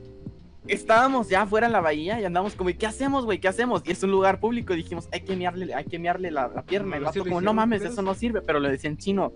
estábamos 0.69 1.29
ya 1.29 1.47
fuera 1.47 1.67
en 1.67 1.73
la 1.73 1.81
bahía 1.81 2.21
y 2.21 2.25
andamos 2.25 2.55
como, 2.55 2.71
¿qué 2.77 2.87
hacemos, 2.87 3.25
güey? 3.25 3.39
¿Qué 3.39 3.49
hacemos? 3.49 3.83
Y 3.85 3.93
es 3.93 4.03
un 4.03 4.11
lugar 4.11 4.41
público 4.41 4.75
y 4.75 4.79
dijimos, 4.79 5.09
hay 5.13 5.21
que 5.21 5.37
mearle, 5.37 5.75
hay 5.75 5.85
que 5.85 5.99
mearle 5.99 6.31
la, 6.31 6.49
la 6.49 6.63
pierna. 6.63 6.97
Y 6.97 6.99
el 6.99 7.05
vato 7.05 7.21
como, 7.21 7.41
no 7.41 7.55
mames, 7.55 7.83
eso 7.83 8.01
es- 8.01 8.05
no 8.05 8.15
sirve, 8.15 8.41
pero 8.43 8.61
lo 8.61 8.69
decía 8.69 8.91
en 8.91 8.97
chino. 8.97 9.33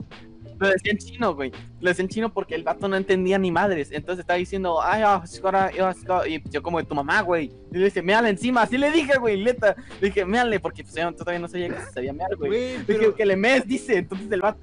Lo 0.58 0.68
decía 0.68 0.92
en 0.92 0.98
chino, 0.98 1.34
güey. 1.34 1.52
Lo 1.80 1.88
decía 1.88 2.02
en 2.02 2.08
chino 2.10 2.32
porque 2.34 2.54
el 2.54 2.64
vato 2.64 2.86
no 2.86 2.94
entendía 2.96 3.38
ni 3.38 3.50
madres. 3.50 3.90
Entonces 3.92 4.20
estaba 4.20 4.36
diciendo, 4.36 4.82
ay, 4.82 5.02
ah, 5.06 5.22
shkora, 5.26 5.70
ah, 5.80 5.94
shkora", 5.98 6.28
y 6.28 6.42
yo 6.50 6.62
como 6.62 6.78
de 6.78 6.84
tu 6.84 6.94
mamá, 6.94 7.22
güey. 7.22 7.50
Y 7.72 7.78
le 7.78 7.84
dice, 7.86 8.02
méale 8.02 8.28
encima. 8.28 8.62
Así 8.62 8.76
le 8.76 8.90
dije, 8.90 9.18
güey, 9.18 9.42
neta. 9.42 9.74
Le 10.02 10.08
dije, 10.08 10.26
méale, 10.26 10.60
porque 10.60 10.82
pues, 10.82 10.94
yo 10.94 11.10
todavía 11.14 11.38
no 11.40 11.48
sabía 11.48 11.68
que 11.70 11.80
se 11.80 11.92
sabía 11.92 12.12
mear, 12.12 12.36
güey. 12.36 12.76
Pero... 12.86 12.98
dije 12.98 13.14
que 13.14 13.24
le 13.24 13.36
mes, 13.36 13.66
dice. 13.66 13.96
Entonces 13.96 14.30
el 14.30 14.42
vato, 14.42 14.60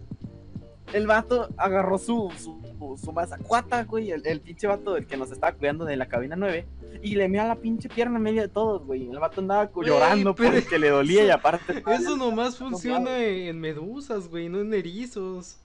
el 0.94 1.08
vato 1.08 1.50
agarró 1.58 1.98
su, 1.98 2.32
su, 2.38 2.62
su 2.98 3.12
mazacuata, 3.12 3.84
güey. 3.84 4.12
El, 4.12 4.26
el 4.26 4.42
pinche 4.42 4.68
vato, 4.68 4.96
el 4.98 5.06
que 5.08 5.18
nos 5.18 5.32
estaba 5.32 5.54
cuidando 5.54 5.86
de 5.86 5.98
la 5.98 6.08
cabina 6.08 6.36
9. 6.36 6.66
Y 7.04 7.16
le 7.16 7.28
mea 7.30 7.46
la 7.48 7.56
pinche 7.56 7.90
pierna 7.90 8.18
en 8.18 8.24
medio 8.24 8.42
de 8.42 8.48
todos, 8.48 8.86
güey. 8.86 9.10
El 9.10 9.20
vato 9.20 9.42
andaba 9.42 9.66
Güey, 9.66 9.88
llorando 9.88 10.34
porque 10.36 10.80
le 10.80 10.90
dolía 10.90 11.26
y 11.26 11.30
aparte. 11.30 11.84
Eso 11.92 12.18
nomás 12.18 12.58
funciona 12.58 13.18
en 13.20 13.60
medusas, 13.60 14.28
güey, 14.28 14.50
no 14.50 14.60
en 14.60 14.74
erizos. 14.74 15.60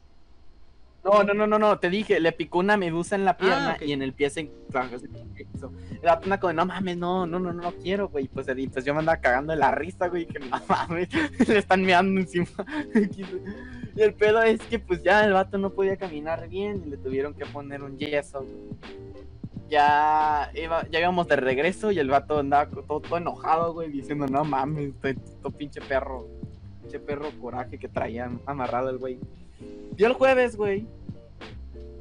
No, 1.04 1.24
no, 1.24 1.34
no, 1.34 1.48
no, 1.48 1.58
no, 1.58 1.78
te 1.80 1.90
dije, 1.90 2.20
le 2.20 2.30
picó 2.30 2.60
una 2.60 2.76
medusa 2.76 3.16
en 3.16 3.24
la 3.24 3.36
pierna 3.36 3.72
Ah, 3.72 3.76
ok. 3.76 3.82
y 3.88 3.92
en 3.92 4.02
el 4.02 4.12
pie 4.12 4.30
se 4.30 4.42
hizo. 4.42 5.72
Vato 6.02 6.22
andaba 6.24 6.38
como, 6.38 6.52
no 6.52 6.66
mames, 6.66 6.96
no, 6.96 7.26
no, 7.26 7.40
no, 7.40 7.52
no, 7.52 7.72
quiero, 7.72 8.08
güey. 8.08 8.28
Pues, 8.28 8.46
pues 8.72 8.84
yo 8.84 8.94
me 8.94 9.00
andaba 9.00 9.20
cagando 9.20 9.52
de 9.52 9.58
la 9.58 9.72
risa, 9.72 10.06
güey, 10.08 10.26
que 10.26 10.38
no 10.38 10.46
mames, 10.68 11.08
le 11.48 11.58
están 11.58 11.82
meando 11.82 12.20
encima. 12.20 12.46
y 13.94 14.02
el 14.02 14.14
pedo 14.14 14.42
es 14.42 14.60
que 14.62 14.78
pues 14.78 15.02
ya 15.02 15.24
el 15.24 15.32
vato 15.32 15.58
no 15.58 15.70
podía 15.70 15.96
caminar 15.96 16.48
bien 16.48 16.82
y 16.86 16.90
le 16.90 16.96
tuvieron 16.96 17.34
que 17.34 17.44
poner 17.46 17.82
un 17.82 17.98
yeso. 17.98 18.44
Ya, 19.68 20.50
iba, 20.54 20.86
ya 20.90 21.00
íbamos 21.00 21.26
de 21.28 21.36
regreso 21.36 21.90
y 21.92 21.98
el 21.98 22.08
vato 22.10 22.38
andaba 22.38 22.68
todo, 22.70 23.16
enojado, 23.16 23.72
güey, 23.72 23.90
diciendo, 23.90 24.26
no 24.26 24.44
mames, 24.44 24.90
estoy 24.90 25.14
todo 25.40 25.50
pinche 25.50 25.80
perro, 25.80 26.26
pinche 26.82 26.98
perro 26.98 27.30
coraje 27.40 27.78
que 27.78 27.88
traía 27.88 28.30
amarrado 28.44 28.90
el 28.90 28.98
güey. 28.98 29.18
Yo 29.96 30.06
el 30.08 30.12
jueves, 30.12 30.56
güey, 30.56 30.84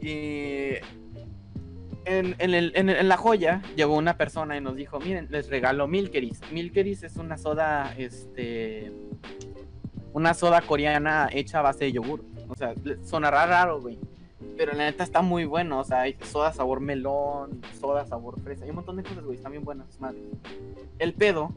y 0.02 0.74
en, 2.06 2.36
en, 2.40 2.54
el- 2.54 2.74
en, 2.76 2.90
en 2.90 3.08
la 3.08 3.16
joya 3.16 3.62
llegó 3.78 3.96
una 3.96 4.18
persona 4.18 4.58
y 4.58 4.62
nos 4.62 4.76
dijo, 4.76 5.00
miren, 5.00 5.28
les 5.30 5.50
regalo 5.50 5.88
Milkeris. 5.88 6.42
Milkeris 6.52 7.04
es 7.04 7.16
una 7.16 7.38
soda, 7.38 7.94
este, 7.98 8.92
una 10.14 10.34
soda 10.34 10.62
coreana 10.62 11.30
hecha 11.32 11.60
a 11.60 11.62
base 11.62 11.86
de 11.86 11.94
yogur. 11.94 12.24
O 12.48 12.56
sea, 12.56 12.74
sonará 13.04 13.46
raro, 13.46 13.82
güey. 13.82 13.98
Pero 14.58 14.74
la 14.74 14.86
neta 14.86 15.04
está 15.04 15.22
muy 15.22 15.46
bueno. 15.46 15.80
O 15.80 15.84
sea, 15.84 16.02
hay 16.02 16.18
soda 16.24 16.52
sabor 16.54 16.80
melón, 16.80 17.62
soda 17.80 18.06
sabor 18.06 18.40
fresa. 18.42 18.64
Hay 18.64 18.70
un 18.70 18.78
montón 18.78 18.98
de 18.98 19.04
cosas, 19.04 19.24
güey. 19.24 19.38
Están 19.38 19.52
bien 19.52 19.64
buenas, 19.64 20.00
madre. 20.00 20.20
El 21.00 21.14
pedo 21.14 21.52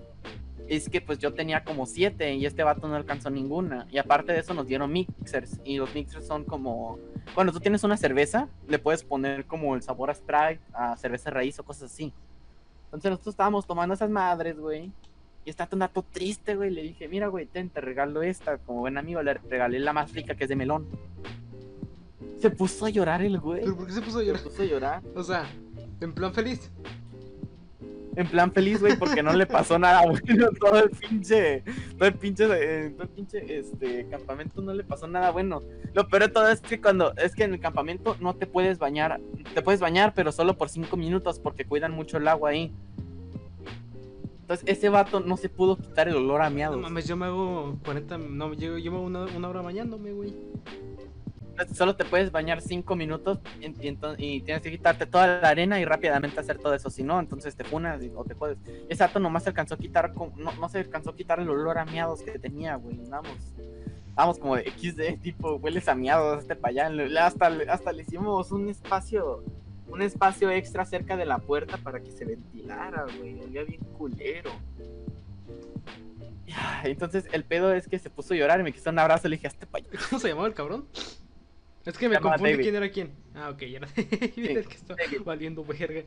es 0.69 0.89
que 0.89 1.01
pues 1.01 1.19
yo 1.19 1.35
tenía 1.35 1.65
como 1.65 1.85
siete 1.85 2.35
y 2.35 2.47
este 2.47 2.63
vato 2.63 2.89
no 2.89 2.95
alcanzó 2.95 3.31
ninguna. 3.31 3.87
Y 3.91 3.99
aparte 3.99 4.33
de 4.33 4.41
eso 4.41 4.55
nos 4.55 4.67
dieron 4.67 4.93
mixers. 4.93 5.61
Y 5.65 5.77
los 5.77 5.95
mixers 5.95 6.27
son 6.27 6.45
como... 6.45 6.99
Cuando 7.35 7.53
tú 7.53 7.61
tienes 7.61 7.85
una 7.85 7.97
cerveza, 7.97 8.49
le 8.69 8.79
puedes 8.79 9.03
poner 9.03 9.47
como 9.47 9.75
el 9.75 9.83
sabor 9.83 10.11
a 10.11 10.15
Sprite, 10.15 10.61
a 10.73 10.97
cerveza 10.97 11.31
raíz 11.31 11.59
o 11.59 11.65
cosas 11.65 11.91
así. 11.91 12.13
Entonces 12.87 13.11
nosotros 13.11 13.33
estábamos 13.33 13.67
tomando 13.67 13.95
esas 13.95 14.11
madres, 14.11 14.59
güey. 14.59 14.93
Y 15.45 15.51
está 15.51 15.69
un 15.73 15.81
dato 15.81 16.03
triste, 16.03 16.57
güey. 16.57 16.71
Le 16.71 16.83
dije, 16.83 17.09
mira, 17.09 17.29
güey, 17.29 17.47
ten, 17.47 17.69
te 17.69 17.81
regalo 17.81 18.23
esta. 18.23 18.59
Como 18.59 18.81
buen 18.81 18.97
amigo, 18.97 19.23
le 19.23 19.35
regalé 19.35 19.79
la 19.79 19.93
más 19.93 20.13
rica 20.13 20.35
que 20.35 20.45
es 20.45 20.49
de 20.49 20.57
melón. 20.57 20.87
Se 22.39 22.51
puso 22.51 22.87
a 22.87 22.91
llorar 22.91 23.23
el 23.23 23.39
güey. 23.39 23.63
¿Pero 23.63 23.77
por 23.77 23.87
qué 23.87 23.93
se 23.93 24.01
puso 24.01 24.19
a 24.19 24.21
Se 24.21 24.27
llorar? 24.27 24.43
puso 24.43 24.63
a 24.63 24.65
llorar. 24.65 25.03
O 25.15 25.23
sea, 25.23 25.47
en 26.01 26.13
plan 26.13 26.33
feliz. 26.33 26.71
En 28.17 28.29
plan 28.29 28.53
feliz, 28.53 28.81
güey, 28.81 28.97
porque 28.97 29.23
no 29.25 29.33
le 29.33 29.45
pasó 29.45 29.77
nada 29.79 30.03
bueno 30.07 30.47
todo 30.61 30.79
el 30.79 30.91
pinche, 30.91 31.65
todo 31.99 32.09
el 32.09 32.15
pinche, 32.15 32.45
eh, 32.45 32.91
todo 32.91 33.03
el 33.03 33.09
pinche, 33.09 33.59
este, 33.59 34.07
campamento 34.09 34.63
no 34.63 34.73
le 34.73 34.85
pasó 34.85 35.09
nada 35.09 35.31
bueno. 35.33 35.63
Lo 35.95 36.07
peor 36.07 36.23
de 36.23 36.29
todo 36.29 36.49
es 36.49 36.61
que 36.61 36.81
cuando, 36.81 37.13
es 37.17 37.35
que 37.35 37.43
en 37.43 37.55
el 37.55 37.61
campamento 37.61 38.17
no 38.21 38.35
te 38.35 38.47
puedes 38.47 38.79
bañar, 38.79 39.21
te 39.53 39.63
puedes 39.63 39.81
bañar, 39.81 40.13
pero 40.15 40.31
solo 40.31 40.57
por 40.57 40.69
cinco 40.69 40.97
minutos 40.97 41.41
porque 41.41 41.65
cuidan 41.65 41.91
mucho 41.91 42.19
el 42.19 42.29
agua 42.29 42.51
ahí. 42.51 42.73
Entonces 44.45 44.69
ese 44.69 44.91
vato 44.91 45.21
no 45.21 45.39
se 45.39 45.49
pudo 45.49 45.79
quitar 45.79 46.07
el 46.07 46.17
olor 46.17 46.43
a 46.43 46.51
No 46.51 46.55
miados. 46.55 46.79
mames, 46.79 47.09
yo 47.09 47.17
me 47.17 47.25
hago 47.25 47.79
40, 47.83 48.19
no, 48.19 48.53
yo 48.53 48.77
llevo 48.77 49.01
una, 49.01 49.25
una 49.25 49.49
hora 49.49 49.63
bañándome, 49.63 50.13
güey. 50.13 50.35
Entonces, 51.49 51.79
Solo 51.79 51.97
te 51.97 52.05
puedes 52.05 52.31
bañar 52.31 52.61
cinco 52.61 52.95
minutos 52.95 53.39
y, 53.59 53.65
y 53.67 53.91
ento- 53.91 54.15
y 54.19 54.43
tienes 54.43 54.63
que 54.63 54.71
quitarte 54.71 55.07
toda 55.07 55.41
la 55.41 55.49
arena 55.49 55.81
y 55.81 55.87
rápidamente 55.87 56.39
hacer 56.41 56.59
todo 56.59 56.75
eso. 56.75 56.91
Si 56.91 57.03
no, 57.03 57.19
entonces 57.21 57.57
te 57.57 57.65
funas 57.65 58.03
y- 58.03 58.13
o 58.15 58.23
te 58.25 58.35
puedes. 58.35 58.59
Ese 58.91 59.03
vato 59.03 59.19
nomás 59.19 59.45
se 59.45 59.49
alcanzó 59.49 59.77
a 59.77 59.79
quitar, 59.79 60.13
con- 60.13 60.33
no, 60.37 60.53
no 60.61 60.69
se 60.69 60.79
alcanzó 60.81 61.11
a 61.11 61.17
quitar 61.17 61.41
el 61.41 61.49
olor 61.49 61.79
a 61.79 61.87
miados 61.87 62.21
que 62.21 62.39
tenía, 62.39 62.75
güey. 62.77 62.99
Vamos. 63.09 63.55
Vamos 64.15 64.39
como 64.39 64.57
de 64.57 64.65
XD, 64.71 65.23
tipo, 65.23 65.55
hueles 65.55 65.89
a 65.89 65.95
miados, 65.95 66.41
este 66.43 66.55
para 66.55 66.87
allá. 66.89 67.25
Hasta, 67.27 67.47
hasta 67.69 67.93
le 67.93 68.03
hicimos 68.03 68.53
un 68.53 68.69
espacio, 68.69 69.43
un 69.89 70.03
espacio 70.03 70.51
extra 70.51 70.85
cerca 70.85 71.17
de 71.17 71.27
la 71.27 71.39
puerta 71.39 71.77
para 71.79 72.01
que 72.01 72.11
se 72.11 72.25
ventilara, 72.25 73.07
güey. 73.19 73.41
Olía 73.41 73.65
bien 73.65 73.81
culero. 73.97 74.51
Entonces 76.85 77.27
el 77.33 77.45
pedo 77.45 77.73
es 77.73 77.89
que 77.89 77.99
se 77.99 78.11
puso 78.11 78.35
a 78.35 78.37
llorar 78.37 78.61
y 78.61 78.63
me 78.63 78.73
quiso 78.73 78.91
un 78.91 78.99
abrazo. 78.99 79.29
Le 79.29 79.37
dije, 79.37 79.47
hazte 79.47 79.67
allá. 79.73 79.87
¿Cómo 80.09 80.21
se 80.21 80.29
llamaba 80.29 80.49
el 80.49 80.55
cabrón? 80.55 80.87
Es 81.85 81.99
que 81.99 82.09
me 82.09 82.19
confundí 82.19 82.53
David. 82.53 82.63
quién 82.63 82.75
era 82.77 82.91
quién. 82.91 83.13
Ah, 83.35 83.51
ok, 83.51 83.61
ya 83.61 83.79
era. 83.79 83.89
Mira, 84.37 84.61
es 84.61 84.69
que 84.69 84.75
está 84.75 84.97
valiendo 85.25 85.65
verga. 85.65 86.03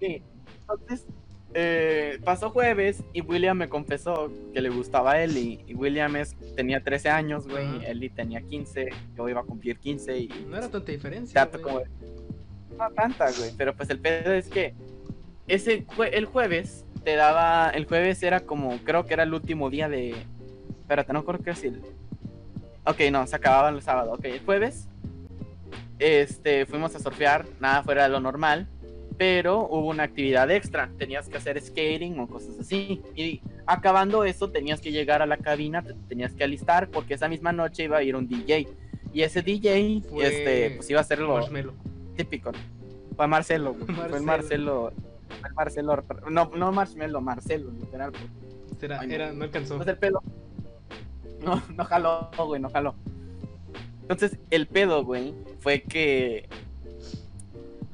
Sí. 0.00 0.22
Entonces, 0.62 1.06
eh, 1.54 2.20
pasó 2.24 2.50
jueves 2.50 3.02
y 3.12 3.20
William 3.20 3.56
me 3.56 3.68
confesó 3.68 4.32
que 4.52 4.60
le 4.60 4.70
gustaba 4.70 5.12
a 5.12 5.22
Ellie. 5.22 5.64
Y 5.68 5.74
William 5.74 6.16
es, 6.16 6.34
tenía 6.56 6.82
13 6.82 7.10
años, 7.10 7.46
güey. 7.46 7.64
Ajá. 7.64 7.86
Ellie 7.86 8.10
tenía 8.10 8.40
15. 8.40 8.88
Yo 9.16 9.28
iba 9.28 9.40
a 9.40 9.44
cumplir 9.44 9.78
15 9.78 10.18
y 10.18 10.28
No 10.48 10.56
era 10.56 10.68
tanta 10.68 10.90
diferencia. 10.90 11.48
como... 11.48 11.82
No 12.76 12.90
tanta, 12.90 13.30
güey. 13.32 13.50
Pero 13.56 13.74
pues 13.74 13.90
el 13.90 13.98
pedo 14.00 14.32
es 14.32 14.48
que 14.48 14.74
ese 15.46 15.84
jue- 15.86 16.10
el 16.12 16.24
jueves 16.26 16.84
te 17.04 17.16
daba... 17.16 17.70
El 17.70 17.84
jueves 17.86 18.22
era 18.22 18.40
como... 18.40 18.78
Creo 18.84 19.04
que 19.06 19.14
era 19.14 19.22
el 19.24 19.34
último 19.34 19.70
día 19.70 19.88
de... 19.88 20.14
Espérate, 20.80 21.12
no 21.12 21.24
creo 21.24 21.38
que 21.40 21.50
es 21.50 21.64
el... 21.64 21.80
Ok, 22.86 23.00
no, 23.12 23.26
se 23.26 23.36
acababa 23.36 23.68
el 23.68 23.82
sábado. 23.82 24.12
Ok, 24.12 24.24
el 24.24 24.40
jueves 24.40 24.88
este, 25.98 26.66
fuimos 26.66 26.94
a 26.96 26.98
surfear, 26.98 27.46
nada 27.60 27.82
fuera 27.82 28.04
de 28.04 28.08
lo 28.08 28.20
normal, 28.20 28.66
pero 29.18 29.66
hubo 29.68 29.88
una 29.88 30.04
actividad 30.04 30.50
extra, 30.50 30.90
tenías 30.98 31.28
que 31.28 31.36
hacer 31.36 31.60
skating 31.60 32.18
o 32.18 32.26
cosas 32.26 32.58
así. 32.58 33.02
Y 33.14 33.42
acabando 33.66 34.24
eso, 34.24 34.50
tenías 34.50 34.80
que 34.80 34.92
llegar 34.92 35.20
a 35.20 35.26
la 35.26 35.36
cabina, 35.36 35.82
te 35.82 35.92
tenías 36.08 36.32
que 36.32 36.42
alistar, 36.44 36.88
porque 36.88 37.14
esa 37.14 37.28
misma 37.28 37.52
noche 37.52 37.84
iba 37.84 37.98
a 37.98 38.02
ir 38.02 38.16
un 38.16 38.26
DJ. 38.26 38.66
Y 39.12 39.22
ese 39.22 39.42
DJ, 39.42 40.02
Fue 40.08 40.26
este, 40.26 40.76
pues 40.76 40.88
iba 40.88 41.00
a 41.00 41.04
ser 41.04 41.18
lo 41.18 41.34
Marshmallow. 41.34 41.74
Típico. 42.24 42.52
Fue 43.16 43.26
Marcelo, 43.26 43.74
güey. 43.74 43.86
Fue 44.08 44.18
el 44.18 44.22
Marcelo. 44.22 44.92
Fue 45.40 45.48
el 45.48 45.54
Marcelo. 45.54 46.04
No, 46.30 46.50
no 46.54 46.72
Marshmello, 46.72 47.20
Marcelo, 47.20 47.70
literal. 47.70 48.12
Era, 48.80 49.00
Ay, 49.00 49.12
era, 49.12 49.32
no 49.32 49.44
alcanzó. 49.44 49.74
entonces 49.74 49.94
el 49.94 49.98
pedo. 49.98 50.22
No, 51.44 51.62
no 51.74 51.84
jaló, 51.84 52.30
güey, 52.36 52.60
no 52.60 52.68
jaló. 52.70 52.94
Entonces 54.02 54.38
el 54.50 54.66
pedo, 54.66 55.04
güey, 55.04 55.34
fue 55.60 55.82
que. 55.82 56.48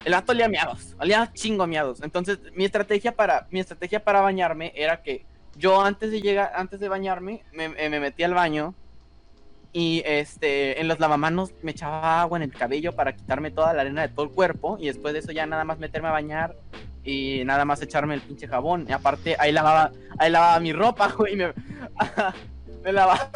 El 0.04 0.12
vato 0.12 0.32
olía 0.32 0.48
miados, 0.48 0.94
olía 1.00 1.30
chingo 1.32 1.64
a 1.64 1.66
miados. 1.66 2.02
Entonces 2.02 2.38
mi 2.54 2.64
estrategia 2.64 3.14
para, 3.16 3.48
mi 3.50 3.60
estrategia 3.60 4.04
para 4.04 4.20
bañarme 4.20 4.72
era 4.76 5.02
que 5.02 5.26
yo 5.56 5.80
antes 5.80 6.10
de 6.10 6.20
llegar, 6.20 6.52
antes 6.54 6.78
de 6.78 6.88
bañarme, 6.88 7.44
me, 7.52 7.64
eh, 7.64 7.88
me 7.88 7.98
metí 7.98 8.22
al 8.22 8.34
baño 8.34 8.74
y 9.76 10.02
este, 10.06 10.80
en 10.80 10.88
los 10.88 10.98
lavamanos 11.00 11.52
me 11.60 11.72
echaba 11.72 12.22
agua 12.22 12.38
en 12.38 12.44
el 12.44 12.50
cabello 12.50 12.92
para 12.92 13.14
quitarme 13.14 13.50
toda 13.50 13.74
la 13.74 13.82
arena 13.82 14.00
de 14.00 14.08
todo 14.08 14.24
el 14.24 14.32
cuerpo 14.32 14.78
y 14.80 14.86
después 14.86 15.12
de 15.12 15.20
eso 15.20 15.32
ya 15.32 15.44
nada 15.44 15.64
más 15.64 15.78
meterme 15.78 16.08
a 16.08 16.12
bañar 16.12 16.56
y 17.04 17.42
nada 17.44 17.66
más 17.66 17.82
echarme 17.82 18.14
el 18.14 18.22
pinche 18.22 18.48
jabón. 18.48 18.86
Y 18.88 18.92
aparte 18.92 19.36
ahí 19.38 19.52
lavaba, 19.52 19.92
ahí 20.16 20.30
lavaba 20.30 20.58
mi 20.60 20.72
ropa, 20.72 21.08
güey, 21.18 21.36
me, 21.36 21.52
me 22.84 22.90
lavaba 22.90 23.30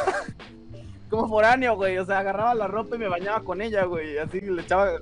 como 1.10 1.28
foráneo, 1.28 1.76
güey, 1.76 1.98
o 1.98 2.06
sea, 2.06 2.20
agarraba 2.20 2.54
la 2.54 2.68
ropa 2.68 2.96
y 2.96 3.00
me 3.00 3.08
bañaba 3.08 3.42
con 3.42 3.60
ella, 3.60 3.84
güey, 3.84 4.16
así 4.16 4.40
le 4.40 4.62
echaba 4.62 4.92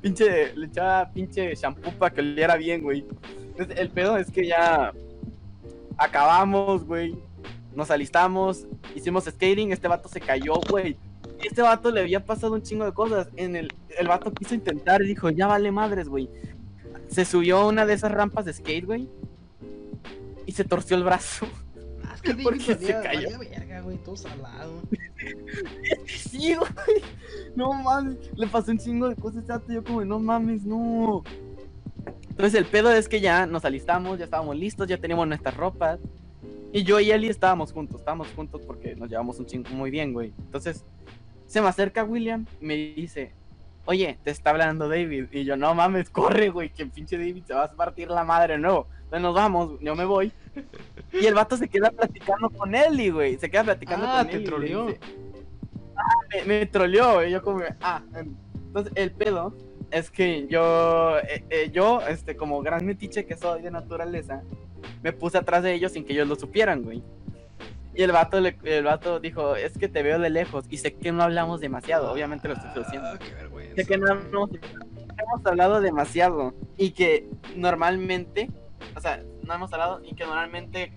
pinche, 0.00 0.52
le 0.56 0.66
echaba 0.66 1.08
pinche 1.12 1.54
shampoo 1.54 1.92
para 1.92 2.12
que 2.12 2.22
oliera 2.22 2.56
bien, 2.56 2.82
güey. 2.82 3.06
Entonces, 3.50 3.78
el 3.78 3.88
pedo 3.88 4.16
es 4.16 4.32
que 4.32 4.48
ya 4.48 4.92
acabamos, 5.96 6.84
güey, 6.84 7.16
nos 7.74 7.90
alistamos, 7.90 8.66
hicimos 8.94 9.24
skating, 9.24 9.72
este 9.72 9.88
vato 9.88 10.08
se 10.08 10.20
cayó, 10.20 10.54
güey. 10.68 10.96
Y 11.42 11.48
este 11.48 11.62
vato 11.62 11.90
le 11.90 12.00
había 12.00 12.24
pasado 12.24 12.54
un 12.54 12.62
chingo 12.62 12.84
de 12.84 12.92
cosas. 12.92 13.28
En 13.36 13.56
el, 13.56 13.72
el 13.98 14.08
vato 14.08 14.32
quiso 14.32 14.54
intentar 14.54 15.02
y 15.02 15.08
dijo, 15.08 15.30
ya 15.30 15.46
vale 15.46 15.70
madres, 15.70 16.08
güey. 16.08 16.28
Se 17.08 17.24
subió 17.24 17.58
a 17.58 17.66
una 17.66 17.84
de 17.86 17.94
esas 17.94 18.12
rampas 18.12 18.44
de 18.44 18.52
skate, 18.52 18.86
güey. 18.86 19.08
Y 20.46 20.52
se 20.52 20.64
torció 20.64 20.96
el 20.96 21.04
brazo. 21.04 21.46
Ah, 22.04 22.12
es 22.14 22.22
que 22.22 22.34
porque 22.42 22.74
se 22.74 23.00
cayó. 23.02 23.38
verga, 23.38 23.80
güey, 23.80 23.96
todo 23.98 24.16
salado. 24.16 24.82
Sí, 26.06 26.54
güey. 26.56 27.02
No 27.54 27.72
mames. 27.72 28.16
Le 28.36 28.48
pasó 28.48 28.72
un 28.72 28.78
chingo 28.78 29.08
de 29.08 29.14
cosas 29.14 29.44
este. 29.48 29.74
Yo 29.74 29.84
como, 29.84 30.04
no 30.04 30.18
mames, 30.18 30.64
no. 30.64 31.22
Entonces 32.28 32.54
el 32.54 32.64
pedo 32.66 32.90
es 32.90 33.08
que 33.08 33.20
ya 33.20 33.46
nos 33.46 33.64
alistamos, 33.64 34.18
ya 34.18 34.24
estábamos 34.24 34.56
listos, 34.56 34.88
ya 34.88 34.98
teníamos 34.98 35.28
nuestras 35.28 35.56
ropas. 35.56 36.00
Y 36.72 36.84
yo 36.84 36.98
y 37.00 37.10
Eli 37.10 37.28
estábamos 37.28 37.72
juntos, 37.72 38.00
estábamos 38.00 38.28
juntos 38.34 38.62
porque 38.66 38.96
nos 38.96 39.10
llevamos 39.10 39.38
un 39.38 39.46
chingo 39.46 39.68
muy 39.70 39.90
bien, 39.90 40.12
güey. 40.12 40.32
Entonces 40.38 40.84
se 41.46 41.60
me 41.60 41.68
acerca 41.68 42.02
William 42.04 42.46
y 42.60 42.64
me 42.64 42.76
dice, 42.76 43.32
oye, 43.84 44.18
te 44.24 44.30
está 44.30 44.50
hablando 44.50 44.88
David. 44.88 45.26
Y 45.32 45.44
yo, 45.44 45.56
no 45.56 45.74
mames, 45.74 46.08
corre, 46.08 46.48
güey, 46.48 46.70
que 46.70 46.86
pinche 46.86 47.18
David 47.18 47.44
se 47.46 47.52
va 47.54 47.64
a 47.64 47.72
partir 47.72 48.08
la 48.08 48.24
madre 48.24 48.54
de 48.54 48.60
nuevo. 48.60 48.86
Entonces 49.04 49.20
nos 49.22 49.34
vamos, 49.34 49.78
yo 49.80 49.94
me 49.94 50.06
voy. 50.06 50.32
Y 51.12 51.26
el 51.26 51.34
vato 51.34 51.56
se 51.58 51.68
queda 51.68 51.90
platicando 51.90 52.48
con 52.48 52.74
Eli, 52.74 53.10
güey. 53.10 53.36
Se 53.36 53.50
queda 53.50 53.64
platicando 53.64 54.06
Ah, 54.08 54.18
con 54.18 54.28
te 54.28 54.32
Eli. 54.36 54.42
y 54.42 54.44
le 54.44 54.50
troleó. 54.50 54.86
dice, 54.86 55.00
"Ah, 55.96 56.14
me, 56.30 56.44
me 56.44 56.66
troleó, 56.66 57.14
güey. 57.14 57.30
Yo 57.30 57.42
como, 57.42 57.60
ah. 57.82 58.02
Entonces 58.66 58.92
el 58.96 59.10
pedo 59.12 59.54
es 59.92 60.10
que 60.10 60.46
yo, 60.48 61.18
eh, 61.18 61.44
eh, 61.50 61.70
yo, 61.72 62.00
este, 62.08 62.36
como 62.36 62.60
gran 62.62 62.84
metiche 62.86 63.24
que 63.26 63.36
soy 63.36 63.62
de 63.62 63.70
naturaleza, 63.70 64.42
me 65.02 65.12
puse 65.12 65.38
atrás 65.38 65.62
de 65.62 65.74
ellos 65.74 65.92
sin 65.92 66.04
que 66.04 66.12
ellos 66.14 66.26
lo 66.28 66.34
supieran, 66.36 66.82
güey. 66.82 67.02
Y 67.94 68.02
el 68.02 68.10
vato, 68.12 68.40
le- 68.40 68.56
el 68.64 68.84
vato 68.84 69.20
dijo, 69.20 69.54
es 69.54 69.76
que 69.76 69.86
te 69.88 70.02
veo 70.02 70.18
de 70.18 70.30
lejos 70.30 70.64
y 70.70 70.78
sé 70.78 70.94
que 70.94 71.12
no 71.12 71.22
hablamos 71.22 71.60
demasiado. 71.60 72.10
Obviamente 72.10 72.48
lo 72.48 72.54
estoy 72.54 72.70
traduciendo. 72.72 73.08
Ah, 73.08 73.18
qué 73.18 73.34
vergüenza. 73.34 73.74
Sé 73.76 73.84
que 73.86 73.98
no 73.98 74.10
hemos, 74.12 74.50
hemos 74.50 75.46
hablado 75.46 75.80
demasiado 75.82 76.54
y 76.78 76.92
que 76.92 77.28
normalmente, 77.54 78.50
o 78.96 79.00
sea, 79.00 79.22
no 79.46 79.54
hemos 79.54 79.72
hablado 79.74 80.00
y 80.04 80.14
que 80.14 80.24
normalmente, 80.24 80.92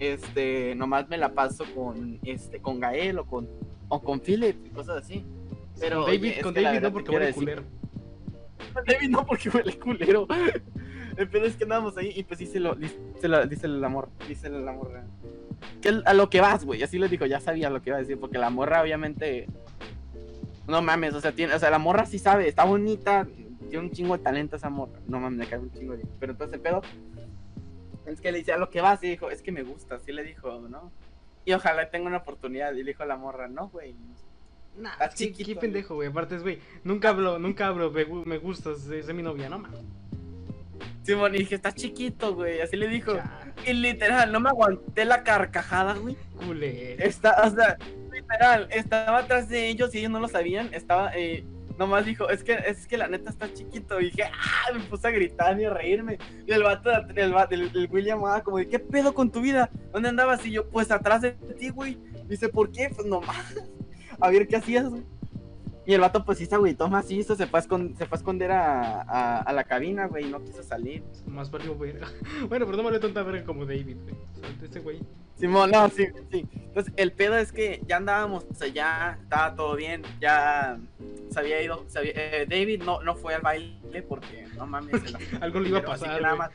este, 0.00 0.74
nomás 0.74 1.08
me 1.08 1.18
la 1.18 1.34
paso 1.34 1.64
con, 1.74 2.18
este, 2.24 2.58
con 2.60 2.80
Gael 2.80 3.20
o 3.20 3.26
con, 3.26 3.48
o 3.88 4.00
con 4.02 4.18
Philip 4.20 4.56
y 4.66 4.70
cosas 4.70 5.04
así. 5.04 5.24
Pero, 5.78 6.02
con 6.02 6.06
David, 6.12 6.32
con 6.42 6.54
David 6.54 6.80
no 6.80 6.92
porque 6.92 7.10
huele 7.10 7.26
decir- 7.26 7.62
David 8.86 9.08
no 9.10 9.26
porque 9.26 9.48
huele 9.48 9.78
culero. 9.78 10.26
El 11.16 11.28
pedo 11.28 11.44
es 11.44 11.56
que 11.56 11.64
andamos 11.64 11.96
ahí 11.96 12.12
y 12.16 12.22
pues 12.22 12.38
dice 12.38 12.60
lo, 12.60 12.74
dice, 12.74 12.98
la- 13.28 13.46
dice 13.46 13.66
el 13.66 13.82
amor, 13.84 14.08
dice 14.28 14.46
el 14.46 14.66
amor. 14.66 15.00
Que 15.82 16.00
a 16.04 16.14
lo 16.14 16.30
que 16.30 16.40
vas, 16.40 16.64
güey, 16.64 16.82
así 16.82 16.98
le 16.98 17.08
dijo, 17.08 17.26
ya 17.26 17.40
sabía 17.40 17.68
lo 17.70 17.82
que 17.82 17.90
iba 17.90 17.96
a 17.96 18.00
decir, 18.00 18.18
porque 18.18 18.38
la 18.38 18.48
morra 18.50 18.80
obviamente 18.82 19.46
no 20.66 20.80
mames, 20.82 21.14
o 21.14 21.20
sea, 21.20 21.32
tiene, 21.32 21.54
o 21.54 21.58
sea, 21.58 21.70
la 21.70 21.78
morra 21.78 22.06
sí 22.06 22.18
sabe, 22.18 22.48
está 22.48 22.64
bonita, 22.64 23.26
tiene 23.68 23.84
un 23.86 23.90
chingo 23.90 24.16
de 24.16 24.22
talento 24.22 24.56
esa 24.56 24.70
morra. 24.70 24.98
No 25.06 25.20
mames, 25.20 25.38
me 25.38 25.46
cae 25.46 25.58
un 25.58 25.70
chingo 25.72 25.96
de. 25.96 26.04
Pero 26.18 26.32
entonces 26.32 26.54
el 26.54 26.60
pedo 26.60 26.80
es 28.06 28.20
que 28.20 28.32
le 28.32 28.38
dice 28.38 28.52
a 28.52 28.58
lo 28.58 28.70
que 28.70 28.80
vas 28.80 29.02
y 29.04 29.08
dijo, 29.10 29.30
es 29.30 29.42
que 29.42 29.52
me 29.52 29.62
gusta, 29.62 29.98
sí 29.98 30.12
le 30.12 30.22
dijo, 30.22 30.60
¿no? 30.68 30.90
Y 31.44 31.52
ojalá 31.52 31.90
tenga 31.90 32.06
una 32.06 32.18
oportunidad. 32.18 32.72
Y 32.72 32.78
le 32.82 32.90
dijo 32.92 33.02
a 33.02 33.06
la 33.06 33.16
morra, 33.16 33.48
no, 33.48 33.68
güey. 33.68 33.94
Nah, 34.80 35.08
chiquito, 35.14 35.48
qué 35.48 35.56
pendejo, 35.56 35.94
güey. 35.94 36.08
Aparte 36.08 36.36
es, 36.36 36.42
güey, 36.42 36.58
nunca 36.84 37.10
hablo, 37.10 37.38
nunca 37.38 37.66
hablo, 37.66 37.90
me, 37.90 38.04
me 38.24 38.38
gustas, 38.38 38.86
es 38.88 39.06
de 39.06 39.12
mi 39.12 39.22
novia, 39.22 39.48
no 39.48 39.58
mames. 39.58 39.80
Simón, 41.02 41.34
y 41.34 41.38
dije, 41.38 41.54
está 41.54 41.72
chiquito, 41.72 42.34
güey, 42.34 42.60
así 42.60 42.76
le 42.76 42.86
dijo. 42.88 43.14
Ya, 43.16 43.54
Y 43.66 43.72
literal, 43.72 44.30
no 44.32 44.40
me 44.40 44.50
aguanté 44.50 45.04
la 45.04 45.22
carcajada, 45.24 45.94
güey. 45.94 46.16
culero. 46.36 47.02
Está, 47.02 47.42
o 47.46 47.50
sea, 47.50 47.76
literal, 48.12 48.68
estaba 48.70 49.18
atrás 49.18 49.48
de 49.48 49.68
ellos 49.68 49.94
y 49.94 49.98
ellos 49.98 50.10
no 50.10 50.20
lo 50.20 50.28
sabían. 50.28 50.72
Estaba, 50.74 51.10
eh, 51.16 51.44
nomás 51.78 52.04
dijo, 52.04 52.28
es 52.28 52.44
que, 52.44 52.52
es 52.66 52.86
que 52.86 52.98
la 52.98 53.08
neta 53.08 53.30
está 53.30 53.52
chiquito. 53.52 53.98
Y 54.00 54.06
dije, 54.06 54.24
ah, 54.24 54.72
me 54.74 54.80
puse 54.84 55.08
a 55.08 55.10
gritar 55.10 55.58
y 55.58 55.64
a 55.64 55.70
reírme. 55.70 56.18
Y 56.46 56.52
el 56.52 56.62
vato, 56.62 56.90
el, 56.90 57.18
el- 57.18 57.70
el 57.74 57.88
William, 57.90 58.22
ah, 58.26 58.42
como 58.42 58.58
de, 58.58 58.68
¿qué 58.68 58.78
pedo 58.78 59.14
con 59.14 59.30
tu 59.30 59.40
vida? 59.40 59.70
¿Dónde 59.92 60.10
andabas? 60.10 60.44
Y 60.44 60.52
yo, 60.52 60.68
pues 60.68 60.90
atrás 60.90 61.22
de 61.22 61.32
ti, 61.58 61.70
güey. 61.70 61.98
Dice, 62.28 62.48
¿por 62.50 62.70
qué? 62.70 62.90
Pues 62.94 63.06
nomás. 63.08 63.54
A 64.20 64.30
ver 64.30 64.46
qué 64.46 64.56
hacías. 64.56 64.86
Y 65.90 65.94
el 65.94 66.00
vato, 66.02 66.24
pues 66.24 66.38
sí 66.38 66.46
se 66.46 66.54
agüitó 66.54 66.88
macizo, 66.88 67.34
se 67.34 67.48
fue 67.48 67.58
a, 67.58 67.62
se 67.64 67.68
fue 67.68 68.08
a 68.12 68.14
esconder 68.14 68.52
a, 68.52 69.02
a, 69.02 69.38
a 69.38 69.52
la 69.52 69.64
cabina, 69.64 70.06
güey, 70.06 70.24
y 70.28 70.30
no 70.30 70.40
quiso 70.44 70.62
salir. 70.62 71.02
Más 71.26 71.50
valió 71.50 71.76
verga. 71.76 72.06
Bueno, 72.48 72.64
pero 72.64 72.76
no 72.76 72.84
vale 72.84 73.00
tanta 73.00 73.24
verga 73.24 73.44
como 73.44 73.66
David, 73.66 73.96
güey. 74.04 74.14
O 74.14 74.38
sea, 74.38 74.48
este 74.62 74.78
güey. 74.78 75.00
Simón, 75.34 75.72
no, 75.72 75.88
sí, 75.88 76.06
sí. 76.30 76.46
Entonces, 76.54 76.94
el 76.96 77.10
pedo 77.10 77.36
es 77.38 77.50
que 77.50 77.82
ya 77.88 77.96
andábamos, 77.96 78.46
o 78.48 78.54
sea, 78.54 78.68
ya 78.68 79.18
estaba 79.20 79.56
todo 79.56 79.74
bien, 79.74 80.02
ya 80.20 80.78
se 81.32 81.40
había 81.40 81.60
ido, 81.60 81.84
se 81.88 81.98
había- 81.98 82.12
eh, 82.14 82.46
David 82.48 82.84
no, 82.84 83.02
no 83.02 83.16
fue 83.16 83.34
al 83.34 83.42
baile 83.42 84.02
porque, 84.02 84.46
no 84.56 84.68
mames, 84.68 84.92
Algo 85.40 85.58
le 85.58 85.70
iba 85.70 85.80
a 85.80 85.82
pasar, 85.82 86.22
nada 86.22 86.36
más- 86.36 86.50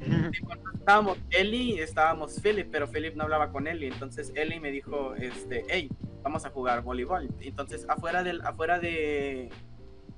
bueno, 0.00 0.62
estábamos 0.78 1.18
Eli, 1.30 1.78
estábamos 1.78 2.40
Philip, 2.40 2.68
pero 2.72 2.86
Philip 2.88 3.14
no 3.16 3.24
hablaba 3.24 3.50
con 3.52 3.66
Eli, 3.66 3.88
entonces 3.88 4.32
Eli 4.34 4.60
me 4.60 4.70
dijo, 4.70 5.14
este, 5.16 5.64
hey, 5.68 5.90
vamos 6.22 6.44
a 6.44 6.50
jugar 6.50 6.82
voleibol. 6.82 7.28
Entonces, 7.40 7.86
afuera 7.88 8.24
del, 8.24 8.40
afuera 8.48 8.78
de, 8.78 9.50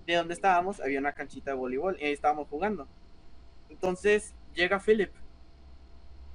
de 0.06 0.14
donde 0.14 0.34
estábamos, 0.34 0.80
había 0.80 0.98
una 0.98 1.12
canchita 1.12 1.52
de 1.52 1.56
voleibol 1.56 1.96
y 2.00 2.04
ahí 2.04 2.12
estábamos 2.12 2.48
jugando. 2.48 2.86
Entonces, 3.68 4.34
llega 4.54 4.80
Philip 4.80 5.10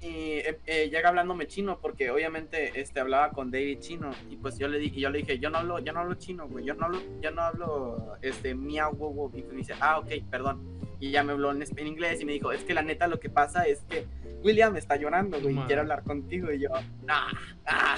y 0.03 0.39
eh, 0.39 0.59
eh, 0.65 0.89
llega 0.89 1.09
hablándome 1.09 1.47
chino 1.47 1.79
porque 1.79 2.11
obviamente 2.11 2.79
este 2.79 2.99
hablaba 2.99 3.31
con 3.31 3.51
David 3.51 3.79
chino 3.79 4.11
y 4.29 4.35
pues 4.35 4.59
yo 4.59 4.67
le 4.67 4.77
dije 4.77 4.99
yo 4.99 5.09
le 5.09 5.19
dije 5.19 5.39
yo 5.39 5.49
no 5.49 5.59
hablo 5.59 5.79
yo 5.79 5.93
no 5.93 6.01
hablo 6.01 6.15
chino 6.15 6.47
güey 6.47 6.65
yo 6.65 6.73
no 6.73 6.85
hablo 6.85 6.99
yo 7.21 7.31
no 7.31 7.41
hablo 7.41 8.17
este 8.21 8.53
miau 8.53 8.93
wow, 8.93 9.13
wow", 9.13 9.31
y 9.33 9.43
me 9.43 9.55
dice 9.55 9.73
ah 9.79 9.99
ok 9.99 10.09
perdón 10.29 10.61
y 10.99 11.11
ya 11.11 11.23
me 11.23 11.31
habló 11.31 11.51
en, 11.51 11.63
en 11.63 11.87
inglés 11.87 12.19
y 12.19 12.25
me 12.25 12.33
dijo 12.33 12.51
es 12.51 12.65
que 12.65 12.73
la 12.73 12.81
neta 12.81 13.07
lo 13.07 13.19
que 13.19 13.29
pasa 13.29 13.63
es 13.63 13.81
que 13.83 14.05
William 14.43 14.75
está 14.75 14.97
llorando 14.97 15.39
güey 15.39 15.55
quiere 15.67 15.79
hablar 15.79 16.03
contigo 16.03 16.51
y 16.51 16.59
yo 16.59 16.69
nah, 17.03 17.31
ah". 17.65 17.95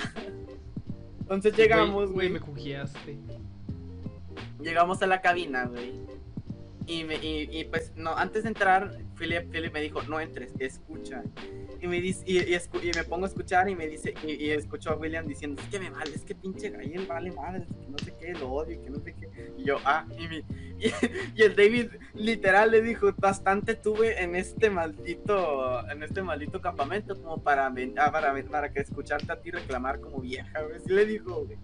entonces 1.22 1.58
llegamos 1.58 2.12
Güey, 2.12 2.28
güey 2.28 2.30
me 2.30 2.40
cugiaste. 2.40 3.18
Llegamos 4.62 5.02
a 5.02 5.08
la 5.08 5.22
cabina, 5.22 5.66
güey. 5.66 5.94
Y, 6.88 7.04
me, 7.04 7.16
y, 7.16 7.50
y, 7.52 7.64
pues, 7.66 7.92
no, 7.96 8.16
antes 8.16 8.44
de 8.44 8.50
entrar, 8.50 8.96
Philip, 9.18 9.50
Philip 9.52 9.74
me 9.74 9.82
dijo, 9.82 10.04
no 10.04 10.20
entres, 10.20 10.54
escucha. 10.60 11.24
Y 11.82 11.88
me 11.88 12.00
dice, 12.00 12.22
y, 12.28 12.38
escu- 12.54 12.84
y 12.84 12.92
me 12.96 13.04
pongo 13.04 13.26
a 13.26 13.28
escuchar 13.28 13.68
y 13.68 13.76
me 13.76 13.88
dice, 13.88 14.14
y, 14.24 14.52
escucho 14.52 14.92
a 14.92 14.96
William 14.96 15.26
diciendo, 15.26 15.60
es 15.64 15.68
que 15.70 15.80
me 15.80 15.90
vale, 15.90 16.14
es 16.14 16.24
que 16.24 16.36
pinche 16.36 16.70
Gael 16.70 17.08
vale 17.08 17.32
madre, 17.32 17.66
que 17.82 17.88
no 17.90 17.98
sé 17.98 18.14
qué, 18.20 18.34
lo 18.34 18.52
odio, 18.52 18.80
que 18.84 18.90
no 18.92 19.00
sé 19.00 19.16
qué. 19.16 19.52
Y 19.58 19.64
yo, 19.66 19.78
ah, 19.84 20.06
y, 20.16 20.28
mi- 20.28 20.44
y, 21.36 21.42
el 21.42 21.56
David 21.56 21.88
literal 22.14 22.70
le 22.70 22.82
dijo, 22.84 23.12
bastante 23.18 23.74
tuve 23.74 24.22
en 24.22 24.36
este 24.36 24.70
maldito, 24.70 25.90
en 25.90 26.04
este 26.04 26.22
maldito 26.22 26.62
campamento 26.62 27.20
como 27.20 27.42
para, 27.42 27.66
ah, 27.66 28.12
para, 28.12 28.44
para 28.44 28.72
que 28.72 28.82
escucharte 28.82 29.32
a 29.32 29.42
ti 29.42 29.50
reclamar 29.50 30.00
como 30.02 30.20
vieja, 30.20 30.62
güey. 30.62 30.80
Le 30.86 31.06
dijo, 31.08 31.46
güey. 31.46 31.58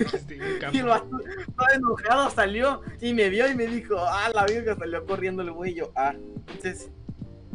Este, 0.00 0.36
Y 0.72 0.78
el 0.78 0.86
vato, 0.86 1.08
todo 1.08 1.66
enojado, 1.74 2.30
salió 2.30 2.80
y 3.00 3.14
me 3.14 3.28
vio 3.28 3.48
y 3.48 3.54
me 3.54 3.66
dijo, 3.66 3.96
ah, 3.98 4.28
la 4.34 4.44
virga, 4.46 4.76
salió 4.76 5.04
corriendo 5.06 5.42
el 5.42 5.52
güey. 5.52 5.74
Yo, 5.74 5.90
ah, 5.96 6.14
entonces 6.14 6.90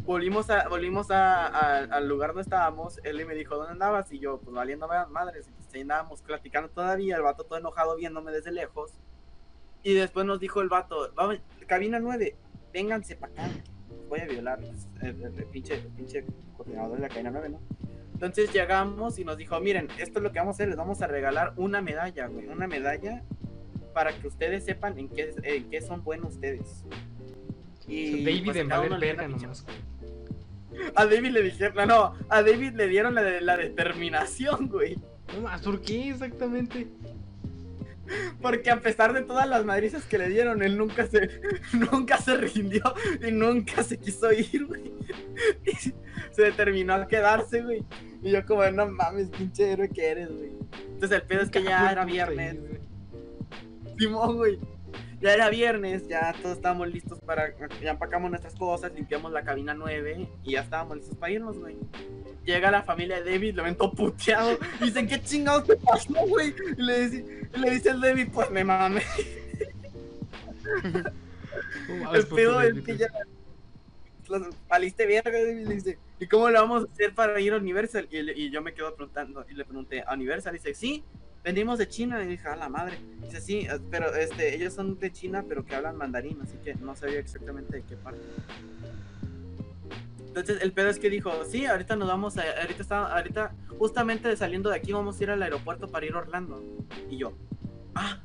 volvimos, 0.04 0.50
a, 0.50 0.68
volvimos 0.68 1.10
al 1.10 2.08
lugar 2.08 2.30
donde 2.30 2.42
estábamos. 2.42 3.00
Él 3.04 3.24
me 3.26 3.34
dijo, 3.34 3.56
¿dónde 3.56 3.72
andabas? 3.72 4.10
Y 4.12 4.18
yo, 4.18 4.38
pues 4.38 4.54
valiendo 4.54 4.88
ma- 4.88 5.06
madres. 5.06 5.48
Ahí 5.74 5.82
andábamos 5.82 6.22
platicando 6.22 6.68
todavía. 6.70 7.16
El 7.16 7.22
vato 7.22 7.44
todo 7.44 7.58
enojado 7.58 7.96
viéndome 7.96 8.32
desde 8.32 8.50
lejos. 8.52 8.92
Y 9.82 9.94
después 9.94 10.26
nos 10.26 10.40
dijo 10.40 10.60
el 10.60 10.68
vato, 10.68 11.12
cabina 11.66 11.98
9, 12.00 12.36
vénganse 12.72 13.16
para 13.16 13.32
acá. 13.32 13.48
Voy 14.08 14.20
a 14.20 14.26
violar 14.26 14.58
pues, 14.60 14.88
pinche, 15.52 15.74
el 15.74 15.86
pinche 15.88 16.24
coordinador 16.56 16.96
de 16.96 17.02
la 17.02 17.08
cabina 17.08 17.30
9, 17.30 17.48
¿no? 17.50 17.60
Entonces 18.20 18.52
llegamos 18.52 19.18
y 19.18 19.24
nos 19.24 19.38
dijo, 19.38 19.58
miren, 19.60 19.88
esto 19.96 20.18
es 20.18 20.22
lo 20.22 20.30
que 20.30 20.40
vamos 20.40 20.52
a 20.52 20.56
hacer, 20.56 20.68
les 20.68 20.76
vamos 20.76 21.00
a 21.00 21.06
regalar 21.06 21.54
una 21.56 21.80
medalla, 21.80 22.26
güey, 22.26 22.48
una 22.48 22.66
medalla 22.66 23.22
para 23.94 24.12
que 24.12 24.28
ustedes 24.28 24.62
sepan 24.62 24.98
en 24.98 25.08
qué, 25.08 25.34
en 25.42 25.70
qué 25.70 25.80
son 25.80 26.04
buenos 26.04 26.34
ustedes. 26.34 26.84
Sea, 27.86 28.10
David 28.10 28.44
pues, 28.44 28.56
en 28.58 28.68
valer 28.68 29.26
nomás. 29.30 29.64
A 30.94 31.06
David 31.06 31.30
le 31.30 31.42
dijeron, 31.42 31.74
no, 31.76 31.86
no, 31.86 32.14
a 32.28 32.42
David 32.42 32.74
le 32.74 32.86
dieron 32.88 33.14
la, 33.14 33.22
de- 33.22 33.40
la 33.40 33.56
determinación, 33.56 34.68
güey. 34.68 34.96
No 35.34 35.40
más, 35.40 35.62
¿por 35.62 35.80
qué 35.80 36.10
exactamente? 36.10 36.86
Porque 38.40 38.70
a 38.70 38.80
pesar 38.80 39.12
de 39.12 39.22
todas 39.22 39.48
las 39.48 39.64
madrizas 39.64 40.04
que 40.04 40.18
le 40.18 40.28
dieron, 40.28 40.62
él 40.62 40.76
nunca 40.76 41.06
se, 41.06 41.40
nunca 41.90 42.18
se 42.18 42.36
rindió 42.36 42.82
y 43.26 43.32
nunca 43.32 43.82
se 43.82 43.98
quiso 43.98 44.30
ir, 44.32 44.66
güey. 44.66 44.92
Se 46.32 46.42
determinó 46.42 46.94
a 46.94 47.06
quedarse, 47.08 47.62
güey. 47.62 47.84
Y 48.22 48.30
yo 48.32 48.44
como, 48.46 48.64
no 48.70 48.86
mames, 48.88 49.28
pinche 49.30 49.70
héroe 49.72 49.88
que 49.88 50.08
eres, 50.10 50.28
güey. 50.30 50.50
Entonces 50.92 51.12
el 51.12 51.22
pedo 51.22 51.42
es 51.42 51.50
que 51.50 51.62
ya 51.62 51.90
era 51.90 52.04
viernes. 52.04 52.56
Simón, 53.98 54.36
güey. 54.36 54.58
Ya 55.20 55.34
era 55.34 55.50
viernes, 55.50 56.08
ya 56.08 56.34
todos 56.40 56.56
estábamos 56.56 56.88
listos 56.88 57.18
para. 57.20 57.52
Ya 57.82 57.90
empacamos 57.90 58.30
nuestras 58.30 58.54
cosas, 58.54 58.92
limpiamos 58.94 59.30
la 59.32 59.42
cabina 59.44 59.74
9 59.74 60.28
y 60.44 60.52
ya 60.52 60.60
estábamos 60.62 60.96
listos 60.96 61.16
para 61.18 61.32
irnos, 61.32 61.58
güey. 61.58 61.76
Llega 62.44 62.70
la 62.70 62.82
familia 62.82 63.20
de 63.20 63.30
David, 63.32 63.54
lo 63.54 63.64
ven 63.64 63.76
todo 63.76 63.92
puteado. 63.92 64.58
y 64.80 64.84
Dicen, 64.84 65.06
¿qué 65.06 65.20
chingados 65.22 65.66
te 65.66 65.76
pasó, 65.76 66.14
güey? 66.26 66.54
Y 66.78 66.82
le 66.82 67.00
dice, 67.08 67.48
y 67.54 67.58
le 67.58 67.70
dice 67.70 67.90
el 67.90 68.00
David, 68.00 68.28
pues 68.32 68.50
me 68.50 68.64
mames. 68.64 69.04
El 72.14 72.26
pedo 72.26 72.60
es 72.62 72.80
que 72.84 72.96
ya. 72.96 73.08
los- 74.28 74.48
Valiste 74.68 75.06
verga, 75.06 75.32
David. 75.38 75.66
Le 75.66 75.74
dice, 75.74 75.98
¿y 76.20 76.26
cómo 76.28 76.48
le 76.50 76.58
vamos 76.58 76.84
a 76.88 76.92
hacer 76.92 77.14
para 77.14 77.40
ir 77.40 77.52
a 77.52 77.56
Universal? 77.56 78.06
Y, 78.10 78.22
le- 78.22 78.38
y 78.38 78.50
yo 78.50 78.62
me 78.62 78.72
quedo 78.74 78.94
preguntando, 78.94 79.44
y 79.50 79.54
le 79.54 79.64
pregunté, 79.64 80.02
¿a 80.06 80.14
Universal? 80.14 80.54
Y 80.54 80.58
dice, 80.58 80.74
sí, 80.74 81.02
venimos 81.42 81.78
de 81.78 81.88
China. 81.88 82.22
Y 82.22 82.26
dije, 82.28 82.46
a 82.48 82.56
la 82.56 82.68
madre. 82.68 82.98
Dice, 83.22 83.40
sí, 83.40 83.60
eh, 83.60 83.78
pero 83.90 84.14
este, 84.14 84.54
ellos 84.54 84.74
son 84.74 84.98
de 84.98 85.10
China, 85.10 85.44
pero 85.48 85.64
que 85.64 85.74
hablan 85.74 85.96
mandarín, 85.96 86.38
así 86.42 86.56
que 86.62 86.74
no 86.74 86.94
sabía 86.94 87.18
exactamente 87.18 87.76
de 87.78 87.82
qué 87.82 87.96
parte. 87.96 88.20
Entonces 90.26 90.62
el 90.62 90.72
pedo 90.72 90.88
es 90.90 90.98
que 91.00 91.10
dijo, 91.10 91.32
sí, 91.44 91.66
ahorita 91.66 91.96
nos 91.96 92.06
vamos 92.06 92.36
a, 92.38 92.42
ahorita 92.60 92.82
está, 92.82 93.16
ahorita 93.16 93.52
justamente 93.78 94.36
saliendo 94.36 94.70
de 94.70 94.76
aquí 94.76 94.92
vamos 94.92 95.18
a 95.18 95.22
ir 95.24 95.30
al 95.30 95.42
aeropuerto 95.42 95.88
para 95.88 96.06
ir 96.06 96.12
a 96.14 96.18
Orlando. 96.18 96.62
Y 97.10 97.16
yo, 97.16 97.32
ah, 97.96 98.20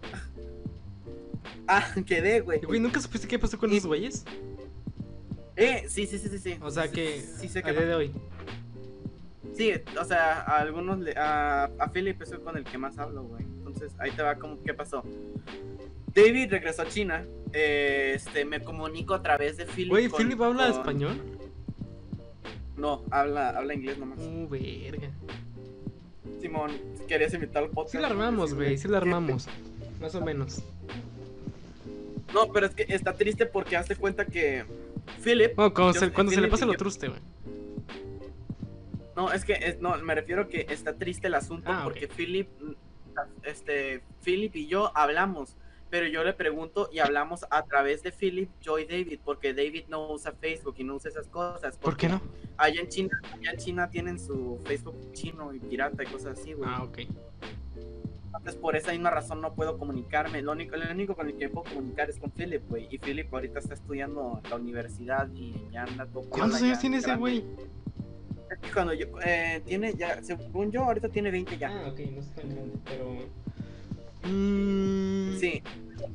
ah, 1.68 1.96
quedé, 2.06 2.42
güey. 2.42 2.60
Güey, 2.62 2.80
¿nunca 2.80 3.00
supiste 3.02 3.28
qué 3.28 3.40
pasó 3.40 3.58
con 3.58 3.72
Y- 3.74 3.78
esos 3.78 3.88
güeyes? 3.88 4.24
Eh, 5.56 5.86
sí, 5.88 6.06
sí, 6.08 6.18
sí, 6.20 6.30
sí, 6.30 6.40
sí. 6.40 6.58
O 6.62 6.70
sea 6.72 6.90
que 6.92 7.22
sí 7.22 7.48
sé 7.48 7.60
a 7.64 7.72
día 7.72 7.82
de 7.86 7.96
hoy. 7.96 8.12
Sí, 9.54 9.72
o 10.00 10.04
sea, 10.04 10.42
a 10.42 10.60
algunos, 10.60 11.00
le- 11.00 11.18
a, 11.18 11.66
a 11.80 11.92
Philip 11.92 12.22
es 12.22 12.32
con 12.40 12.58
el 12.58 12.66
que 12.66 12.78
más 12.78 12.98
hablo, 12.98 13.24
güey. 13.24 13.44
Entonces, 13.44 13.94
ahí 14.00 14.12
te 14.12 14.22
va 14.22 14.36
como, 14.36 14.62
¿qué 14.64 14.74
pasó? 14.74 15.04
David 16.14 16.50
regresó 16.52 16.82
a 16.82 16.88
China, 16.88 17.26
eh, 17.54 18.14
este, 18.16 18.44
me 18.44 18.62
comunico 18.62 19.14
a 19.14 19.22
través 19.22 19.56
de 19.58 19.66
Philip. 19.66 19.92
Güey, 19.92 20.10
¿Philip 20.10 20.42
habla 20.42 20.68
con- 20.70 20.80
español? 20.80 21.22
No, 22.76 23.04
habla, 23.12 23.50
habla 23.52 23.74
inglés 23.74 23.98
nomás. 23.98 24.20
Uh, 24.20 24.48
verga. 24.50 25.10
Simón, 26.42 26.72
querías 27.08 27.34
invitar 27.34 27.64
al 27.64 27.70
podcast. 27.70 27.94
Sí 27.96 27.98
la 28.02 28.08
armamos, 28.08 28.54
güey, 28.54 28.78
sí 28.78 28.88
la 28.90 28.98
armamos. 28.98 29.48
Más 30.02 30.14
o 30.16 30.22
menos. 30.22 30.62
No, 32.34 32.52
pero 32.52 32.66
es 32.66 32.76
que 32.76 32.86
está 32.90 33.14
triste 33.14 33.46
porque 33.46 33.78
hazte 33.78 33.96
cuenta 33.96 34.26
que 34.26 34.66
Philip, 35.24 35.56
Bueno, 35.56 35.74
cuando, 35.74 35.94
se, 35.94 36.12
cuando 36.12 36.32
se 36.32 36.42
le 36.42 36.48
pasa 36.48 36.66
lo 36.66 36.74
truste, 36.74 37.08
güey. 37.10 37.20
no, 39.16 39.32
es 39.32 39.46
que, 39.46 39.54
es- 39.54 39.80
no, 39.80 39.96
me 39.98 40.14
refiero 40.16 40.48
que 40.50 40.66
está 40.70 40.94
triste 40.94 41.28
el 41.28 41.36
asunto 41.36 41.72
Ah, 41.72 41.82
porque 41.84 42.08
Philip, 42.08 42.48
mm, 42.62 42.72
este, 43.44 44.02
Philip 44.24 44.56
y 44.56 44.68
yo 44.68 44.92
hablamos, 44.96 45.56
pero 45.90 46.08
yo 46.08 46.24
le 46.24 46.34
pregunto 46.34 46.90
y 46.92 47.00
hablamos 47.00 47.46
a 47.50 47.64
través 47.64 48.04
de 48.04 48.12
Philip, 48.12 48.50
yo 48.62 48.78
y 48.80 48.86
David, 48.86 49.20
porque 49.24 49.54
David 49.54 49.86
no 49.88 50.12
usa 50.12 50.34
Facebook 50.34 50.76
y 50.78 50.84
no 50.84 50.96
usa 50.96 51.10
esas 51.12 51.28
cosas. 51.28 51.78
¿Por 51.78 51.96
qué 51.96 52.10
no? 52.10 52.22
Allá 52.58 52.82
en 52.82 52.90
China, 52.90 53.20
allá 53.34 53.52
en 53.52 53.58
China 53.58 53.90
tienen 53.90 54.20
su 54.20 54.60
Facebook 54.66 55.12
chino 55.14 55.54
y 55.54 55.60
pirata 55.60 56.04
y 56.04 56.08
cosas 56.08 56.38
así, 56.40 56.54
güey. 56.54 56.70
Ah, 56.72 56.84
ok. 56.84 57.00
Entonces 58.38 58.56
por 58.62 58.76
esa 58.76 58.92
misma 58.92 59.10
razón 59.10 59.42
no 59.42 59.54
puedo 59.54 59.78
comunicarme. 59.78 60.42
Lo 60.42 60.52
único, 60.52 60.76
lo 60.76 60.92
único 60.92 61.16
con 61.16 61.28
el 61.28 61.38
que 61.38 61.50
puedo 61.50 61.70
comunicar 61.74 62.10
es 62.10 62.18
con 62.20 62.32
Philip, 62.32 62.68
güey. 62.70 62.88
Y 62.92 62.98
Philip 63.00 63.34
ahorita 63.34 63.60
está 63.60 63.74
estudiando 63.74 64.40
en 64.44 64.50
la 64.50 64.56
universidad 64.58 65.30
y 65.34 65.54
ya 65.72 65.84
anda 65.84 66.06
todo. 66.06 66.24
¿Cuántos 66.30 66.62
años 66.62 66.80
tiene 66.80 66.98
ese 66.98 67.16
güey? 67.16 67.44
Cuando 68.74 68.94
yo, 68.94 69.08
eh, 69.26 69.62
tiene 69.66 69.94
ya, 69.96 70.22
según 70.22 70.72
yo, 70.72 70.84
ahorita 70.84 71.10
tiene 71.10 71.32
20 71.32 71.58
ya. 71.58 71.70
Ah, 71.70 71.88
ok, 71.90 72.00
no 72.12 72.20
es 72.20 72.30
tan 72.36 72.50
grande, 72.50 72.78
pero. 72.86 73.12
Mm, 74.32 75.38
Sí, 75.40 75.62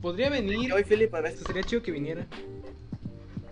Podría 0.00 0.30
venir. 0.30 0.68
yo 0.68 0.78
y 0.78 0.84
Philip 0.84 1.14
a 1.14 1.20
veces 1.20 1.40
Sería 1.46 1.62
chido 1.62 1.82
que 1.82 1.90
viniera. 1.92 2.26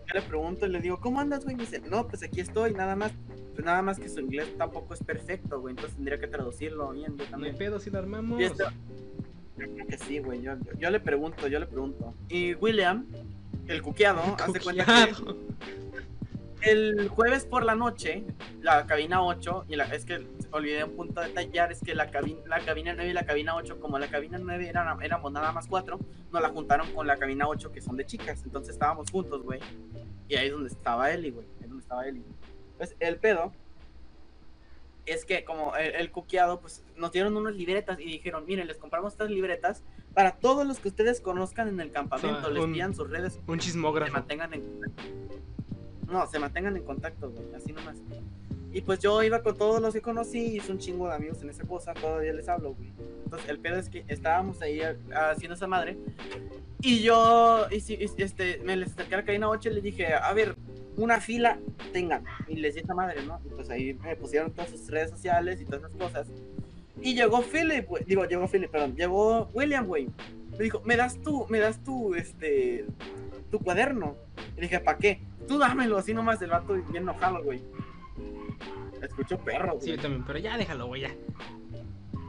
yo 0.07 0.15
le 0.15 0.23
pregunto 0.23 0.67
y 0.67 0.71
le 0.71 0.81
digo, 0.81 0.99
¿cómo 1.01 1.21
andas, 1.21 1.45
güey? 1.45 1.55
Y 1.55 1.57
me 1.59 1.65
dice, 1.65 1.81
no, 1.81 2.07
pues 2.07 2.23
aquí 2.23 2.41
estoy, 2.41 2.73
nada 2.75 2.97
más. 2.97 3.13
Pues 3.59 3.67
nada 3.67 3.83
más 3.83 3.99
que 3.99 4.09
su 4.09 4.21
inglés 4.21 4.57
tampoco 4.57 4.95
es 4.95 5.03
perfecto, 5.03 5.61
güey. 5.61 5.73
Entonces 5.73 5.97
tendría 5.97 6.21
que 6.21 6.29
traducirlo 6.29 6.91
bien, 6.91 7.17
hay 7.19 7.27
también. 7.27 7.57
pedo 7.57 7.81
si 7.81 7.91
la 7.91 7.99
armamos. 7.99 8.41
Y 8.41 8.45
este- 8.45 8.63
yo 8.63 9.75
creo 9.75 9.87
que 9.89 9.99
sí, 9.99 10.21
güey. 10.21 10.43
Yo, 10.43 10.53
yo, 10.61 10.79
yo 10.79 10.91
le 10.91 11.01
pregunto, 11.01 11.49
yo 11.49 11.59
le 11.59 11.67
pregunto. 11.67 12.15
Y 12.29 12.55
William, 12.55 13.05
el 13.67 13.83
cuqueado, 13.83 14.23
hace 14.39 14.61
cuenta 14.61 14.85
que 14.87 16.71
el 16.71 17.09
jueves 17.09 17.47
por 17.47 17.65
la 17.65 17.75
noche, 17.75 18.23
la 18.63 18.87
cabina 18.87 19.25
8, 19.25 19.65
y 19.67 19.75
la, 19.75 19.87
es 19.87 20.05
que 20.05 20.25
olvidé 20.53 20.85
un 20.85 20.95
punto 20.95 21.21
de 21.21 21.27
detallar, 21.27 21.73
es 21.73 21.81
que 21.81 21.97
la 21.97 22.13
cabina, 22.13 22.39
la 22.47 22.61
cabina 22.61 22.93
9 22.95 23.11
y 23.11 23.13
la 23.13 23.27
cabina 23.27 23.57
8, 23.57 23.81
como 23.81 23.99
la 23.99 24.07
cabina 24.07 24.39
9 24.39 24.69
era, 24.69 24.97
éramos 25.03 25.33
nada 25.33 25.51
más 25.51 25.67
4, 25.67 25.99
nos 26.33 26.43
la 26.43 26.51
juntaron 26.51 26.93
con 26.93 27.09
la 27.09 27.17
cabina 27.17 27.49
8 27.49 27.73
que 27.73 27.81
son 27.81 27.97
de 27.97 28.07
chicas, 28.07 28.41
entonces 28.45 28.75
estábamos 28.75 29.11
juntos, 29.11 29.43
güey. 29.43 29.59
Y 30.29 30.37
ahí 30.37 30.47
es 30.47 30.53
donde 30.53 30.69
estaba 30.69 31.11
Eli, 31.11 31.31
güey, 31.31 31.47
ahí 31.59 31.63
es 31.65 31.69
donde 31.69 31.83
estaba 31.83 32.07
Eli. 32.07 32.23
Entonces, 32.79 32.97
el 33.01 33.17
pedo 33.17 33.53
es 35.05 35.25
que 35.25 35.45
como 35.45 35.75
el, 35.75 35.97
el 35.97 36.11
cuqueado, 36.13 36.61
pues 36.61 36.85
nos 36.97 37.11
dieron 37.11 37.37
unas 37.37 37.55
libretas 37.57 37.99
y 37.99 38.05
dijeron, 38.05 38.45
miren, 38.47 38.69
les 38.69 38.77
compramos 38.77 39.15
estas 39.15 39.31
libretas 39.31 39.83
para 40.15 40.37
todos 40.37 40.65
los 40.65 40.79
que 40.79 40.89
ustedes 40.89 41.21
conozcan 41.21 41.67
en 41.69 41.81
el 41.81 41.91
campamento, 41.91 42.51
les 42.51 42.63
un- 42.63 42.73
pidan 42.73 42.95
sus 42.95 43.11
redes 43.11 43.41
Un 43.49 43.61
se 43.61 43.67
chismógrafo. 43.67 44.13
mantengan 44.13 44.55
en 44.55 44.61
contacto. 44.63 45.03
No, 46.07 46.27
se 46.29 46.39
mantengan 46.39 46.77
en 46.77 46.85
contacto, 46.85 47.31
güey, 47.31 47.53
así 47.55 47.73
nomás. 47.73 47.97
Y 48.73 48.83
pues 48.83 48.99
yo 49.01 49.23
iba 49.23 49.43
con 49.43 49.57
todos 49.57 49.81
los 49.81 49.95
que 49.95 50.01
conocí, 50.03 50.57
hice 50.57 50.71
un 50.73 50.79
chingo 50.79 51.09
de 51.09 51.15
amigos 51.15 51.43
en 51.43 51.51
esa 51.51 51.65
cosa, 51.65 51.95
todavía 51.95 52.33
les 52.35 52.49
hablo, 52.49 52.75
güey. 52.75 52.93
Entonces 53.25 53.49
el 53.49 53.59
pedo 53.59 53.77
es 53.79 53.89
que 53.89 54.05
estábamos 54.09 54.61
ahí 54.63 54.81
haciendo 55.15 55.55
esa 55.55 55.67
madre. 55.67 55.97
Y 56.81 57.01
yo, 57.03 57.67
y 57.71 57.77
y- 57.77 58.23
este, 58.23 58.59
me 58.65 58.77
les 58.77 58.93
acerqué 58.93 59.15
a 59.15 59.19
la 59.19 59.25
cabina 59.25 59.49
8 59.49 59.71
y 59.71 59.75
les 59.75 59.83
dije, 59.83 60.15
a 60.15 60.33
ver, 60.33 60.55
una 60.97 61.21
fila 61.21 61.59
tengan. 61.93 62.25
Y 62.47 62.57
les 62.57 62.75
di 62.75 62.81
esa 62.83 62.95
madre, 62.95 63.23
¿no? 63.25 63.41
Y 63.45 63.49
pues 63.49 63.71
ahí 63.71 63.95
me 63.95 64.15
pusieron 64.17 64.53
todas 64.53 64.71
sus 64.71 64.89
redes 64.89 65.11
sociales 65.11 65.61
y 65.61 65.65
todas 65.65 65.81
esas 65.85 65.97
cosas. 65.97 66.27
Y 67.01 67.15
llegó 67.15 67.41
Philip, 67.43 67.87
güey. 67.87 68.05
Digo, 68.05 68.25
llegó 68.27 68.47
Philip, 68.49 68.71
perdón. 68.71 68.95
Llegó 68.97 69.49
William, 69.55 69.87
güey. 69.87 70.09
Me 70.59 70.65
dijo, 70.65 70.83
me 70.85 70.97
das 70.97 71.21
tú, 71.23 71.47
me 71.49 71.59
das 71.59 71.83
tú, 71.85 72.15
este, 72.15 72.85
tu 73.51 73.61
cuaderno. 73.61 74.17
Y 74.57 74.63
dije, 74.63 74.81
¿para 74.81 74.99
qué? 74.99 75.23
Tú 75.47 75.59
dámelo, 75.59 75.97
así 75.99 76.13
nomás 76.13 76.43
el 76.43 76.51
vato 76.51 76.75
bien 76.75 76.97
enojado, 77.05 77.43
güey. 77.43 77.63
Escucho 79.03 79.39
perro, 79.39 79.75
güey. 79.75 79.85
Sí, 79.85 79.91
yo 79.91 79.99
también, 79.99 80.25
pero 80.27 80.39
ya 80.39 80.59
déjalo, 80.59 80.87
güey, 80.87 81.03
ya. 81.03 81.15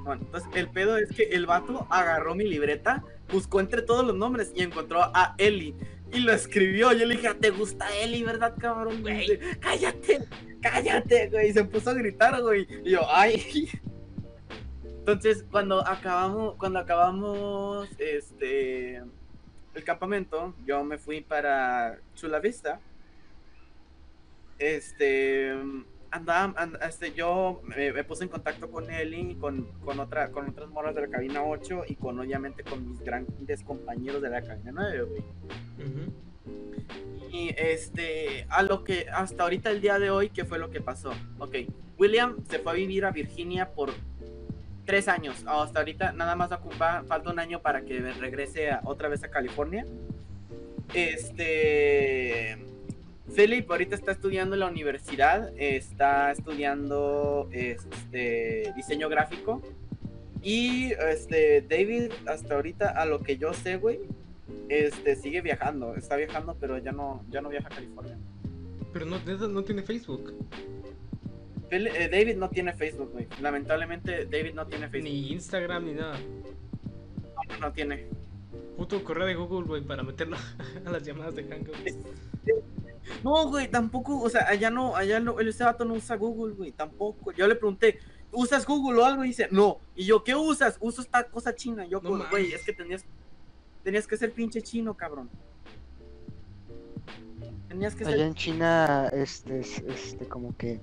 Bueno, 0.03 0.23
entonces 0.23 0.49
el 0.55 0.69
pedo 0.69 0.97
es 0.97 1.09
que 1.09 1.23
el 1.23 1.45
vato 1.45 1.87
agarró 1.89 2.35
mi 2.35 2.45
libreta, 2.45 3.03
buscó 3.31 3.59
entre 3.59 3.81
todos 3.81 4.05
los 4.05 4.15
nombres 4.15 4.51
y 4.55 4.63
encontró 4.63 5.01
a 5.03 5.35
Eli. 5.37 5.75
Y 6.11 6.19
lo 6.21 6.31
escribió. 6.31 6.91
Yo 6.93 7.05
le 7.05 7.15
dije, 7.15 7.33
¿te 7.35 7.51
gusta 7.51 7.87
Eli, 7.97 8.23
verdad, 8.23 8.55
cabrón? 8.57 9.01
Güey. 9.01 9.19
Dice, 9.19 9.39
cállate, 9.59 10.25
cállate, 10.61 11.29
güey. 11.29 11.49
Y 11.49 11.53
se 11.53 11.63
puso 11.63 11.91
a 11.91 11.93
gritar, 11.93 12.41
güey. 12.41 12.67
Y 12.83 12.91
yo, 12.91 13.01
ay. 13.07 13.69
Entonces, 14.83 15.45
cuando 15.51 15.87
acabamos, 15.87 16.55
cuando 16.55 16.79
acabamos 16.79 17.87
este 17.99 19.03
el 19.75 19.83
campamento, 19.83 20.53
yo 20.65 20.83
me 20.83 20.97
fui 20.97 21.21
para 21.21 21.99
Chula 22.15 22.39
Vista. 22.39 22.79
Este 24.59 25.53
andaba, 26.11 26.53
and- 26.57 26.77
este, 26.81 27.11
yo 27.13 27.61
me, 27.63 27.93
me 27.93 28.03
puse 28.03 28.23
en 28.23 28.29
contacto 28.29 28.69
con 28.71 28.89
Eli, 28.89 29.35
con, 29.35 29.65
con, 29.85 29.99
otra, 29.99 30.31
con 30.31 30.49
otras 30.49 30.67
morras 30.69 30.95
de 30.95 31.01
la 31.01 31.07
cabina 31.07 31.43
8 31.43 31.83
y 31.87 31.95
con 31.95 32.19
obviamente 32.19 32.63
con 32.63 32.87
mis 32.89 32.99
grandes 33.01 33.63
compañeros 33.63 34.21
de 34.21 34.29
la 34.29 34.41
cabina 34.41 34.71
9, 34.73 35.01
güey. 35.03 35.23
Y 37.31 37.53
este, 37.57 38.47
a 38.49 38.63
lo 38.63 38.83
que 38.83 39.05
hasta 39.13 39.43
ahorita 39.43 39.69
el 39.69 39.81
día 39.81 39.99
de 39.99 40.09
hoy, 40.09 40.29
¿qué 40.29 40.45
fue 40.45 40.57
lo 40.57 40.71
que 40.71 40.81
pasó? 40.81 41.11
Ok, 41.37 41.55
William 41.99 42.37
se 42.49 42.57
fue 42.57 42.71
a 42.71 42.75
vivir 42.75 43.05
a 43.05 43.11
Virginia 43.11 43.69
por 43.69 43.91
tres 44.85 45.07
años. 45.07 45.43
Hasta 45.45 45.77
ahorita 45.79 46.11
nada 46.13 46.35
más 46.35 46.51
ocupa, 46.51 47.03
falta 47.07 47.29
un 47.29 47.37
año 47.37 47.61
para 47.61 47.81
que 47.81 47.99
regrese 47.99 48.71
a- 48.71 48.81
otra 48.83 49.09
vez 49.09 49.23
a 49.23 49.29
California. 49.29 49.85
Este, 50.95 52.57
Philip 53.35 53.69
ahorita 53.69 53.95
está 53.95 54.11
estudiando 54.11 54.55
en 54.55 54.61
la 54.61 54.67
universidad, 54.67 55.51
está 55.57 56.31
estudiando 56.31 57.47
este, 57.51 58.73
diseño 58.75 59.09
gráfico. 59.09 59.61
Y 60.41 60.91
este, 60.93 61.61
David, 61.61 62.11
hasta 62.25 62.55
ahorita, 62.55 62.89
a 62.89 63.05
lo 63.05 63.21
que 63.21 63.37
yo 63.37 63.53
sé, 63.53 63.77
güey, 63.77 63.99
este, 64.69 65.15
sigue 65.15 65.41
viajando, 65.41 65.95
está 65.95 66.15
viajando, 66.15 66.55
pero 66.59 66.77
ya 66.77 66.91
no, 66.91 67.23
ya 67.29 67.41
no 67.41 67.49
viaja 67.49 67.67
a 67.67 67.71
California. 67.71 68.17
Pero 68.93 69.05
no, 69.05 69.19
no 69.49 69.63
tiene 69.63 69.83
Facebook. 69.83 70.33
Phil- 71.69 71.87
eh, 71.87 72.09
David 72.09 72.37
no 72.37 72.49
tiene 72.49 72.73
Facebook, 72.73 73.11
güey. 73.11 73.27
Lamentablemente, 73.41 74.25
David 74.25 74.53
no 74.55 74.65
tiene 74.65 74.89
Facebook. 74.89 75.11
Ni 75.11 75.31
Instagram, 75.33 75.85
ni 75.85 75.93
nada. 75.93 76.17
No, 77.49 77.57
no 77.59 77.71
tiene. 77.73 78.07
Puto 78.77 79.03
correo 79.03 79.27
de 79.27 79.35
Google, 79.35 79.67
güey, 79.67 79.81
para 79.83 80.03
meterlo 80.03 80.37
a 80.85 80.89
las 80.89 81.03
llamadas 81.03 81.35
de 81.35 81.43
Hangouts. 81.43 81.97
No, 83.23 83.47
güey, 83.49 83.67
tampoco, 83.69 84.19
o 84.21 84.29
sea, 84.29 84.47
allá 84.47 84.69
no, 84.69 84.95
allá 84.95 85.19
no, 85.19 85.39
ese 85.39 85.63
vato 85.63 85.85
no 85.85 85.93
usa 85.95 86.15
Google, 86.15 86.53
güey, 86.55 86.71
tampoco. 86.71 87.31
Yo 87.31 87.47
le 87.47 87.55
pregunté, 87.55 87.99
¿usas 88.31 88.65
Google 88.65 89.01
o 89.01 89.05
algo? 89.05 89.23
Y 89.25 89.29
dice, 89.29 89.47
no. 89.51 89.79
Y 89.95 90.05
yo, 90.05 90.23
¿qué 90.23 90.35
usas? 90.35 90.77
Uso 90.79 91.01
esta 91.01 91.23
cosa 91.25 91.53
china. 91.55 91.85
Yo, 91.87 92.01
No 92.01 92.09
güey, 92.09 92.23
mames. 92.23 92.53
es 92.53 92.63
que 92.63 92.73
tenías, 92.73 93.03
tenías 93.83 94.05
que 94.07 94.17
ser 94.17 94.31
pinche 94.31 94.61
chino, 94.61 94.93
cabrón. 94.95 95.29
Tenías 97.67 97.95
que 97.95 98.03
Allá 98.03 98.17
ser. 98.17 98.25
en 98.25 98.33
China, 98.33 99.09
este, 99.13 99.59
es- 99.59 99.79
este, 99.87 100.27
como 100.27 100.55
que 100.57 100.81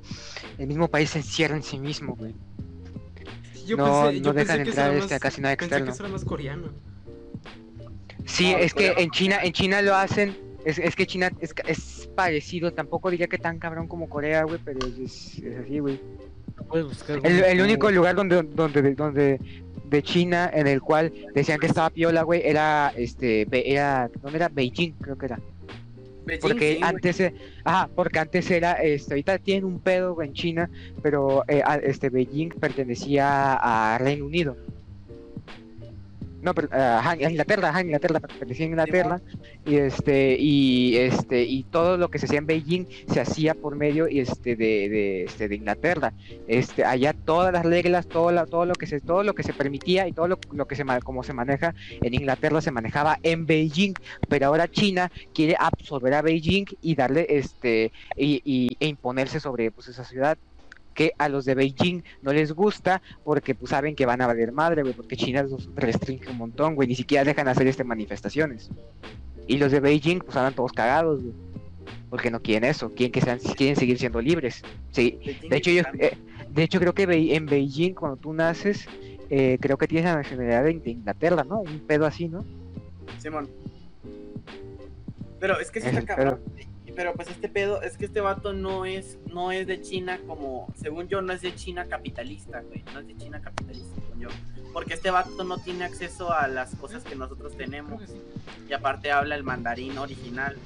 el 0.59 0.67
mismo 0.69 0.89
país 0.89 1.11
se 1.11 1.19
encierra 1.19 1.57
en 1.57 1.63
sí 1.63 1.79
mismo, 1.79 2.15
güey. 2.15 2.35
Yo 3.67 3.77
No- 3.77 4.05
pensé, 4.05 4.21
yo 4.21 4.25
no 4.27 4.33
dejan 4.33 4.47
pensé 4.59 4.63
que 4.63 4.69
entrar 4.71 4.91
era 4.91 4.99
este, 5.01 5.15
más, 5.15 5.21
casi 5.21 5.41
nada 5.41 5.57
pensé 5.57 5.69
que 5.69 5.75
externo. 5.75 5.93
eso 5.93 6.03
era 6.05 6.13
más 6.13 6.25
coreano. 6.25 6.69
Sí, 8.25 8.53
No, 8.53 8.59
es 8.59 8.75
que 8.75 8.93
en 8.99 9.11
China, 9.11 9.39
en 9.43 9.53
China 9.53 9.83
lo 9.83 9.95
hacen, 9.97 10.37
es, 10.67 10.79
es 10.81 10.97
que 10.97 11.07
China 11.07 11.31
es, 11.41 11.55
ca- 11.55 11.63
es 11.69 12.11
parecido, 12.17 12.73
tampoco 12.73 13.09
diría 13.09 13.29
que 13.29 13.39
tan 13.39 13.61
cabrón 13.61 13.87
como 13.87 14.09
Corea, 14.09 14.43
güey, 14.43 14.59
pero 14.65 14.81
es, 14.85 15.39
es 15.39 15.57
así, 15.59 15.79
güey. 15.79 16.01
buscar. 16.69 17.21
El, 17.23 17.61
único 17.61 17.89
lugar 17.93 18.17
donde, 18.17 18.43
donde, 18.43 18.95
donde 18.97 19.41
de 19.85 20.03
China 20.03 20.51
en 20.53 20.67
el 20.67 20.81
cual 20.81 21.13
decían 21.35 21.61
que 21.61 21.67
estaba 21.67 21.91
piola, 21.91 22.23
güey, 22.23 22.43
era 22.45 22.93
este, 22.97 23.47
era, 23.53 24.11
¿dónde 24.21 24.39
era? 24.39 24.49
Beijing, 24.49 24.95
creo 25.01 25.17
que 25.17 25.27
era. 25.27 25.41
Beijing, 26.25 26.41
Porque 26.41 26.75
sí, 26.75 26.81
antes, 26.83 27.21
eh, 27.21 27.35
ajá, 27.63 27.89
porque 27.95 28.19
antes 28.19 28.51
era, 28.51 28.73
este, 28.73 29.15
ahorita 29.15 29.39
tienen 29.39 29.65
un 29.65 29.79
pedo 29.79 30.21
en 30.21 30.33
China, 30.33 30.69
pero 31.01 31.45
eh, 31.47 31.63
este 31.85 32.11
Beijing 32.11 32.49
pertenecía 32.49 33.55
a 33.55 33.99
Reino 33.99 34.27
Unido. 34.27 34.57
No, 36.43 36.55
pero, 36.55 36.69
ajá, 36.71 37.13
a 37.13 37.31
Inglaterra, 37.31 37.71
ajá, 37.71 37.81
Inglaterra, 37.81 38.21
pertenecía 38.21 38.67
a 38.67 38.69
Inglaterra, 38.69 39.23
y 39.65 39.77
este, 39.77 40.37
y 40.39 40.97
este, 40.99 41.43
y 41.45 41.65
todo 41.65 41.97
lo 41.97 42.09
que 42.09 42.19
se 42.19 42.27
hacía 42.27 42.39
en 42.39 42.47
Beijing 42.47 42.87
se 43.09 43.21
hacía 43.21 43.55
por 43.55 43.75
medio 43.75 44.07
este, 44.07 44.55
de, 44.55 44.89
de, 44.89 45.25
este, 45.25 45.49
de 45.49 45.57
Inglaterra. 45.57 46.13
Este, 46.47 46.85
allá 46.85 47.15
todas 47.15 47.53
las 47.55 47.65
reglas, 47.65 48.07
todo, 48.07 48.31
la- 48.33 48.45
todo 48.47 48.67
lo 48.67 48.75
que 48.75 48.87
se, 48.87 49.01
todo 49.01 49.23
lo 49.25 49.33
que 49.35 49.43
se 49.43 49.55
permitía 49.55 50.07
y 50.09 50.13
todo 50.13 50.29
lo, 50.29 50.39
lo 50.53 50.67
que 50.67 50.77
se 50.77 50.85
como 51.03 51.23
se 51.23 51.33
maneja 51.33 51.75
en 51.89 52.15
Inglaterra 52.15 52.61
se 52.61 52.71
manejaba 52.71 53.19
en 53.23 53.47
Beijing, 53.47 53.95
pero 54.29 54.47
ahora 54.47 54.69
China 54.69 55.11
quiere 55.33 55.57
absorber 55.59 56.15
a 56.15 56.23
Beijing 56.23 56.67
y 56.81 56.95
darle 56.95 57.27
este 57.31 57.93
y, 58.17 58.41
y- 58.45 58.77
e 58.79 58.87
imponerse 58.89 59.41
sobre 59.41 59.71
pues 59.73 59.89
esa 59.89 60.05
ciudad 60.05 60.39
que 60.97 61.13
a 61.19 61.29
los 61.29 61.45
de 61.45 61.55
Beijing 61.55 62.03
no 62.23 62.33
les 62.33 62.53
gusta 62.53 63.03
porque 63.23 63.55
pues 63.55 63.71
saben 63.71 63.95
que 63.95 64.07
van 64.07 64.23
a 64.23 64.27
valer 64.27 64.51
madre, 64.51 64.83
güey, 64.83 64.95
porque 64.95 65.17
China 65.17 65.45
los 65.45 65.71
restringe 65.77 66.29
un 66.31 66.39
montón, 66.39 66.75
güey, 66.75 66.89
ni 66.89 66.97
siquiera 66.97 67.23
dejan 67.23 67.47
hacer 67.47 67.69
este 67.69 67.85
manifestaciones. 67.85 68.71
Y 69.47 69.59
los 69.59 69.71
de 69.71 69.79
Beijing 69.79 70.21
pues 70.21 70.37
andan 70.37 70.55
todos 70.55 70.73
cagados, 70.73 71.23
güey. 71.23 71.35
Porque 72.11 72.31
no 72.31 72.41
quieren 72.41 72.69
eso, 72.69 72.93
quieren 72.95 73.13
que 73.13 73.21
sean, 73.21 73.39
quieren 73.39 73.77
seguir 73.77 73.99
siendo 73.99 74.21
libres. 74.21 74.63
Sí, 74.91 75.19
de 75.49 75.57
hecho 75.57 75.71
yo, 75.71 75.83
eh, 75.99 76.17
de 76.49 76.63
hecho 76.63 76.81
creo 76.81 76.95
que 76.95 77.03
en 77.05 77.47
Beijing 77.47 77.95
cuando 77.95 78.17
tú 78.17 78.33
naces 78.33 78.89
eh, 79.29 79.59
creo 79.61 79.77
que 79.77 79.87
tienes 79.87 80.07
la 80.07 80.17
nacionalidad 80.17 80.65
de, 80.65 80.91
Inglaterra, 80.91 81.45
¿no? 81.45 81.61
Un 81.61 81.81
pedo 81.81 82.07
así, 82.07 82.29
¿no? 82.29 82.45
Simón. 83.19 83.49
Pero 85.41 85.61
es 85.61 85.71
que 85.71 85.81
sí 85.81 85.89
Es 85.89 85.95
está 85.95 86.17
cabrón. 86.17 86.41
Pero 86.97 87.13
pues 87.15 87.29
este 87.29 87.49
pedo, 87.49 87.83
es 87.83 87.97
que 87.99 88.07
este 88.07 88.21
vato 88.23 88.53
no 88.55 88.87
es, 88.87 89.19
no 89.33 89.53
es 89.53 89.67
de 89.67 89.81
China 89.83 90.19
como, 90.27 90.67
según 90.81 91.07
yo, 91.09 91.21
no 91.21 91.33
es 91.35 91.43
de 91.43 91.55
China 91.55 91.85
capitalista, 91.87 92.63
güey. 92.63 92.83
No 92.95 93.01
es 93.01 93.07
de 93.07 93.17
China 93.17 93.41
capitalista, 93.41 93.95
según 94.01 94.21
yo. 94.21 94.29
Porque 94.73 94.95
este 94.95 95.11
vato 95.11 95.45
no 95.45 95.59
tiene 95.59 95.85
acceso 95.85 96.33
a 96.33 96.49
las 96.49 96.75
cosas 96.77 97.05
que 97.05 97.15
nosotros 97.15 97.55
tenemos. 97.57 98.03
Y 98.69 98.73
aparte 98.73 99.13
habla 99.13 99.35
el 99.35 99.43
mandarín 99.45 99.97
original. 99.99 100.57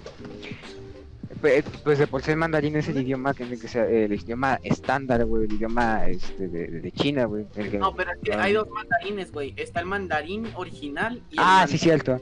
Pues 1.40 1.98
de 1.98 2.06
por 2.06 2.22
sí 2.22 2.32
el 2.32 2.36
mandarín 2.36 2.76
es 2.76 2.88
el 2.88 2.98
idioma 3.00 3.32
que, 3.34 3.48
que 3.48 3.68
sea 3.68 3.86
el 3.86 4.12
idioma 4.12 4.60
estándar, 4.62 5.24
güey, 5.24 5.44
el 5.46 5.52
idioma 5.54 6.06
este, 6.06 6.48
de, 6.48 6.92
China, 6.92 7.24
güey. 7.24 7.46
que- 7.48 7.78
No, 7.78 7.94
pero 7.94 8.12
es 8.12 8.18
que 8.22 8.34
Ah. 8.34 8.42
hay 8.42 8.52
dos 8.52 8.68
mandarines, 8.68 9.32
güey. 9.32 9.54
Está 9.56 9.80
el 9.80 9.86
mandarín 9.86 10.48
original 10.54 11.22
y 11.30 11.34
el 11.34 11.38
Ah, 11.38 11.66
sí, 11.68 11.78
cierto. 11.78 12.20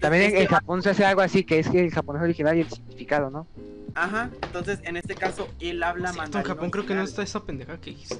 También 0.00 0.24
en, 0.24 0.28
Este 0.30 0.42
en 0.42 0.48
Japón 0.48 0.82
se 0.82 0.90
hace 0.90 1.04
algo 1.04 1.20
así, 1.22 1.44
que 1.44 1.58
es 1.58 1.68
que 1.68 1.80
el 1.80 1.90
japonés 1.90 2.22
original 2.22 2.56
y 2.56 2.60
el 2.60 2.68
significado, 2.70 3.30
¿no? 3.30 3.46
Ajá, 3.94 4.30
entonces 4.42 4.80
en 4.84 4.96
este 4.98 5.14
caso 5.14 5.48
él 5.58 5.82
habla 5.82 6.10
en 6.10 6.16
mandarín. 6.16 6.46
Japón 6.48 6.70
creo 6.70 6.84
que 6.86 6.94
no 6.94 7.02
está 7.02 7.22
esa 7.22 7.42
pendeja 7.42 7.78
que 7.80 7.90
dijiste. 7.90 8.18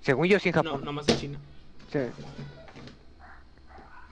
Según 0.00 0.26
yo 0.28 0.38
sí 0.40 0.48
en 0.48 0.54
No, 0.56 0.62
Japón. 0.64 0.84
nomás 0.84 1.08
en 1.08 1.16
China. 1.18 1.38
Sí. 1.92 1.98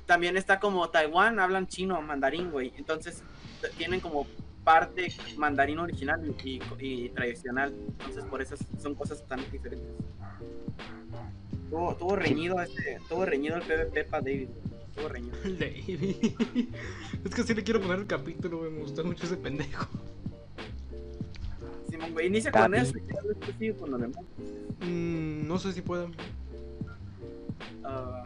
También 0.07 0.37
está 0.37 0.61
como 0.61 0.89
Taiwán, 0.91 1.39
hablan 1.41 1.67
chino, 1.67 2.01
mandarín, 2.03 2.51
güey. 2.51 2.73
Entonces 2.77 3.23
tienen 3.79 4.01
como 4.01 4.27
parte 4.65 5.13
mandarín 5.37 5.79
original 5.79 6.21
y, 6.45 6.57
y- 6.57 6.63
y 6.79 7.09
tradicional. 7.11 7.75
Entonces 7.93 8.25
por 8.25 8.43
eso 8.43 8.57
son 8.83 8.95
cosas 8.95 9.25
tan 9.27 9.41
diferentes. 9.51 9.89
Tuvo, 11.71 11.95
tuvo 11.95 12.17
reñido 12.17 12.61
este, 12.61 12.99
tuvo 13.09 13.25
reñido 13.25 13.57
el 13.57 13.63
PvP 13.63 14.05
para 14.05 14.23
David. 14.23 14.49
Tuvo 15.01 15.09
reñido. 15.09 15.37
Es 17.25 17.35
que 17.35 17.43
sí 17.43 17.55
le 17.55 17.63
quiero 17.65 17.81
poner 17.81 18.01
el 18.01 18.07
capítulo, 18.07 18.59
güey. 18.59 18.71
Me 18.71 18.81
gusta 18.81 19.03
mucho 19.03 19.25
ese 19.27 19.37
pendejo. 19.37 19.87
Simón, 21.89 22.13
güey, 22.13 22.27
inicia 22.29 22.51
con 22.53 22.75
eso 22.75 22.97
y 22.97 23.01
ya 23.13 23.21
después 23.23 23.57
sigue 23.59 23.75
con 23.75 23.91
lo 23.91 23.99
demás. 23.99 24.25
Mm, 24.81 25.47
no 25.47 25.59
sé 25.59 25.73
si 25.73 25.83
puedo. 25.83 26.11
Ah, 27.85 28.25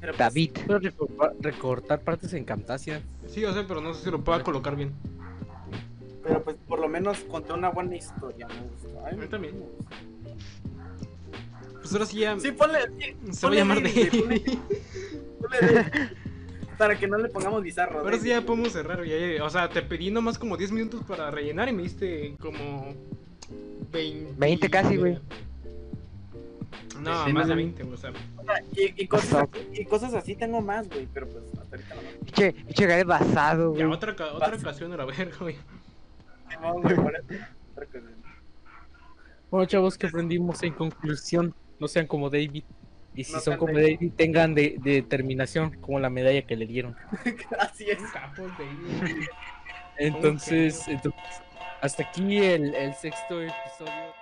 pero 0.00 0.12
pues, 0.12 0.18
David. 0.18 0.50
Puedo 0.66 0.78
recortar, 0.80 1.34
recortar 1.40 2.00
partes 2.02 2.32
en 2.34 2.44
Camtasia. 2.44 3.02
Sí, 3.28 3.44
o 3.44 3.52
sea, 3.52 3.66
pero 3.66 3.80
no 3.80 3.94
sé 3.94 4.04
si 4.04 4.10
lo 4.10 4.22
pueda 4.22 4.42
colocar 4.42 4.76
bien. 4.76 4.92
pero 6.22 6.42
pues 6.42 6.56
por 6.68 6.78
lo 6.80 6.88
menos 6.88 7.18
conté 7.20 7.52
una 7.52 7.70
buena 7.70 7.96
historia, 7.96 8.46
me 8.48 8.60
gustó. 8.68 9.04
Ay, 9.06 9.14
A 9.14 9.16
mí 9.16 9.26
también. 9.26 9.54
me 9.58 9.64
gustó. 9.66 9.84
Pues 11.80 11.92
ahora 11.94 12.06
sí 12.06 12.18
ya. 12.20 12.38
Sí, 12.38 12.52
ponle, 12.52 12.78
sí, 12.98 13.16
se 13.32 13.32
va 13.32 13.36
a 13.36 13.40
ponle 13.40 13.56
llamar 13.56 13.82
David, 13.82 13.94
de. 13.94 14.08
güey, 14.10 14.20
ponle 14.20 14.38
David. 14.40 14.58
Para 16.78 16.98
que 16.98 17.06
no 17.06 17.18
le 17.18 17.28
pongamos 17.28 17.62
bizarro. 17.62 18.00
Ahora 18.00 18.18
sí 18.18 18.28
ya 18.28 18.40
podemos 18.40 18.72
cerrar. 18.72 19.04
Ya, 19.04 19.44
o 19.44 19.50
sea, 19.50 19.68
te 19.68 19.82
pedí 19.82 20.10
nomás 20.10 20.38
como 20.38 20.56
10 20.56 20.72
minutos 20.72 21.02
para 21.06 21.30
rellenar 21.30 21.68
y 21.68 21.72
me 21.72 21.82
diste 21.82 22.34
como 22.40 22.94
20. 23.92 24.34
20 24.38 24.70
casi, 24.70 24.96
güey. 24.96 25.18
No, 27.02 27.24
Sí, 27.24 27.32
más 27.32 27.48
de 27.48 27.54
no, 27.54 27.56
20, 27.56 27.82
güey. 27.82 27.94
O 27.94 27.96
sea, 27.98 28.12
Y, 28.76 29.02
y 29.02 29.06
cosas 29.06 29.46
y 29.72 29.84
cosas 29.84 30.14
así 30.14 30.34
tengo 30.34 30.60
más, 30.60 30.88
güey, 30.88 31.06
pero 31.12 31.28
pues 31.28 31.44
hasta 31.58 31.76
ahorita 31.76 31.94
no. 31.94 32.00
Pinche, 32.24 32.52
pinche 32.52 32.86
Gael 32.86 33.06
basado, 33.06 33.70
güey. 33.70 33.80
ya 33.82 33.88
otra, 33.88 34.12
otra 34.12 34.56
ocasión 34.56 34.92
era 34.92 35.04
verga, 35.04 35.36
güey. 35.40 35.56
No, 36.62 36.80
güey, 36.80 36.96
por 36.96 37.14
eso. 37.14 37.44
Otra 37.72 37.86
cosa. 37.86 38.06
Bueno, 39.50 39.66
chavos, 39.66 39.98
que 39.98 40.06
aprendimos 40.06 40.62
en 40.62 40.72
conclusión? 40.72 41.54
No 41.78 41.88
sean 41.88 42.06
como 42.06 42.28
David. 42.30 42.64
Y 43.20 43.24
si 43.24 43.34
No 43.34 43.40
son 43.40 43.58
como 43.58 43.74
David. 43.74 44.12
Tengan 44.16 44.54
de, 44.54 44.76
de 44.82 44.92
determinación, 44.92 45.76
como 45.82 46.00
la 46.00 46.08
medalla 46.08 46.40
que 46.46 46.56
le 46.56 46.66
dieron. 46.66 46.96
Así 47.58 47.90
es. 47.90 47.98
Capos 48.14 48.50
Entonces, 49.98 50.88
entonces 50.88 51.20
hasta 51.82 52.02
aquí 52.02 52.38
el, 52.38 52.74
el 52.74 52.94
sexto 52.94 53.42
episodio. 53.42 54.14